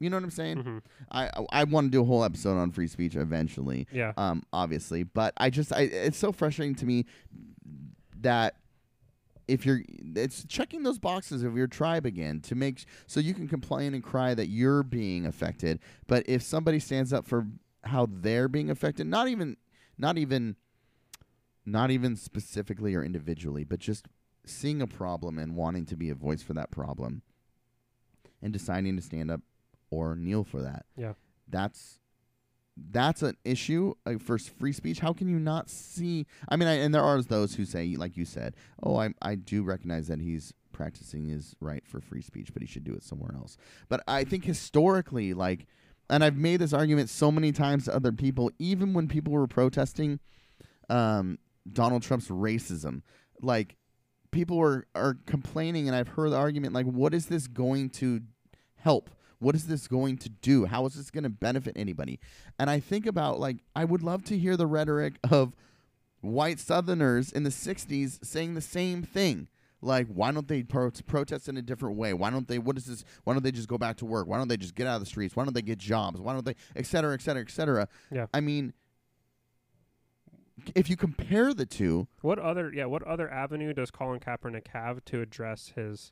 You 0.00 0.10
know 0.10 0.16
what 0.16 0.24
I'm 0.24 0.30
saying? 0.30 0.62
Mhm. 0.62 0.80
I 1.10 1.26
I, 1.26 1.46
I 1.60 1.64
want 1.64 1.86
to 1.86 1.90
do 1.90 2.00
a 2.02 2.04
whole 2.04 2.22
episode 2.24 2.56
on 2.56 2.70
free 2.70 2.86
speech 2.88 3.16
eventually. 3.16 3.86
yeah 3.92 4.12
Um 4.16 4.42
obviously, 4.52 5.02
but 5.02 5.34
I 5.36 5.50
just 5.50 5.72
I 5.72 5.82
it's 5.82 6.18
so 6.18 6.32
frustrating 6.32 6.74
to 6.76 6.86
me 6.86 7.04
that 8.20 8.56
if 9.48 9.64
you're 9.64 9.80
it's 10.14 10.44
checking 10.44 10.82
those 10.82 10.98
boxes 10.98 11.42
of 11.42 11.56
your 11.56 11.66
tribe 11.66 12.04
again 12.04 12.40
to 12.42 12.54
make 12.54 12.84
so 13.06 13.18
you 13.18 13.32
can 13.34 13.48
complain 13.48 13.94
and 13.94 14.02
cry 14.02 14.34
that 14.34 14.48
you're 14.48 14.82
being 14.82 15.24
affected 15.24 15.78
but 16.06 16.22
if 16.28 16.42
somebody 16.42 16.78
stands 16.78 17.12
up 17.14 17.24
for 17.26 17.46
how 17.84 18.06
they're 18.10 18.48
being 18.48 18.68
affected 18.68 19.06
not 19.06 19.26
even 19.28 19.56
not 19.96 20.18
even 20.18 20.54
not 21.64 21.90
even 21.90 22.14
specifically 22.14 22.94
or 22.94 23.02
individually 23.02 23.64
but 23.64 23.78
just 23.78 24.06
seeing 24.44 24.82
a 24.82 24.86
problem 24.86 25.38
and 25.38 25.56
wanting 25.56 25.86
to 25.86 25.96
be 25.96 26.10
a 26.10 26.14
voice 26.14 26.42
for 26.42 26.52
that 26.52 26.70
problem 26.70 27.22
and 28.42 28.52
deciding 28.52 28.96
to 28.96 29.02
stand 29.02 29.30
up 29.30 29.40
or 29.90 30.14
kneel 30.16 30.44
for 30.44 30.62
that 30.62 30.86
Yeah. 30.96 31.14
that's 31.48 31.98
that's 32.90 33.22
an 33.22 33.36
issue 33.44 33.94
uh, 34.06 34.18
for 34.18 34.38
free 34.38 34.72
speech. 34.72 35.00
How 35.00 35.12
can 35.12 35.26
you 35.28 35.40
not 35.40 35.68
see? 35.68 36.26
I 36.48 36.54
mean, 36.54 36.68
I, 36.68 36.74
and 36.74 36.94
there 36.94 37.02
are 37.02 37.20
those 37.20 37.56
who 37.56 37.64
say, 37.64 37.96
like 37.96 38.16
you 38.16 38.24
said, 38.24 38.54
oh, 38.84 38.96
I 38.96 39.12
I 39.20 39.34
do 39.34 39.64
recognize 39.64 40.06
that 40.06 40.20
he's 40.20 40.54
practicing 40.70 41.26
his 41.26 41.56
right 41.58 41.84
for 41.84 42.00
free 42.00 42.22
speech, 42.22 42.52
but 42.52 42.62
he 42.62 42.68
should 42.68 42.84
do 42.84 42.94
it 42.94 43.02
somewhere 43.02 43.34
else. 43.34 43.56
But 43.88 44.04
I 44.06 44.22
think 44.22 44.44
historically, 44.44 45.34
like, 45.34 45.66
and 46.08 46.22
I've 46.22 46.36
made 46.36 46.60
this 46.60 46.72
argument 46.72 47.10
so 47.10 47.32
many 47.32 47.50
times 47.50 47.86
to 47.86 47.96
other 47.96 48.12
people, 48.12 48.52
even 48.60 48.92
when 48.94 49.08
people 49.08 49.32
were 49.32 49.48
protesting 49.48 50.20
um, 50.88 51.38
Donald 51.72 52.02
Trump's 52.02 52.28
racism, 52.28 53.02
like 53.42 53.74
people 54.30 54.56
were 54.56 54.86
are 54.94 55.16
complaining, 55.26 55.88
and 55.88 55.96
I've 55.96 56.08
heard 56.08 56.30
the 56.30 56.36
argument 56.36 56.74
like, 56.74 56.86
what 56.86 57.12
is 57.12 57.26
this 57.26 57.48
going 57.48 57.90
to 57.90 58.20
help? 58.76 59.10
What 59.38 59.54
is 59.54 59.66
this 59.66 59.86
going 59.86 60.18
to 60.18 60.28
do? 60.28 60.66
How 60.66 60.84
is 60.86 60.94
this 60.94 61.10
going 61.10 61.24
to 61.24 61.30
benefit 61.30 61.74
anybody? 61.76 62.18
And 62.58 62.68
I 62.68 62.80
think 62.80 63.06
about 63.06 63.38
like 63.38 63.58
I 63.76 63.84
would 63.84 64.02
love 64.02 64.24
to 64.24 64.38
hear 64.38 64.56
the 64.56 64.66
rhetoric 64.66 65.14
of 65.30 65.54
white 66.20 66.58
Southerners 66.58 67.30
in 67.32 67.44
the 67.44 67.50
'60s 67.50 68.24
saying 68.24 68.54
the 68.54 68.60
same 68.60 69.02
thing. 69.02 69.48
Like, 69.80 70.08
why 70.08 70.32
don't 70.32 70.48
they 70.48 70.64
pro- 70.64 70.90
protest 70.90 71.48
in 71.48 71.56
a 71.56 71.62
different 71.62 71.96
way? 71.96 72.12
Why 72.12 72.30
don't 72.30 72.48
they? 72.48 72.58
What 72.58 72.76
is 72.76 72.86
this? 72.86 73.04
Why 73.22 73.32
don't 73.32 73.44
they 73.44 73.52
just 73.52 73.68
go 73.68 73.78
back 73.78 73.96
to 73.98 74.04
work? 74.04 74.26
Why 74.26 74.36
don't 74.36 74.48
they 74.48 74.56
just 74.56 74.74
get 74.74 74.88
out 74.88 74.94
of 74.96 75.00
the 75.00 75.06
streets? 75.06 75.36
Why 75.36 75.44
don't 75.44 75.54
they 75.54 75.62
get 75.62 75.78
jobs? 75.78 76.20
Why 76.20 76.32
don't 76.32 76.44
they, 76.44 76.56
et 76.74 76.84
cetera, 76.84 77.14
et 77.14 77.22
cetera, 77.22 77.42
et 77.42 77.50
cetera? 77.50 77.86
Yeah. 78.10 78.26
I 78.34 78.40
mean, 78.40 78.72
if 80.74 80.90
you 80.90 80.96
compare 80.96 81.54
the 81.54 81.64
two, 81.64 82.08
What 82.22 82.40
other 82.40 82.72
yeah? 82.74 82.86
What 82.86 83.04
other 83.04 83.30
avenue 83.30 83.72
does 83.72 83.92
Colin 83.92 84.18
Kaepernick 84.18 84.66
have 84.72 85.04
to 85.04 85.20
address 85.20 85.72
his? 85.76 86.10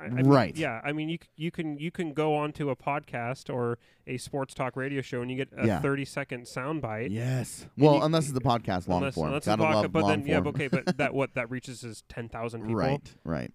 I, 0.00 0.04
I 0.04 0.08
mean, 0.08 0.26
Right. 0.26 0.56
yeah. 0.56 0.80
I 0.82 0.92
mean, 0.92 1.08
you 1.08 1.18
you 1.36 1.50
can 1.50 1.78
you 1.78 1.90
can 1.90 2.12
go 2.12 2.34
onto 2.34 2.70
a 2.70 2.76
podcast 2.76 3.52
or 3.52 3.78
a 4.06 4.16
sports 4.16 4.54
talk 4.54 4.76
radio 4.76 5.02
show 5.02 5.20
and 5.22 5.30
you 5.30 5.36
get 5.36 5.48
a 5.56 5.66
Yeah. 5.66 5.80
thirty 5.80 6.04
second 6.04 6.44
soundbite. 6.46 7.10
yes. 7.10 7.66
Well, 7.76 7.96
you- 7.96 8.02
unless 8.02 8.24
it's 8.24 8.32
the 8.32 8.40
podcast 8.40 8.88
long 8.88 8.98
Unless, 9.02 9.14
form, 9.14 9.26
unless 9.28 9.38
it's 9.40 9.46
gotta 9.46 9.62
vodka, 9.62 9.76
love 9.82 9.92
but 9.92 10.02
long 10.02 10.10
then 10.10 10.26
yeah, 10.26 10.34
form. 10.40 10.44
but 10.44 10.54
okay, 10.54 10.68
but 10.68 10.96
that 10.98 11.14
what 11.14 11.34
that 11.34 11.50
reaches 11.50 11.84
is 11.84 12.02
ten 12.08 12.28
thousand 12.28 12.62
people. 12.62 12.76
Right, 12.76 13.14
right. 13.24 13.52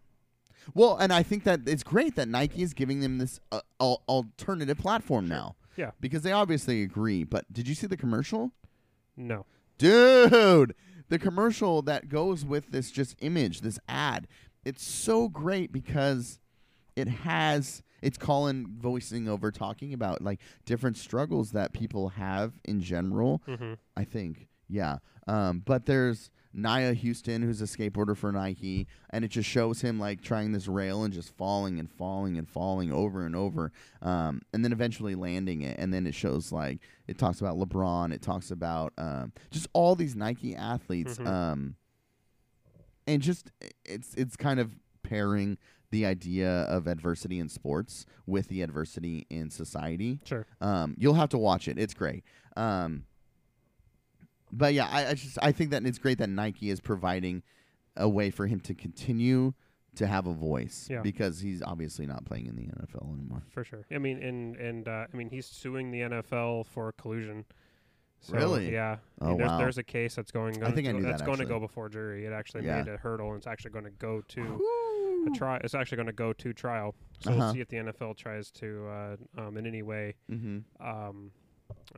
Well, 0.73 0.97
and 0.97 1.13
I 1.13 1.21
think 1.23 1.43
that 1.43 1.61
it's 1.67 1.83
great 1.83 2.15
that 2.15 2.27
Nike 2.27 2.63
is 2.63 2.73
giving 2.73 2.99
them 2.99 3.17
this 3.19 3.39
uh, 3.51 3.61
al- 3.79 4.01
alternative 4.07 4.77
platform 4.79 5.27
now. 5.27 5.55
Yeah. 5.77 5.91
Because 5.99 6.23
they 6.23 6.31
obviously 6.31 6.81
agree. 6.83 7.23
But 7.23 7.51
did 7.53 7.67
you 7.67 7.75
see 7.75 7.85
the 7.85 7.97
commercial? 7.97 8.51
No. 9.17 9.45
Dude, 9.77 10.73
the 11.09 11.19
commercial 11.19 11.81
that 11.83 12.09
goes 12.09 12.43
with 12.45 12.71
this 12.71 12.89
just 12.91 13.15
image, 13.19 13.61
this 13.61 13.77
ad, 13.87 14.27
it's 14.65 14.83
so 14.83 15.29
great 15.29 15.71
because 15.71 16.39
it 16.95 17.07
has 17.07 17.81
it's 18.01 18.17
Colin 18.17 18.67
voicing 18.77 19.27
over 19.27 19.51
talking 19.51 19.93
about 19.93 20.21
like 20.21 20.39
different 20.65 20.97
struggles 20.97 21.51
that 21.51 21.73
people 21.73 22.09
have 22.09 22.53
in 22.65 22.81
general. 22.81 23.41
Mm-hmm. 23.47 23.73
I 23.95 24.03
think. 24.03 24.47
Yeah. 24.67 24.97
Um, 25.27 25.61
but 25.65 25.85
there's 25.85 26.29
Nyjah 26.55 26.95
Huston, 27.01 27.41
who's 27.41 27.61
a 27.61 27.65
skateboarder 27.65 28.15
for 28.15 28.31
Nike, 28.31 28.87
and 29.09 29.25
it 29.25 29.29
just 29.29 29.49
shows 29.49 29.81
him 29.81 29.99
like 29.99 30.21
trying 30.21 30.51
this 30.53 30.67
rail 30.67 31.03
and 31.03 31.13
just 31.13 31.35
falling 31.35 31.79
and 31.79 31.89
falling 31.91 32.37
and 32.37 32.47
falling 32.47 32.91
over 32.93 33.25
and 33.25 33.35
over, 33.35 33.71
um, 34.01 34.41
and 34.53 34.63
then 34.63 34.71
eventually 34.71 35.15
landing 35.15 35.61
it. 35.63 35.77
And 35.79 35.93
then 35.93 36.07
it 36.07 36.15
shows 36.15 36.51
like 36.51 36.79
it 37.07 37.17
talks 37.17 37.41
about 37.41 37.57
LeBron, 37.57 38.13
it 38.13 38.21
talks 38.21 38.51
about 38.51 38.93
um, 38.97 39.33
just 39.51 39.67
all 39.73 39.95
these 39.95 40.15
Nike 40.15 40.55
athletes, 40.55 41.17
Mhm. 41.17 41.27
And 43.07 43.21
just 43.21 43.51
it's 43.85 44.13
it's 44.15 44.35
kind 44.35 44.59
of 44.59 44.75
pairing 45.03 45.57
the 45.91 46.05
idea 46.05 46.49
of 46.63 46.87
adversity 46.87 47.39
in 47.39 47.47
sports 47.47 48.05
with 48.25 48.47
the 48.47 48.61
adversity 48.61 49.25
in 49.29 49.49
society. 49.49 50.19
Sure. 50.25 50.45
Um, 50.59 50.95
you'll 50.97 51.13
have 51.13 51.29
to 51.29 51.37
watch 51.37 51.67
it. 51.67 51.77
It's 51.77 51.93
great. 51.93 52.23
Um, 52.57 53.05
but 54.51 54.73
yeah, 54.73 54.87
I, 54.91 55.07
I 55.09 55.13
just 55.13 55.37
I 55.41 55.51
think 55.51 55.71
that 55.71 55.85
it's 55.85 55.99
great 55.99 56.17
that 56.19 56.29
Nike 56.29 56.69
is 56.69 56.79
providing 56.79 57.43
a 57.95 58.07
way 58.09 58.29
for 58.29 58.47
him 58.47 58.59
to 58.61 58.73
continue 58.73 59.53
to 59.95 60.07
have 60.07 60.27
a 60.27 60.33
voice 60.33 60.87
Yeah. 60.91 61.01
because 61.01 61.39
he's 61.39 61.61
obviously 61.63 62.05
not 62.05 62.25
playing 62.25 62.47
in 62.47 62.55
the 62.57 62.63
NFL 62.63 63.13
anymore. 63.13 63.43
For 63.49 63.63
sure. 63.63 63.85
I 63.91 63.97
mean, 63.97 64.21
and 64.21 64.55
and 64.57 64.87
uh, 64.87 65.05
I 65.11 65.15
mean, 65.15 65.29
he's 65.29 65.45
suing 65.45 65.91
the 65.91 66.01
NFL 66.01 66.65
for 66.67 66.91
collusion. 66.93 67.45
So, 68.21 68.33
Really? 68.35 68.71
Yeah. 68.73 68.97
I 69.21 69.25
Oh, 69.25 69.27
mean, 69.29 69.37
there's, 69.37 69.49
wow. 69.49 69.57
there's 69.59 69.77
a 69.77 69.83
case 69.83 70.15
that's 70.15 70.31
going. 70.31 70.63
I 70.63 70.71
think 70.71 70.87
I 70.87 70.91
knew 70.93 71.01
that, 71.03 71.09
that's 71.09 71.21
going 71.21 71.37
to 71.37 71.45
go 71.45 71.59
before 71.59 71.89
jury. 71.89 72.25
It 72.25 72.33
actually 72.33 72.65
Yeah. 72.65 72.81
made 72.81 72.87
a 72.91 72.97
hurdle, 72.97 73.27
and 73.29 73.37
it's 73.37 73.47
actually 73.47 73.71
going 73.71 73.85
to 73.85 73.91
go 73.91 74.21
to 74.29 74.41
Woo. 74.43 75.27
a 75.27 75.29
trial. 75.37 75.59
It's 75.63 75.75
actually 75.75 75.97
going 75.97 76.07
to 76.07 76.13
go 76.13 76.33
to 76.33 76.53
trial. 76.53 76.95
So 77.19 77.29
Uh-huh. 77.31 77.39
we'll 77.39 77.53
see 77.53 77.59
if 77.61 77.67
the 77.67 77.77
NFL 77.77 78.15
tries 78.15 78.49
to, 78.51 78.87
uh, 78.87 79.17
um, 79.37 79.57
in 79.57 79.67
any 79.67 79.83
way, 79.83 80.15
Mhm. 80.31 80.63
um, 80.79 81.31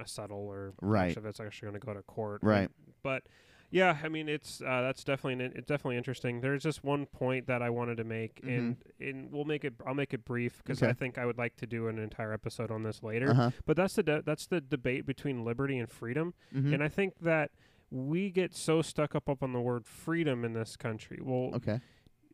settle 0.05 0.38
or 0.47 0.74
Right. 0.82 1.15
if 1.15 1.26
it's 1.26 1.39
actually 1.39 1.68
going 1.70 1.80
to 1.80 1.86
go 1.86 1.93
to 1.93 2.01
court. 2.03 2.41
Right. 2.43 2.70
But 3.03 3.24
yeah, 3.70 3.97
I 4.03 4.07
mean, 4.09 4.30
it's 4.30 4.61
uh, 4.61 4.82
that's 4.82 5.03
definitely 5.03 5.45
an, 5.45 5.51
it's 5.55 5.68
definitely 5.68 5.97
interesting. 5.97 6.39
There's 6.41 6.63
just 6.63 6.84
one 6.84 7.05
point 7.05 7.47
that 7.47 7.61
I 7.61 7.70
wanted 7.70 7.97
to 7.97 8.03
make, 8.03 8.39
and 8.43 8.78
and 8.99 9.32
we'll 9.32 9.43
make 9.45 9.65
it. 9.65 9.74
I'll 9.86 9.93
make 9.93 10.13
it 10.13 10.24
brief 10.24 10.57
because 10.63 10.82
I 10.82 10.88
Mm-hmm. 10.88 10.97
Think 10.99 11.18
I 11.18 11.26
would 11.26 11.38
like 11.38 11.55
to 11.57 11.68
do 11.68 11.88
an 11.88 11.99
entire 11.99 12.32
episode 12.34 12.72
on 12.72 12.84
this 12.84 13.03
later. 13.03 13.32
Uh-huh. 13.32 13.51
But 13.65 13.76
that's 13.78 13.95
the 13.95 14.03
de- 14.03 14.22
that's 14.22 14.47
the 14.47 14.61
debate 14.61 15.05
between 15.05 15.43
liberty 15.43 15.78
and 15.78 15.89
freedom, 15.89 16.34
Mhm. 16.55 16.74
and 16.74 16.84
I 16.84 16.88
think 16.88 17.20
that 17.22 17.51
we 17.91 18.30
get 18.30 18.55
so 18.55 18.82
stuck 18.82 19.15
up 19.15 19.28
up 19.30 19.43
on 19.43 19.53
the 19.53 19.61
word 19.61 19.86
freedom 19.86 20.43
in 20.45 20.53
this 20.53 20.76
country. 20.78 21.20
Well, 21.22 21.51
okay. 21.55 21.80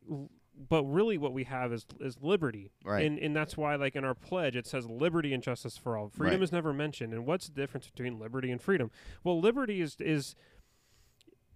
l- 0.09 0.29
but 0.69 0.83
really 0.83 1.17
what 1.17 1.33
we 1.33 1.45
have 1.45 1.73
is 1.73 1.83
is 1.99 2.15
liberty 2.21 2.69
Right. 2.85 3.03
and 3.07 3.17
and 3.17 3.35
that's 3.35 3.57
why 3.57 3.73
like 3.75 3.95
in 3.95 4.05
our 4.05 4.13
pledge 4.13 4.55
it 4.55 4.67
says 4.67 4.85
liberty 4.87 5.33
and 5.33 5.41
justice 5.41 5.77
for 5.79 5.97
all 5.97 6.09
freedom 6.09 6.35
Right. 6.39 6.43
is 6.43 6.51
never 6.51 6.71
mentioned 6.71 7.11
and 7.11 7.25
what's 7.25 7.47
the 7.47 7.53
difference 7.59 7.87
between 7.89 8.19
liberty 8.19 8.51
and 8.51 8.61
freedom 8.61 8.91
well 9.23 9.39
liberty 9.41 9.81
is 9.81 9.95
is 9.99 10.35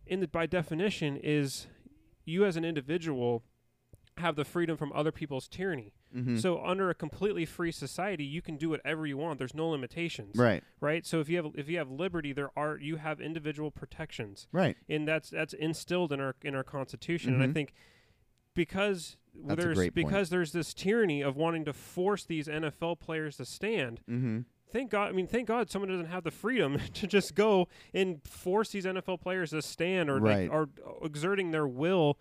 in 0.10 0.20
the, 0.22 0.28
by 0.28 0.46
definition 0.46 1.18
is 1.22 1.68
you 2.26 2.46
as 2.46 2.56
an 2.58 2.66
individual 2.66 3.44
have 4.18 4.36
the 4.36 4.44
freedom 4.46 4.76
from 4.78 4.92
other 4.94 5.12
people's 5.12 5.48
tyranny 5.48 5.94
Mhm. 6.16 6.40
so 6.40 6.64
under 6.64 6.90
a 6.90 6.96
completely 6.96 7.46
free 7.46 7.72
society 7.72 8.24
you 8.24 8.42
can 8.42 8.56
do 8.58 8.70
whatever 8.70 9.06
you 9.06 9.18
want 9.18 9.38
there's 9.38 9.54
no 9.54 9.68
limitations 9.68 10.36
right. 10.38 10.64
right 10.80 11.06
so 11.06 11.20
if 11.20 11.28
you 11.30 11.36
have 11.38 11.48
if 11.56 11.68
you 11.70 11.78
have 11.78 11.92
liberty 11.92 12.32
there 12.34 12.50
are 12.58 12.78
you 12.80 12.96
have 12.96 13.20
individual 13.20 13.70
protections 13.72 14.48
Right. 14.54 14.78
and 14.90 15.06
that's 15.08 15.30
that's 15.30 15.54
instilled 15.54 16.12
in 16.14 16.20
our 16.22 16.36
in 16.44 16.56
our 16.56 16.64
constitution 16.64 17.34
and 17.34 17.44
i 17.44 17.48
Mhm. 17.48 17.54
think 17.54 17.74
because 18.56 19.18
That's 19.36 19.62
there's 19.64 19.90
because 19.92 20.30
there's 20.30 20.52
this 20.52 20.74
tyranny 20.74 21.22
of 21.22 21.36
wanting 21.36 21.66
to 21.66 21.74
force 21.74 22.26
these 22.26 22.48
NFL 22.48 22.96
players 23.00 23.38
to 23.38 23.46
stand 23.46 24.02
Mm-hmm. 24.10 24.40
Thank 24.72 24.92
god 24.92 25.10
I 25.10 25.12
mean 25.14 25.28
thank 25.28 25.48
god 25.48 25.70
someone 25.70 25.90
doesn't 25.90 26.08
have 26.08 26.24
the 26.24 26.32
freedom 26.32 26.80
to 26.96 27.08
just 27.08 27.36
go 27.36 27.68
and 27.94 28.22
force 28.28 28.70
these 28.70 28.86
NFL 28.86 29.22
players 29.22 29.52
to 29.52 29.62
stand 29.62 30.10
or 30.10 30.20
Right. 30.20 30.50
like, 30.50 30.52
or 30.52 30.70
exerting 31.04 31.52
their 31.52 31.68
will 31.68 32.18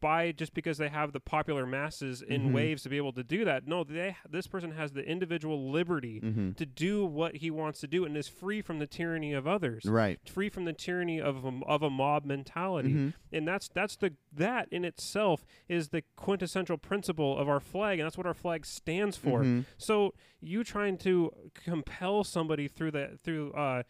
by 0.00 0.32
just 0.32 0.54
because 0.54 0.78
they 0.78 0.88
have 0.88 1.12
the 1.12 1.20
popular 1.20 1.66
masses 1.66 2.22
in 2.22 2.48
Mhm. 2.50 2.52
waves 2.52 2.82
to 2.82 2.88
be 2.88 2.96
able 2.96 3.12
to 3.12 3.22
do 3.22 3.44
that 3.44 3.66
no 3.66 3.84
they 3.84 4.16
this 4.28 4.46
person 4.46 4.72
has 4.72 4.92
the 4.92 5.02
individual 5.04 5.70
liberty 5.70 6.20
Mm-hmm. 6.20 6.52
to 6.52 6.66
do 6.66 7.04
what 7.04 7.36
he 7.36 7.50
wants 7.50 7.80
to 7.80 7.86
do 7.86 8.04
and 8.04 8.16
is 8.16 8.28
free 8.28 8.62
from 8.62 8.78
the 8.78 8.86
tyranny 8.86 9.32
of 9.32 9.46
others 9.46 9.84
Right. 9.84 10.18
free 10.28 10.48
from 10.48 10.64
the 10.64 10.72
tyranny 10.72 11.20
of 11.20 11.44
a, 11.44 11.60
of 11.66 11.82
a 11.82 11.90
mob 11.90 12.24
mentality 12.24 12.92
Mhm. 12.94 13.14
and 13.32 13.46
that's 13.46 13.68
that's 13.68 13.96
the 13.96 14.14
that 14.32 14.68
in 14.70 14.84
itself 14.84 15.44
is 15.68 15.88
the 15.90 16.02
quintessential 16.16 16.78
principle 16.78 17.36
of 17.36 17.48
our 17.48 17.60
flag 17.60 17.98
and 17.98 18.06
that's 18.06 18.16
what 18.18 18.26
our 18.26 18.34
flag 18.34 18.64
stands 18.64 19.16
for 19.16 19.42
Mhm. 19.42 19.64
so 19.76 20.14
you 20.40 20.64
trying 20.64 20.96
to 20.98 21.30
compel 21.54 22.24
somebody 22.24 22.66
through 22.68 22.90
the 22.90 23.18
through 23.22 23.52
uh 23.52 23.82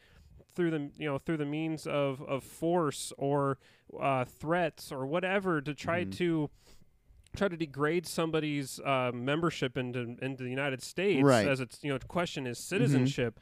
through 0.55 0.71
the 0.71 0.91
you 0.99 1.07
know 1.09 1.19
through 1.19 1.37
the 1.39 1.45
means 1.47 1.87
of 1.87 2.23
of 2.23 2.43
force 2.45 3.13
or 3.19 3.59
uh 3.99 4.25
threats 4.25 4.93
or 4.93 5.07
whatever 5.07 5.61
to 5.61 5.75
try 5.75 6.05
Mhm. 6.05 6.17
to 6.17 6.51
try 7.37 7.49
to 7.49 7.57
degrade 7.57 8.07
somebody's 8.07 8.81
uh, 8.81 9.13
membership 9.15 9.77
into 9.77 10.17
into 10.21 10.43
the 10.43 10.51
United 10.51 10.83
States 10.83 11.23
Right. 11.23 11.43
Mm-hmm. 11.45 11.53
as 11.53 11.61
it's 11.61 11.83
you 11.85 11.93
know 11.93 11.99
question 12.09 12.45
his 12.45 12.59
citizenship 12.59 13.39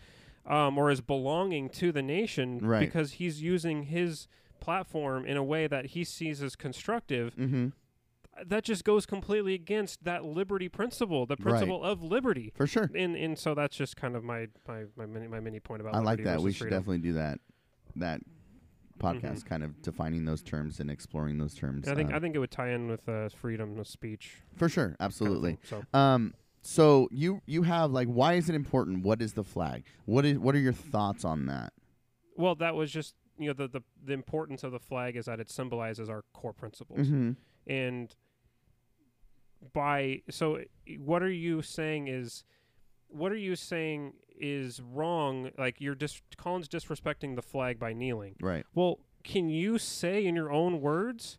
um, 0.46 0.76
or 0.78 0.90
his 0.90 1.00
belonging 1.00 1.68
to 1.70 1.92
the 1.92 2.02
nation 2.02 2.58
Right. 2.58 2.80
because 2.80 3.12
he's 3.12 3.40
using 3.42 3.84
his 3.84 4.28
platform 4.60 5.24
in 5.24 5.36
a 5.36 5.44
way 5.44 5.66
that 5.66 5.86
he 5.86 6.04
sees 6.04 6.42
as 6.42 6.54
constructive 6.56 7.34
Mm-hmm. 7.36 7.68
That 8.46 8.64
just 8.64 8.84
goes 8.84 9.06
completely 9.06 9.54
against 9.54 10.04
that 10.04 10.24
liberty 10.24 10.68
principle 10.68 11.26
the 11.26 11.36
principle 11.36 11.82
of 11.84 12.02
liberty 12.02 12.52
For 12.56 12.66
sure. 12.66 12.90
and 12.94 13.16
and 13.16 13.38
so 13.38 13.54
that's 13.54 13.76
just 13.76 13.96
kind 13.96 14.16
of 14.16 14.24
my 14.24 14.48
my 14.66 14.84
my 14.96 15.06
mini, 15.06 15.26
my 15.26 15.40
mini 15.40 15.60
point 15.60 15.80
about 15.80 15.94
I 15.94 15.98
like 16.00 16.22
that. 16.24 16.40
We 16.40 16.52
should 16.52 16.62
freedom. 16.64 16.78
definitely 16.78 16.98
do 16.98 17.12
that. 17.14 17.40
That 17.96 18.20
podcast, 18.98 19.44
kind 19.46 19.62
of 19.62 19.80
defining 19.82 20.24
those 20.24 20.42
terms 20.42 20.80
and 20.80 20.90
exploring 20.90 21.38
those 21.38 21.54
terms. 21.54 21.86
And 21.86 21.92
I 21.94 21.96
think 21.96 22.10
um, 22.10 22.16
I 22.16 22.20
think 22.20 22.34
it 22.34 22.38
would 22.38 22.50
tie 22.50 22.70
in 22.70 22.88
with 22.88 23.08
uh, 23.08 23.28
freedom 23.28 23.78
of 23.78 23.86
speech. 23.86 24.34
for 24.56 24.68
sure, 24.68 24.86
kind 24.86 24.96
of 25.00 25.04
absolutely. 25.06 25.50
thing. 25.52 25.82
So 25.92 25.98
Um, 25.98 26.34
so 26.62 27.08
you 27.12 27.40
you 27.46 27.62
have 27.62 27.92
like, 27.92 28.08
why 28.08 28.34
is 28.34 28.48
it 28.48 28.54
important? 28.54 29.04
What 29.04 29.22
is 29.22 29.34
the 29.34 29.44
flag? 29.44 29.84
What 30.04 30.24
is 30.24 30.38
what 30.38 30.54
are 30.54 30.58
your 30.60 30.72
thoughts 30.72 31.24
on 31.24 31.46
that? 31.46 31.72
well, 32.36 32.54
that 32.56 32.74
was 32.74 32.90
just 32.90 33.14
you 33.38 33.46
know 33.48 33.52
the 33.52 33.68
the 33.68 33.82
the 34.04 34.12
importance 34.12 34.64
of 34.64 34.72
the 34.72 34.80
flag 34.80 35.16
is 35.16 35.26
that 35.26 35.38
it 35.40 35.50
symbolizes 35.50 36.08
our 36.08 36.24
core 36.32 36.52
principles. 36.52 37.06
Mm-hmm. 37.06 37.32
and 37.66 38.14
by 39.72 40.22
so 40.30 40.60
what 40.98 41.22
are 41.22 41.30
you 41.30 41.62
saying 41.62 42.08
is 42.08 42.44
what 43.08 43.32
are 43.32 43.36
you 43.36 43.56
saying 43.56 44.12
is 44.38 44.80
wrong 44.80 45.50
like 45.58 45.80
you're 45.80 45.94
dis 45.96 46.20
Colin's 46.36 46.68
disrespecting 46.68 47.34
the 47.34 47.42
flag 47.42 47.78
by 47.78 47.92
kneeling 47.92 48.36
Right. 48.40 48.64
well 48.74 49.00
can 49.24 49.48
you 49.48 49.78
say 49.78 50.24
in 50.24 50.36
your 50.36 50.52
own 50.52 50.80
words 50.80 51.38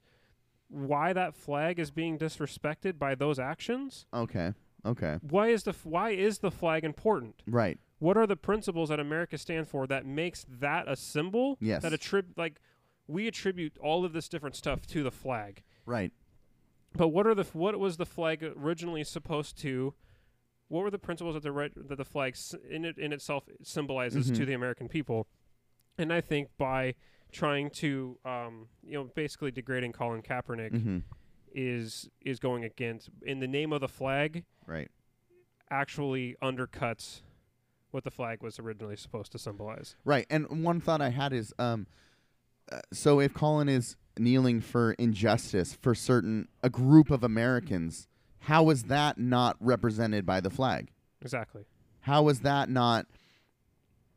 why 0.67 1.13
that 1.13 1.33
flag 1.33 1.79
is 1.79 1.91
being 1.91 2.17
disrespected 2.19 2.99
by 2.99 3.15
those 3.15 3.39
actions 3.39 4.05
Okay. 4.13 4.53
Okay. 4.85 5.17
why 5.21 5.47
is 5.47 5.63
the 5.63 5.71
f- 5.71 5.85
why 5.85 6.11
is 6.11 6.39
the 6.39 6.51
flag 6.51 6.83
important 6.83 7.41
Right. 7.47 7.79
what 7.99 8.17
are 8.17 8.27
the 8.27 8.35
principles 8.35 8.89
that 8.89 8.99
America 8.99 9.37
stands 9.37 9.69
for 9.69 9.87
that 9.87 10.05
makes 10.05 10.45
that 10.49 10.89
a 10.89 10.95
symbol 10.97 11.57
Yes. 11.61 11.81
that 11.83 11.91
a 11.91 11.95
attribute 11.95 12.37
like 12.37 12.59
we 13.07 13.27
attribute 13.27 13.77
all 13.79 14.03
of 14.05 14.11
this 14.13 14.27
different 14.29 14.55
stuff 14.57 14.85
to 14.87 15.03
the 15.03 15.11
flag 15.11 15.63
Right. 15.85 16.11
But 16.95 17.09
what 17.09 17.25
are 17.27 17.35
the 17.35 17.43
what 17.53 17.77
was 17.79 17.97
the 17.97 18.05
flag 18.05 18.43
originally 18.43 19.03
supposed 19.03 19.57
to? 19.59 19.93
What 20.67 20.83
were 20.83 20.91
the 20.91 20.99
principles 20.99 21.33
that 21.35 21.43
the 21.43 21.69
that 21.87 21.95
the 21.97 22.05
flag 22.05 22.35
in 22.69 22.85
it 22.85 22.97
in 22.97 23.11
itself 23.13 23.45
symbolizes 23.63 24.27
to 24.31 24.43
Mhm. 24.43 24.45
the 24.47 24.53
American 24.53 24.87
people? 24.87 25.27
And 25.97 26.13
I 26.13 26.21
think 26.21 26.49
by 26.57 26.95
trying 27.31 27.69
to 27.71 28.17
um, 28.25 28.67
you 28.83 28.93
know 28.93 29.05
basically 29.15 29.51
degrading 29.51 29.91
Colin 29.93 30.21
Kaepernick 30.21 30.71
Mm-hmm. 30.71 30.97
is 31.53 32.09
is 32.21 32.39
going 32.39 32.63
against 32.63 33.09
in 33.23 33.39
the 33.39 33.47
name 33.47 33.73
of 33.73 33.81
the 33.81 33.87
flag 33.87 34.43
Right. 34.65 34.89
actually 35.71 36.35
undercuts 36.41 37.21
what 37.91 38.03
the 38.03 38.11
flag 38.11 38.43
was 38.43 38.59
originally 38.59 38.95
supposed 38.95 39.31
to 39.31 39.39
symbolize. 39.39 39.95
Right. 40.05 40.27
And 40.29 40.63
one 40.63 40.79
thought 40.79 41.01
I 41.01 41.09
had 41.09 41.33
is, 41.33 41.53
um, 41.57 41.87
uh, 42.71 42.81
so 42.93 43.19
if 43.19 43.33
Colin 43.33 43.67
is 43.67 43.95
kneeling 44.19 44.61
for 44.61 44.93
injustice 44.93 45.77
for 45.81 45.95
certain 45.95 46.47
a 46.61 46.69
group 46.69 47.09
of 47.09 47.23
Americans, 47.23 48.07
how 48.39 48.69
is 48.69 48.83
that 48.83 49.17
not 49.17 49.57
represented 49.59 50.25
by 50.25 50.39
the 50.39 50.49
flag? 50.49 50.91
Exactly. 51.21 51.63
How 52.01 52.27
is 52.29 52.41
that 52.41 52.69
not 52.69 53.05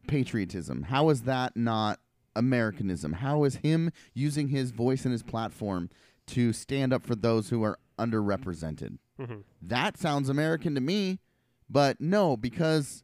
patriotism? 0.07 0.84
How 0.84 1.09
is 1.11 1.22
that 1.22 1.57
not 1.57 2.00
Americanism? 2.34 3.14
How 3.14 3.44
is 3.44 3.57
him 3.57 3.90
using 4.14 4.48
his 4.48 4.70
voice 4.70 5.05
and 5.05 5.12
his 5.12 5.22
platform 5.22 5.90
to 6.28 6.53
stand 6.53 6.92
up 6.92 7.05
for 7.05 7.14
those 7.14 7.48
who 7.50 7.62
are 7.62 7.78
underrepresented? 7.98 8.98
hmm 9.18 9.40
That 9.61 9.98
sounds 9.98 10.28
American 10.28 10.74
to 10.74 10.80
me, 10.80 11.20
but 11.68 12.00
no, 12.00 12.36
because 12.36 13.03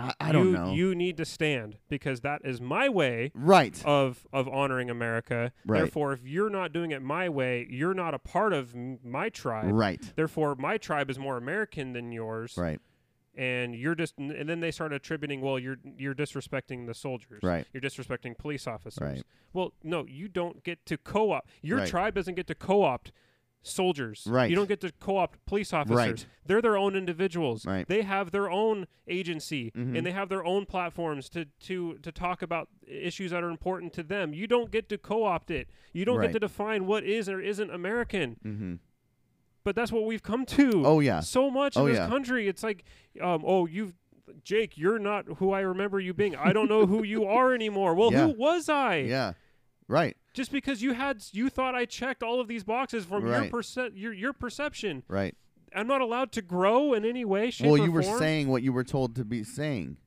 I, 0.00 0.14
I 0.20 0.32
don't 0.32 0.46
you, 0.46 0.52
know. 0.52 0.72
You 0.72 0.94
need 0.94 1.16
to 1.18 1.24
stand 1.24 1.78
because 1.88 2.20
that 2.20 2.40
is 2.44 2.60
my 2.60 2.88
way 2.88 3.32
right. 3.34 3.80
of 3.84 4.26
of 4.32 4.48
honoring 4.48 4.90
America. 4.90 5.52
Right. 5.66 5.78
Therefore, 5.78 6.12
if 6.12 6.24
you're 6.24 6.50
not 6.50 6.72
doing 6.72 6.90
it 6.90 7.02
my 7.02 7.28
way, 7.28 7.66
you're 7.68 7.94
not 7.94 8.14
a 8.14 8.18
part 8.18 8.52
of 8.52 8.74
m- 8.74 8.98
my 9.04 9.28
tribe. 9.28 9.72
right. 9.72 10.00
Therefore, 10.16 10.54
my 10.54 10.78
tribe 10.78 11.10
is 11.10 11.18
more 11.18 11.36
American 11.36 11.92
than 11.92 12.12
yours. 12.12 12.54
Right. 12.56 12.80
And 13.36 13.74
you're 13.74 13.94
just 13.94 14.18
and 14.18 14.48
then 14.48 14.60
they 14.60 14.70
start 14.70 14.92
attributing, 14.92 15.40
well, 15.40 15.58
you're 15.58 15.76
you're 15.96 16.14
disrespecting 16.14 16.86
the 16.86 16.94
soldiers. 16.94 17.42
Right. 17.42 17.66
You're 17.72 17.80
disrespecting 17.80 18.36
police 18.36 18.66
officers. 18.66 19.00
Right. 19.00 19.22
Well, 19.52 19.72
no, 19.82 20.04
you 20.06 20.28
don't 20.28 20.62
get 20.64 20.84
to 20.86 20.96
co-op. 20.96 21.46
Your 21.62 21.78
Right. 21.78 21.88
tribe 21.88 22.14
doesn't 22.14 22.34
get 22.34 22.46
to 22.48 22.54
co-opt 22.54 23.12
soldiers. 23.62 24.26
Right. 24.28 24.48
You 24.48 24.56
don't 24.56 24.68
get 24.68 24.80
to 24.80 24.92
co-opt 25.00 25.44
police 25.46 25.72
officers. 25.72 25.96
Right. 25.96 26.26
They're 26.46 26.62
their 26.62 26.76
own 26.78 26.96
individuals. 26.96 27.66
Right. 27.66 27.86
They 27.86 28.02
have 28.02 28.30
their 28.30 28.50
own 28.50 28.86
agency 29.06 29.70
Mhm. 29.76 29.96
and 29.98 30.06
they 30.06 30.12
have 30.12 30.28
their 30.30 30.44
own 30.44 30.64
platforms 30.66 31.28
to 31.30 31.44
to 31.60 31.98
to 31.98 32.10
talk 32.10 32.40
about 32.42 32.68
issues 32.86 33.30
that 33.32 33.42
are 33.44 33.50
important 33.50 33.92
to 33.94 34.02
them. 34.02 34.32
You 34.32 34.46
don't 34.46 34.70
get 34.70 34.88
to 34.88 34.98
co-opt 34.98 35.50
it. 35.50 35.68
You 35.92 36.04
don't 36.04 36.16
Right. 36.18 36.26
get 36.28 36.32
to 36.34 36.40
define 36.40 36.86
what 36.86 37.04
is 37.04 37.28
or 37.28 37.40
isn't 37.40 37.70
American. 37.70 38.36
Mm-hmm. 38.44 38.74
But 39.62 39.76
that's 39.76 39.92
what 39.92 40.04
we've 40.06 40.22
come 40.22 40.46
to. 40.46 40.82
Oh 40.86 41.00
yeah. 41.00 41.20
So 41.20 41.50
much 41.50 41.76
Oh, 41.76 41.84
in 41.86 41.92
this 41.92 41.98
yeah. 41.98 42.08
country. 42.08 42.48
It's 42.48 42.62
like, 42.62 42.84
um, 43.20 43.42
oh, 43.46 43.66
you've 43.66 43.92
Jake, 44.44 44.78
you're 44.78 44.98
not 45.00 45.26
who 45.38 45.50
I 45.52 45.60
remember 45.60 45.98
you 45.98 46.14
being. 46.14 46.36
I 46.36 46.52
don't 46.52 46.68
know 46.68 46.86
who 46.86 47.02
you 47.02 47.24
are 47.26 47.52
anymore. 47.52 47.94
Well, 47.96 48.12
Yeah. 48.12 48.28
who 48.28 48.38
was 48.38 48.68
I? 48.68 48.96
Yeah. 48.98 49.32
Right. 49.90 50.16
Just 50.34 50.52
because 50.52 50.80
you 50.82 50.92
had 50.92 51.24
you 51.32 51.48
thought 51.50 51.74
I 51.74 51.84
checked 51.84 52.22
all 52.22 52.40
of 52.40 52.46
these 52.48 52.62
boxes 52.64 53.04
from 53.04 53.26
your 53.26 53.40
Right. 53.40 53.50
perce- 53.50 53.76
your 53.94 54.12
your 54.12 54.32
perception. 54.32 55.02
Right. 55.08 55.34
I'm 55.74 55.86
not 55.86 56.00
allowed 56.00 56.32
to 56.32 56.42
grow 56.42 56.94
in 56.94 57.04
any 57.04 57.24
way, 57.24 57.50
shape, 57.50 57.66
well, 57.68 57.76
you 57.76 57.92
were 57.92 58.02
form. 58.02 58.18
saying 58.18 58.48
what 58.48 58.62
you 58.62 58.72
were 58.72 58.84
told 58.84 59.14
to 59.16 59.24
be 59.24 59.42
saying. 59.44 59.98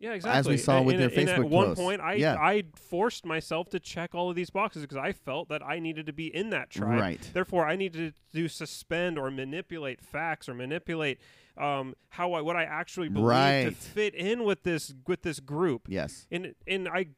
Yeah, 0.00 0.12
exactly. 0.12 0.38
As 0.38 0.46
we 0.48 0.56
saw 0.56 0.76
And- 0.78 0.86
with 0.86 1.00
and- 1.00 1.10
your 1.12 1.20
and 1.20 1.28
Facebook 1.28 1.44
at 1.44 1.50
one 1.50 1.66
post. 1.68 1.80
point, 1.80 2.00
I 2.00 2.14
Yeah. 2.14 2.36
I 2.40 2.64
forced 2.76 3.24
myself 3.26 3.68
to 3.70 3.80
check 3.80 4.14
all 4.14 4.30
of 4.30 4.36
these 4.36 4.50
boxes 4.50 4.82
because 4.82 4.96
I 4.96 5.10
felt 5.12 5.48
that 5.48 5.60
I 5.64 5.78
needed 5.80 6.06
to 6.06 6.12
be 6.12 6.32
in 6.32 6.50
that 6.50 6.70
tribe. 6.70 7.00
Right. 7.00 7.30
Therefore, 7.32 7.66
I 7.66 7.74
needed 7.74 8.14
to 8.32 8.48
suspend 8.48 9.18
or 9.18 9.28
manipulate 9.30 10.00
facts 10.00 10.48
or 10.48 10.54
manipulate 10.54 11.18
um, 11.56 11.94
how 12.10 12.32
I 12.34 12.40
what 12.40 12.54
I 12.54 12.62
actually 12.62 13.08
believe 13.08 13.70
to 13.70 13.70
fit 13.74 14.14
in 14.14 14.44
with 14.44 14.62
this 14.62 14.94
with 15.08 15.22
this 15.22 15.40
group. 15.40 15.86
Yes. 15.88 16.26
And 16.30 16.54
and 16.68 16.88
I 16.88 17.08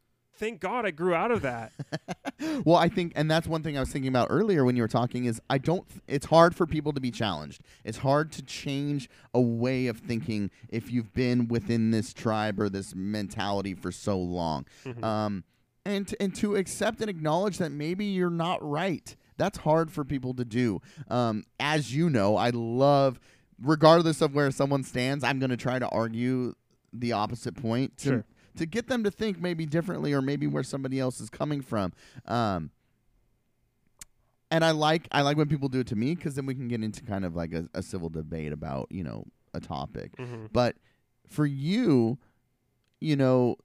thank 0.41 0.59
God 0.61 0.84
I 0.86 0.91
grew 0.91 1.14
out 1.14 1.30
of 1.30 1.43
that. 1.43 1.72
Well, 2.64 2.76
I 2.76 2.88
think, 2.88 3.12
and 3.16 3.30
that's 3.30 3.47
one 3.47 3.62
thing 3.62 3.76
I 3.76 3.80
was 3.80 3.91
thinking 3.91 4.09
about 4.09 4.28
earlier 4.30 4.64
when 4.64 4.74
you 4.74 4.80
were 4.82 4.88
talking 4.88 5.26
is 5.26 5.43
I 5.51 5.59
don't. 5.59 5.86
It's 6.09 6.24
hard 6.24 6.55
for 6.57 6.66
people 6.66 6.91
to 6.95 7.01
be 7.01 7.11
challenged. 7.11 7.61
It's 7.84 7.99
hard 7.99 8.32
to 8.32 8.43
change 8.43 9.11
a 9.34 9.41
way 9.43 9.88
of 9.88 9.99
thinking 9.99 10.51
if 10.70 10.91
you've 10.91 11.12
been 11.12 11.49
within 11.49 11.91
this 11.91 12.14
tribe 12.14 12.59
or 12.59 12.70
this 12.70 12.95
mentality 12.95 13.74
for 13.74 13.93
so 13.93 14.18
long, 14.18 14.64
Mhm. 14.86 15.05
um, 15.05 15.45
and 15.84 16.09
to, 16.09 16.22
and 16.22 16.34
to 16.36 16.57
accept 16.57 17.03
and 17.03 17.11
acknowledge 17.11 17.59
that 17.59 17.72
maybe 17.72 18.07
you're 18.07 18.30
not 18.30 18.59
right. 18.66 19.14
That's 19.36 19.59
hard 19.59 19.91
for 19.93 20.03
people 20.03 20.32
to 20.34 20.45
do. 20.47 20.80
Um, 21.09 21.45
as 21.61 21.95
you 21.95 22.09
know, 22.09 22.36
I 22.36 22.49
love, 22.51 23.20
regardless 23.62 24.22
of 24.22 24.34
where 24.34 24.51
someone 24.51 24.82
stands, 24.82 25.24
I'm 25.24 25.38
going 25.38 25.51
to 25.51 25.59
try 25.59 25.78
to 25.78 25.88
argue 25.88 26.55
the 26.91 27.12
opposite 27.12 27.55
point 27.55 27.99
to 27.99 28.09
Sure. 28.09 28.24
To 28.61 28.67
get 28.67 28.87
them 28.89 29.03
to 29.05 29.11
think 29.11 29.41
maybe 29.41 29.65
differently 29.67 30.13
or 30.13 30.21
maybe 30.23 30.47
where 30.47 30.63
somebody 30.63 31.01
else 31.01 31.19
is 31.21 31.31
coming 31.31 31.63
from. 31.63 31.93
Um, 32.27 32.71
and 34.51 34.65
I 34.65 34.73
like 34.73 35.07
I 35.13 35.23
like 35.23 35.37
when 35.37 35.49
people 35.49 35.69
do 35.69 35.81
it 35.81 35.87
to 35.89 35.97
me 35.97 36.15
because 36.15 36.35
then 36.35 36.47
we 36.47 36.55
can 36.55 36.69
get 36.69 36.83
into 36.83 37.03
kind 37.03 37.25
of 37.25 37.35
like 37.37 37.53
a, 37.53 37.69
a 37.75 37.83
civil 37.83 38.09
debate 38.09 38.53
about 38.53 38.89
you 38.91 39.03
know 39.05 39.25
a 39.55 39.61
topic. 39.61 40.17
Mhm. 40.17 40.49
But 40.53 40.77
for 41.29 41.47
you, 41.47 42.19
you 43.01 43.17
know, 43.17 43.57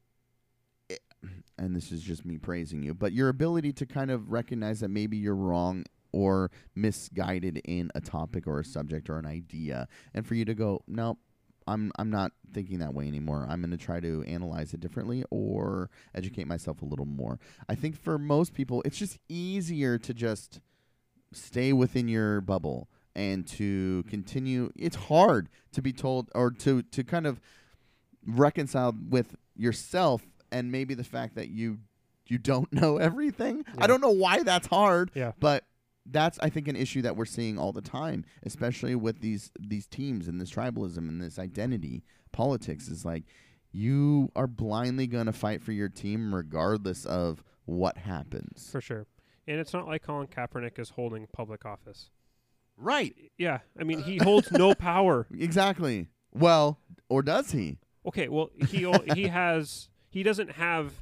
it- 0.89 1.02
and 1.58 1.76
this 1.76 1.91
is 1.91 2.02
just 2.02 2.24
me 2.26 2.38
praising 2.38 2.84
you, 2.84 2.93
but 2.93 3.14
your 3.14 3.30
ability 3.30 3.74
to 3.74 3.86
kind 3.86 4.12
of 4.12 4.32
recognize 4.32 4.80
that 4.82 4.89
maybe 4.89 5.18
you're 5.18 5.36
wrong 5.36 5.86
or 6.12 6.52
misguided 6.76 7.58
in 7.66 7.91
a 7.96 8.02
topic 8.02 8.48
or 8.48 8.60
a 8.60 8.64
subject 8.64 9.09
or 9.09 9.17
an 9.17 9.26
idea, 9.26 9.88
and 10.13 10.26
for 10.26 10.36
you 10.36 10.46
to 10.46 10.54
go, 10.54 10.82
no, 10.88 11.17
I'm 11.67 11.92
I'm 11.97 12.09
not 12.09 12.32
thinking 12.54 12.79
that 12.79 12.93
way 12.93 13.08
anymore. 13.08 13.46
I'm 13.50 13.59
going 13.62 13.71
to 13.71 13.78
try 13.78 14.00
to 14.00 14.24
analyze 14.28 14.74
it 14.74 14.79
differently 14.79 15.24
or 15.32 15.89
educate 16.13 16.46
myself 16.47 16.82
a 16.82 16.86
little 16.86 17.05
more. 17.05 17.39
I 17.67 17.75
think 17.75 17.97
for 18.00 18.17
most 18.20 18.54
people, 18.54 18.82
it's 18.86 18.97
just 18.97 19.17
easier 19.29 19.97
to 19.97 20.13
just 20.13 20.59
stay 21.33 21.74
within 21.74 22.08
your 22.08 22.39
bubble 22.42 22.87
and 23.16 23.47
to 23.47 24.04
continue. 24.09 24.71
It's 24.75 24.96
hard 24.96 25.50
to 25.74 25.82
be 25.82 25.92
told 25.92 26.29
or 26.36 26.51
to 26.51 26.82
to 26.83 27.04
kind 27.04 27.25
of 27.25 27.42
reconcile 28.25 28.96
with 29.09 29.36
yourself 29.55 30.21
and 30.51 30.71
maybe 30.71 30.93
the 30.93 31.04
fact 31.04 31.36
that 31.36 31.50
you 31.50 31.79
you 32.28 32.37
don't 32.37 32.71
know 32.82 32.97
everything. 32.97 33.66
I 33.78 33.87
don't 33.87 34.01
know 34.01 34.12
why 34.12 34.43
that's 34.43 34.67
hard, 34.67 35.12
Yeah. 35.13 35.33
but 35.39 35.63
that's 36.05 36.37
I 36.41 36.49
think 36.49 36.67
an 36.67 36.75
issue 36.75 37.01
that 37.03 37.15
we're 37.15 37.25
seeing 37.25 37.57
all 37.57 37.71
the 37.71 37.82
time, 37.82 38.25
especially 38.43 38.95
with 38.95 39.21
these 39.21 39.51
these 39.59 39.87
teams 39.87 40.27
and 40.27 40.39
this 40.39 40.51
tribalism 40.51 40.97
and 41.09 41.21
this 41.21 41.39
identity 41.39 42.03
politics 42.32 42.87
is 42.87 43.05
like 43.05 43.23
you 43.71 44.32
are 44.36 44.47
blindly 44.47 45.07
going 45.07 45.25
to 45.25 45.33
fight 45.33 45.61
for 45.61 45.71
your 45.71 45.89
team 45.89 46.33
regardless 46.33 47.05
of 47.05 47.43
what 47.65 47.97
happens. 47.97 48.69
For 48.71 48.82
sure. 48.82 49.05
And 49.47 49.59
it's 49.59 49.73
not 49.73 49.87
like 49.87 50.03
Colin 50.03 50.27
Kaepernick 50.27 50.79
is 50.79 50.91
holding 50.91 51.27
public 51.33 51.65
office. 51.65 52.09
Right. 52.77 53.15
Yeah, 53.37 53.59
I 53.79 53.83
mean 53.83 54.01
he 54.03 54.17
holds 54.17 54.51
no 54.51 54.73
power. 54.75 55.27
Exactly. 55.37 56.09
Well, 56.33 56.79
or 57.09 57.21
does 57.23 57.51
he? 57.51 57.77
Okay, 58.05 58.27
well 58.27 58.49
he 58.69 58.86
o- 58.86 59.03
he 59.13 59.23
has 59.27 59.89
he 60.09 60.23
doesn't 60.23 60.51
have 60.51 60.93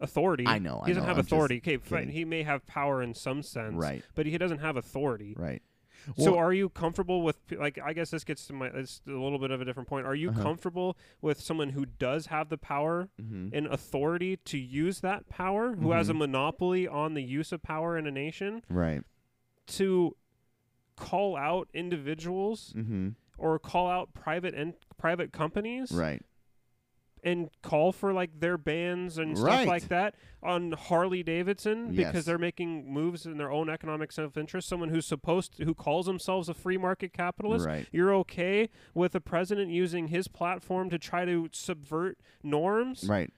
authority. 0.00 0.44
I 0.46 0.58
know, 0.58 0.80
I 0.82 0.86
he 0.86 0.90
doesn't 0.92 1.02
know, 1.02 1.08
have 1.08 1.18
I'm 1.18 1.24
authority. 1.24 1.58
Okay, 1.58 1.76
fine, 1.78 2.08
he 2.08 2.24
may 2.24 2.42
have 2.42 2.66
power 2.66 3.02
in 3.02 3.14
some 3.14 3.42
sense, 3.42 3.74
Right. 3.76 4.02
but 4.14 4.26
he 4.26 4.36
doesn't 4.38 4.58
have 4.58 4.76
authority. 4.76 5.34
Right. 5.38 5.62
so 6.16 6.38
are 6.38 6.54
you 6.54 6.70
comfortable 6.70 7.20
with 7.20 7.36
like 7.58 7.78
I 7.78 7.92
guess 7.92 8.10
this 8.10 8.24
gets 8.24 8.46
to 8.46 8.54
my 8.54 8.68
it's 8.68 9.02
a 9.06 9.10
little 9.10 9.38
bit 9.38 9.50
of 9.50 9.60
a 9.60 9.66
different 9.66 9.86
point. 9.86 10.06
Are 10.06 10.14
you 10.14 10.30
Uh-huh. 10.30 10.42
comfortable 10.42 10.96
with 11.20 11.38
someone 11.38 11.70
who 11.70 11.84
does 11.84 12.26
have 12.28 12.48
the 12.48 12.56
power 12.56 13.10
Mhm. 13.20 13.50
and 13.52 13.66
authority 13.66 14.38
to 14.38 14.56
use 14.58 15.00
that 15.00 15.28
power, 15.28 15.74
who 15.76 15.90
has 15.92 16.08
a 16.08 16.14
Mhm. 16.14 16.18
monopoly 16.20 16.88
on 16.88 17.12
the 17.12 17.22
use 17.22 17.52
of 17.52 17.62
power 17.62 17.98
in 17.98 18.06
a 18.06 18.10
nation, 18.10 18.62
Right. 18.70 19.02
to 19.66 20.16
call 20.96 21.36
out 21.36 21.68
individuals 21.74 22.72
Mm-hmm. 22.74 23.10
or 23.36 23.58
call 23.58 23.88
out 23.90 24.14
private 24.14 24.54
and 24.54 24.72
private 24.96 25.32
companies 25.32 25.92
Right. 25.92 26.22
And 27.24 27.50
call 27.62 27.92
for 27.92 28.12
like 28.12 28.40
their 28.40 28.56
bans 28.58 29.18
and 29.18 29.36
stuff 29.36 29.66
like 29.66 29.88
that 29.88 30.14
on 30.42 30.72
Harley 30.72 31.22
Davidson 31.22 31.94
because 31.94 32.24
they're 32.24 32.38
making 32.38 32.92
moves 32.92 33.26
in 33.26 33.36
their 33.36 33.50
own 33.50 33.68
economic 33.68 34.10
self-interest. 34.12 34.68
Someone 34.68 34.88
who's 34.88 35.06
supposed 35.06 35.56
to, 35.58 35.64
who 35.64 35.74
calls 35.74 36.06
themselves 36.06 36.48
a 36.48 36.54
free 36.54 36.78
market 36.78 37.12
capitalist, 37.12 37.66
Right. 37.66 37.86
you're 37.92 38.14
okay 38.16 38.70
with 38.94 39.12
the 39.12 39.20
president 39.20 39.70
using 39.70 40.08
his 40.08 40.28
platform 40.28 40.88
to 40.90 40.98
try 40.98 41.24
to 41.24 41.48
subvert 41.52 42.18
norms, 42.42 43.04
Right. 43.08 43.30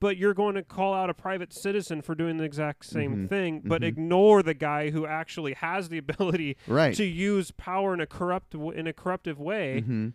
but 0.00 0.16
you're 0.16 0.34
going 0.34 0.54
to 0.54 0.62
call 0.62 0.94
out 0.94 1.10
a 1.10 1.14
private 1.14 1.52
citizen 1.52 2.02
for 2.02 2.14
doing 2.14 2.36
the 2.36 2.44
exact 2.44 2.84
same 2.84 3.24
Mhm. 3.24 3.28
thing, 3.28 3.62
but 3.64 3.82
Mhm. 3.82 3.86
ignore 3.86 4.42
the 4.42 4.54
guy 4.54 4.90
who 4.90 5.06
actually 5.06 5.54
has 5.54 5.88
the 5.88 5.98
ability 6.44 6.56
Right. 6.66 6.94
to 6.94 7.04
use 7.04 7.50
power 7.52 7.94
in 7.94 8.00
a 8.00 8.06
corrupt 8.06 8.50
w- 8.52 8.70
in 8.72 8.86
a 8.86 8.92
corruptive 8.92 9.40
way. 9.40 9.82
Mhm. 9.86 10.12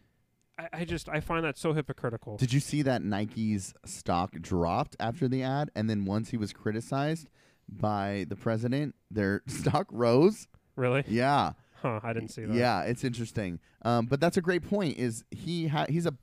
I, 0.57 0.69
I 0.73 0.85
just 0.85 1.09
I 1.09 1.19
find 1.19 1.43
that 1.45 1.57
so 1.57 1.73
hypocritical. 1.73 2.37
Did 2.37 2.53
you 2.53 2.59
see 2.59 2.81
that 2.83 3.03
Nike's 3.03 3.73
stock 3.85 4.33
dropped 4.41 4.95
after 4.99 5.27
the 5.27 5.43
ad, 5.43 5.71
and 5.75 5.89
then 5.89 6.05
once 6.05 6.29
he 6.29 6.37
was 6.37 6.53
criticized 6.53 7.29
by 7.67 8.25
the 8.29 8.35
president, 8.35 8.95
their 9.09 9.41
stock 9.47 9.87
rose? 9.91 10.47
really? 10.75 11.03
Yeah. 11.07 11.53
Huh? 11.81 11.99
I 12.01 12.13
didn't 12.13 12.29
see 12.29 12.45
that. 12.45 12.55
Yeah, 12.55 12.81
it's 12.83 13.03
interesting. 13.03 13.59
Um, 13.83 14.05
but 14.05 14.19
that's 14.21 14.37
a 14.37 14.41
great 14.41 14.67
point. 14.67 14.97
Is 14.97 15.23
he 15.31 15.67
ha- 15.67 15.87
he's 15.89 16.05
a 16.05 16.13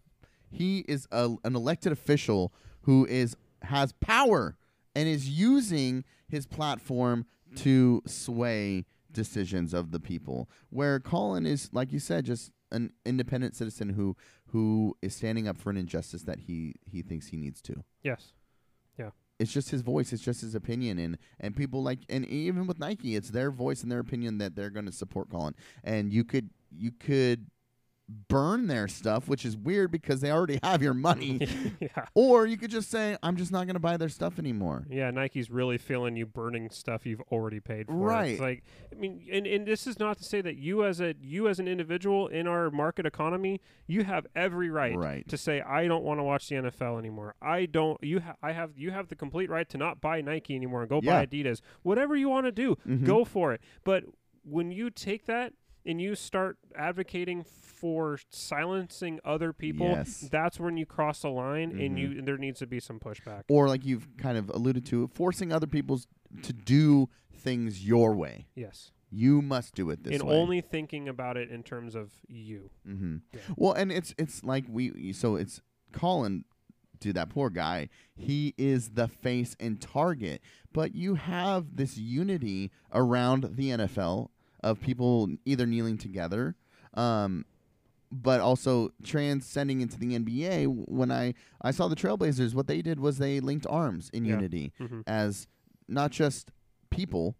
he 0.50 0.80
is 0.88 1.06
a, 1.12 1.34
an 1.44 1.54
elected 1.54 1.92
official 1.92 2.52
who 2.82 3.06
is 3.06 3.36
has 3.62 3.92
power 4.00 4.56
and 4.94 5.08
is 5.08 5.28
using 5.28 6.04
his 6.28 6.46
platform 6.46 7.26
to 7.56 8.02
sway 8.06 8.86
decisions 9.12 9.74
of 9.74 9.90
the 9.90 10.00
people. 10.00 10.48
Where 10.70 10.98
Colin 11.00 11.44
is, 11.46 11.68
like 11.72 11.92
you 11.92 11.98
said, 11.98 12.24
just 12.24 12.52
an 12.72 12.92
independent 13.04 13.56
citizen 13.56 13.90
who 13.90 14.16
who 14.46 14.96
is 15.02 15.14
standing 15.14 15.48
up 15.48 15.58
for 15.58 15.70
an 15.70 15.76
injustice 15.76 16.22
that 16.22 16.40
he 16.40 16.74
he 16.84 17.02
thinks 17.02 17.28
he 17.28 17.36
needs 17.36 17.60
to. 17.62 17.84
Yes. 18.02 18.32
Yeah. 18.98 19.10
It's 19.38 19.52
just 19.52 19.70
his 19.70 19.80
voice. 19.80 20.12
It's 20.12 20.22
just 20.22 20.42
his 20.42 20.54
opinion, 20.54 20.98
and 20.98 21.18
and 21.38 21.56
people 21.56 21.82
like, 21.82 22.00
and 22.08 22.26
even 22.26 22.66
with 22.66 22.78
Nike, 22.78 23.16
it's 23.16 23.30
their 23.30 23.50
voice 23.50 23.82
and 23.82 23.90
their 23.90 24.00
opinion 24.00 24.38
that 24.38 24.54
they're 24.54 24.70
going 24.70 24.86
to 24.86 24.92
support 24.92 25.30
Colin. 25.30 25.54
And 25.82 26.12
you 26.12 26.24
could 26.24 26.50
you 26.70 26.92
could 26.92 27.46
burn 28.28 28.66
their 28.66 28.88
stuff, 28.88 29.28
which 29.28 29.44
is 29.44 29.56
weird 29.56 29.90
because 29.90 30.20
they 30.20 30.30
already 30.30 30.58
have 30.62 30.82
your 30.82 30.94
money. 30.94 31.46
yeah. 31.80 32.06
or 32.14 32.46
you 32.46 32.56
could 32.56 32.70
just 32.70 32.90
say, 32.90 33.16
I'm 33.22 33.36
just 33.36 33.52
not 33.52 33.66
going 33.66 33.74
to 33.74 33.80
buy 33.80 33.96
their 33.96 34.08
stuff 34.08 34.38
anymore. 34.38 34.84
Yeah, 34.88 35.10
Nike's 35.10 35.50
really 35.50 35.78
feeling 35.78 36.16
you 36.16 36.26
burning 36.26 36.70
stuff 36.70 37.06
you've 37.06 37.20
already 37.32 37.60
paid 37.60 37.86
for. 37.86 37.94
Right. 37.94 38.32
It's 38.32 38.40
like 38.40 38.64
I 38.92 38.94
mean 38.96 39.26
and, 39.30 39.46
and 39.46 39.66
this 39.66 39.86
is 39.86 39.98
not 39.98 40.18
to 40.18 40.24
say 40.24 40.40
that 40.40 40.56
you 40.56 40.84
as 40.84 41.00
a 41.00 41.14
you 41.20 41.48
as 41.48 41.58
an 41.60 41.68
individual 41.68 42.28
in 42.28 42.46
our 42.46 42.70
market 42.70 43.06
economy, 43.06 43.60
you 43.86 44.04
have 44.04 44.26
every 44.34 44.70
right, 44.70 44.96
Right. 44.96 45.28
to 45.28 45.36
say 45.36 45.60
I 45.60 45.86
don't 45.86 46.04
want 46.04 46.18
to 46.20 46.24
watch 46.24 46.48
the 46.48 46.56
NFL 46.56 46.98
anymore. 46.98 47.34
I 47.42 47.66
don't 47.66 48.02
you 48.02 48.20
ha- 48.20 48.36
I 48.42 48.52
have 48.52 48.70
you 48.76 48.90
have 48.90 49.08
the 49.08 49.16
complete 49.16 49.50
right 49.50 49.68
to 49.70 49.78
not 49.78 50.00
buy 50.00 50.20
Nike 50.20 50.54
anymore 50.56 50.80
and 50.82 50.88
go 50.90 51.00
Yeah. 51.02 51.20
buy 51.20 51.26
Adidas. 51.26 51.60
Whatever 51.82 52.16
you 52.16 52.28
want 52.28 52.46
to 52.46 52.52
do, 52.52 52.76
Mhm. 52.88 53.04
go 53.04 53.24
for 53.24 53.52
it. 53.52 53.60
But 53.84 54.04
when 54.42 54.72
you 54.72 54.90
take 54.90 55.26
that 55.26 55.52
and 55.86 56.00
you 56.00 56.14
start 56.14 56.58
advocating 56.76 57.42
for 57.44 58.18
silencing 58.28 59.20
other 59.24 59.52
people, 59.52 59.86
Yes. 59.88 60.28
that's 60.30 60.60
when 60.60 60.76
you 60.76 60.84
cross 60.86 61.22
the 61.22 61.30
line 61.30 61.70
and 61.70 61.96
Mhm. 61.96 61.98
you 61.98 62.18
and 62.18 62.28
there 62.28 62.36
needs 62.38 62.58
to 62.58 62.66
be 62.66 62.80
some 62.80 62.98
pushback. 63.00 63.44
Or 63.48 63.68
like 63.68 63.84
you've 63.84 64.16
kind 64.16 64.36
of 64.36 64.50
alluded 64.50 64.84
to, 64.86 65.08
forcing 65.08 65.52
other 65.52 65.66
people 65.66 66.00
to 66.42 66.52
do 66.52 67.08
things 67.32 67.86
your 67.86 68.14
way. 68.14 68.46
Yes. 68.54 68.92
You 69.10 69.42
must 69.42 69.74
do 69.74 69.90
it 69.90 70.04
this 70.04 70.14
and 70.20 70.22
way. 70.28 70.34
And 70.34 70.42
only 70.42 70.60
thinking 70.60 71.08
about 71.08 71.36
it 71.36 71.50
in 71.50 71.62
terms 71.62 71.94
of 71.94 72.12
you. 72.28 72.70
Mm-hmm. 72.86 73.16
Yeah. 73.32 73.40
Well, 73.56 73.72
and 73.72 73.90
it's 73.90 74.14
it's 74.18 74.44
like 74.44 74.66
we 74.68 75.12
so 75.12 75.36
it's 75.36 75.60
Colin, 75.92 76.44
to 77.00 77.12
that 77.14 77.30
poor 77.30 77.48
guy. 77.50 77.88
He 78.14 78.54
is 78.58 78.90
the 78.90 79.08
face 79.08 79.56
and 79.58 79.80
target, 79.80 80.42
but 80.72 80.94
you 80.94 81.14
have 81.14 81.76
this 81.76 81.96
unity 81.96 82.70
around 82.92 83.56
the 83.56 83.70
NFL 83.70 84.30
of 84.62 84.80
people 84.80 85.28
either 85.44 85.66
kneeling 85.66 85.98
together, 85.98 86.54
um, 86.94 87.44
but 88.12 88.40
also 88.40 88.90
transcending 89.04 89.80
into 89.80 89.98
the 89.98 90.18
NBA. 90.18 90.66
When 90.88 91.10
I 91.12 91.34
I 91.62 91.70
saw 91.70 91.88
the 91.88 91.96
Trailblazers, 91.96 92.54
what 92.54 92.66
they 92.66 92.82
did 92.82 92.98
was 93.00 93.18
they 93.18 93.40
linked 93.40 93.66
arms 93.68 94.10
in 94.12 94.24
Yeah. 94.24 94.34
unity 94.36 94.72
Mm-hmm. 94.80 95.00
as 95.06 95.46
not 95.88 96.10
just 96.10 96.50
people, 96.90 97.36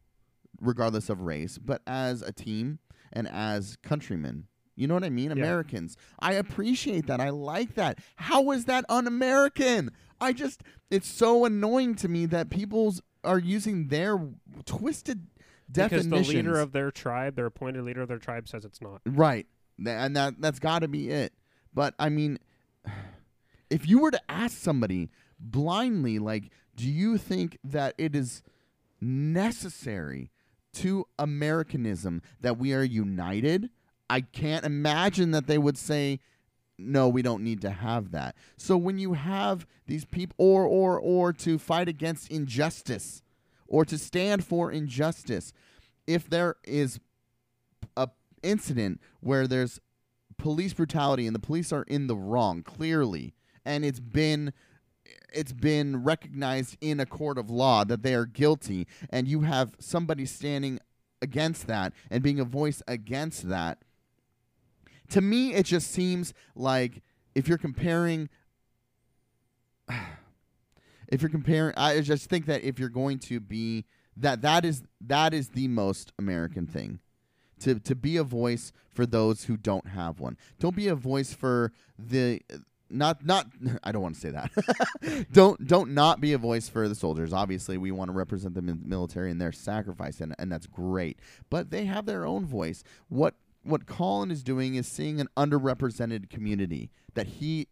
regardless 0.60 1.08
of 1.08 1.22
race, 1.22 1.58
but 1.58 1.82
as 1.86 2.22
a 2.22 2.32
team 2.32 2.78
and 3.12 3.28
as 3.28 3.76
countrymen. 3.82 4.46
You 4.76 4.86
know 4.86 4.94
what 4.94 5.04
I 5.04 5.10
mean? 5.10 5.30
Americans. 5.32 5.96
I 6.20 6.34
appreciate 6.34 7.06
that. 7.08 7.20
I 7.20 7.28
like 7.30 7.74
that. 7.74 7.98
How 8.16 8.50
is 8.52 8.64
that 8.66 8.84
un 8.88 9.06
American? 9.06 9.90
I 10.20 10.32
just, 10.32 10.62
it's 10.90 11.08
so 11.08 11.44
annoying 11.44 11.94
to 11.96 12.08
me 12.08 12.26
that 12.26 12.48
people's 12.50 13.02
are 13.24 13.38
using 13.38 13.88
their 13.88 14.18
twisted 14.64 15.26
Because 15.72 16.08
the 16.08 16.16
leader 16.16 16.58
of 16.58 16.72
their 16.72 16.90
tribe, 16.90 17.36
their 17.36 17.46
appointed 17.46 17.84
leader 17.84 18.02
of 18.02 18.08
their 18.08 18.18
tribe, 18.18 18.48
says 18.48 18.64
it's 18.64 18.80
not. 18.80 19.00
Right. 19.06 19.46
And 19.84 20.16
that 20.16 20.40
that's 20.40 20.58
got 20.58 20.80
to 20.80 20.88
be 20.88 21.10
it. 21.10 21.32
But 21.72 21.94
I 21.98 22.08
mean 22.08 22.38
if 23.70 23.88
you 23.88 24.00
were 24.00 24.10
to 24.10 24.20
ask 24.28 24.56
somebody 24.56 25.10
blindly 25.38 26.18
like 26.18 26.50
do 26.76 26.88
you 26.88 27.18
think 27.18 27.58
that 27.64 27.94
it 27.98 28.14
is 28.14 28.42
necessary 29.00 30.30
to 30.72 31.06
Americanism 31.18 32.22
that 32.40 32.58
we 32.58 32.72
are 32.72 32.82
united? 32.82 33.70
I 34.08 34.22
can't 34.22 34.64
imagine 34.64 35.30
that 35.32 35.46
they 35.46 35.58
would 35.58 35.78
say 35.78 36.20
no, 36.78 37.08
we 37.08 37.20
don't 37.20 37.44
need 37.44 37.60
to 37.60 37.70
have 37.70 38.12
that. 38.12 38.34
So 38.56 38.76
when 38.76 38.98
you 38.98 39.12
have 39.12 39.66
these 39.86 40.04
people 40.06 40.34
or 40.38 40.64
or 40.64 40.98
or 40.98 41.32
to 41.34 41.58
fight 41.58 41.88
against 41.88 42.30
injustice 42.30 43.22
or 43.70 43.86
to 43.86 43.96
stand 43.96 44.44
for 44.44 44.70
injustice, 44.70 45.54
if 46.06 46.28
there 46.28 46.56
is 46.64 47.00
a 47.96 48.08
incident 48.42 49.00
where 49.20 49.46
there's 49.46 49.80
police 50.36 50.74
brutality 50.74 51.26
and 51.26 51.34
the 51.34 51.40
police 51.40 51.72
are 51.72 51.84
in 51.84 52.06
the 52.06 52.16
wrong 52.16 52.62
clearly 52.62 53.34
and 53.64 53.84
it's 53.84 54.00
been 54.00 54.52
it's 55.32 55.52
been 55.52 56.02
recognized 56.02 56.76
in 56.80 56.98
a 56.98 57.06
court 57.06 57.36
of 57.36 57.50
law 57.50 57.84
that 57.84 58.02
they 58.02 58.14
are 58.14 58.24
guilty 58.24 58.86
and 59.10 59.28
you 59.28 59.42
have 59.42 59.74
somebody 59.78 60.24
standing 60.24 60.78
against 61.20 61.66
that 61.66 61.92
and 62.10 62.22
being 62.22 62.40
a 62.40 62.44
voice 62.44 62.82
against 62.88 63.48
that 63.50 63.82
to 65.10 65.20
me 65.20 65.52
it 65.52 65.66
just 65.66 65.90
seems 65.90 66.32
like 66.54 67.02
if 67.34 67.46
you're 67.46 67.58
comparing 67.58 68.30
if 71.10 71.22
you're 71.22 71.30
comparing 71.30 71.74
i 71.76 72.00
just 72.00 72.28
think 72.28 72.46
that 72.46 72.62
if 72.62 72.78
you're 72.78 72.88
going 72.88 73.18
to 73.18 73.40
be 73.40 73.84
that 74.16 74.42
that 74.42 74.64
is 74.64 74.82
that 75.00 75.34
is 75.34 75.50
the 75.50 75.68
most 75.68 76.12
american 76.18 76.66
thing 76.66 77.00
to 77.60 77.78
to 77.78 77.94
be 77.94 78.16
a 78.16 78.24
voice 78.24 78.72
for 78.88 79.06
those 79.06 79.44
who 79.44 79.56
don't 79.56 79.88
have 79.88 80.18
one. 80.18 80.36
Don't 80.58 80.74
be 80.74 80.88
a 80.88 80.94
voice 80.94 81.32
for 81.32 81.72
the 81.98 82.42
not 82.88 83.24
not 83.24 83.46
I 83.84 83.92
don't 83.92 84.02
want 84.02 84.16
to 84.16 84.20
say 84.20 84.30
that. 84.30 85.26
don't 85.32 85.66
don't 85.66 85.94
not 85.94 86.20
be 86.20 86.32
a 86.32 86.38
voice 86.38 86.68
for 86.68 86.88
the 86.88 86.94
soldiers. 86.94 87.32
Obviously, 87.32 87.78
we 87.78 87.92
want 87.92 88.08
to 88.08 88.16
represent 88.16 88.54
them 88.54 88.68
in 88.68 88.80
the 88.82 88.88
military 88.88 89.30
and 89.30 89.40
their 89.40 89.52
sacrifice 89.52 90.20
and 90.20 90.34
and 90.38 90.50
that's 90.50 90.66
great. 90.66 91.20
But 91.48 91.70
they 91.70 91.84
have 91.84 92.06
their 92.06 92.26
own 92.26 92.44
voice. 92.44 92.82
What 93.08 93.34
what 93.62 93.86
Colin 93.86 94.30
is 94.30 94.42
doing 94.42 94.74
is 94.74 94.88
seeing 94.88 95.20
an 95.20 95.28
underrepresented 95.36 96.30
community 96.30 96.90
that 97.14 97.26
he 97.26 97.68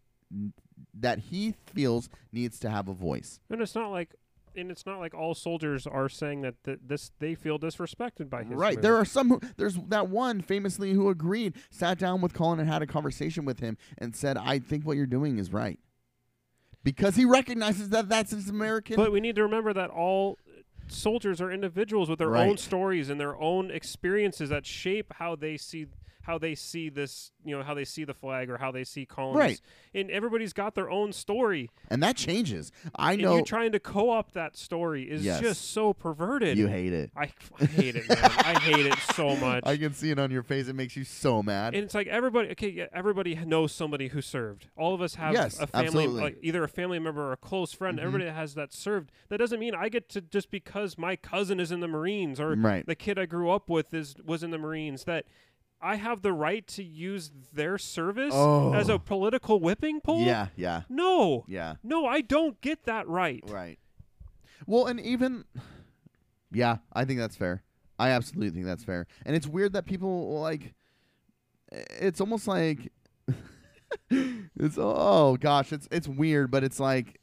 that 0.94 1.18
he 1.18 1.54
feels 1.66 2.08
needs 2.32 2.58
to 2.60 2.70
have 2.70 2.88
a 2.88 2.92
voice. 2.92 3.40
And 3.50 3.60
it's 3.60 3.74
not 3.74 3.90
like, 3.90 4.14
and 4.56 4.70
it's 4.70 4.86
not 4.86 4.98
like 4.98 5.14
all 5.14 5.34
soldiers 5.34 5.86
are 5.86 6.08
saying 6.08 6.42
that 6.42 6.62
th- 6.64 6.80
this 6.84 7.12
they 7.20 7.34
feel 7.34 7.58
disrespected 7.58 8.28
by 8.28 8.42
his. 8.44 8.54
Right. 8.54 8.74
move. 8.76 8.82
There 8.82 8.96
are 8.96 9.04
some 9.04 9.28
who, 9.28 9.40
there's 9.56 9.76
that 9.88 10.08
one 10.08 10.40
famously 10.40 10.92
who 10.92 11.08
agreed, 11.08 11.54
sat 11.70 11.98
down 11.98 12.20
with 12.20 12.34
Colin 12.34 12.58
and 12.60 12.68
had 12.68 12.82
a 12.82 12.86
conversation 12.86 13.44
with 13.44 13.60
him 13.60 13.76
and 13.98 14.16
said, 14.16 14.36
"I 14.36 14.58
think 14.58 14.84
what 14.84 14.96
you're 14.96 15.06
doing 15.06 15.38
is 15.38 15.52
right." 15.52 15.78
Because 16.84 17.16
he 17.16 17.24
recognizes 17.24 17.90
that 17.90 18.08
that's 18.08 18.30
his 18.30 18.48
American 18.48 18.96
But 18.96 19.12
we 19.12 19.20
need 19.20 19.36
to 19.36 19.42
remember 19.42 19.72
that 19.74 19.90
all 19.90 20.38
soldiers 20.86 21.40
are 21.40 21.50
individuals 21.52 22.08
with 22.08 22.18
their 22.18 22.30
Right. 22.30 22.48
own 22.48 22.56
stories 22.56 23.10
and 23.10 23.20
their 23.20 23.36
own 23.36 23.70
experiences 23.70 24.48
that 24.48 24.64
shape 24.64 25.12
how 25.18 25.36
they 25.36 25.56
see 25.58 25.86
how 26.28 26.36
they 26.36 26.54
see 26.54 26.90
this, 26.90 27.32
you 27.42 27.56
know, 27.56 27.64
how 27.64 27.72
they 27.72 27.86
see 27.86 28.04
the 28.04 28.12
flag 28.12 28.50
or 28.50 28.58
how 28.58 28.70
they 28.70 28.84
see 28.84 29.06
colonies. 29.06 29.38
Right. 29.38 29.60
And 29.94 30.10
everybody's 30.10 30.52
got 30.52 30.74
their 30.74 30.90
own 30.90 31.14
story. 31.14 31.70
and 31.90 32.02
that 32.02 32.16
changes. 32.16 32.70
I 32.94 33.14
and 33.14 33.22
know 33.22 33.36
you 33.38 33.42
trying 33.44 33.72
to 33.72 33.80
co-opt 33.80 34.34
that 34.34 34.54
story 34.54 35.04
is 35.10 35.24
Yes. 35.24 35.40
just 35.40 35.70
so 35.70 35.94
perverted. 35.94 36.58
you 36.58 36.66
hate 36.66 36.92
it. 36.92 37.10
I, 37.16 37.32
I 37.58 37.64
hate 37.64 37.96
it, 37.96 38.06
man. 38.10 38.18
I 38.22 38.58
hate 38.60 38.84
it 38.84 38.98
so 39.14 39.34
much. 39.46 39.62
I 39.64 39.78
can 39.78 39.94
see 39.94 40.10
it 40.10 40.18
on 40.18 40.30
your 40.30 40.42
face. 40.42 40.68
It 40.68 40.74
makes 40.74 40.96
you 40.96 41.04
so 41.04 41.42
mad. 41.42 41.74
and 41.74 41.82
it's 41.82 41.94
like 41.94 42.06
everybody 42.08 42.50
okay 42.50 42.68
yeah, 42.68 42.86
everybody 42.92 43.34
knows 43.34 43.72
somebody 43.72 44.08
who 44.08 44.20
served 44.20 44.66
all 44.76 44.94
of 44.94 45.00
us 45.00 45.14
have 45.14 45.32
Yes, 45.32 45.58
a 45.58 45.66
family 45.66 45.86
absolutely. 45.86 46.20
like 46.20 46.36
either 46.42 46.62
a 46.62 46.68
family 46.68 46.98
member 46.98 47.22
or 47.22 47.32
a 47.32 47.36
close 47.38 47.72
friend 47.72 47.98
Mhm. 47.98 48.02
everybody 48.02 48.30
has 48.30 48.52
that 48.54 48.74
served 48.74 49.10
that 49.30 49.38
doesn't 49.38 49.58
mean 49.60 49.74
i 49.74 49.88
get 49.88 50.10
to 50.10 50.20
just 50.20 50.50
because 50.50 50.98
my 50.98 51.16
cousin 51.16 51.58
is 51.58 51.72
in 51.72 51.80
the 51.80 51.88
marines 51.88 52.38
or 52.38 52.54
Right. 52.54 52.84
the 52.86 52.94
kid 52.94 53.18
i 53.18 53.24
grew 53.24 53.50
up 53.50 53.70
with 53.70 53.94
is 53.94 54.14
was 54.24 54.42
in 54.42 54.50
the 54.50 54.58
marines 54.58 55.04
that 55.04 55.24
i 55.80 55.96
have 55.96 56.22
the 56.22 56.32
right 56.32 56.66
to 56.66 56.82
use 56.82 57.30
their 57.52 57.78
service 57.78 58.34
Oh. 58.34 58.72
as 58.74 58.88
a 58.88 58.94
oh. 58.94 58.98
political 58.98 59.60
whipping 59.60 60.00
pole 60.00 60.20
yeah, 60.22 60.48
yeah, 60.56 60.82
no 60.88 61.44
yeah. 61.48 61.74
no 61.82 62.06
i 62.06 62.20
don't 62.20 62.60
get 62.60 62.84
that 62.84 63.06
right 63.08 63.42
Right. 63.46 63.78
Well, 64.66 64.86
and 64.86 65.00
even 65.00 65.44
yeah, 66.52 66.78
I 66.92 67.04
think 67.04 67.18
that's 67.18 67.36
fair. 67.36 67.62
I 67.98 68.10
absolutely 68.10 68.50
think 68.50 68.66
that's 68.66 68.84
fair. 68.84 69.06
And 69.24 69.34
it's 69.34 69.46
weird 69.46 69.72
that 69.72 69.86
people 69.86 70.40
like 70.40 70.74
it's 71.70 72.20
almost 72.20 72.46
like 72.46 72.92
it's 74.10 74.76
oh 74.78 75.36
gosh, 75.40 75.72
it's 75.72 75.88
it's 75.90 76.08
weird, 76.08 76.50
but 76.50 76.64
it's 76.64 76.80
like 76.80 77.20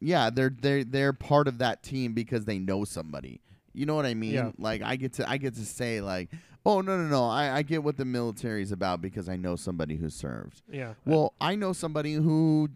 yeah, 0.00 0.30
they're 0.30 0.50
they're 0.50 0.84
they're 0.84 1.12
part 1.12 1.46
of 1.48 1.58
that 1.58 1.82
team 1.82 2.14
because 2.14 2.44
they 2.44 2.58
know 2.58 2.84
somebody. 2.84 3.40
You 3.72 3.86
know 3.86 3.94
what 3.94 4.06
I 4.06 4.14
mean? 4.14 4.34
Yeah. 4.34 4.50
Like 4.58 4.82
I 4.82 4.96
get 4.96 5.14
to 5.14 5.28
I 5.28 5.36
get 5.36 5.54
to 5.54 5.64
say 5.64 6.00
like, 6.00 6.30
"Oh, 6.64 6.80
no, 6.80 6.96
no, 6.96 7.08
no. 7.08 7.24
I 7.24 7.58
I 7.58 7.62
get 7.62 7.82
what 7.82 7.96
the 7.96 8.04
military's 8.04 8.72
about 8.72 9.00
because 9.00 9.28
I 9.28 9.36
know 9.36 9.56
somebody 9.56 9.96
who 9.96 10.08
served." 10.08 10.62
yeah 10.70 10.94
Well, 11.04 11.34
I 11.40 11.54
know 11.54 11.72
somebody 11.72 12.14
who 12.14 12.70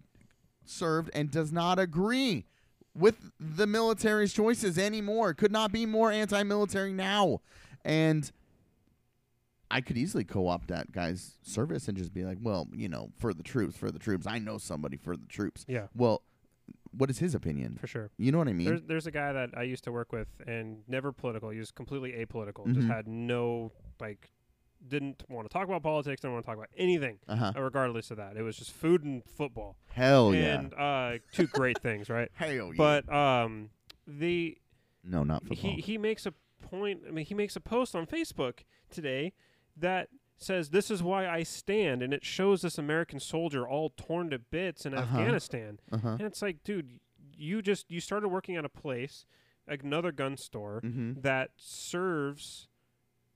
served 0.64 1.10
and 1.14 1.30
does 1.30 1.52
not 1.52 1.78
agree 1.78 2.46
with 2.94 3.30
the 3.38 3.66
military's 3.66 4.32
choices 4.32 4.78
anymore. 4.78 5.34
Could 5.34 5.52
not 5.52 5.70
be 5.70 5.86
more 5.86 6.10
anti-military 6.10 6.92
now. 6.92 7.40
And 7.84 8.30
I 9.70 9.80
could 9.80 9.98
easily 9.98 10.24
co-opt 10.24 10.68
that 10.68 10.92
guy's 10.92 11.34
service 11.42 11.88
and 11.88 11.96
just 11.96 12.14
be 12.14 12.24
like, 12.24 12.38
"Well, 12.40 12.68
you 12.72 12.88
know, 12.88 13.10
for 13.18 13.34
the 13.34 13.42
troops, 13.42 13.76
for 13.76 13.90
the 13.90 13.98
troops. 13.98 14.26
I 14.26 14.38
know 14.38 14.58
somebody 14.58 14.96
for 14.96 15.16
the 15.16 15.26
troops." 15.26 15.64
yeah 15.68 15.88
Well, 15.94 16.22
what 16.96 17.10
is 17.10 17.18
his 17.18 17.34
opinion? 17.34 17.76
for 17.80 17.86
sure 17.86 18.10
You 18.16 18.32
know 18.32 18.38
what 18.38 18.48
I 18.48 18.52
mean? 18.52 18.66
There's 18.66 18.82
there's 18.82 19.06
a 19.06 19.10
guy 19.10 19.32
that 19.32 19.50
I 19.56 19.62
used 19.62 19.84
to 19.84 19.92
work 19.92 20.12
with 20.12 20.28
and 20.46 20.82
never 20.88 21.12
political. 21.12 21.50
He 21.50 21.58
was 21.58 21.70
completely 21.70 22.12
apolitical. 22.12 22.66
Mhm. 22.66 22.74
Just 22.74 22.88
had 22.88 23.06
no 23.08 23.72
like 24.00 24.30
didn't 24.86 25.24
want 25.28 25.48
to 25.48 25.52
talk 25.52 25.66
about 25.66 25.82
politics, 25.82 26.20
didn't 26.20 26.34
want 26.34 26.44
to 26.44 26.48
talk 26.50 26.56
about 26.58 26.68
anything, 26.76 27.18
Uh-huh. 27.26 27.52
uh, 27.56 27.60
regardless 27.60 28.10
of 28.10 28.18
that. 28.18 28.36
It 28.36 28.42
was 28.42 28.56
just 28.58 28.72
food 28.72 29.02
and 29.04 29.24
football. 29.24 29.78
Hell 29.88 30.34
yeah. 30.34 30.58
and 30.60 30.74
uh 30.74 31.18
two 31.32 31.46
great 31.46 31.78
things, 31.80 32.08
right? 32.10 32.30
Hell 32.34 32.50
yeah. 32.50 32.72
But 32.76 33.12
um 33.12 33.70
the 34.06 34.58
no, 35.02 35.24
not 35.24 35.44
football. 35.46 35.72
he 35.72 35.80
he 35.80 35.98
makes 35.98 36.26
a 36.26 36.34
point 36.62 37.02
I 37.08 37.10
mean 37.10 37.24
he 37.24 37.34
makes 37.34 37.56
a 37.56 37.60
post 37.60 37.94
on 37.96 38.06
Facebook 38.06 38.60
today 38.90 39.32
that 39.76 40.08
says 40.38 40.70
this 40.70 40.90
is 40.90 41.02
why 41.02 41.26
I 41.28 41.42
stand 41.42 42.02
and 42.02 42.12
it 42.12 42.24
shows 42.24 42.62
this 42.62 42.78
American 42.78 43.18
soldier 43.20 43.66
all 43.66 43.90
torn 43.96 44.30
to 44.30 44.38
bits 44.38 44.84
in 44.86 44.94
Uh-huh. 44.94 45.18
Afghanistan. 45.18 45.80
uh-huh. 45.90 46.08
And 46.10 46.22
it's 46.22 46.42
like, 46.42 46.62
dude, 46.64 47.00
you 47.36 47.62
just 47.62 47.90
you 47.90 48.00
started 48.00 48.28
working 48.28 48.56
at 48.56 48.64
a 48.64 48.68
place, 48.68 49.24
another 49.66 50.12
gun 50.12 50.36
store 50.36 50.80
Mhm. 50.82 51.22
that 51.22 51.50
serves 51.56 52.68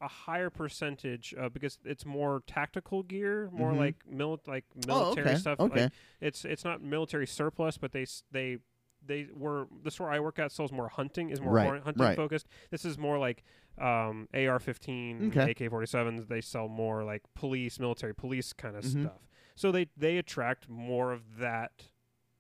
a 0.02 0.08
higher 0.08 0.48
percentage 0.48 1.34
uh, 1.38 1.48
because 1.50 1.78
it's 1.84 2.06
more 2.06 2.42
tactical 2.46 3.02
gear, 3.02 3.50
more 3.52 3.72
Mhm. 3.72 3.78
like 3.78 3.96
mili- 4.10 4.46
like 4.46 4.64
Oh, 4.88 5.00
military 5.04 5.28
okay. 5.30 5.36
stuff. 5.38 5.60
Okay. 5.60 5.82
Like, 5.84 5.92
it's 6.20 6.44
it's 6.44 6.64
not 6.64 6.80
military 6.82 7.26
surplus, 7.26 7.76
but 7.78 7.92
they 7.92 8.06
they 8.30 8.58
they 9.02 9.28
were 9.34 9.66
the 9.82 9.90
store 9.90 10.10
I 10.10 10.20
work 10.20 10.38
at 10.38 10.52
sells 10.52 10.72
more 10.72 10.88
hunting 10.88 11.30
is 11.30 11.40
more 11.40 11.52
Right, 11.54 11.82
hunting 11.82 12.02
right. 12.02 12.16
focused. 12.16 12.46
This 12.70 12.84
is 12.84 12.96
more 12.98 13.18
like 13.18 13.42
um, 13.80 14.28
AR-15, 14.34 15.28
Okay. 15.36 15.50
AK-47s. 15.52 16.28
They 16.28 16.40
sell 16.40 16.68
more 16.68 17.02
like 17.04 17.22
police, 17.34 17.78
military 17.80 18.14
police 18.14 18.52
kind 18.52 18.76
of 18.76 18.84
Mhm. 18.84 19.02
stuff. 19.04 19.26
So 19.56 19.72
they 19.72 19.86
they 19.96 20.16
attract 20.18 20.68
more 20.68 21.12
of 21.12 21.38
that 21.38 21.88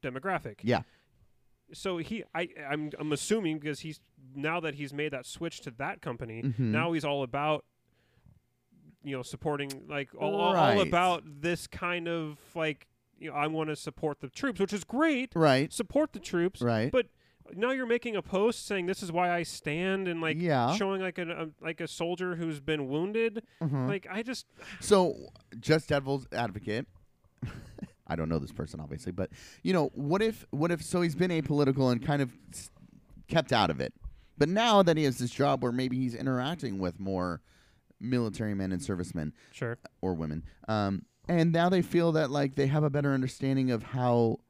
demographic. 0.02 0.56
Yeah. 0.62 0.82
So 1.72 1.98
he, 1.98 2.24
I, 2.34 2.48
I'm, 2.68 2.90
I'm 2.98 3.12
assuming 3.12 3.58
because 3.58 3.80
he's 3.80 4.00
now 4.34 4.58
that 4.60 4.74
he's 4.74 4.92
made 4.92 5.12
that 5.12 5.24
switch 5.26 5.60
to 5.62 5.70
that 5.72 6.02
company, 6.02 6.42
Mhm. 6.42 6.58
now 6.58 6.92
he's 6.92 7.04
all 7.04 7.22
about, 7.22 7.64
you 9.02 9.16
know, 9.16 9.22
supporting 9.22 9.70
like 9.88 10.08
all, 10.14 10.34
all- 10.34 10.40
all 10.48 10.54
Right. 10.54 10.86
about 10.86 11.22
this 11.42 11.66
kind 11.66 12.08
of 12.08 12.38
like, 12.54 12.86
you 13.18 13.30
know, 13.30 13.36
I 13.36 13.46
want 13.46 13.68
to 13.70 13.76
support 13.76 14.20
the 14.20 14.28
troops, 14.28 14.58
which 14.60 14.72
is 14.72 14.84
great. 14.84 15.32
Right. 15.34 15.72
Support 15.72 16.12
the 16.12 16.18
troops, 16.20 16.60
Right. 16.60 16.90
but 16.90 17.06
now 17.56 17.70
you're 17.70 17.86
making 17.86 18.16
a 18.16 18.22
post 18.22 18.66
saying 18.66 18.86
this 18.86 19.02
is 19.02 19.10
why 19.12 19.30
I 19.30 19.42
stand 19.42 20.08
and 20.08 20.20
like 20.20 20.36
Yeah. 20.40 20.74
showing 20.74 21.00
like 21.00 21.18
a, 21.18 21.28
a 21.30 21.48
like 21.64 21.80
a 21.80 21.88
soldier 21.88 22.34
who's 22.36 22.60
been 22.60 22.88
wounded. 22.88 23.42
Mhm. 23.62 23.88
Like 23.88 24.06
I 24.10 24.22
just 24.22 24.46
So, 24.80 25.16
just 25.58 25.88
devil's 25.88 26.26
advocate. 26.32 26.86
I 28.06 28.16
don't 28.16 28.28
know 28.28 28.38
this 28.38 28.52
person 28.52 28.80
obviously, 28.80 29.12
but 29.12 29.30
you 29.62 29.72
know, 29.72 29.90
what 29.94 30.22
if 30.22 30.44
what 30.50 30.70
if 30.70 30.82
so 30.82 31.00
he's 31.00 31.14
been 31.14 31.30
apolitical 31.30 31.92
and 31.92 32.04
kind 32.04 32.22
of 32.22 32.32
s- 32.52 32.70
kept 33.28 33.52
out 33.52 33.70
of 33.70 33.80
it. 33.80 33.92
But 34.36 34.48
now 34.48 34.82
that 34.82 34.96
he 34.96 35.04
has 35.04 35.18
this 35.18 35.30
job 35.30 35.62
where 35.62 35.70
maybe 35.72 35.96
he's 35.98 36.14
interacting 36.14 36.78
with 36.78 36.98
more 36.98 37.42
military 38.00 38.54
men 38.54 38.72
and 38.72 38.82
servicemen 38.82 39.32
sure. 39.52 39.78
or 40.00 40.14
women. 40.14 40.42
Um 40.68 41.04
and 41.28 41.52
now 41.52 41.68
they 41.68 41.82
feel 41.82 42.12
that 42.12 42.30
like 42.30 42.56
they 42.56 42.66
have 42.66 42.82
a 42.82 42.90
better 42.90 43.12
understanding 43.12 43.70
of 43.70 43.82
how 43.82 44.40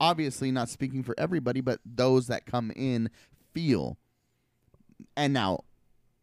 obviously 0.00 0.50
not 0.50 0.68
speaking 0.68 1.02
for 1.02 1.14
everybody, 1.18 1.60
but 1.60 1.80
those 1.84 2.26
that 2.28 2.46
come 2.46 2.70
in 2.76 3.10
feel. 3.52 3.96
And 5.16 5.32
now 5.32 5.60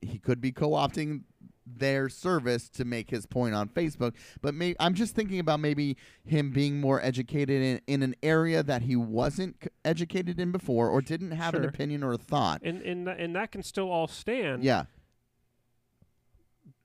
he 0.02 0.18
could 0.18 0.42
be 0.42 0.52
co-opting 0.52 1.22
their 1.66 2.10
service 2.10 2.68
to 2.68 2.84
make 2.84 3.10
his 3.10 3.26
point 3.26 3.56
on 3.56 3.70
Facebook, 3.70 4.14
but 4.42 4.54
may, 4.54 4.76
I'm 4.82 4.94
just 4.94 5.16
thinking 5.16 5.40
about 5.40 5.62
maybe 5.62 5.96
him 6.26 6.52
being 6.52 6.82
more 6.82 7.02
educated 7.02 7.62
in, 7.62 7.82
in 7.88 8.04
an 8.04 8.16
area 8.22 8.62
that 8.64 8.82
he 8.82 8.98
wasn't 8.98 9.56
c- 9.64 9.70
educated 9.86 10.42
in 10.42 10.52
before 10.52 10.90
or 10.90 11.02
didn't 11.02 11.32
have 11.32 11.54
an 11.54 11.64
opinion 11.64 12.04
or 12.04 12.12
a 12.12 12.18
thought. 12.18 12.62
And 12.64 12.82
and 12.82 13.08
tha- 13.08 13.16
and 13.18 13.34
that 13.38 13.54
can 13.54 13.64
still 13.64 13.90
all 13.90 14.08
stand. 14.08 14.64
Yeah. 14.66 14.86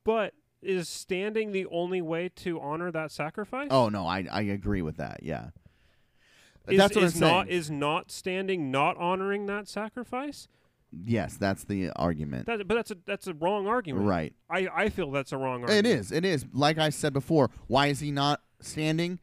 But 0.04 0.34
is 0.62 0.88
standing 0.88 1.50
the 1.52 1.66
only 1.66 2.00
way 2.00 2.28
to 2.36 2.60
honor 2.60 2.90
that 2.92 3.10
sacrifice? 3.10 3.68
Oh 3.72 3.88
no, 3.88 4.06
I 4.06 4.26
I 4.30 4.42
agree 4.42 4.82
with 4.82 4.96
that. 4.98 5.24
Yeah. 5.24 5.48
Is, 6.70 6.78
That's 6.78 6.94
what 6.94 7.04
is 7.04 7.14
I'm 7.14 7.20
not 7.28 7.46
saying. 7.46 7.58
is 7.58 7.70
not 7.70 8.10
standing 8.10 8.70
not 8.70 8.96
honoring 8.96 9.46
that 9.46 9.68
sacrifice? 9.68 10.48
yes, 11.04 11.36
that's 11.36 11.64
the 11.64 11.90
argument. 11.96 12.46
That, 12.46 12.66
but 12.66 12.74
that's 12.76 12.90
a 12.90 12.96
that's 13.06 13.26
a 13.26 13.34
wrong 13.34 13.66
argument. 13.66 14.06
Right. 14.06 14.32
I, 14.48 14.68
I 14.74 14.88
feel 14.88 15.10
that's 15.10 15.32
a 15.32 15.36
wrong 15.36 15.62
It 15.64 15.70
argument. 15.70 15.86
is. 15.86 16.12
It 16.12 16.24
is. 16.24 16.46
Like 16.52 16.78
I 16.78 16.88
said 16.90 17.12
before, 17.12 17.50
why 17.66 17.88
is 17.88 18.00
he 18.00 18.10
not 18.10 18.40
standing? 18.60 19.18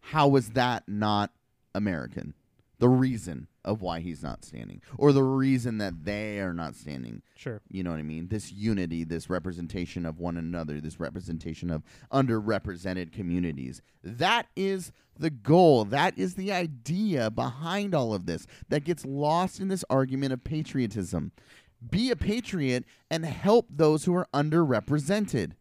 How 0.00 0.34
is 0.36 0.50
that 0.50 0.84
not 0.88 1.30
American? 1.74 2.34
The 2.78 2.88
reason 2.88 3.46
of 3.66 3.82
why 3.82 4.00
he's 4.00 4.22
not 4.22 4.44
standing, 4.44 4.80
or 4.96 5.12
the 5.12 5.24
reason 5.24 5.78
that 5.78 6.04
they 6.04 6.38
are 6.38 6.54
not 6.54 6.76
standing. 6.76 7.20
Sure. 7.34 7.60
You 7.68 7.82
know 7.82 7.90
what 7.90 7.98
I 7.98 8.04
mean? 8.04 8.28
This 8.28 8.52
unity, 8.52 9.04
this 9.04 9.28
representation 9.28 10.06
of 10.06 10.18
one 10.20 10.36
another, 10.36 10.80
this 10.80 11.00
representation 11.00 11.70
of 11.70 11.82
underrepresented 12.12 13.12
communities. 13.12 13.82
That 14.02 14.46
is 14.54 14.92
the 15.18 15.30
goal. 15.30 15.84
That 15.84 16.16
is 16.16 16.34
the 16.34 16.52
idea 16.52 17.30
behind 17.30 17.94
all 17.94 18.14
of 18.14 18.26
this 18.26 18.46
that 18.68 18.84
gets 18.84 19.04
lost 19.04 19.60
in 19.60 19.68
this 19.68 19.84
argument 19.90 20.32
of 20.32 20.44
patriotism. 20.44 21.32
Be 21.90 22.10
a 22.10 22.16
patriot 22.16 22.84
and 23.10 23.24
help 23.24 23.66
those 23.68 24.04
who 24.04 24.14
are 24.14 24.28
underrepresented. 24.32 25.52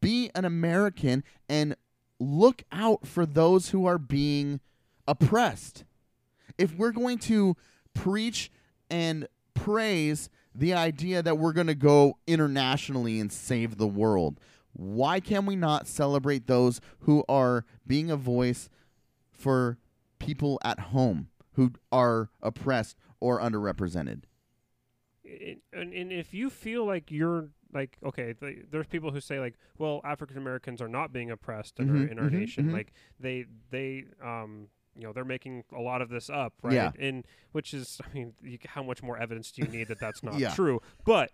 Be 0.00 0.30
an 0.34 0.44
American 0.44 1.24
and 1.48 1.74
look 2.20 2.62
out 2.70 3.06
for 3.06 3.24
those 3.24 3.70
who 3.70 3.86
are 3.86 3.98
being 3.98 4.60
oppressed 5.08 5.84
if 6.58 6.74
we're 6.74 6.92
going 6.92 7.18
to 7.18 7.56
preach 7.94 8.50
and 8.90 9.26
praise 9.54 10.28
the 10.54 10.72
idea 10.74 11.22
that 11.22 11.38
we're 11.38 11.52
going 11.52 11.66
to 11.66 11.74
go 11.74 12.18
internationally 12.26 13.20
and 13.20 13.32
save 13.32 13.76
the 13.76 13.86
world, 13.86 14.40
why 14.72 15.20
can 15.20 15.46
we 15.46 15.56
not 15.56 15.86
celebrate 15.86 16.46
those 16.46 16.80
who 17.00 17.24
are 17.28 17.64
being 17.86 18.10
a 18.10 18.16
voice 18.16 18.68
for 19.32 19.78
people 20.18 20.58
at 20.64 20.78
home 20.78 21.28
who 21.54 21.72
are 21.92 22.30
oppressed 22.42 22.96
or 23.20 23.40
underrepresented? 23.40 24.22
And, 25.72 25.92
and 25.92 26.12
if 26.12 26.34
you 26.34 26.50
feel 26.50 26.84
like 26.84 27.10
you're 27.10 27.50
like 27.72 27.96
okay, 28.04 28.32
th- 28.32 28.66
there's 28.70 28.86
people 28.86 29.12
who 29.12 29.20
say 29.20 29.38
like, 29.38 29.54
well, 29.78 30.00
African 30.04 30.36
Americans 30.38 30.80
are 30.82 30.88
not 30.88 31.12
being 31.12 31.30
oppressed 31.30 31.78
in 31.78 31.88
our 31.88 31.96
Mhm, 31.96 32.10
in 32.10 32.18
our 32.18 32.28
mhm, 32.28 32.32
nation. 32.32 32.66
mhm. 32.66 32.72
Like 32.72 32.92
they 33.20 33.44
they 33.70 34.06
um 34.22 34.68
you 35.00 35.06
know 35.06 35.12
they're 35.12 35.24
making 35.24 35.64
a 35.76 35.80
lot 35.80 36.02
of 36.02 36.08
this 36.08 36.28
up, 36.30 36.54
right? 36.62 36.74
Yeah. 36.74 36.92
And 36.98 37.24
which 37.52 37.72
is, 37.74 38.00
I 38.08 38.12
mean, 38.14 38.34
you, 38.42 38.58
how 38.66 38.82
much 38.82 39.02
more 39.02 39.16
evidence 39.18 39.50
do 39.50 39.62
you 39.62 39.68
need 39.68 39.88
that 39.88 39.98
that's 40.00 40.22
not 40.22 40.34
Yeah. 40.38 40.50
true? 40.54 40.80
But 41.04 41.32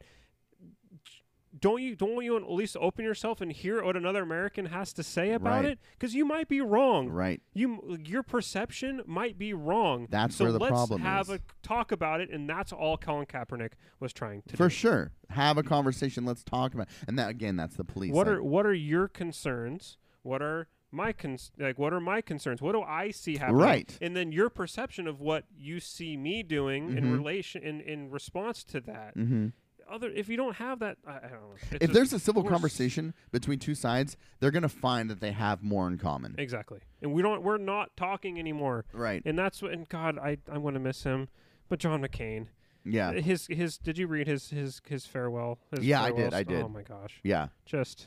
don't 1.58 1.80
you 1.80 1.96
don't 1.96 2.22
you 2.22 2.36
at 2.36 2.50
least 2.50 2.76
open 2.78 3.02
yourself 3.04 3.40
and 3.40 3.50
hear 3.50 3.82
what 3.82 3.96
another 3.96 4.22
American 4.22 4.66
has 4.66 4.92
to 4.92 5.02
say 5.02 5.32
about 5.32 5.62
Right. 5.62 5.64
it? 5.64 5.78
Because 5.98 6.14
you 6.14 6.26
might 6.26 6.48
be 6.48 6.60
wrong. 6.60 7.08
Right. 7.08 7.40
You 7.54 7.98
your 8.04 8.22
perception 8.22 9.00
might 9.06 9.38
be 9.38 9.54
wrong. 9.54 10.06
That's 10.10 10.36
so 10.36 10.44
where 10.44 10.52
the 10.52 10.58
let's 10.58 10.70
problem 10.72 11.00
have 11.00 11.30
is. 11.30 11.36
a 11.36 11.40
talk 11.62 11.92
about 11.92 12.20
it, 12.20 12.28
and 12.30 12.48
that's 12.48 12.72
all 12.74 12.98
Colin 12.98 13.24
Kaepernick 13.26 13.72
was 14.00 14.12
trying 14.12 14.42
to 14.48 14.56
For 14.56 14.68
do. 14.68 14.74
sure. 14.74 15.12
Have 15.30 15.56
a 15.56 15.62
conversation. 15.62 16.26
Let's 16.26 16.44
talk 16.44 16.74
about. 16.74 16.88
And 17.08 17.18
that 17.18 17.30
again, 17.30 17.56
that's 17.56 17.76
the 17.76 17.84
police. 17.84 18.12
What 18.12 18.26
Like, 18.26 18.36
are 18.36 18.42
what 18.42 18.66
are 18.66 18.74
your 18.74 19.08
concerns? 19.08 19.96
What 20.22 20.42
are 20.42 20.68
my 20.92 21.12
cons- 21.12 21.50
like 21.58 21.78
what 21.78 21.92
are 21.92 22.00
my 22.00 22.20
concerns? 22.20 22.62
What 22.62 22.72
do 22.72 22.82
I 22.82 23.10
see 23.10 23.36
happening? 23.36 23.56
Right. 23.60 23.98
And 24.00 24.16
then 24.16 24.32
your 24.32 24.48
perception 24.48 25.06
of 25.06 25.20
what 25.20 25.44
you 25.58 25.80
see 25.80 26.16
me 26.16 26.42
doing 26.42 26.96
in 26.96 27.04
Mhm. 27.04 27.12
relation 27.12 27.62
in, 27.62 27.80
in 27.80 28.10
response 28.10 28.64
to 28.64 28.80
that. 28.82 29.16
mm-hmm. 29.16 29.48
Other 29.88 30.10
if 30.10 30.28
you 30.28 30.36
don't 30.36 30.56
have 30.56 30.80
that 30.80 30.96
I, 31.06 31.16
I 31.16 31.20
don't 31.20 31.30
know. 31.32 31.54
If 31.72 31.80
just- 31.80 31.92
there's 31.92 32.12
a 32.12 32.18
civil 32.18 32.42
conversation 32.42 33.14
between 33.30 33.58
two 33.60 33.74
sides, 33.76 34.16
they're 34.40 34.50
gonna 34.50 34.68
find 34.68 35.08
that 35.10 35.20
they 35.20 35.30
have 35.32 35.62
more 35.62 35.86
in 35.88 35.96
common. 35.98 36.34
Exactly. 36.38 36.80
And 37.02 37.12
we 37.12 37.22
don't 37.22 37.42
we're 37.42 37.56
not 37.58 37.96
talking 37.96 38.38
anymore. 38.38 38.84
Right. 38.92 39.22
And 39.24 39.38
that's 39.38 39.62
what 39.62 39.72
and 39.72 39.88
God, 39.88 40.18
I 40.18 40.38
I'm 40.50 40.62
gonna 40.64 40.80
miss 40.80 41.02
him. 41.04 41.28
But 41.68 41.78
John 41.80 42.00
McCain. 42.02 42.46
Yeah. 42.84 43.12
His 43.12 43.46
his 43.48 43.78
did 43.78 43.98
you 43.98 44.06
read 44.06 44.26
his 44.28 44.50
his 44.50 44.80
his 44.88 45.06
farewell? 45.06 45.58
His 45.72 45.84
Yeah, 45.84 46.02
I 46.02 46.10
did, 46.12 46.32
I 46.34 46.42
did. 46.44 46.62
Oh 46.62 46.68
my 46.68 46.82
gosh. 46.82 47.20
Yeah. 47.24 47.48
just 47.64 48.06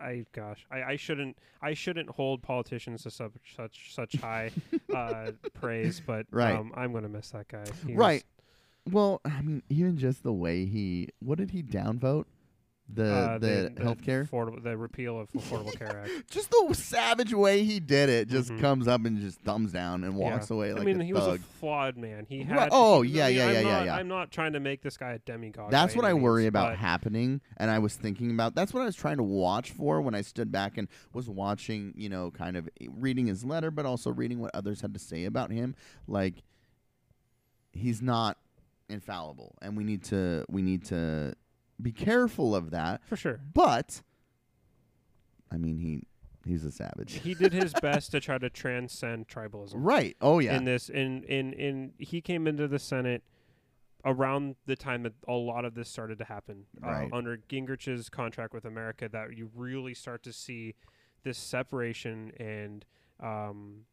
I 0.00 0.24
gosh, 0.32 0.66
I, 0.70 0.82
I 0.82 0.96
shouldn't 0.96 1.36
I 1.62 1.74
shouldn't 1.74 2.10
hold 2.10 2.42
politicians 2.42 3.04
to 3.04 3.10
such 3.10 3.32
such 3.56 3.94
such 3.94 4.16
high 4.16 4.50
uh, 4.94 5.30
praise, 5.54 6.00
but 6.04 6.26
Right. 6.30 6.54
um, 6.56 6.72
I'm 6.76 6.92
gonna 6.92 7.08
miss 7.08 7.30
that 7.30 7.48
guy. 7.48 7.64
He 7.86 7.92
was- 7.92 7.98
Right. 7.98 8.24
Well, 8.90 9.20
I 9.24 9.40
mean, 9.40 9.62
even 9.70 9.96
just 9.96 10.22
the 10.24 10.32
way 10.32 10.66
he, 10.66 11.08
what 11.20 11.38
did 11.38 11.52
he 11.52 11.62
downvote? 11.62 12.26
The 12.92 13.12
uh, 13.14 13.38
the, 13.38 13.72
healthcare. 13.78 14.28
affordable, 14.28 14.62
the 14.62 14.76
repeal 14.76 15.18
of 15.18 15.32
Affordable 15.32 15.76
Care 15.76 16.00
Act. 16.04 16.10
just 16.30 16.50
the 16.50 16.74
savage 16.74 17.32
way 17.32 17.64
he 17.64 17.80
did 17.80 18.10
it, 18.10 18.28
just 18.28 18.50
Mhm. 18.50 18.60
comes 18.60 18.86
up 18.86 19.06
and 19.06 19.18
just 19.18 19.40
thumbs 19.40 19.72
down 19.72 20.04
and 20.04 20.14
walks 20.16 20.50
Yeah. 20.50 20.56
away 20.56 20.72
like 20.74 20.82
I 20.82 20.84
mean, 20.84 21.00
he 21.00 21.12
thug. 21.12 21.26
was 21.26 21.40
a 21.40 21.42
flawed 21.58 21.96
man. 21.96 22.26
He 22.28 22.40
Right. 22.40 22.48
had. 22.60 22.68
Oh, 22.72 23.00
he- 23.00 23.12
yeah, 23.12 23.24
I 23.24 23.28
mean, 23.28 23.36
yeah, 23.38 23.44
yeah, 23.52 23.52
yeah, 23.60 23.62
not, 23.62 23.86
yeah. 23.86 23.96
I'm 23.96 24.08
not 24.08 24.30
trying 24.30 24.52
to 24.52 24.60
make 24.60 24.82
this 24.82 24.98
guy 24.98 25.12
a 25.12 25.18
demigod. 25.18 25.70
That's 25.70 25.96
what 25.96 26.04
I 26.04 26.10
any 26.10 26.20
worry 26.20 26.46
about 26.46 26.76
happening, 26.76 27.40
and 27.56 27.70
I 27.70 27.78
was 27.78 27.96
thinking 27.96 28.30
about. 28.30 28.54
That's 28.54 28.74
what 28.74 28.82
I 28.82 28.84
was 28.84 28.96
trying 28.96 29.16
to 29.16 29.22
watch 29.22 29.70
for 29.70 30.02
when 30.02 30.14
I 30.14 30.20
stood 30.20 30.52
back 30.52 30.76
and 30.76 30.86
was 31.14 31.26
watching. 31.28 31.94
You 31.96 32.10
know, 32.10 32.30
kind 32.32 32.54
of 32.54 32.68
reading 32.86 33.26
his 33.28 33.44
letter, 33.46 33.70
but 33.70 33.86
also 33.86 34.12
reading 34.12 34.40
what 34.40 34.50
others 34.54 34.82
had 34.82 34.92
to 34.92 35.00
say 35.00 35.24
about 35.24 35.50
him. 35.50 35.74
Like, 36.06 36.42
he's 37.72 38.02
not 38.02 38.36
infallible, 38.90 39.56
and 39.62 39.74
we 39.76 39.84
need 39.84 40.04
to 40.04 40.44
we 40.50 40.60
need 40.60 40.84
to 40.86 41.34
be 41.80 41.92
careful 41.92 42.54
of 42.54 42.70
that. 42.70 43.04
for 43.06 43.16
sure. 43.16 43.40
But, 43.52 44.02
I 45.50 45.56
mean, 45.56 45.78
he 45.78 46.02
he's 46.46 46.64
a 46.64 46.70
savage, 46.70 47.14
He 47.14 47.34
did 47.34 47.52
his 47.52 47.72
best 47.82 48.10
to 48.12 48.20
try 48.20 48.38
to 48.38 48.50
transcend 48.50 49.28
tribalism. 49.28 49.72
right? 49.76 50.16
Oh 50.20 50.38
yeah, 50.40 50.56
in 50.56 50.64
this 50.64 50.88
in 50.88 51.22
in 51.24 51.52
in 51.54 51.92
he 51.98 52.20
came 52.20 52.46
into 52.46 52.68
the 52.68 52.78
Senate 52.78 53.22
around 54.04 54.56
the 54.66 54.76
time 54.76 55.02
that 55.04 55.14
a 55.26 55.32
lot 55.32 55.64
of 55.64 55.74
this 55.74 55.88
started 55.88 56.18
to 56.18 56.24
happen 56.24 56.66
Right. 56.78 57.10
uh, 57.10 57.16
under 57.16 57.38
Gingrich's 57.38 58.10
contract 58.10 58.52
with 58.52 58.66
America 58.66 59.08
that 59.10 59.34
you 59.36 59.50
really 59.54 59.94
start 59.94 60.22
to 60.24 60.32
see 60.34 60.74
this 61.22 61.38
separation 61.38 62.30
and 62.38 62.84
um, 63.20 63.86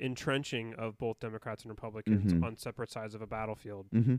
entrenching 0.00 0.74
of 0.74 0.96
both 0.98 1.18
Democrats 1.18 1.64
and 1.64 1.70
Republicans 1.70 2.32
Mhm. 2.32 2.44
on 2.44 2.56
separate 2.56 2.90
sides 2.92 3.12
of 3.16 3.22
a 3.22 3.26
battlefield 3.26 3.86
mm-hmm. 3.92 4.16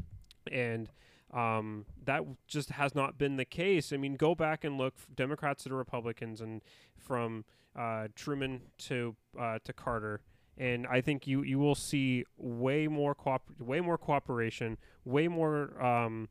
and 0.52 0.90
um, 1.34 1.86
that 2.06 2.24
just 2.48 2.72
has 2.72 2.94
not 2.94 3.18
been 3.18 3.38
the 3.38 3.46
case. 3.46 3.94
I 3.94 3.98
mean, 3.98 4.16
go 4.16 4.36
back 4.36 4.64
and 4.64 4.78
look 4.78 4.96
Democrats 5.16 5.64
to 5.64 5.74
Republicans, 5.74 6.42
and 6.42 6.62
from 6.98 7.46
uh, 7.76 8.08
Truman 8.16 8.62
to 8.80 9.16
uh, 9.40 9.60
to 9.64 9.74
Carter, 9.74 10.22
and 10.58 10.86
I 10.88 11.02
think 11.02 11.28
you 11.28 11.44
you 11.44 11.60
will 11.60 11.76
see 11.76 12.26
way 12.38 12.88
more 12.88 13.16
cooper- 13.16 13.54
way 13.60 13.82
more 13.82 13.98
cooperation, 13.98 14.78
way 15.06 15.28
more. 15.28 15.82
Um, 15.84 16.30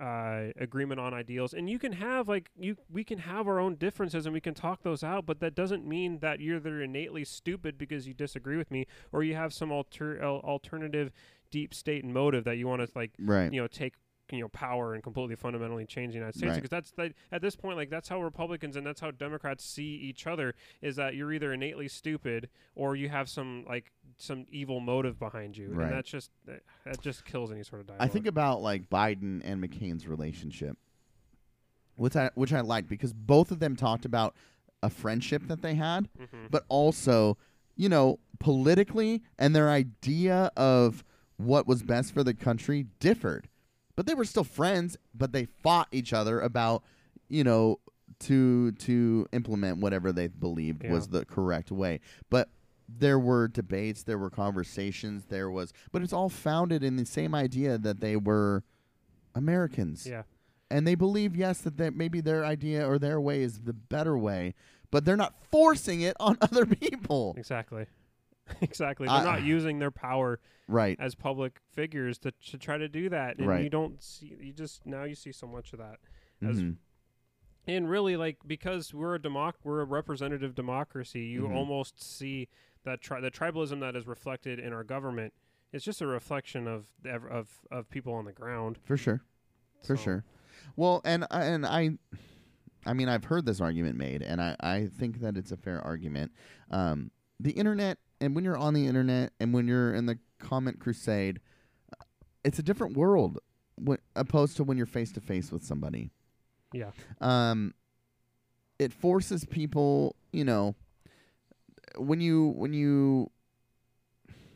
uh, 0.00 0.50
agreement 0.58 0.98
on 0.98 1.14
ideals, 1.14 1.52
and 1.52 1.70
you 1.70 1.78
can 1.78 1.92
have 1.92 2.26
like 2.26 2.50
you. 2.58 2.76
We 2.90 3.04
can 3.04 3.18
have 3.18 3.46
our 3.46 3.60
own 3.60 3.76
differences, 3.76 4.26
and 4.26 4.32
we 4.32 4.40
can 4.40 4.54
talk 4.54 4.82
those 4.82 5.04
out. 5.04 5.26
But 5.26 5.38
that 5.40 5.54
doesn't 5.54 5.86
mean 5.86 6.18
that 6.20 6.40
you're 6.40 6.56
either 6.56 6.82
innately 6.82 7.24
stupid 7.24 7.78
because 7.78 8.08
you 8.08 8.14
disagree 8.14 8.56
with 8.56 8.70
me, 8.70 8.86
or 9.12 9.22
you 9.22 9.36
have 9.36 9.52
some 9.52 9.70
alter- 9.70 10.20
alternative 10.20 11.12
deep 11.52 11.72
state 11.72 12.02
and 12.02 12.12
motive 12.12 12.42
that 12.44 12.56
you 12.56 12.66
want 12.66 12.82
to 12.82 12.88
like 12.96 13.12
right. 13.20 13.52
you 13.52 13.60
know 13.60 13.68
take 13.68 13.94
you 14.32 14.40
know 14.40 14.48
power 14.48 14.94
and 14.94 15.02
completely 15.02 15.36
fundamentally 15.36 15.84
change 15.84 16.12
the 16.12 16.18
United 16.18 16.34
States 16.34 16.48
Right. 16.50 16.54
because 16.56 16.70
that's 16.70 16.92
like, 16.96 17.14
at 17.30 17.42
this 17.42 17.54
point 17.54 17.76
like 17.76 17.90
that's 17.90 18.08
how 18.08 18.22
Republicans 18.22 18.76
and 18.76 18.86
that's 18.86 19.00
how 19.00 19.10
Democrats 19.10 19.62
see 19.64 19.84
each 19.96 20.26
other 20.26 20.54
is 20.80 20.96
that 20.96 21.14
you're 21.14 21.32
either 21.34 21.52
innately 21.52 21.86
stupid 21.86 22.48
or 22.74 22.96
you 22.96 23.10
have 23.10 23.28
some 23.28 23.64
like 23.68 23.92
some 24.16 24.46
evil 24.50 24.80
motive 24.80 25.18
behind 25.18 25.56
you 25.56 25.68
Right. 25.72 25.84
and 25.88 25.92
that's 25.96 26.10
just 26.10 26.30
that 26.46 26.62
that 26.86 27.00
just 27.02 27.24
kills 27.26 27.52
any 27.52 27.62
sort 27.62 27.82
of 27.82 27.86
dialogue. 27.88 28.04
I 28.04 28.08
think 28.10 28.26
about 28.26 28.62
like 28.62 28.88
Biden 28.88 29.42
and 29.44 29.62
McCain's 29.62 30.06
relationship, 30.08 30.78
which 31.96 32.16
I 32.16 32.30
which 32.34 32.52
I 32.54 32.60
liked 32.62 32.88
because 32.88 33.12
both 33.12 33.50
of 33.50 33.58
them 33.58 33.76
talked 33.76 34.04
about 34.06 34.34
a 34.82 34.88
friendship 34.90 35.42
that 35.48 35.60
they 35.62 35.74
had, 35.74 36.08
Mhm. 36.18 36.50
but 36.50 36.64
also, 36.68 37.36
you 37.76 37.88
know, 37.88 38.18
politically 38.40 39.22
and 39.38 39.54
their 39.54 39.68
idea 39.70 40.50
of 40.56 41.04
what 41.36 41.66
was 41.66 41.82
best 41.82 42.12
for 42.12 42.22
the 42.22 42.34
country 42.34 42.86
differed. 43.00 43.48
But 43.96 44.06
they 44.06 44.14
were 44.14 44.24
still 44.24 44.44
friends, 44.44 44.96
but 45.14 45.32
they 45.32 45.44
fought 45.44 45.88
each 45.92 46.12
other 46.12 46.40
about, 46.40 46.82
you 47.28 47.44
know, 47.44 47.78
to 48.20 48.72
to 48.72 49.26
implement 49.32 49.78
whatever 49.78 50.12
they 50.12 50.28
believed 50.28 50.88
was 50.88 51.08
the 51.08 51.24
correct 51.24 51.70
way. 51.70 52.00
But 52.30 52.48
there 52.88 53.18
were 53.18 53.48
debates, 53.48 54.02
there 54.02 54.18
were 54.18 54.30
conversations, 54.30 55.24
there 55.28 55.50
was 55.50 55.72
but 55.90 56.02
it's 56.02 56.12
all 56.12 56.28
founded 56.28 56.82
in 56.82 56.96
the 56.96 57.04
same 57.04 57.34
idea 57.34 57.78
that 57.78 58.00
they 58.00 58.16
were 58.16 58.64
Americans. 59.34 60.06
Yeah. 60.06 60.22
And 60.70 60.86
they 60.86 60.94
believe 60.94 61.36
yes 61.36 61.58
that 61.62 61.76
they, 61.76 61.90
maybe 61.90 62.22
their 62.22 62.46
idea 62.46 62.88
or 62.88 62.98
their 62.98 63.20
way 63.20 63.42
is 63.42 63.60
the 63.60 63.74
better 63.74 64.16
way 64.16 64.54
but 64.90 65.06
they're 65.06 65.16
not 65.16 65.34
forcing 65.50 66.02
it 66.02 66.14
on 66.20 66.36
other 66.42 66.66
people. 66.66 67.34
Exactly 67.36 67.86
exactly 68.60 69.06
they're 69.08 69.22
not 69.24 69.42
using 69.42 69.78
their 69.78 69.90
power 69.90 70.38
right 70.68 70.96
as 71.00 71.14
public 71.14 71.60
figures 71.72 72.18
to 72.18 72.32
to 72.46 72.58
try 72.58 72.76
to 72.78 72.88
do 72.88 73.08
that 73.08 73.38
and 73.38 73.46
Right. 73.46 73.62
you 73.64 73.70
don't 73.70 74.02
see 74.02 74.36
you 74.40 74.52
just 74.52 74.84
now 74.86 75.04
you 75.04 75.14
see 75.14 75.32
so 75.32 75.46
much 75.46 75.72
of 75.72 75.78
that 75.78 75.98
as 76.42 76.60
Mhm. 76.62 76.76
and 77.66 77.88
really 77.88 78.16
like 78.16 78.38
because 78.46 78.92
we're 78.92 79.14
a 79.14 79.18
democ 79.18 79.54
we're 79.62 79.80
a 79.80 79.84
representative 79.84 80.54
democracy 80.54 81.20
you 81.20 81.42
Mhm. 81.42 81.54
almost 81.54 82.02
see 82.02 82.48
that 82.84 83.00
tri- 83.00 83.20
the 83.20 83.30
tribalism 83.30 83.80
that 83.80 83.94
is 83.94 84.06
reflected 84.06 84.58
in 84.58 84.72
our 84.72 84.82
government 84.84 85.32
is 85.72 85.84
just 85.84 86.00
a 86.00 86.06
reflection 86.06 86.66
of 86.66 86.86
of 87.04 87.60
of 87.70 87.88
people 87.90 88.12
on 88.12 88.24
the 88.24 88.32
ground 88.32 88.78
for 88.84 88.96
sure 88.96 89.22
for 89.84 89.96
So, 89.96 90.02
sure 90.02 90.24
well 90.76 91.00
and 91.04 91.26
I- 91.30 91.44
and 91.44 91.64
i 91.66 91.90
i 92.86 92.92
mean 92.92 93.08
i've 93.08 93.24
heard 93.24 93.46
this 93.46 93.60
argument 93.60 93.96
made 93.96 94.22
and 94.22 94.40
i 94.40 94.56
i 94.60 94.86
think 94.86 95.20
that 95.20 95.36
it's 95.36 95.52
a 95.52 95.56
fair 95.56 95.80
argument 95.80 96.32
um 96.70 97.10
the 97.40 97.52
internet 97.52 97.98
and 98.22 98.36
when 98.36 98.44
you're 98.44 98.56
on 98.56 98.72
the 98.72 98.86
internet 98.86 99.32
and 99.40 99.52
when 99.52 99.66
you're 99.66 99.92
in 99.92 100.06
the 100.06 100.18
comment 100.38 100.78
crusade 100.78 101.40
it's 102.44 102.58
a 102.58 102.62
different 102.62 102.96
world 102.96 103.38
wh- 103.86 103.94
opposed 104.16 104.56
to 104.56 104.64
when 104.64 104.76
you're 104.76 104.86
face 104.86 105.12
to 105.12 105.20
face 105.20 105.52
with 105.52 105.62
somebody. 105.62 106.10
Yeah. 106.72 106.90
Um 107.20 107.74
it 108.78 108.92
forces 108.92 109.44
people 109.44 110.16
you 110.32 110.44
know 110.44 110.74
when 111.96 112.20
you 112.20 112.48
when 112.56 112.72
you 112.72 113.30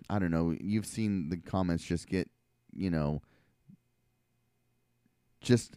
i 0.08 0.18
don't 0.18 0.30
know 0.30 0.56
you've 0.60 0.86
seen 0.86 1.28
the 1.28 1.36
comments 1.36 1.84
just 1.84 2.08
get 2.08 2.28
you 2.74 2.90
know 2.90 3.20
just 5.40 5.76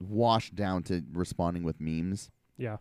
washed 0.00 0.54
down 0.56 0.82
to 0.84 1.02
responding 1.12 1.62
with 1.62 1.80
memes. 1.80 2.30
Yeah. 2.56 2.78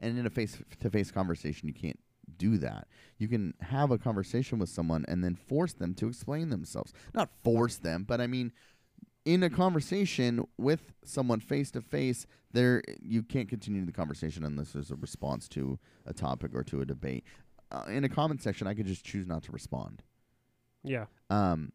And 0.00 0.18
in 0.18 0.26
a 0.26 0.30
face 0.30 0.58
to 0.80 0.90
face 0.90 1.10
conversation 1.10 1.68
you 1.68 1.74
can't 1.74 1.98
do 2.38 2.58
that 2.58 2.86
you 3.18 3.28
can 3.28 3.54
have 3.60 3.90
a 3.90 3.98
conversation 3.98 4.58
with 4.58 4.68
someone 4.68 5.04
and 5.08 5.22
then 5.22 5.34
force 5.34 5.72
them 5.72 5.94
to 5.94 6.08
explain 6.08 6.50
themselves 6.50 6.92
not 7.14 7.30
force 7.42 7.76
them 7.76 8.04
but 8.06 8.20
i 8.20 8.26
mean 8.26 8.52
in 9.24 9.42
a 9.42 9.48
conversation 9.48 10.46
with 10.58 10.92
someone 11.04 11.40
face 11.40 11.70
to 11.70 11.80
face 11.80 12.26
there 12.52 12.82
you 13.00 13.22
can't 13.22 13.48
continue 13.48 13.84
the 13.84 13.92
conversation 13.92 14.44
unless 14.44 14.72
there's 14.72 14.90
a 14.90 14.96
response 14.96 15.48
to 15.48 15.78
a 16.06 16.12
topic 16.12 16.50
or 16.54 16.62
to 16.62 16.80
a 16.80 16.84
debate 16.84 17.24
uh, 17.72 17.84
in 17.88 18.04
a 18.04 18.08
comment 18.08 18.42
section 18.42 18.66
i 18.66 18.74
could 18.74 18.86
just 18.86 19.04
choose 19.04 19.26
not 19.26 19.42
to 19.42 19.52
respond 19.52 20.02
yeah 20.82 21.06
um, 21.30 21.72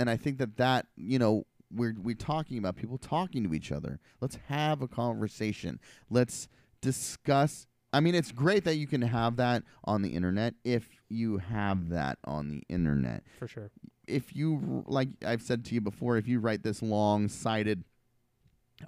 and 0.00 0.08
I 0.08 0.16
think 0.16 0.38
that 0.38 0.56
that 0.56 0.86
you 0.96 1.18
know 1.18 1.44
we're 1.70 1.94
we're 2.02 2.14
talking 2.14 2.56
about 2.56 2.76
people 2.76 2.96
talking 2.96 3.44
to 3.44 3.54
each 3.54 3.70
other. 3.70 4.00
Let's 4.20 4.38
have 4.48 4.80
a 4.80 4.88
conversation. 4.88 5.78
Let's 6.08 6.48
discuss. 6.80 7.66
I 7.92 8.00
mean, 8.00 8.14
it's 8.14 8.30
great 8.32 8.64
that 8.64 8.76
you 8.76 8.86
can 8.86 9.02
have 9.02 9.36
that 9.36 9.64
on 9.84 10.02
the 10.02 10.10
internet 10.10 10.54
if 10.64 10.88
you 11.08 11.38
have 11.38 11.88
that 11.90 12.18
on 12.24 12.48
the 12.48 12.62
internet. 12.68 13.24
for 13.38 13.48
sure 13.48 13.70
If 14.06 14.34
you 14.36 14.84
like 14.86 15.08
I've 15.26 15.42
said 15.42 15.64
to 15.66 15.74
you 15.74 15.80
before, 15.80 16.16
if 16.16 16.28
you 16.28 16.38
write 16.40 16.62
this 16.62 16.82
long 16.82 17.28
cited 17.28 17.84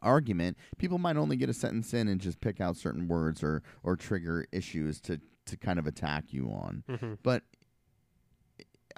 argument, 0.02 0.56
people 0.78 0.98
might 0.98 1.16
only 1.16 1.36
get 1.36 1.48
a 1.50 1.54
sentence 1.54 1.92
in 1.92 2.08
and 2.08 2.20
just 2.20 2.40
pick 2.40 2.60
out 2.60 2.76
certain 2.76 3.08
words 3.08 3.42
or 3.42 3.62
or 3.82 3.96
trigger 3.96 4.46
issues 4.52 5.00
to 5.02 5.20
to 5.46 5.56
kind 5.56 5.78
of 5.78 5.86
attack 5.86 6.32
you 6.32 6.48
on. 6.48 6.84
hmm 6.88 7.14
But 7.22 7.42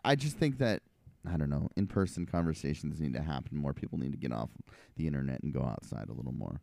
I 0.05 0.15
just 0.17 0.37
think 0.37 0.59
that 0.59 0.83
I 1.27 1.39
don't 1.39 1.49
know, 1.49 1.71
in-person 1.75 2.27
conversations 2.27 3.01
need 3.01 3.15
to 3.15 3.23
happen 3.23 3.57
more. 3.57 3.73
People 3.73 3.97
need 3.99 4.13
to 4.13 4.19
get 4.19 4.31
off 4.31 4.51
the 4.97 5.07
internet 5.07 5.43
and 5.43 5.55
go 5.55 5.63
outside 5.63 6.11
a 6.11 6.13
little 6.13 6.33
more. 6.35 6.61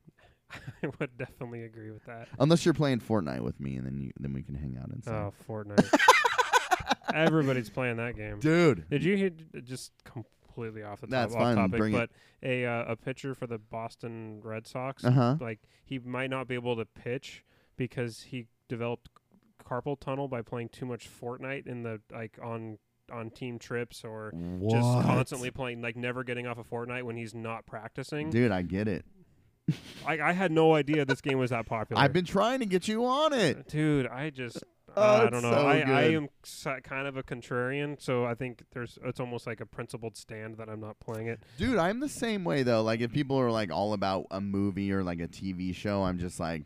I 0.84 0.88
would 1.00 1.18
definitely 1.18 1.64
agree 1.64 1.92
with 1.92 2.06
that. 2.06 2.28
Unless 2.40 2.66
you're 2.66 2.74
playing 2.74 3.00
Fortnite 3.00 3.42
with 3.42 3.60
me 3.60 3.76
and 3.78 3.86
then 3.86 3.98
you 3.98 4.12
then 4.20 4.34
we 4.34 4.44
can 4.44 4.56
hang 4.56 4.78
out 4.82 4.90
inside. 4.92 5.14
Oh, 5.14 5.34
Fortnite. 5.50 5.88
Everybody's 7.14 7.70
playing 7.70 7.98
that 7.98 8.16
game. 8.16 8.40
Dude. 8.40 8.90
Did 8.90 9.04
you 9.04 9.18
hear 9.18 9.32
just 9.64 9.92
completely 10.06 10.84
off 10.84 11.02
the 11.02 11.08
top, 11.08 11.12
That's 11.12 11.34
off 11.34 11.40
fine, 11.42 11.56
topic, 11.56 11.78
bring 11.78 11.94
it. 11.94 11.98
but 11.98 12.10
a 12.48 12.66
uh, 12.66 12.86
a 12.88 12.96
pitcher 12.96 13.36
for 13.36 13.48
the 13.48 13.58
Boston 13.58 14.40
Red 14.44 14.68
Sox, 14.68 15.04
Uh-huh. 15.04 15.36
like 15.40 15.60
he 15.84 16.00
might 16.00 16.30
not 16.30 16.48
be 16.48 16.56
able 16.56 16.76
to 16.78 16.86
pitch 16.86 17.44
because 17.78 18.22
he 18.22 18.48
developed 18.70 19.10
carpal 19.66 20.00
tunnel 20.00 20.28
by 20.28 20.42
playing 20.42 20.70
too 20.70 20.86
much 20.86 21.10
Fortnite 21.10 21.68
in 21.68 21.84
the 21.84 22.00
like 22.12 22.38
on 22.42 22.78
on 23.12 23.30
team 23.30 23.60
trips 23.60 24.06
or 24.06 24.32
What? 24.34 24.72
just 24.74 25.06
constantly 25.06 25.52
playing 25.52 25.82
like 25.82 25.98
never 25.98 26.24
getting 26.24 26.48
off 26.48 26.58
of 26.58 26.70
Fortnite 26.70 27.04
when 27.04 27.18
he's 27.18 27.36
not 27.36 27.66
practicing. 27.66 28.30
Dude, 28.30 28.52
I 28.52 28.62
get 28.62 28.88
it. 28.88 29.06
Like 30.06 30.20
I 30.20 30.34
had 30.34 30.52
no 30.52 30.74
idea 30.74 31.06
this 31.06 31.22
game 31.22 31.38
was 31.38 31.52
that 31.52 31.66
popular. 31.66 32.02
I've 32.02 32.14
been 32.14 32.26
trying 32.26 32.60
to 32.60 32.66
get 32.66 32.88
you 32.88 33.06
on 33.06 33.34
it. 33.34 33.68
Dude, 33.68 34.08
I 34.08 34.30
just 34.30 34.64
Oh, 34.96 35.02
uh, 35.02 35.26
I 35.26 35.30
don't 35.30 35.42
know. 35.42 35.52
so 35.52 35.68
I, 35.68 35.78
I 35.80 36.02
am 36.12 36.28
kind 36.84 37.08
of 37.08 37.16
a 37.16 37.24
contrarian, 37.24 38.02
so 38.02 38.26
I 38.26 38.36
think 38.36 38.64
there's 38.74 39.00
it's 39.06 39.20
almost 39.20 39.48
like 39.48 39.62
a 39.62 39.66
principled 39.66 40.18
stand 40.18 40.58
that 40.58 40.68
I'm 40.70 40.82
not 40.82 41.00
playing 41.00 41.28
it. 41.28 41.42
Dude, 41.58 41.78
I'm 41.78 42.00
the 42.00 42.10
same 42.10 42.44
way 42.44 42.64
though. 42.64 42.82
Like 42.82 43.00
if 43.00 43.12
people 43.14 43.40
are 43.40 43.52
like 43.52 43.72
all 43.72 43.94
about 43.94 44.28
a 44.32 44.42
movie 44.42 44.92
or 44.92 45.04
like 45.04 45.22
a 45.22 45.28
TV 45.28 45.74
show, 45.74 46.04
I'm 46.04 46.20
just 46.20 46.40
like, 46.40 46.64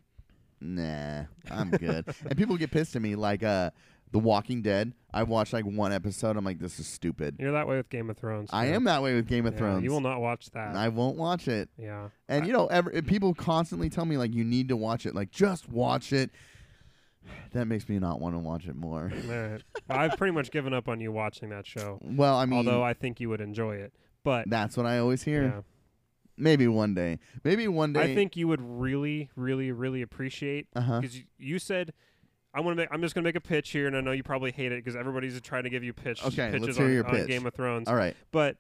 nah, 0.60 1.26
I'm 1.52 1.70
good. 1.72 2.06
and 2.26 2.38
people 2.38 2.58
get 2.58 2.72
pissed 2.72 2.96
at 2.96 3.02
me 3.02 3.16
like 3.16 3.44
uh 3.44 3.70
The 4.12 4.20
Walking 4.20 4.62
Dead. 4.62 4.94
I've 5.14 5.30
watched 5.30 5.54
like 5.54 5.66
one 5.66 5.92
episode. 5.94 6.38
I'm 6.38 6.46
like, 6.46 6.60
this 6.60 6.80
is 6.80 6.88
stupid. 6.88 7.38
You're 7.40 7.52
that 7.54 7.68
way 7.68 7.78
with 7.78 7.90
Game 7.90 8.10
of 8.10 8.18
Thrones. 8.18 8.50
I 8.54 8.68
too. 8.68 8.74
am 8.74 8.84
that 8.86 9.02
way 9.02 9.16
with 9.16 9.28
Game 9.28 9.46
of 9.46 9.54
Yeah, 9.54 9.60
Thrones. 9.60 9.84
You 9.84 9.92
will 9.92 10.02
not 10.02 10.20
watch 10.22 10.50
that. 10.52 10.76
I 10.76 10.90
won't 10.90 11.18
watch 11.18 11.48
it. 11.48 11.70
yeah. 11.78 12.10
And 12.28 12.46
you 12.48 12.54
know, 12.54 12.68
every, 12.68 13.02
people 13.02 13.34
constantly 13.34 13.90
tell 13.90 14.06
me 14.06 14.18
like 14.18 14.34
you 14.34 14.44
need 14.44 14.68
to 14.70 14.76
watch 14.78 15.06
it. 15.06 15.16
Like 15.16 15.32
just 15.32 15.70
watch 15.70 16.12
it. 16.14 16.32
That 17.54 17.66
makes 17.66 17.90
me 17.90 17.98
not 18.00 18.20
want 18.20 18.36
to 18.36 18.40
watch 18.40 18.68
it 18.68 18.76
more. 18.76 19.12
All 19.12 19.36
right. 19.36 19.64
Well, 19.90 19.98
I've 20.00 20.18
pretty 20.18 20.34
much 20.34 20.52
given 20.52 20.74
up 20.74 20.88
on 20.88 21.00
you 21.00 21.12
watching 21.12 21.50
that 21.50 21.66
show. 21.66 22.00
Well, 22.06 22.36
I 22.38 22.46
mean, 22.46 22.58
although 22.58 22.84
I 22.84 22.94
think 22.94 23.20
you 23.20 23.30
would 23.30 23.42
enjoy 23.42 23.76
it. 23.78 23.94
But 24.24 24.50
that's 24.50 24.76
what 24.78 24.86
I 24.86 25.00
always 25.00 25.24
hear. 25.24 25.44
yeah. 25.44 25.62
Maybe 26.38 26.68
one 26.68 26.94
day. 26.94 27.20
Maybe 27.44 27.68
one 27.68 27.94
day. 27.94 28.02
I 28.12 28.16
think 28.16 28.36
you 28.36 28.48
would 28.50 28.62
really, 28.62 29.30
really, 29.36 29.72
really 29.72 30.02
appreciate 30.02 30.68
Uh 30.76 30.82
huh. 30.82 31.00
because 31.02 31.18
you, 31.18 31.24
you 31.38 31.60
said. 31.60 31.94
I 32.56 32.62
want 32.62 32.76
to 32.78 32.82
make. 32.82 32.90
I'm 32.92 33.02
just 33.02 33.14
gonna 33.14 33.26
make 33.26 33.36
a 33.36 33.42
pitch 33.42 33.70
here, 33.72 33.86
and 33.88 33.96
I 33.98 34.02
know 34.02 34.12
you 34.12 34.24
probably 34.24 34.52
hate 34.52 34.72
it 34.72 34.84
because 34.84 34.96
everybody's 34.96 35.40
trying 35.42 35.64
to 35.64 35.70
give 35.70 35.84
you 35.84 35.92
pitch 35.94 36.24
Okay, 36.26 36.50
let's 36.52 36.62
pitches 36.62 36.78
hear 36.78 36.86
on, 36.88 36.94
your 36.94 37.06
on 37.06 37.12
pitch. 37.16 37.28
Game 37.28 37.46
of 37.46 37.54
Thrones. 37.54 37.88
All 37.88 37.96
right. 37.96 38.16
But 38.32 38.58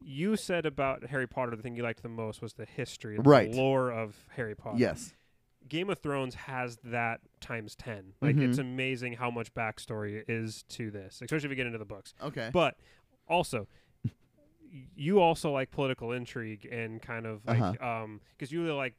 you 0.00 0.36
said 0.36 0.66
about 0.66 1.04
Harry 1.06 1.26
Potter, 1.26 1.56
the 1.56 1.62
thing 1.62 1.74
you 1.74 1.82
liked 1.82 2.02
the 2.02 2.08
most 2.08 2.40
was 2.42 2.52
the 2.54 2.64
history, 2.66 3.18
Right. 3.18 3.50
the 3.50 3.56
lore 3.56 3.90
of 3.90 4.14
Harry 4.36 4.54
Potter. 4.54 4.78
Yes. 4.78 5.14
Game 5.66 5.88
of 5.90 5.98
Thrones 5.98 6.34
has 6.34 6.76
that 6.84 7.20
times 7.40 7.74
ten. 7.74 8.12
Like 8.20 8.36
it's 8.36 8.58
Mhm. 8.58 8.62
amazing 8.62 9.12
how 9.14 9.30
much 9.30 9.52
backstory 9.54 10.22
is 10.28 10.62
to 10.64 10.90
this, 10.90 11.20
especially 11.22 11.46
if 11.46 11.50
you 11.50 11.56
get 11.56 11.66
into 11.66 11.78
the 11.78 11.86
books. 11.86 12.14
Okay. 12.22 12.50
But 12.52 12.78
also, 13.26 13.66
you 14.96 15.20
also 15.20 15.50
like 15.52 15.70
political 15.70 16.12
intrigue 16.12 16.66
and 16.70 17.00
kind 17.00 17.26
of 17.26 17.44
like 17.46 17.60
Uh-huh. 17.60 17.86
um 18.02 18.20
because 18.36 18.50
you 18.52 18.62
really 18.62 18.74
like 18.74 18.94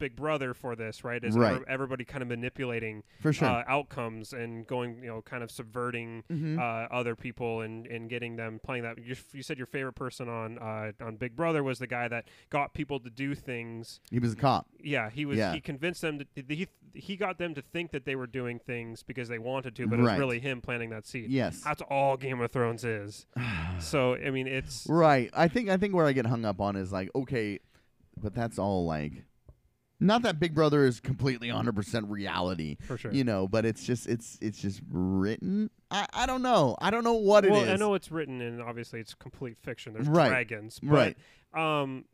Big 0.00 0.16
Brother 0.16 0.52
for 0.54 0.74
this, 0.74 1.04
right? 1.04 1.22
Is 1.22 1.36
Right. 1.36 1.62
everybody 1.68 2.04
kind 2.04 2.22
of 2.22 2.28
manipulating 2.28 3.04
For 3.20 3.32
sure. 3.32 3.46
uh, 3.46 3.62
outcomes 3.68 4.32
and 4.32 4.66
going, 4.66 4.98
you 5.02 5.06
know, 5.08 5.22
kind 5.22 5.44
of 5.44 5.50
subverting 5.52 6.24
Mhm. 6.28 6.58
uh, 6.58 6.88
other 6.92 7.14
people 7.14 7.60
and, 7.60 7.86
and 7.86 8.10
getting 8.10 8.34
them 8.34 8.58
playing 8.60 8.82
that. 8.82 8.98
You, 8.98 9.14
you 9.32 9.42
said 9.44 9.58
your 9.58 9.68
favorite 9.68 9.92
person 9.92 10.28
on 10.28 10.58
uh, 10.58 10.90
on 11.00 11.16
Big 11.16 11.36
Brother 11.36 11.62
was 11.62 11.78
the 11.78 11.86
guy 11.86 12.08
that 12.08 12.26
got 12.50 12.74
people 12.74 12.98
to 12.98 13.10
do 13.10 13.36
things. 13.36 14.00
he 14.10 14.18
was 14.18 14.32
a 14.32 14.36
cop. 14.36 14.66
Yeah, 14.82 15.08
he 15.10 15.24
was. 15.24 15.38
Yeah. 15.38 15.52
He 15.52 15.60
convinced 15.60 16.00
them. 16.00 16.18
To, 16.18 16.26
he 16.48 16.66
he 16.94 17.14
got 17.16 17.38
them 17.38 17.54
to 17.54 17.62
think 17.62 17.92
that 17.92 18.04
they 18.04 18.16
were 18.16 18.26
doing 18.26 18.58
things 18.58 19.04
because 19.04 19.28
they 19.28 19.38
wanted 19.38 19.76
to, 19.76 19.86
but 19.86 20.00
it 20.00 20.02
was 20.02 20.18
really 20.18 20.40
him 20.40 20.60
planting 20.60 20.90
that 20.90 21.06
seed. 21.06 21.30
Yes. 21.30 21.60
That's 21.62 21.82
all 21.82 22.16
Game 22.16 22.40
of 22.40 22.50
Thrones 22.50 22.82
is. 22.84 23.26
so 23.78 24.14
I 24.16 24.30
mean, 24.30 24.46
it's 24.48 24.86
right. 24.88 25.30
I 25.34 25.46
think 25.46 25.68
I 25.68 25.76
think 25.76 25.94
where 25.94 26.06
I 26.06 26.12
get 26.12 26.26
hung 26.26 26.44
up 26.44 26.60
on 26.60 26.74
is 26.76 26.90
like, 26.90 27.10
okay, 27.14 27.60
but 28.20 28.34
that's 28.34 28.58
all 28.58 28.86
like 28.86 29.24
not 30.00 30.22
that 30.22 30.40
Big 30.40 30.54
Brother 30.54 30.84
is 30.84 30.98
completely 30.98 31.48
100% 31.48 32.04
reality, 32.08 32.76
for 32.80 32.96
sure. 32.98 33.12
you 33.12 33.22
know, 33.24 33.46
but 33.46 33.64
it's 33.64 33.84
just 33.84 34.06
it's 34.08 34.38
it's 34.40 34.58
just 34.58 34.80
written. 34.90 35.70
I 35.90 36.06
I 36.12 36.26
don't 36.26 36.42
know. 36.42 36.76
I 36.80 36.90
don't 36.90 37.04
know 37.04 37.14
what 37.14 37.44
well, 37.44 37.60
it 37.60 37.64
is. 37.64 37.68
I 37.68 37.76
know 37.76 37.94
it's 37.94 38.10
written 38.10 38.40
and 38.40 38.60
obviously 38.62 39.00
it's 39.00 39.14
complete 39.14 39.56
fiction. 39.62 39.92
There's 39.92 40.08
Right. 40.08 40.28
dragons, 40.28 40.80
but 40.82 41.14
Right. 41.54 41.80
um, 41.82 42.04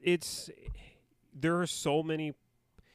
it's 0.00 0.50
there 1.34 1.58
are 1.60 1.66
so 1.66 2.02
many. 2.02 2.34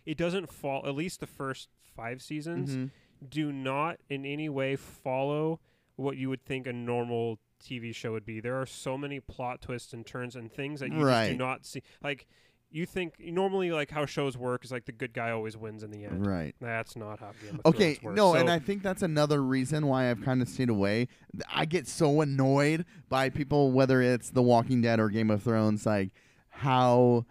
It 0.06 0.18
doesn't 0.18 0.52
fall. 0.52 0.86
At 0.86 0.96
least 0.96 1.20
the 1.20 1.28
first 1.28 1.70
five 1.96 2.22
seasons 2.22 2.76
Mhm. 2.76 2.92
do 3.30 3.52
not 3.52 4.00
in 4.10 4.26
any 4.26 4.50
way 4.50 4.76
follow 4.76 5.60
what 5.96 6.18
you 6.18 6.30
would 6.30 6.44
think 6.44 6.68
a 6.68 6.74
normal 6.74 7.40
TV 7.60 7.94
show 7.94 8.12
would 8.12 8.26
be. 8.26 8.40
There 8.40 8.60
are 8.60 8.66
so 8.66 8.98
many 8.98 9.20
plot 9.20 9.62
twists 9.62 9.94
and 9.94 10.06
turns 10.06 10.36
and 10.36 10.52
things 10.52 10.82
that 10.82 10.92
you 10.92 11.00
just 11.00 11.32
do 11.32 11.38
not 11.38 11.66
see. 11.66 11.82
Like 12.04 12.28
you 12.72 12.86
think 12.86 13.16
normally, 13.20 13.72
like 13.72 13.90
how 13.92 14.06
shows 14.06 14.38
work 14.38 14.66
is 14.66 14.72
like 14.72 14.86
the 14.86 14.92
good 14.92 15.14
guy 15.14 15.32
always 15.32 15.56
wins 15.56 15.82
in 15.84 15.92
the 15.92 16.04
end. 16.06 16.26
Right. 16.26 16.54
That's 16.60 16.96
not 16.96 17.20
how 17.20 17.32
Game 17.42 17.60
of 17.64 17.66
Okay, 17.74 17.94
Thrones 17.96 18.04
works. 18.04 18.18
no, 18.18 18.34
So- 18.34 18.40
and 18.40 18.50
I 18.50 18.60
think 18.60 18.84
that's 18.84 19.02
another 19.02 19.42
reason 19.44 19.88
why 19.88 20.10
I've 20.12 20.22
kind 20.22 20.42
of 20.42 20.50
stayed 20.50 20.70
away. 20.70 21.08
I 21.54 21.66
get 21.66 21.88
so 21.88 22.22
annoyed 22.22 22.86
by 23.10 23.30
people, 23.30 23.72
whether 23.72 24.02
it's 24.02 24.30
The 24.32 24.42
Walking 24.44 24.82
Dead 24.82 25.00
or 25.00 25.10
Game 25.10 25.30
of 25.32 25.44
Thrones, 25.44 25.86
like 25.86 26.10
how 26.50 27.26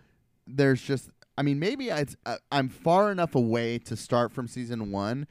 there's 0.47 0.81
just. 0.83 1.11
I 1.37 1.43
mean, 1.43 1.59
maybe 1.59 1.89
it's, 1.89 2.15
uh, 2.27 2.37
I'm 2.53 2.69
far 2.69 3.11
enough 3.11 3.35
away 3.35 3.79
to 3.81 3.97
start 3.97 4.31
from 4.31 4.47
season 4.47 4.93
one, 4.93 5.27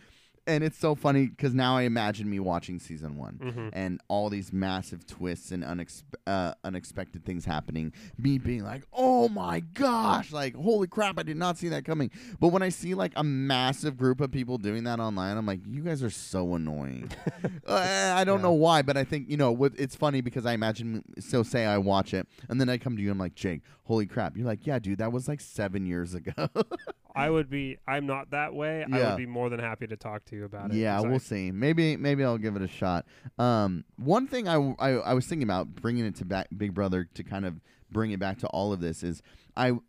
and 0.47 0.63
it's 0.63 0.77
so 0.77 0.95
funny 0.95 1.27
because 1.27 1.53
now 1.53 1.77
I 1.77 1.83
imagine 1.83 2.29
me 2.29 2.39
watching 2.39 2.79
season 2.79 3.17
one 3.17 3.39
Mhm. 3.43 3.69
and 3.73 4.01
all 4.07 4.29
these 4.29 4.51
massive 4.53 5.05
twists 5.05 5.51
and 5.51 5.63
unex- 5.63 6.03
uh, 6.27 6.53
unexpected 6.63 7.25
things 7.25 7.45
happening. 7.45 7.93
Me 8.17 8.37
being 8.37 8.63
like, 8.63 8.83
"Oh 8.93 9.29
my 9.29 9.59
gosh!" 9.61 10.31
Like, 10.31 10.55
"Holy 10.55 10.87
crap! 10.87 11.17
I 11.19 11.23
did 11.23 11.37
not 11.37 11.57
see 11.57 11.69
that 11.69 11.85
coming." 11.85 12.11
But 12.39 12.49
when 12.49 12.61
I 12.61 12.69
see 12.69 12.93
like 12.93 13.13
a 13.15 13.23
massive 13.23 13.97
group 13.97 14.19
of 14.21 14.31
people 14.31 14.57
doing 14.57 14.83
that 14.85 14.99
online, 14.99 15.37
I'm 15.37 15.45
like, 15.45 15.61
"You 15.67 15.81
guys 15.81 16.03
are 16.03 16.09
so 16.09 16.55
annoying." 16.55 17.09
uh, 17.67 18.13
I 18.15 18.23
don't 18.23 18.39
Yeah. 18.39 18.43
know 18.43 18.53
why, 18.53 18.81
but 18.81 18.97
I 18.97 19.03
think 19.03 19.29
you 19.29 19.37
know 19.37 19.51
what. 19.51 19.73
It's 19.77 19.95
funny 19.95 20.21
because 20.21 20.45
I 20.45 20.53
imagine. 20.53 21.03
So 21.19 21.43
say 21.43 21.65
I 21.65 21.77
watch 21.77 22.13
it, 22.13 22.27
and 22.49 22.59
then 22.59 22.69
I 22.69 22.77
come 22.77 22.95
to 22.97 23.01
you. 23.01 23.11
I'm 23.11 23.17
like, 23.17 23.35
"Jake, 23.35 23.61
holy 23.83 24.05
crap!" 24.05 24.35
You're 24.37 24.45
like, 24.47 24.65
"Yeah, 24.67 24.79
dude, 24.79 24.97
that 24.99 25.11
was 25.11 25.27
like 25.27 25.41
seven 25.41 25.85
years 25.85 26.13
ago." 26.13 26.33
I 27.15 27.29
would 27.29 27.49
be. 27.49 27.77
I'm 27.87 28.05
not 28.05 28.31
that 28.31 28.53
way. 28.53 28.83
I 28.91 29.09
would 29.09 29.17
be 29.17 29.25
more 29.25 29.49
than 29.49 29.59
happy 29.59 29.87
to 29.87 29.95
talk 29.95 30.25
to 30.25 30.35
you 30.35 30.45
about 30.45 30.71
it. 30.71 30.77
Yeah, 30.77 30.99
we'll 31.01 31.19
see. 31.19 31.51
Maybe 31.51 31.95
maybe 31.97 32.23
I'll 32.23 32.37
give 32.37 32.55
it 32.55 32.61
a 32.61 32.67
shot. 32.67 33.05
Um, 33.37 33.83
one 33.97 34.27
thing 34.27 34.47
I, 34.47 34.55
I 34.79 34.89
I 34.91 35.13
was 35.13 35.27
thinking 35.27 35.43
about 35.43 35.75
bringing 35.75 36.05
it 36.05 36.15
to 36.15 36.25
back 36.25 36.47
Big 36.55 36.73
Brother 36.73 37.07
to 37.13 37.23
kind 37.23 37.45
of 37.45 37.59
bring 37.91 38.11
it 38.11 38.19
back 38.19 38.39
to 38.39 38.47
all 38.47 38.73
of 38.73 38.79
this 38.79 39.03
is 39.03 39.21
I. 39.55 39.73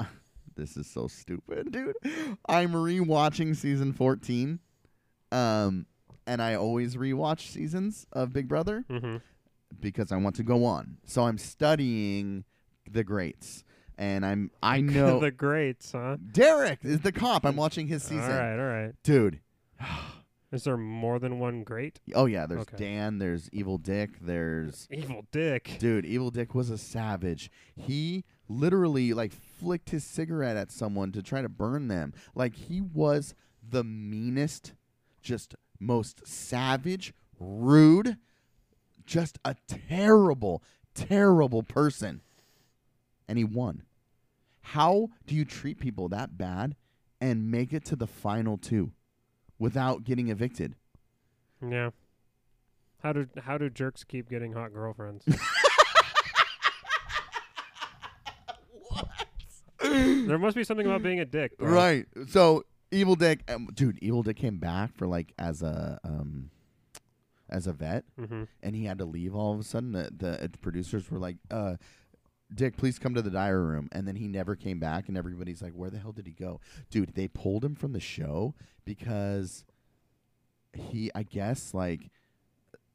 This 0.56 0.76
is 0.76 0.86
so 0.86 1.08
stupid, 1.08 1.72
dude. 1.72 1.96
I'm 2.48 2.74
rewatching 2.74 3.56
season 3.56 3.92
14, 3.92 4.60
um, 5.32 5.86
and 6.28 6.40
I 6.40 6.54
always 6.54 6.94
rewatch 6.94 7.50
seasons 7.50 8.06
of 8.12 8.32
Big 8.32 8.46
Brother 8.46 8.84
Mhm. 8.88 9.20
because 9.80 10.12
I 10.12 10.16
want 10.16 10.36
to 10.36 10.44
go 10.44 10.64
on. 10.64 10.98
So 11.06 11.24
I'm 11.24 11.38
studying 11.38 12.44
the 12.88 13.02
greats, 13.02 13.63
and 13.98 14.24
I'm 14.26 14.50
I 14.62 14.80
know 14.80 15.18
the 15.20 15.30
greats, 15.30 15.92
huh? 15.92 16.16
Derrick 16.32 16.80
is 16.82 17.00
the 17.00 17.12
cop. 17.12 17.44
I'm 17.44 17.56
watching 17.56 17.86
his 17.86 18.02
season, 18.02 18.20
All 18.20 18.28
right, 18.38 18.58
all 18.58 18.82
right. 18.84 18.94
dude. 19.02 19.40
Is 20.52 20.62
there 20.64 20.76
more 20.76 21.18
than 21.18 21.40
one 21.40 21.64
great? 21.64 22.00
Oh 22.14 22.26
yeah, 22.26 22.46
there's 22.46 22.60
Okay. 22.62 22.76
Dan, 22.76 23.18
there's 23.18 23.50
Evil 23.52 23.76
Dick, 23.76 24.18
there's 24.20 24.86
Evil 24.90 25.26
Dick. 25.32 25.76
dude, 25.80 26.06
Evil 26.06 26.30
Dick 26.30 26.54
was 26.54 26.70
a 26.70 26.78
savage. 26.78 27.50
He 27.74 28.24
literally 28.48 29.12
like 29.14 29.32
flicked 29.32 29.90
his 29.90 30.04
cigarette 30.04 30.56
at 30.56 30.70
someone 30.70 31.10
to 31.12 31.22
try 31.22 31.42
to 31.42 31.48
burn 31.48 31.88
them. 31.88 32.12
Like 32.36 32.54
he 32.54 32.80
was 32.80 33.34
the 33.68 33.82
meanest, 33.82 34.74
just 35.22 35.56
most 35.80 36.24
savage, 36.24 37.12
rude, 37.40 38.16
just 39.04 39.38
a 39.44 39.56
terrible, 39.66 40.62
terrible 40.94 41.64
person. 41.64 42.20
And 43.28 43.38
he 43.38 43.44
won. 43.44 43.82
How 44.60 45.10
do 45.26 45.34
you 45.34 45.44
treat 45.44 45.78
people 45.78 46.08
that 46.10 46.36
bad 46.38 46.76
and 47.20 47.50
make 47.50 47.72
it 47.72 47.84
to 47.86 47.96
the 47.96 48.06
final 48.06 48.56
two 48.58 48.92
without 49.58 50.04
getting 50.04 50.28
evicted? 50.28 50.74
Yeah. 51.66 51.90
How 53.02 53.12
do 53.12 53.28
how 53.42 53.58
do 53.58 53.68
jerks 53.70 54.04
keep 54.04 54.28
getting 54.30 54.52
hot 54.52 54.72
girlfriends? 54.72 55.24
There 59.80 60.38
must 60.38 60.56
be 60.56 60.64
something 60.64 60.86
about 60.86 61.02
being 61.02 61.20
a 61.20 61.24
dick. 61.24 61.58
bro. 61.58 61.70
Right. 61.70 62.06
So 62.28 62.64
Evil 62.90 63.16
Dick, 63.16 63.42
um, 63.50 63.68
dude, 63.74 63.98
Evil 64.00 64.22
Dick 64.22 64.36
came 64.36 64.56
back 64.58 64.94
for 64.94 65.06
like 65.06 65.32
as 65.38 65.62
a 65.62 66.00
um 66.04 66.50
as 67.50 67.66
a 67.66 67.72
vet, 67.72 68.04
Mhm. 68.18 68.48
and 68.62 68.74
he 68.74 68.84
had 68.86 68.98
to 68.98 69.04
leave 69.04 69.34
all 69.34 69.52
of 69.52 69.60
a 69.60 69.62
sudden. 69.62 69.92
The 69.92 70.10
the 70.16 70.48
producers 70.60 71.10
were 71.10 71.18
like, 71.18 71.36
"Uh, 71.50 71.76
Dick, 72.54 72.76
please 72.76 72.98
come 72.98 73.14
to 73.14 73.22
the 73.22 73.30
diary 73.30 73.64
room." 73.64 73.88
And 73.92 74.06
then 74.06 74.16
he 74.16 74.28
never 74.28 74.56
came 74.56 74.78
back, 74.78 75.08
and 75.08 75.16
everybody's 75.16 75.62
like, 75.62 75.72
"Where 75.72 75.90
the 75.90 75.98
hell 75.98 76.12
did 76.12 76.26
he 76.26 76.32
go?" 76.32 76.60
Dude, 76.90 77.14
they 77.14 77.28
pulled 77.28 77.64
him 77.64 77.74
from 77.74 77.92
the 77.92 78.00
show 78.00 78.54
because 78.84 79.64
he, 80.72 81.10
I 81.14 81.22
guess, 81.22 81.74
like 81.74 82.10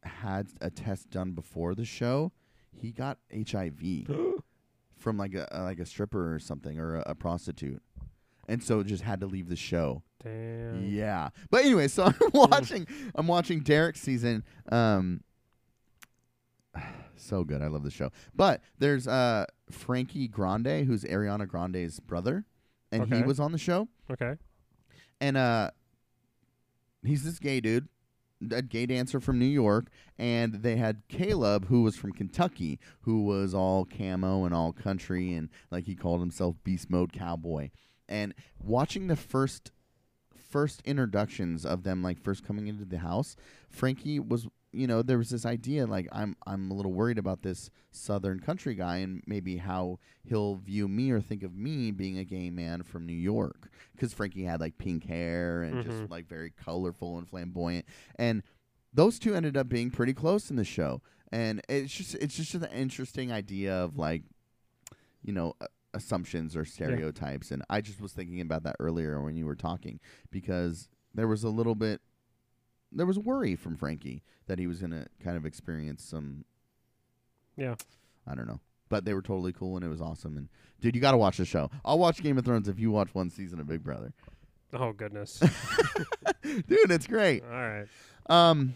had 0.03 0.47
a 0.61 0.69
test 0.69 1.09
done 1.09 1.31
before 1.31 1.75
the 1.75 1.85
show. 1.85 2.31
He 2.71 2.91
got 2.91 3.17
HIV 3.33 4.07
from 4.97 5.17
like 5.17 5.33
a 5.33 5.47
like 5.53 5.79
a 5.79 5.85
stripper 5.85 6.33
or 6.33 6.39
something 6.39 6.79
or 6.79 6.97
a, 6.97 7.03
a 7.07 7.15
prostitute, 7.15 7.81
and 8.47 8.63
so 8.63 8.83
just 8.83 9.03
had 9.03 9.19
to 9.21 9.27
leave 9.27 9.49
the 9.49 9.55
show. 9.55 10.03
Damn. 10.23 10.85
Yeah. 10.85 11.29
But 11.49 11.63
anyway, 11.63 11.87
so 11.87 12.03
I'm 12.21 12.31
watching 12.33 12.87
I'm 13.15 13.27
watching 13.27 13.61
Derrick's 13.61 14.01
season. 14.01 14.43
Um 14.71 15.21
so 17.21 17.43
good. 17.43 17.61
I 17.61 17.67
love 17.67 17.83
the 17.83 17.91
show. 17.91 18.11
But 18.35 18.61
there's 18.77 19.07
uh 19.07 19.45
Frankie 19.71 20.27
Grande, 20.27 20.85
who's 20.85 21.03
Ariana 21.03 21.47
Grande's 21.47 21.99
brother, 21.99 22.45
and 22.91 23.13
he 23.13 23.21
was 23.23 23.39
on 23.39 23.51
the 23.51 23.57
show. 23.57 23.87
Okay. 24.11 24.35
And 25.21 25.37
uh 25.37 25.71
he's 27.03 27.23
this 27.23 27.39
gay 27.39 27.59
dude, 27.61 27.87
a 28.51 28.61
gay 28.61 28.85
dancer 28.85 29.19
from 29.19 29.39
New 29.39 29.45
York, 29.45 29.87
and 30.17 30.55
they 30.55 30.75
had 30.77 31.03
Caleb 31.07 31.67
who 31.67 31.83
was 31.83 31.95
from 31.95 32.11
Kentucky, 32.11 32.79
who 33.01 33.23
was 33.23 33.53
all 33.53 33.85
camo 33.85 34.45
and 34.45 34.53
all 34.53 34.71
country 34.71 35.33
and 35.33 35.49
like 35.71 35.85
he 35.85 35.95
called 35.95 36.19
himself 36.19 36.55
beast 36.63 36.89
mode 36.89 37.13
cowboy. 37.13 37.69
And 38.07 38.33
watching 38.59 39.07
the 39.07 39.15
first 39.15 39.71
first 40.49 40.81
introductions 40.83 41.65
of 41.65 41.83
them 41.83 42.01
like 42.01 42.19
first 42.19 42.45
coming 42.45 42.67
into 42.67 42.85
the 42.85 42.99
house, 42.99 43.35
Frankie 43.69 44.19
was 44.19 44.47
you 44.71 44.85
know, 44.87 45.01
there 45.01 45.17
was 45.17 45.29
this 45.31 45.45
idea 45.45 45.87
like 45.87 46.07
I'm 46.11 46.35
I'm 46.45 46.69
a 46.69 46.73
little 46.75 46.93
worried 46.93 47.17
about 47.17 47.41
this 47.41 47.69
southern 47.91 48.39
country 48.39 48.75
guy 48.75 48.97
and 48.97 49.23
maybe 49.25 49.57
how 49.57 49.97
he'll 50.23 50.55
view 50.57 50.87
me 50.87 51.09
or 51.11 51.19
think 51.21 51.41
of 51.43 51.55
me 51.55 51.91
being 51.91 52.17
a 52.19 52.23
gay 52.23 52.49
man 52.51 52.83
from 52.83 53.05
New 53.05 53.13
York. 53.13 53.71
Cuz 53.97 54.13
Frankie 54.13 54.43
had 54.43 54.59
like 54.59 54.77
pink 54.77 55.05
hair 55.05 55.63
and 55.63 55.83
just 55.83 56.03
Mhm. 56.03 56.09
like 56.11 56.27
very 56.27 56.51
colorful 56.51 57.17
and 57.17 57.27
flamboyant. 57.27 57.85
And 58.17 58.43
those 58.93 59.17
two 59.19 59.33
ended 59.35 59.57
up 59.57 59.69
being 59.69 59.89
pretty 59.91 60.13
close 60.13 60.49
in 60.51 60.55
the 60.55 60.63
show. 60.63 61.01
And 61.31 61.61
it's 61.67 61.93
just 61.93 62.15
it's 62.15 62.35
just 62.35 62.53
an 62.53 62.65
interesting 62.65 63.31
idea 63.31 63.73
of 63.75 63.97
like 63.97 64.23
you 65.23 65.33
know 65.33 65.53
uh, 65.61 65.67
assumptions 65.93 66.55
or 66.55 66.63
stereotypes. 66.65 67.49
And 67.51 67.63
I 67.69 67.81
just 67.81 67.99
was 68.01 68.13
thinking 68.13 68.41
about 68.41 68.63
that 68.63 68.75
earlier 68.79 69.19
when 69.21 69.35
you 69.35 69.45
were 69.47 69.55
talking 69.55 69.99
because 70.29 70.87
there 71.15 71.27
was 71.27 71.43
a 71.43 71.49
little 71.49 71.73
bit 71.75 72.01
there 72.91 73.05
was 73.05 73.19
worry 73.19 73.55
from 73.55 73.75
Frankie 73.75 74.23
that 74.47 74.59
he 74.59 74.67
was 74.67 74.79
going 74.79 74.91
to 74.91 75.05
kind 75.23 75.37
of 75.37 75.45
experience 75.45 76.03
some 76.03 76.45
Yeah. 77.55 77.75
I 78.27 78.35
don't 78.35 78.47
know. 78.47 78.59
But 78.89 79.05
they 79.05 79.13
were 79.13 79.21
totally 79.21 79.53
cool 79.53 79.75
and 79.75 79.85
it 79.85 79.89
was 79.89 80.01
awesome 80.01 80.37
and 80.37 80.49
dude, 80.81 80.95
you 80.95 81.01
got 81.01 81.11
to 81.11 81.17
watch 81.17 81.37
the 81.37 81.45
show. 81.45 81.69
I'll 81.85 81.99
watch 81.99 82.21
Game 82.23 82.37
of 82.37 82.45
Thrones 82.45 82.67
if 82.67 82.79
you 82.79 82.91
watch 82.91 83.09
one 83.13 83.29
season 83.29 83.59
of 83.59 83.67
Big 83.67 83.83
Brother. 83.83 84.13
Oh 84.73 84.91
goodness. 84.93 85.39
dude, 86.43 86.91
it's 86.91 87.07
great. 87.07 87.43
All 87.43 87.49
right. 87.49 87.87
Um 88.27 88.75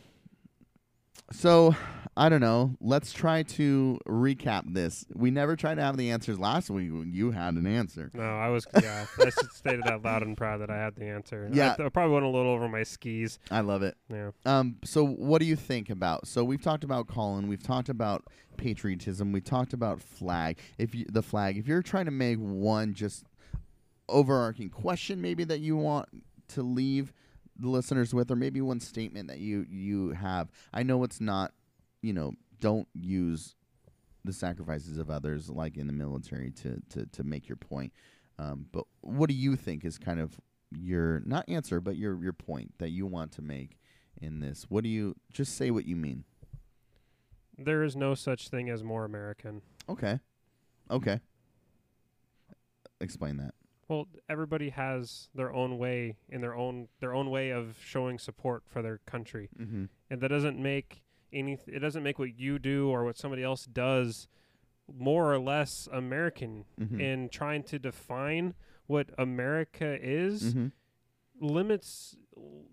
so 1.31 1.75
I 2.15 2.29
don't 2.29 2.41
know. 2.41 2.75
Let's 2.79 3.11
try 3.11 3.43
to 3.43 3.99
recap 4.07 4.73
this. 4.73 5.05
We 5.13 5.31
never 5.31 5.55
tried 5.55 5.75
to 5.75 5.81
have 5.81 5.97
the 5.97 6.11
answers 6.11 6.39
last 6.39 6.69
week 6.69 6.91
when 6.91 7.11
you 7.11 7.31
had 7.31 7.55
an 7.55 7.65
answer. 7.65 8.11
No, 8.13 8.23
I 8.23 8.49
was 8.49 8.67
yeah. 8.81 9.05
I 9.19 9.29
stated 9.53 9.87
out 9.87 10.03
loud 10.03 10.21
and 10.21 10.37
proud 10.37 10.61
that 10.61 10.69
I 10.69 10.77
had 10.77 10.95
the 10.95 11.05
answer. 11.05 11.49
Yeah. 11.51 11.75
th- 11.75 11.85
I, 11.85 11.89
probably 11.89 12.13
went 12.13 12.25
a 12.25 12.29
little 12.29 12.51
over 12.51 12.67
my 12.69 12.83
skis. 12.83 13.39
I 13.49 13.61
love 13.61 13.81
it. 13.81 13.97
Yeah. 14.09 14.31
Um, 14.45 14.77
so 14.83 15.05
what 15.05 15.39
do 15.39 15.45
you 15.45 15.55
think 15.55 15.89
about? 15.89 16.27
So 16.27 16.43
we've 16.43 16.61
talked 16.61 16.83
about 16.83 17.07
Colin, 17.07 17.47
we've 17.47 17.63
talked 17.63 17.89
about 17.89 18.25
patriotism, 18.57 19.31
we 19.31 19.41
talked 19.41 19.73
about 19.73 19.99
flag. 19.99 20.59
If 20.77 20.93
you 20.93 21.05
the 21.09 21.23
flag, 21.23 21.57
if 21.57 21.67
you're 21.67 21.81
trying 21.81 22.05
to 22.05 22.11
make 22.11 22.37
one 22.37 22.93
just 22.93 23.25
overarching 24.07 24.69
question, 24.69 25.19
maybe 25.19 25.43
that 25.45 25.61
you 25.61 25.77
want 25.77 26.09
to 26.49 26.61
leave 26.61 27.11
the 27.57 27.69
listeners 27.69 28.13
with, 28.13 28.29
or 28.31 28.35
maybe 28.35 28.61
one 28.61 28.79
statement 28.79 29.29
that 29.29 29.39
you 29.39 29.65
you 29.69 30.11
have. 30.11 30.51
I 30.73 30.83
know 30.83 31.03
it's 31.03 31.19
not, 31.21 31.53
you 32.03 32.13
know, 32.13 32.33
don't 32.59 32.87
use 32.93 33.55
the 34.23 34.31
sacrifices 34.33 34.97
of 34.99 35.09
others 35.09 35.49
like 35.49 35.75
in 35.77 35.87
the 35.87 35.93
military 35.93 36.51
to 36.51 36.79
to 36.89 37.05
to 37.07 37.23
make 37.23 37.47
your 37.49 37.55
point. 37.57 37.91
Um, 38.37 38.67
but 38.71 38.85
what 39.01 39.29
do 39.29 39.35
you 39.35 39.55
think 39.55 39.83
is 39.85 39.97
kind 39.97 40.19
of 40.19 40.39
your 40.71 41.21
not 41.25 41.45
answer, 41.47 41.81
but 41.81 41.95
your 41.97 42.21
your 42.21 42.33
point 42.33 42.73
that 42.77 42.89
you 42.89 43.05
want 43.07 43.31
to 43.33 43.41
make 43.41 43.79
in 44.21 44.39
this? 44.39 44.65
What 44.69 44.83
do 44.83 44.89
you 44.89 45.15
just 45.31 45.55
say 45.57 45.71
what 45.71 45.85
you 45.85 45.95
mean? 45.95 46.23
There 47.57 47.83
is 47.83 47.95
no 47.95 48.13
such 48.15 48.49
thing 48.49 48.69
as 48.69 48.83
more 48.83 49.05
American. 49.05 49.61
Okay. 49.89 50.19
Okay. 50.89 51.19
Explain 52.99 53.37
that. 53.37 53.53
Well, 53.89 54.07
everybody 54.29 54.69
has 54.69 55.27
their 55.35 55.53
own 55.53 55.77
way 55.77 56.15
in 56.29 56.41
their 56.41 56.55
own 56.55 56.87
their 57.01 57.13
own 57.13 57.29
way 57.29 57.49
of 57.51 57.77
showing 57.83 58.17
support 58.17 58.63
for 58.65 58.81
their 58.81 58.99
country, 59.05 59.49
Mm-hmm. 59.59 59.85
and 60.09 60.21
that 60.21 60.29
doesn't 60.29 60.57
make 60.57 61.02
any. 61.33 61.57
It 61.67 61.79
doesn't 61.79 62.03
make 62.03 62.19
what 62.19 62.37
you 62.39 62.59
do 62.59 62.89
or 62.89 63.03
what 63.03 63.17
somebody 63.17 63.43
else 63.43 63.65
does 63.65 64.27
more 64.93 65.33
or 65.33 65.39
less 65.39 65.87
American. 65.91 66.65
Mhm. 66.79 67.01
And 67.01 67.31
trying 67.31 67.63
to 67.63 67.79
define 67.79 68.53
what 68.87 69.09
America 69.17 69.97
is 70.01 70.53
Mm-hmm. 70.53 70.67
limits 71.45 72.15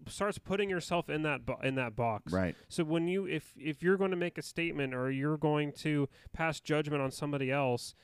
starts 0.07 0.39
putting 0.39 0.69
yourself 0.70 1.09
in 1.09 1.23
that 1.23 1.45
bo- 1.47 1.61
in 1.62 1.74
that 1.77 1.95
box. 1.97 2.32
Right. 2.32 2.55
So 2.69 2.85
when 2.85 3.09
you 3.09 3.27
if 3.27 3.55
if 3.57 3.82
you're 3.82 3.97
going 3.97 4.11
to 4.11 4.16
make 4.16 4.39
a 4.39 4.43
statement 4.43 4.95
or 4.95 5.11
you're 5.11 5.37
going 5.37 5.73
to 5.78 6.09
pass 6.32 6.61
judgment 6.61 7.03
on 7.03 7.11
somebody 7.11 7.51
else 7.51 7.95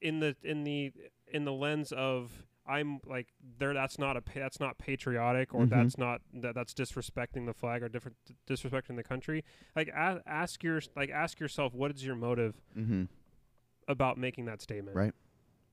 in 0.00 0.20
the 0.20 0.36
in 0.42 0.64
the 0.64 0.92
in 1.32 1.44
the 1.44 1.52
lens 1.52 1.92
of 1.92 2.46
I'm 2.66 3.00
like 3.06 3.28
there 3.58 3.74
that's 3.74 3.98
not 3.98 4.16
a 4.16 4.22
pa- 4.22 4.32
that's 4.40 4.58
not 4.60 4.78
patriotic 4.78 5.52
or 5.54 5.62
Mhm. 5.66 5.70
that's 5.70 5.98
not 5.98 6.22
that 6.32 6.54
that's 6.54 6.72
disrespecting 6.74 7.44
the 7.46 7.52
flag 7.52 7.82
or 7.82 7.88
different 7.88 8.16
disrespecting 8.48 8.96
the 8.96 9.02
country. 9.04 9.44
Like 9.76 9.88
a- 9.88 10.22
ask 10.26 10.62
your 10.62 10.80
like 10.96 11.10
ask 11.10 11.40
yourself 11.40 11.74
what 11.74 11.90
is 11.94 12.04
your 12.04 12.16
motive 12.16 12.54
Mm-hmm. 12.76 13.04
about 13.88 14.18
making 14.18 14.46
that 14.46 14.62
statement? 14.62 14.96
Right. 14.96 15.12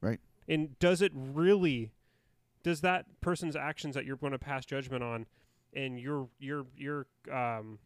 Right. 0.01 0.19
And 0.47 0.77
does 0.79 1.01
it 1.01 1.11
really 1.15 1.91
does 2.63 2.81
that 2.81 3.05
person's 3.21 3.55
actions 3.55 3.95
that 3.95 4.05
you're 4.05 4.17
going 4.17 4.33
to 4.33 4.39
pass 4.39 4.65
judgment 4.65 5.03
on 5.03 5.25
and 5.73 5.99
you're 5.99 6.27
you're 6.39 6.65
you're 6.75 7.07
um 7.31 7.79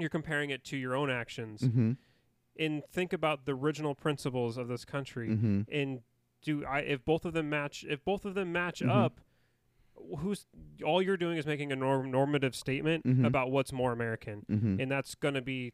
you're 0.00 0.08
comparing 0.10 0.50
it 0.50 0.64
to 0.64 0.76
your 0.76 0.94
own 0.96 1.10
actions 1.10 1.60
Mm-hmm. 1.60 1.92
and 2.58 2.82
think 2.90 3.12
about 3.12 3.44
the 3.44 3.52
original 3.52 3.94
principles 3.94 4.56
of 4.56 4.68
this 4.68 4.84
country 4.86 5.28
Mm-hmm. 5.28 5.62
and 5.70 6.00
do 6.42 6.64
I 6.64 6.80
if 6.80 7.04
both 7.04 7.24
of 7.24 7.32
them 7.34 7.48
match 7.50 7.84
if 7.88 8.04
both 8.04 8.24
of 8.24 8.34
them 8.34 8.52
match 8.52 8.80
Mhm. 8.80 8.90
up 8.90 9.20
who's 10.18 10.46
all 10.84 11.00
you're 11.00 11.16
doing 11.16 11.36
is 11.38 11.46
making 11.46 11.70
a 11.70 11.76
norm, 11.76 12.10
normative 12.10 12.54
statement 12.56 13.04
Mhm. 13.06 13.24
about 13.26 13.50
what's 13.50 13.72
more 13.72 13.92
American 13.92 14.44
Mm-hmm. 14.50 14.80
and 14.80 14.90
that's 14.90 15.14
going 15.14 15.34
to 15.34 15.42
be 15.42 15.72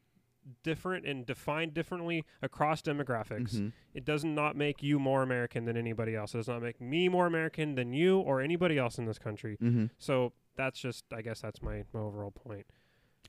different 0.63 1.07
and 1.07 1.27
defined 1.27 1.75
differently 1.75 2.25
across 2.43 2.81
demographics. 2.83 3.55
Mhm. 3.57 3.73
It 3.95 4.05
does 4.05 4.25
not 4.25 4.57
make 4.57 4.83
you 4.83 4.99
more 4.99 5.23
American 5.23 5.65
than 5.67 5.77
anybody 5.77 6.15
else. 6.17 6.35
It 6.35 6.39
does 6.39 6.49
not 6.49 6.63
make 6.63 6.81
me 6.81 7.09
more 7.09 7.27
American 7.27 7.75
than 7.75 7.93
you 7.93 8.19
or 8.21 8.41
anybody 8.41 8.79
else 8.79 8.99
in 8.99 9.05
this 9.05 9.19
country. 9.19 9.57
Mm-hmm. 9.59 9.87
So 9.99 10.33
that's 10.57 10.79
just, 10.81 11.05
I 11.13 11.21
guess 11.23 11.41
that's 11.41 11.61
my, 11.63 11.85
my 11.93 12.01
overall 12.01 12.31
point. 12.31 12.67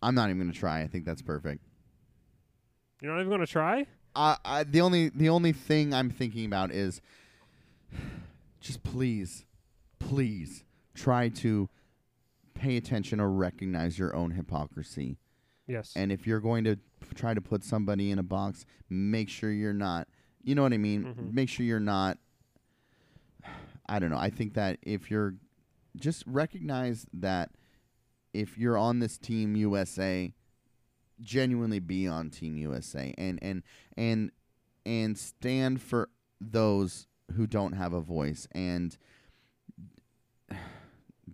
I'm 0.02 0.16
not 0.16 0.30
even 0.30 0.40
gonna 0.40 0.54
try. 0.54 0.82
I 0.82 0.88
think 0.88 1.04
that's 1.06 1.22
perfect. 1.22 1.62
You're 3.02 3.12
not 3.14 3.20
even 3.20 3.30
going 3.30 3.40
to 3.42 3.48
try? 3.48 3.86
I, 4.16 4.38
I 4.44 4.64
the 4.64 4.82
only 4.82 5.10
the 5.10 5.30
only 5.30 5.54
thing 5.54 5.94
I'm 5.94 6.10
thinking 6.10 6.46
about 6.46 6.72
is 6.72 7.00
just 8.60 8.84
please, 8.84 9.46
please 10.00 10.64
try 10.94 11.30
to 11.30 11.70
pay 12.54 12.78
attention 12.78 13.20
or 13.20 13.30
recognize 13.30 13.98
your 13.98 14.16
own 14.16 14.32
hypocrisy. 14.32 15.18
Yes. 15.68 15.94
And 15.96 16.12
if 16.12 16.26
you're 16.28 16.40
going 16.42 16.64
to 16.66 16.78
try 17.16 17.34
to 17.34 17.42
put 17.42 17.64
somebody 17.64 18.12
in 18.12 18.20
a 18.20 18.24
box, 18.24 18.66
make 18.90 19.30
sure 19.30 19.52
you're 19.52 19.74
not. 19.74 20.08
You 20.44 20.56
know 20.56 20.64
what 20.64 20.74
I 20.74 20.78
mean? 20.78 21.04
Mhm. 21.06 21.34
Make 21.34 21.48
sure 21.50 21.66
you're 21.66 21.80
not. 21.80 22.18
I 23.88 24.00
don't 24.00 24.10
know. 24.10 24.18
I 24.18 24.30
think 24.30 24.54
that 24.54 24.78
if 24.82 25.10
you're 25.10 25.36
just 25.96 26.24
recognize 26.28 27.06
that 27.14 27.52
if 28.34 28.58
you're 28.58 28.78
on 28.78 29.00
this 29.00 29.18
team 29.18 29.56
USA, 29.56 30.34
genuinely 31.22 31.80
be 31.80 32.08
on 32.08 32.30
team 32.30 32.56
USA 32.58 33.14
and 33.18 33.40
and 33.42 33.64
and 33.98 34.32
and 34.86 35.18
stand 35.18 35.82
for 35.82 36.10
those 36.40 37.08
who 37.32 37.48
don't 37.48 37.74
have 37.74 37.94
a 37.94 38.02
voice 38.02 38.48
and 38.54 38.98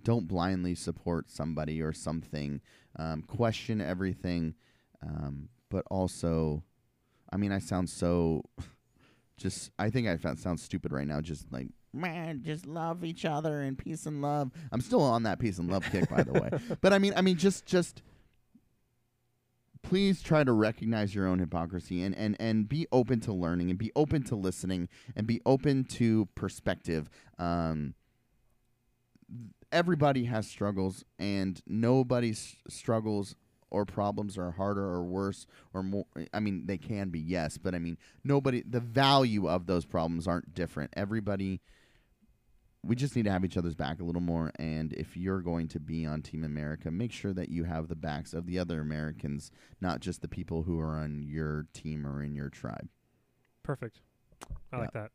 don't 0.03 0.27
blindly 0.27 0.75
support 0.75 1.29
somebody 1.29 1.81
or 1.81 1.93
something 1.93 2.61
um, 2.97 3.21
question 3.23 3.81
everything 3.81 4.53
um, 5.01 5.49
but 5.69 5.83
also 5.89 6.63
i 7.31 7.37
mean 7.37 7.51
i 7.51 7.59
sound 7.59 7.89
so 7.89 8.43
just 9.37 9.71
i 9.79 9.89
think 9.89 10.07
i 10.07 10.35
sound 10.35 10.59
stupid 10.59 10.91
right 10.91 11.07
now 11.07 11.21
just 11.21 11.51
like 11.51 11.67
man, 11.95 12.41
just 12.43 12.67
love 12.67 13.03
each 13.03 13.25
other 13.25 13.61
and 13.61 13.77
peace 13.77 14.05
and 14.05 14.21
love. 14.21 14.51
I'm 14.71 14.81
still 14.81 15.01
on 15.01 15.23
that 15.23 15.39
peace 15.39 15.57
and 15.57 15.71
love 15.71 15.85
kick, 15.91 16.09
by 16.09 16.23
the 16.23 16.33
way. 16.33 16.49
But 16.81 16.93
I 16.93 16.99
mean, 16.99 17.13
I 17.15 17.21
mean, 17.21 17.37
just 17.37 17.65
just 17.65 18.01
please 19.89 20.21
try 20.21 20.43
to 20.43 20.51
recognize 20.51 21.13
your 21.13 21.27
own 21.27 21.39
hypocrisy 21.39 22.01
and, 22.01 22.15
and, 22.15 22.35
and 22.39 22.67
be 22.67 22.87
open 22.91 23.19
to 23.21 23.31
learning 23.31 23.69
and 23.69 23.77
be 23.77 23.91
open 23.95 24.23
to 24.23 24.35
listening 24.35 24.89
and 25.15 25.27
be 25.27 25.39
open 25.45 25.83
to 25.83 26.27
perspective. 26.35 27.09
Um, 27.37 27.93
everybody 29.71 30.25
has 30.25 30.47
struggles, 30.47 31.03
and 31.19 31.61
nobody's 31.67 32.55
struggles 32.67 33.35
or 33.69 33.85
problems 33.85 34.37
are 34.37 34.51
harder 34.51 34.83
or 34.83 35.03
worse 35.03 35.45
or 35.73 35.83
more. 35.83 36.05
I 36.33 36.39
mean, 36.39 36.65
they 36.65 36.77
can 36.77 37.09
be, 37.09 37.19
yes, 37.19 37.57
but 37.57 37.75
I 37.75 37.79
mean, 37.79 37.97
nobody, 38.23 38.63
the 38.67 38.79
value 38.79 39.47
of 39.47 39.67
those 39.67 39.85
problems 39.85 40.27
aren't 40.27 40.53
different. 40.53 40.93
Everybody 40.95 41.61
we 42.85 42.95
just 42.95 43.15
need 43.15 43.25
to 43.25 43.31
have 43.31 43.43
each 43.43 43.57
other's 43.57 43.75
back 43.75 43.99
a 43.99 44.03
little 44.03 44.21
more. 44.21 44.51
And 44.57 44.93
if 44.93 45.17
you're 45.17 45.41
going 45.41 45.67
to 45.69 45.79
be 45.79 46.05
on 46.05 46.21
Team 46.21 46.43
America, 46.43 46.91
make 46.91 47.11
sure 47.11 47.33
that 47.33 47.49
you 47.49 47.63
have 47.63 47.87
the 47.87 47.95
backs 47.95 48.33
of 48.33 48.45
the 48.45 48.59
other 48.59 48.79
Americans, 48.79 49.51
not 49.81 49.99
just 49.99 50.21
the 50.21 50.27
people 50.27 50.63
who 50.63 50.79
are 50.79 50.95
on 50.95 51.23
your 51.23 51.65
team 51.73 52.05
or 52.05 52.23
in 52.23 52.35
your 52.35 52.49
tribe. 52.49 52.87
Perfect. 53.63 53.99
I 54.71 54.77
like 54.77 54.93
that. 54.93 55.11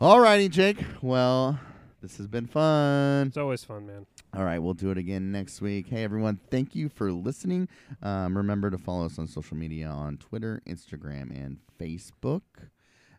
All 0.00 0.20
righty, 0.20 0.48
Jake. 0.48 0.84
Well, 1.02 1.58
this 2.02 2.18
has 2.18 2.26
been 2.26 2.46
fun. 2.46 3.28
It's 3.28 3.36
always 3.36 3.64
fun, 3.64 3.86
man. 3.86 4.06
All 4.34 4.44
right, 4.44 4.58
we'll 4.58 4.74
do 4.74 4.90
it 4.90 4.98
again 4.98 5.32
next 5.32 5.60
week. 5.60 5.86
Hey, 5.88 6.04
everyone, 6.04 6.40
thank 6.50 6.74
you 6.74 6.88
for 6.88 7.12
listening. 7.12 7.68
Um, 8.02 8.36
remember 8.36 8.70
to 8.70 8.78
follow 8.78 9.06
us 9.06 9.18
on 9.18 9.26
social 9.26 9.56
media 9.56 9.86
on 9.86 10.18
Twitter, 10.18 10.60
Instagram, 10.66 11.30
and 11.30 11.58
Facebook. 11.80 12.42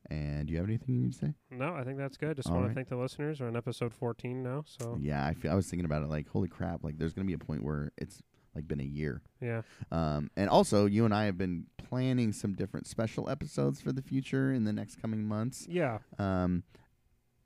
And 0.09 0.45
do 0.47 0.53
you 0.53 0.59
have 0.59 0.67
anything 0.67 0.95
you 0.95 1.01
need 1.01 1.13
to 1.13 1.17
say? 1.19 1.33
No, 1.51 1.73
I 1.73 1.83
think 1.83 1.97
that's 1.97 2.17
good. 2.17 2.35
Just 2.37 2.49
want 2.49 2.61
right. 2.63 2.67
to 2.69 2.73
thank 2.75 2.89
the 2.89 2.95
listeners. 2.97 3.39
We're 3.39 3.47
on 3.47 3.55
episode 3.57 3.93
14 3.93 4.43
now, 4.43 4.63
so 4.65 4.97
Yeah, 5.01 5.25
I 5.25 5.33
feel, 5.33 5.51
I 5.51 5.55
was 5.55 5.67
thinking 5.67 5.85
about 5.85 6.03
it 6.03 6.09
like, 6.09 6.27
holy 6.29 6.47
crap! 6.47 6.83
Like, 6.83 6.97
there's 6.97 7.13
gonna 7.13 7.25
be 7.25 7.33
a 7.33 7.37
point 7.39 7.63
where 7.63 7.91
it's 7.97 8.21
like 8.53 8.67
been 8.67 8.79
a 8.79 8.83
year. 8.83 9.21
yeah. 9.41 9.63
Um, 9.91 10.29
and 10.37 10.49
also, 10.49 10.85
you 10.85 11.03
and 11.05 11.13
I 11.13 11.25
have 11.25 11.37
been 11.37 11.65
planning 11.77 12.31
some 12.31 12.53
different 12.53 12.87
special 12.87 13.29
episodes 13.29 13.81
for 13.81 13.91
the 13.91 14.01
future 14.01 14.53
in 14.53 14.63
the 14.63 14.71
next 14.73 15.01
coming 15.01 15.25
months. 15.25 15.67
Yeah. 15.69 15.97
Um, 16.19 16.63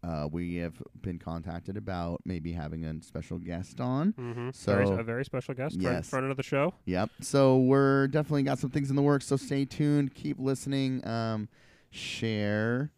uh, 0.02 0.30
we 0.32 0.56
have 0.58 0.76
been 1.02 1.20
contacted 1.20 1.76
about 1.76 2.22
maybe 2.26 2.54
having 2.54 2.86
a 2.86 3.02
special 3.02 3.38
guest 3.38 3.82
on. 3.82 4.14
Mm-hmm. 4.14 4.50
So- 4.54 4.76
very, 4.76 5.00
a 5.00 5.04
very 5.04 5.26
special 5.26 5.54
guest, 5.54 5.76
Yes. 5.80 6.10
friend 6.10 6.30
of 6.30 6.38
the 6.38 6.44
show. 6.44 6.74
Yep. 6.86 7.10
So 7.22 7.58
we're 7.58 8.08
definitely 8.08 8.44
got 8.44 8.60
some 8.60 8.70
things 8.70 8.90
in 8.90 8.96
the 8.96 9.02
works. 9.02 9.26
So 9.26 9.36
stay 9.36 9.66
tuned. 9.66 10.14
Keep 10.14 10.40
listening. 10.40 11.06
Um, 11.08 11.50
share, 11.92 12.92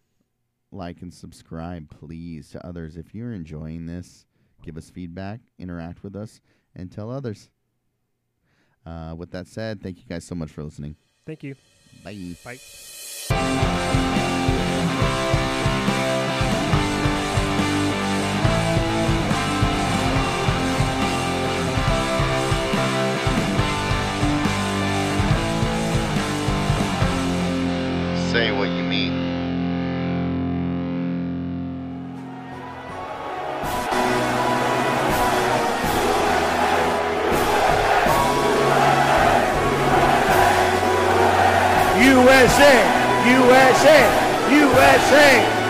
like, 0.71 1.01
and 1.01 1.13
subscribe, 1.13 1.89
please, 1.89 2.49
to 2.51 2.65
others. 2.65 2.97
If 2.97 3.13
you're 3.13 3.33
enjoying 3.33 3.85
this, 3.85 4.25
give 4.63 4.77
us 4.77 4.89
feedback, 4.89 5.39
interact 5.59 6.03
with 6.03 6.15
us, 6.15 6.41
and 6.75 6.91
tell 6.91 7.09
others. 7.09 7.49
Uh, 8.85 9.13
with 9.17 9.31
that 9.31 9.47
said, 9.47 9.81
thank 9.81 9.97
you 9.97 10.05
guys 10.07 10.23
so 10.23 10.35
much 10.35 10.49
for 10.51 10.63
listening. 10.63 10.95
Thank 11.25 11.43
you. 11.43 11.55
Bye. 12.03 12.35
Bye. 12.43 14.17
USA, 42.41 42.73
USA, 43.23 43.99
USA. 44.49 45.60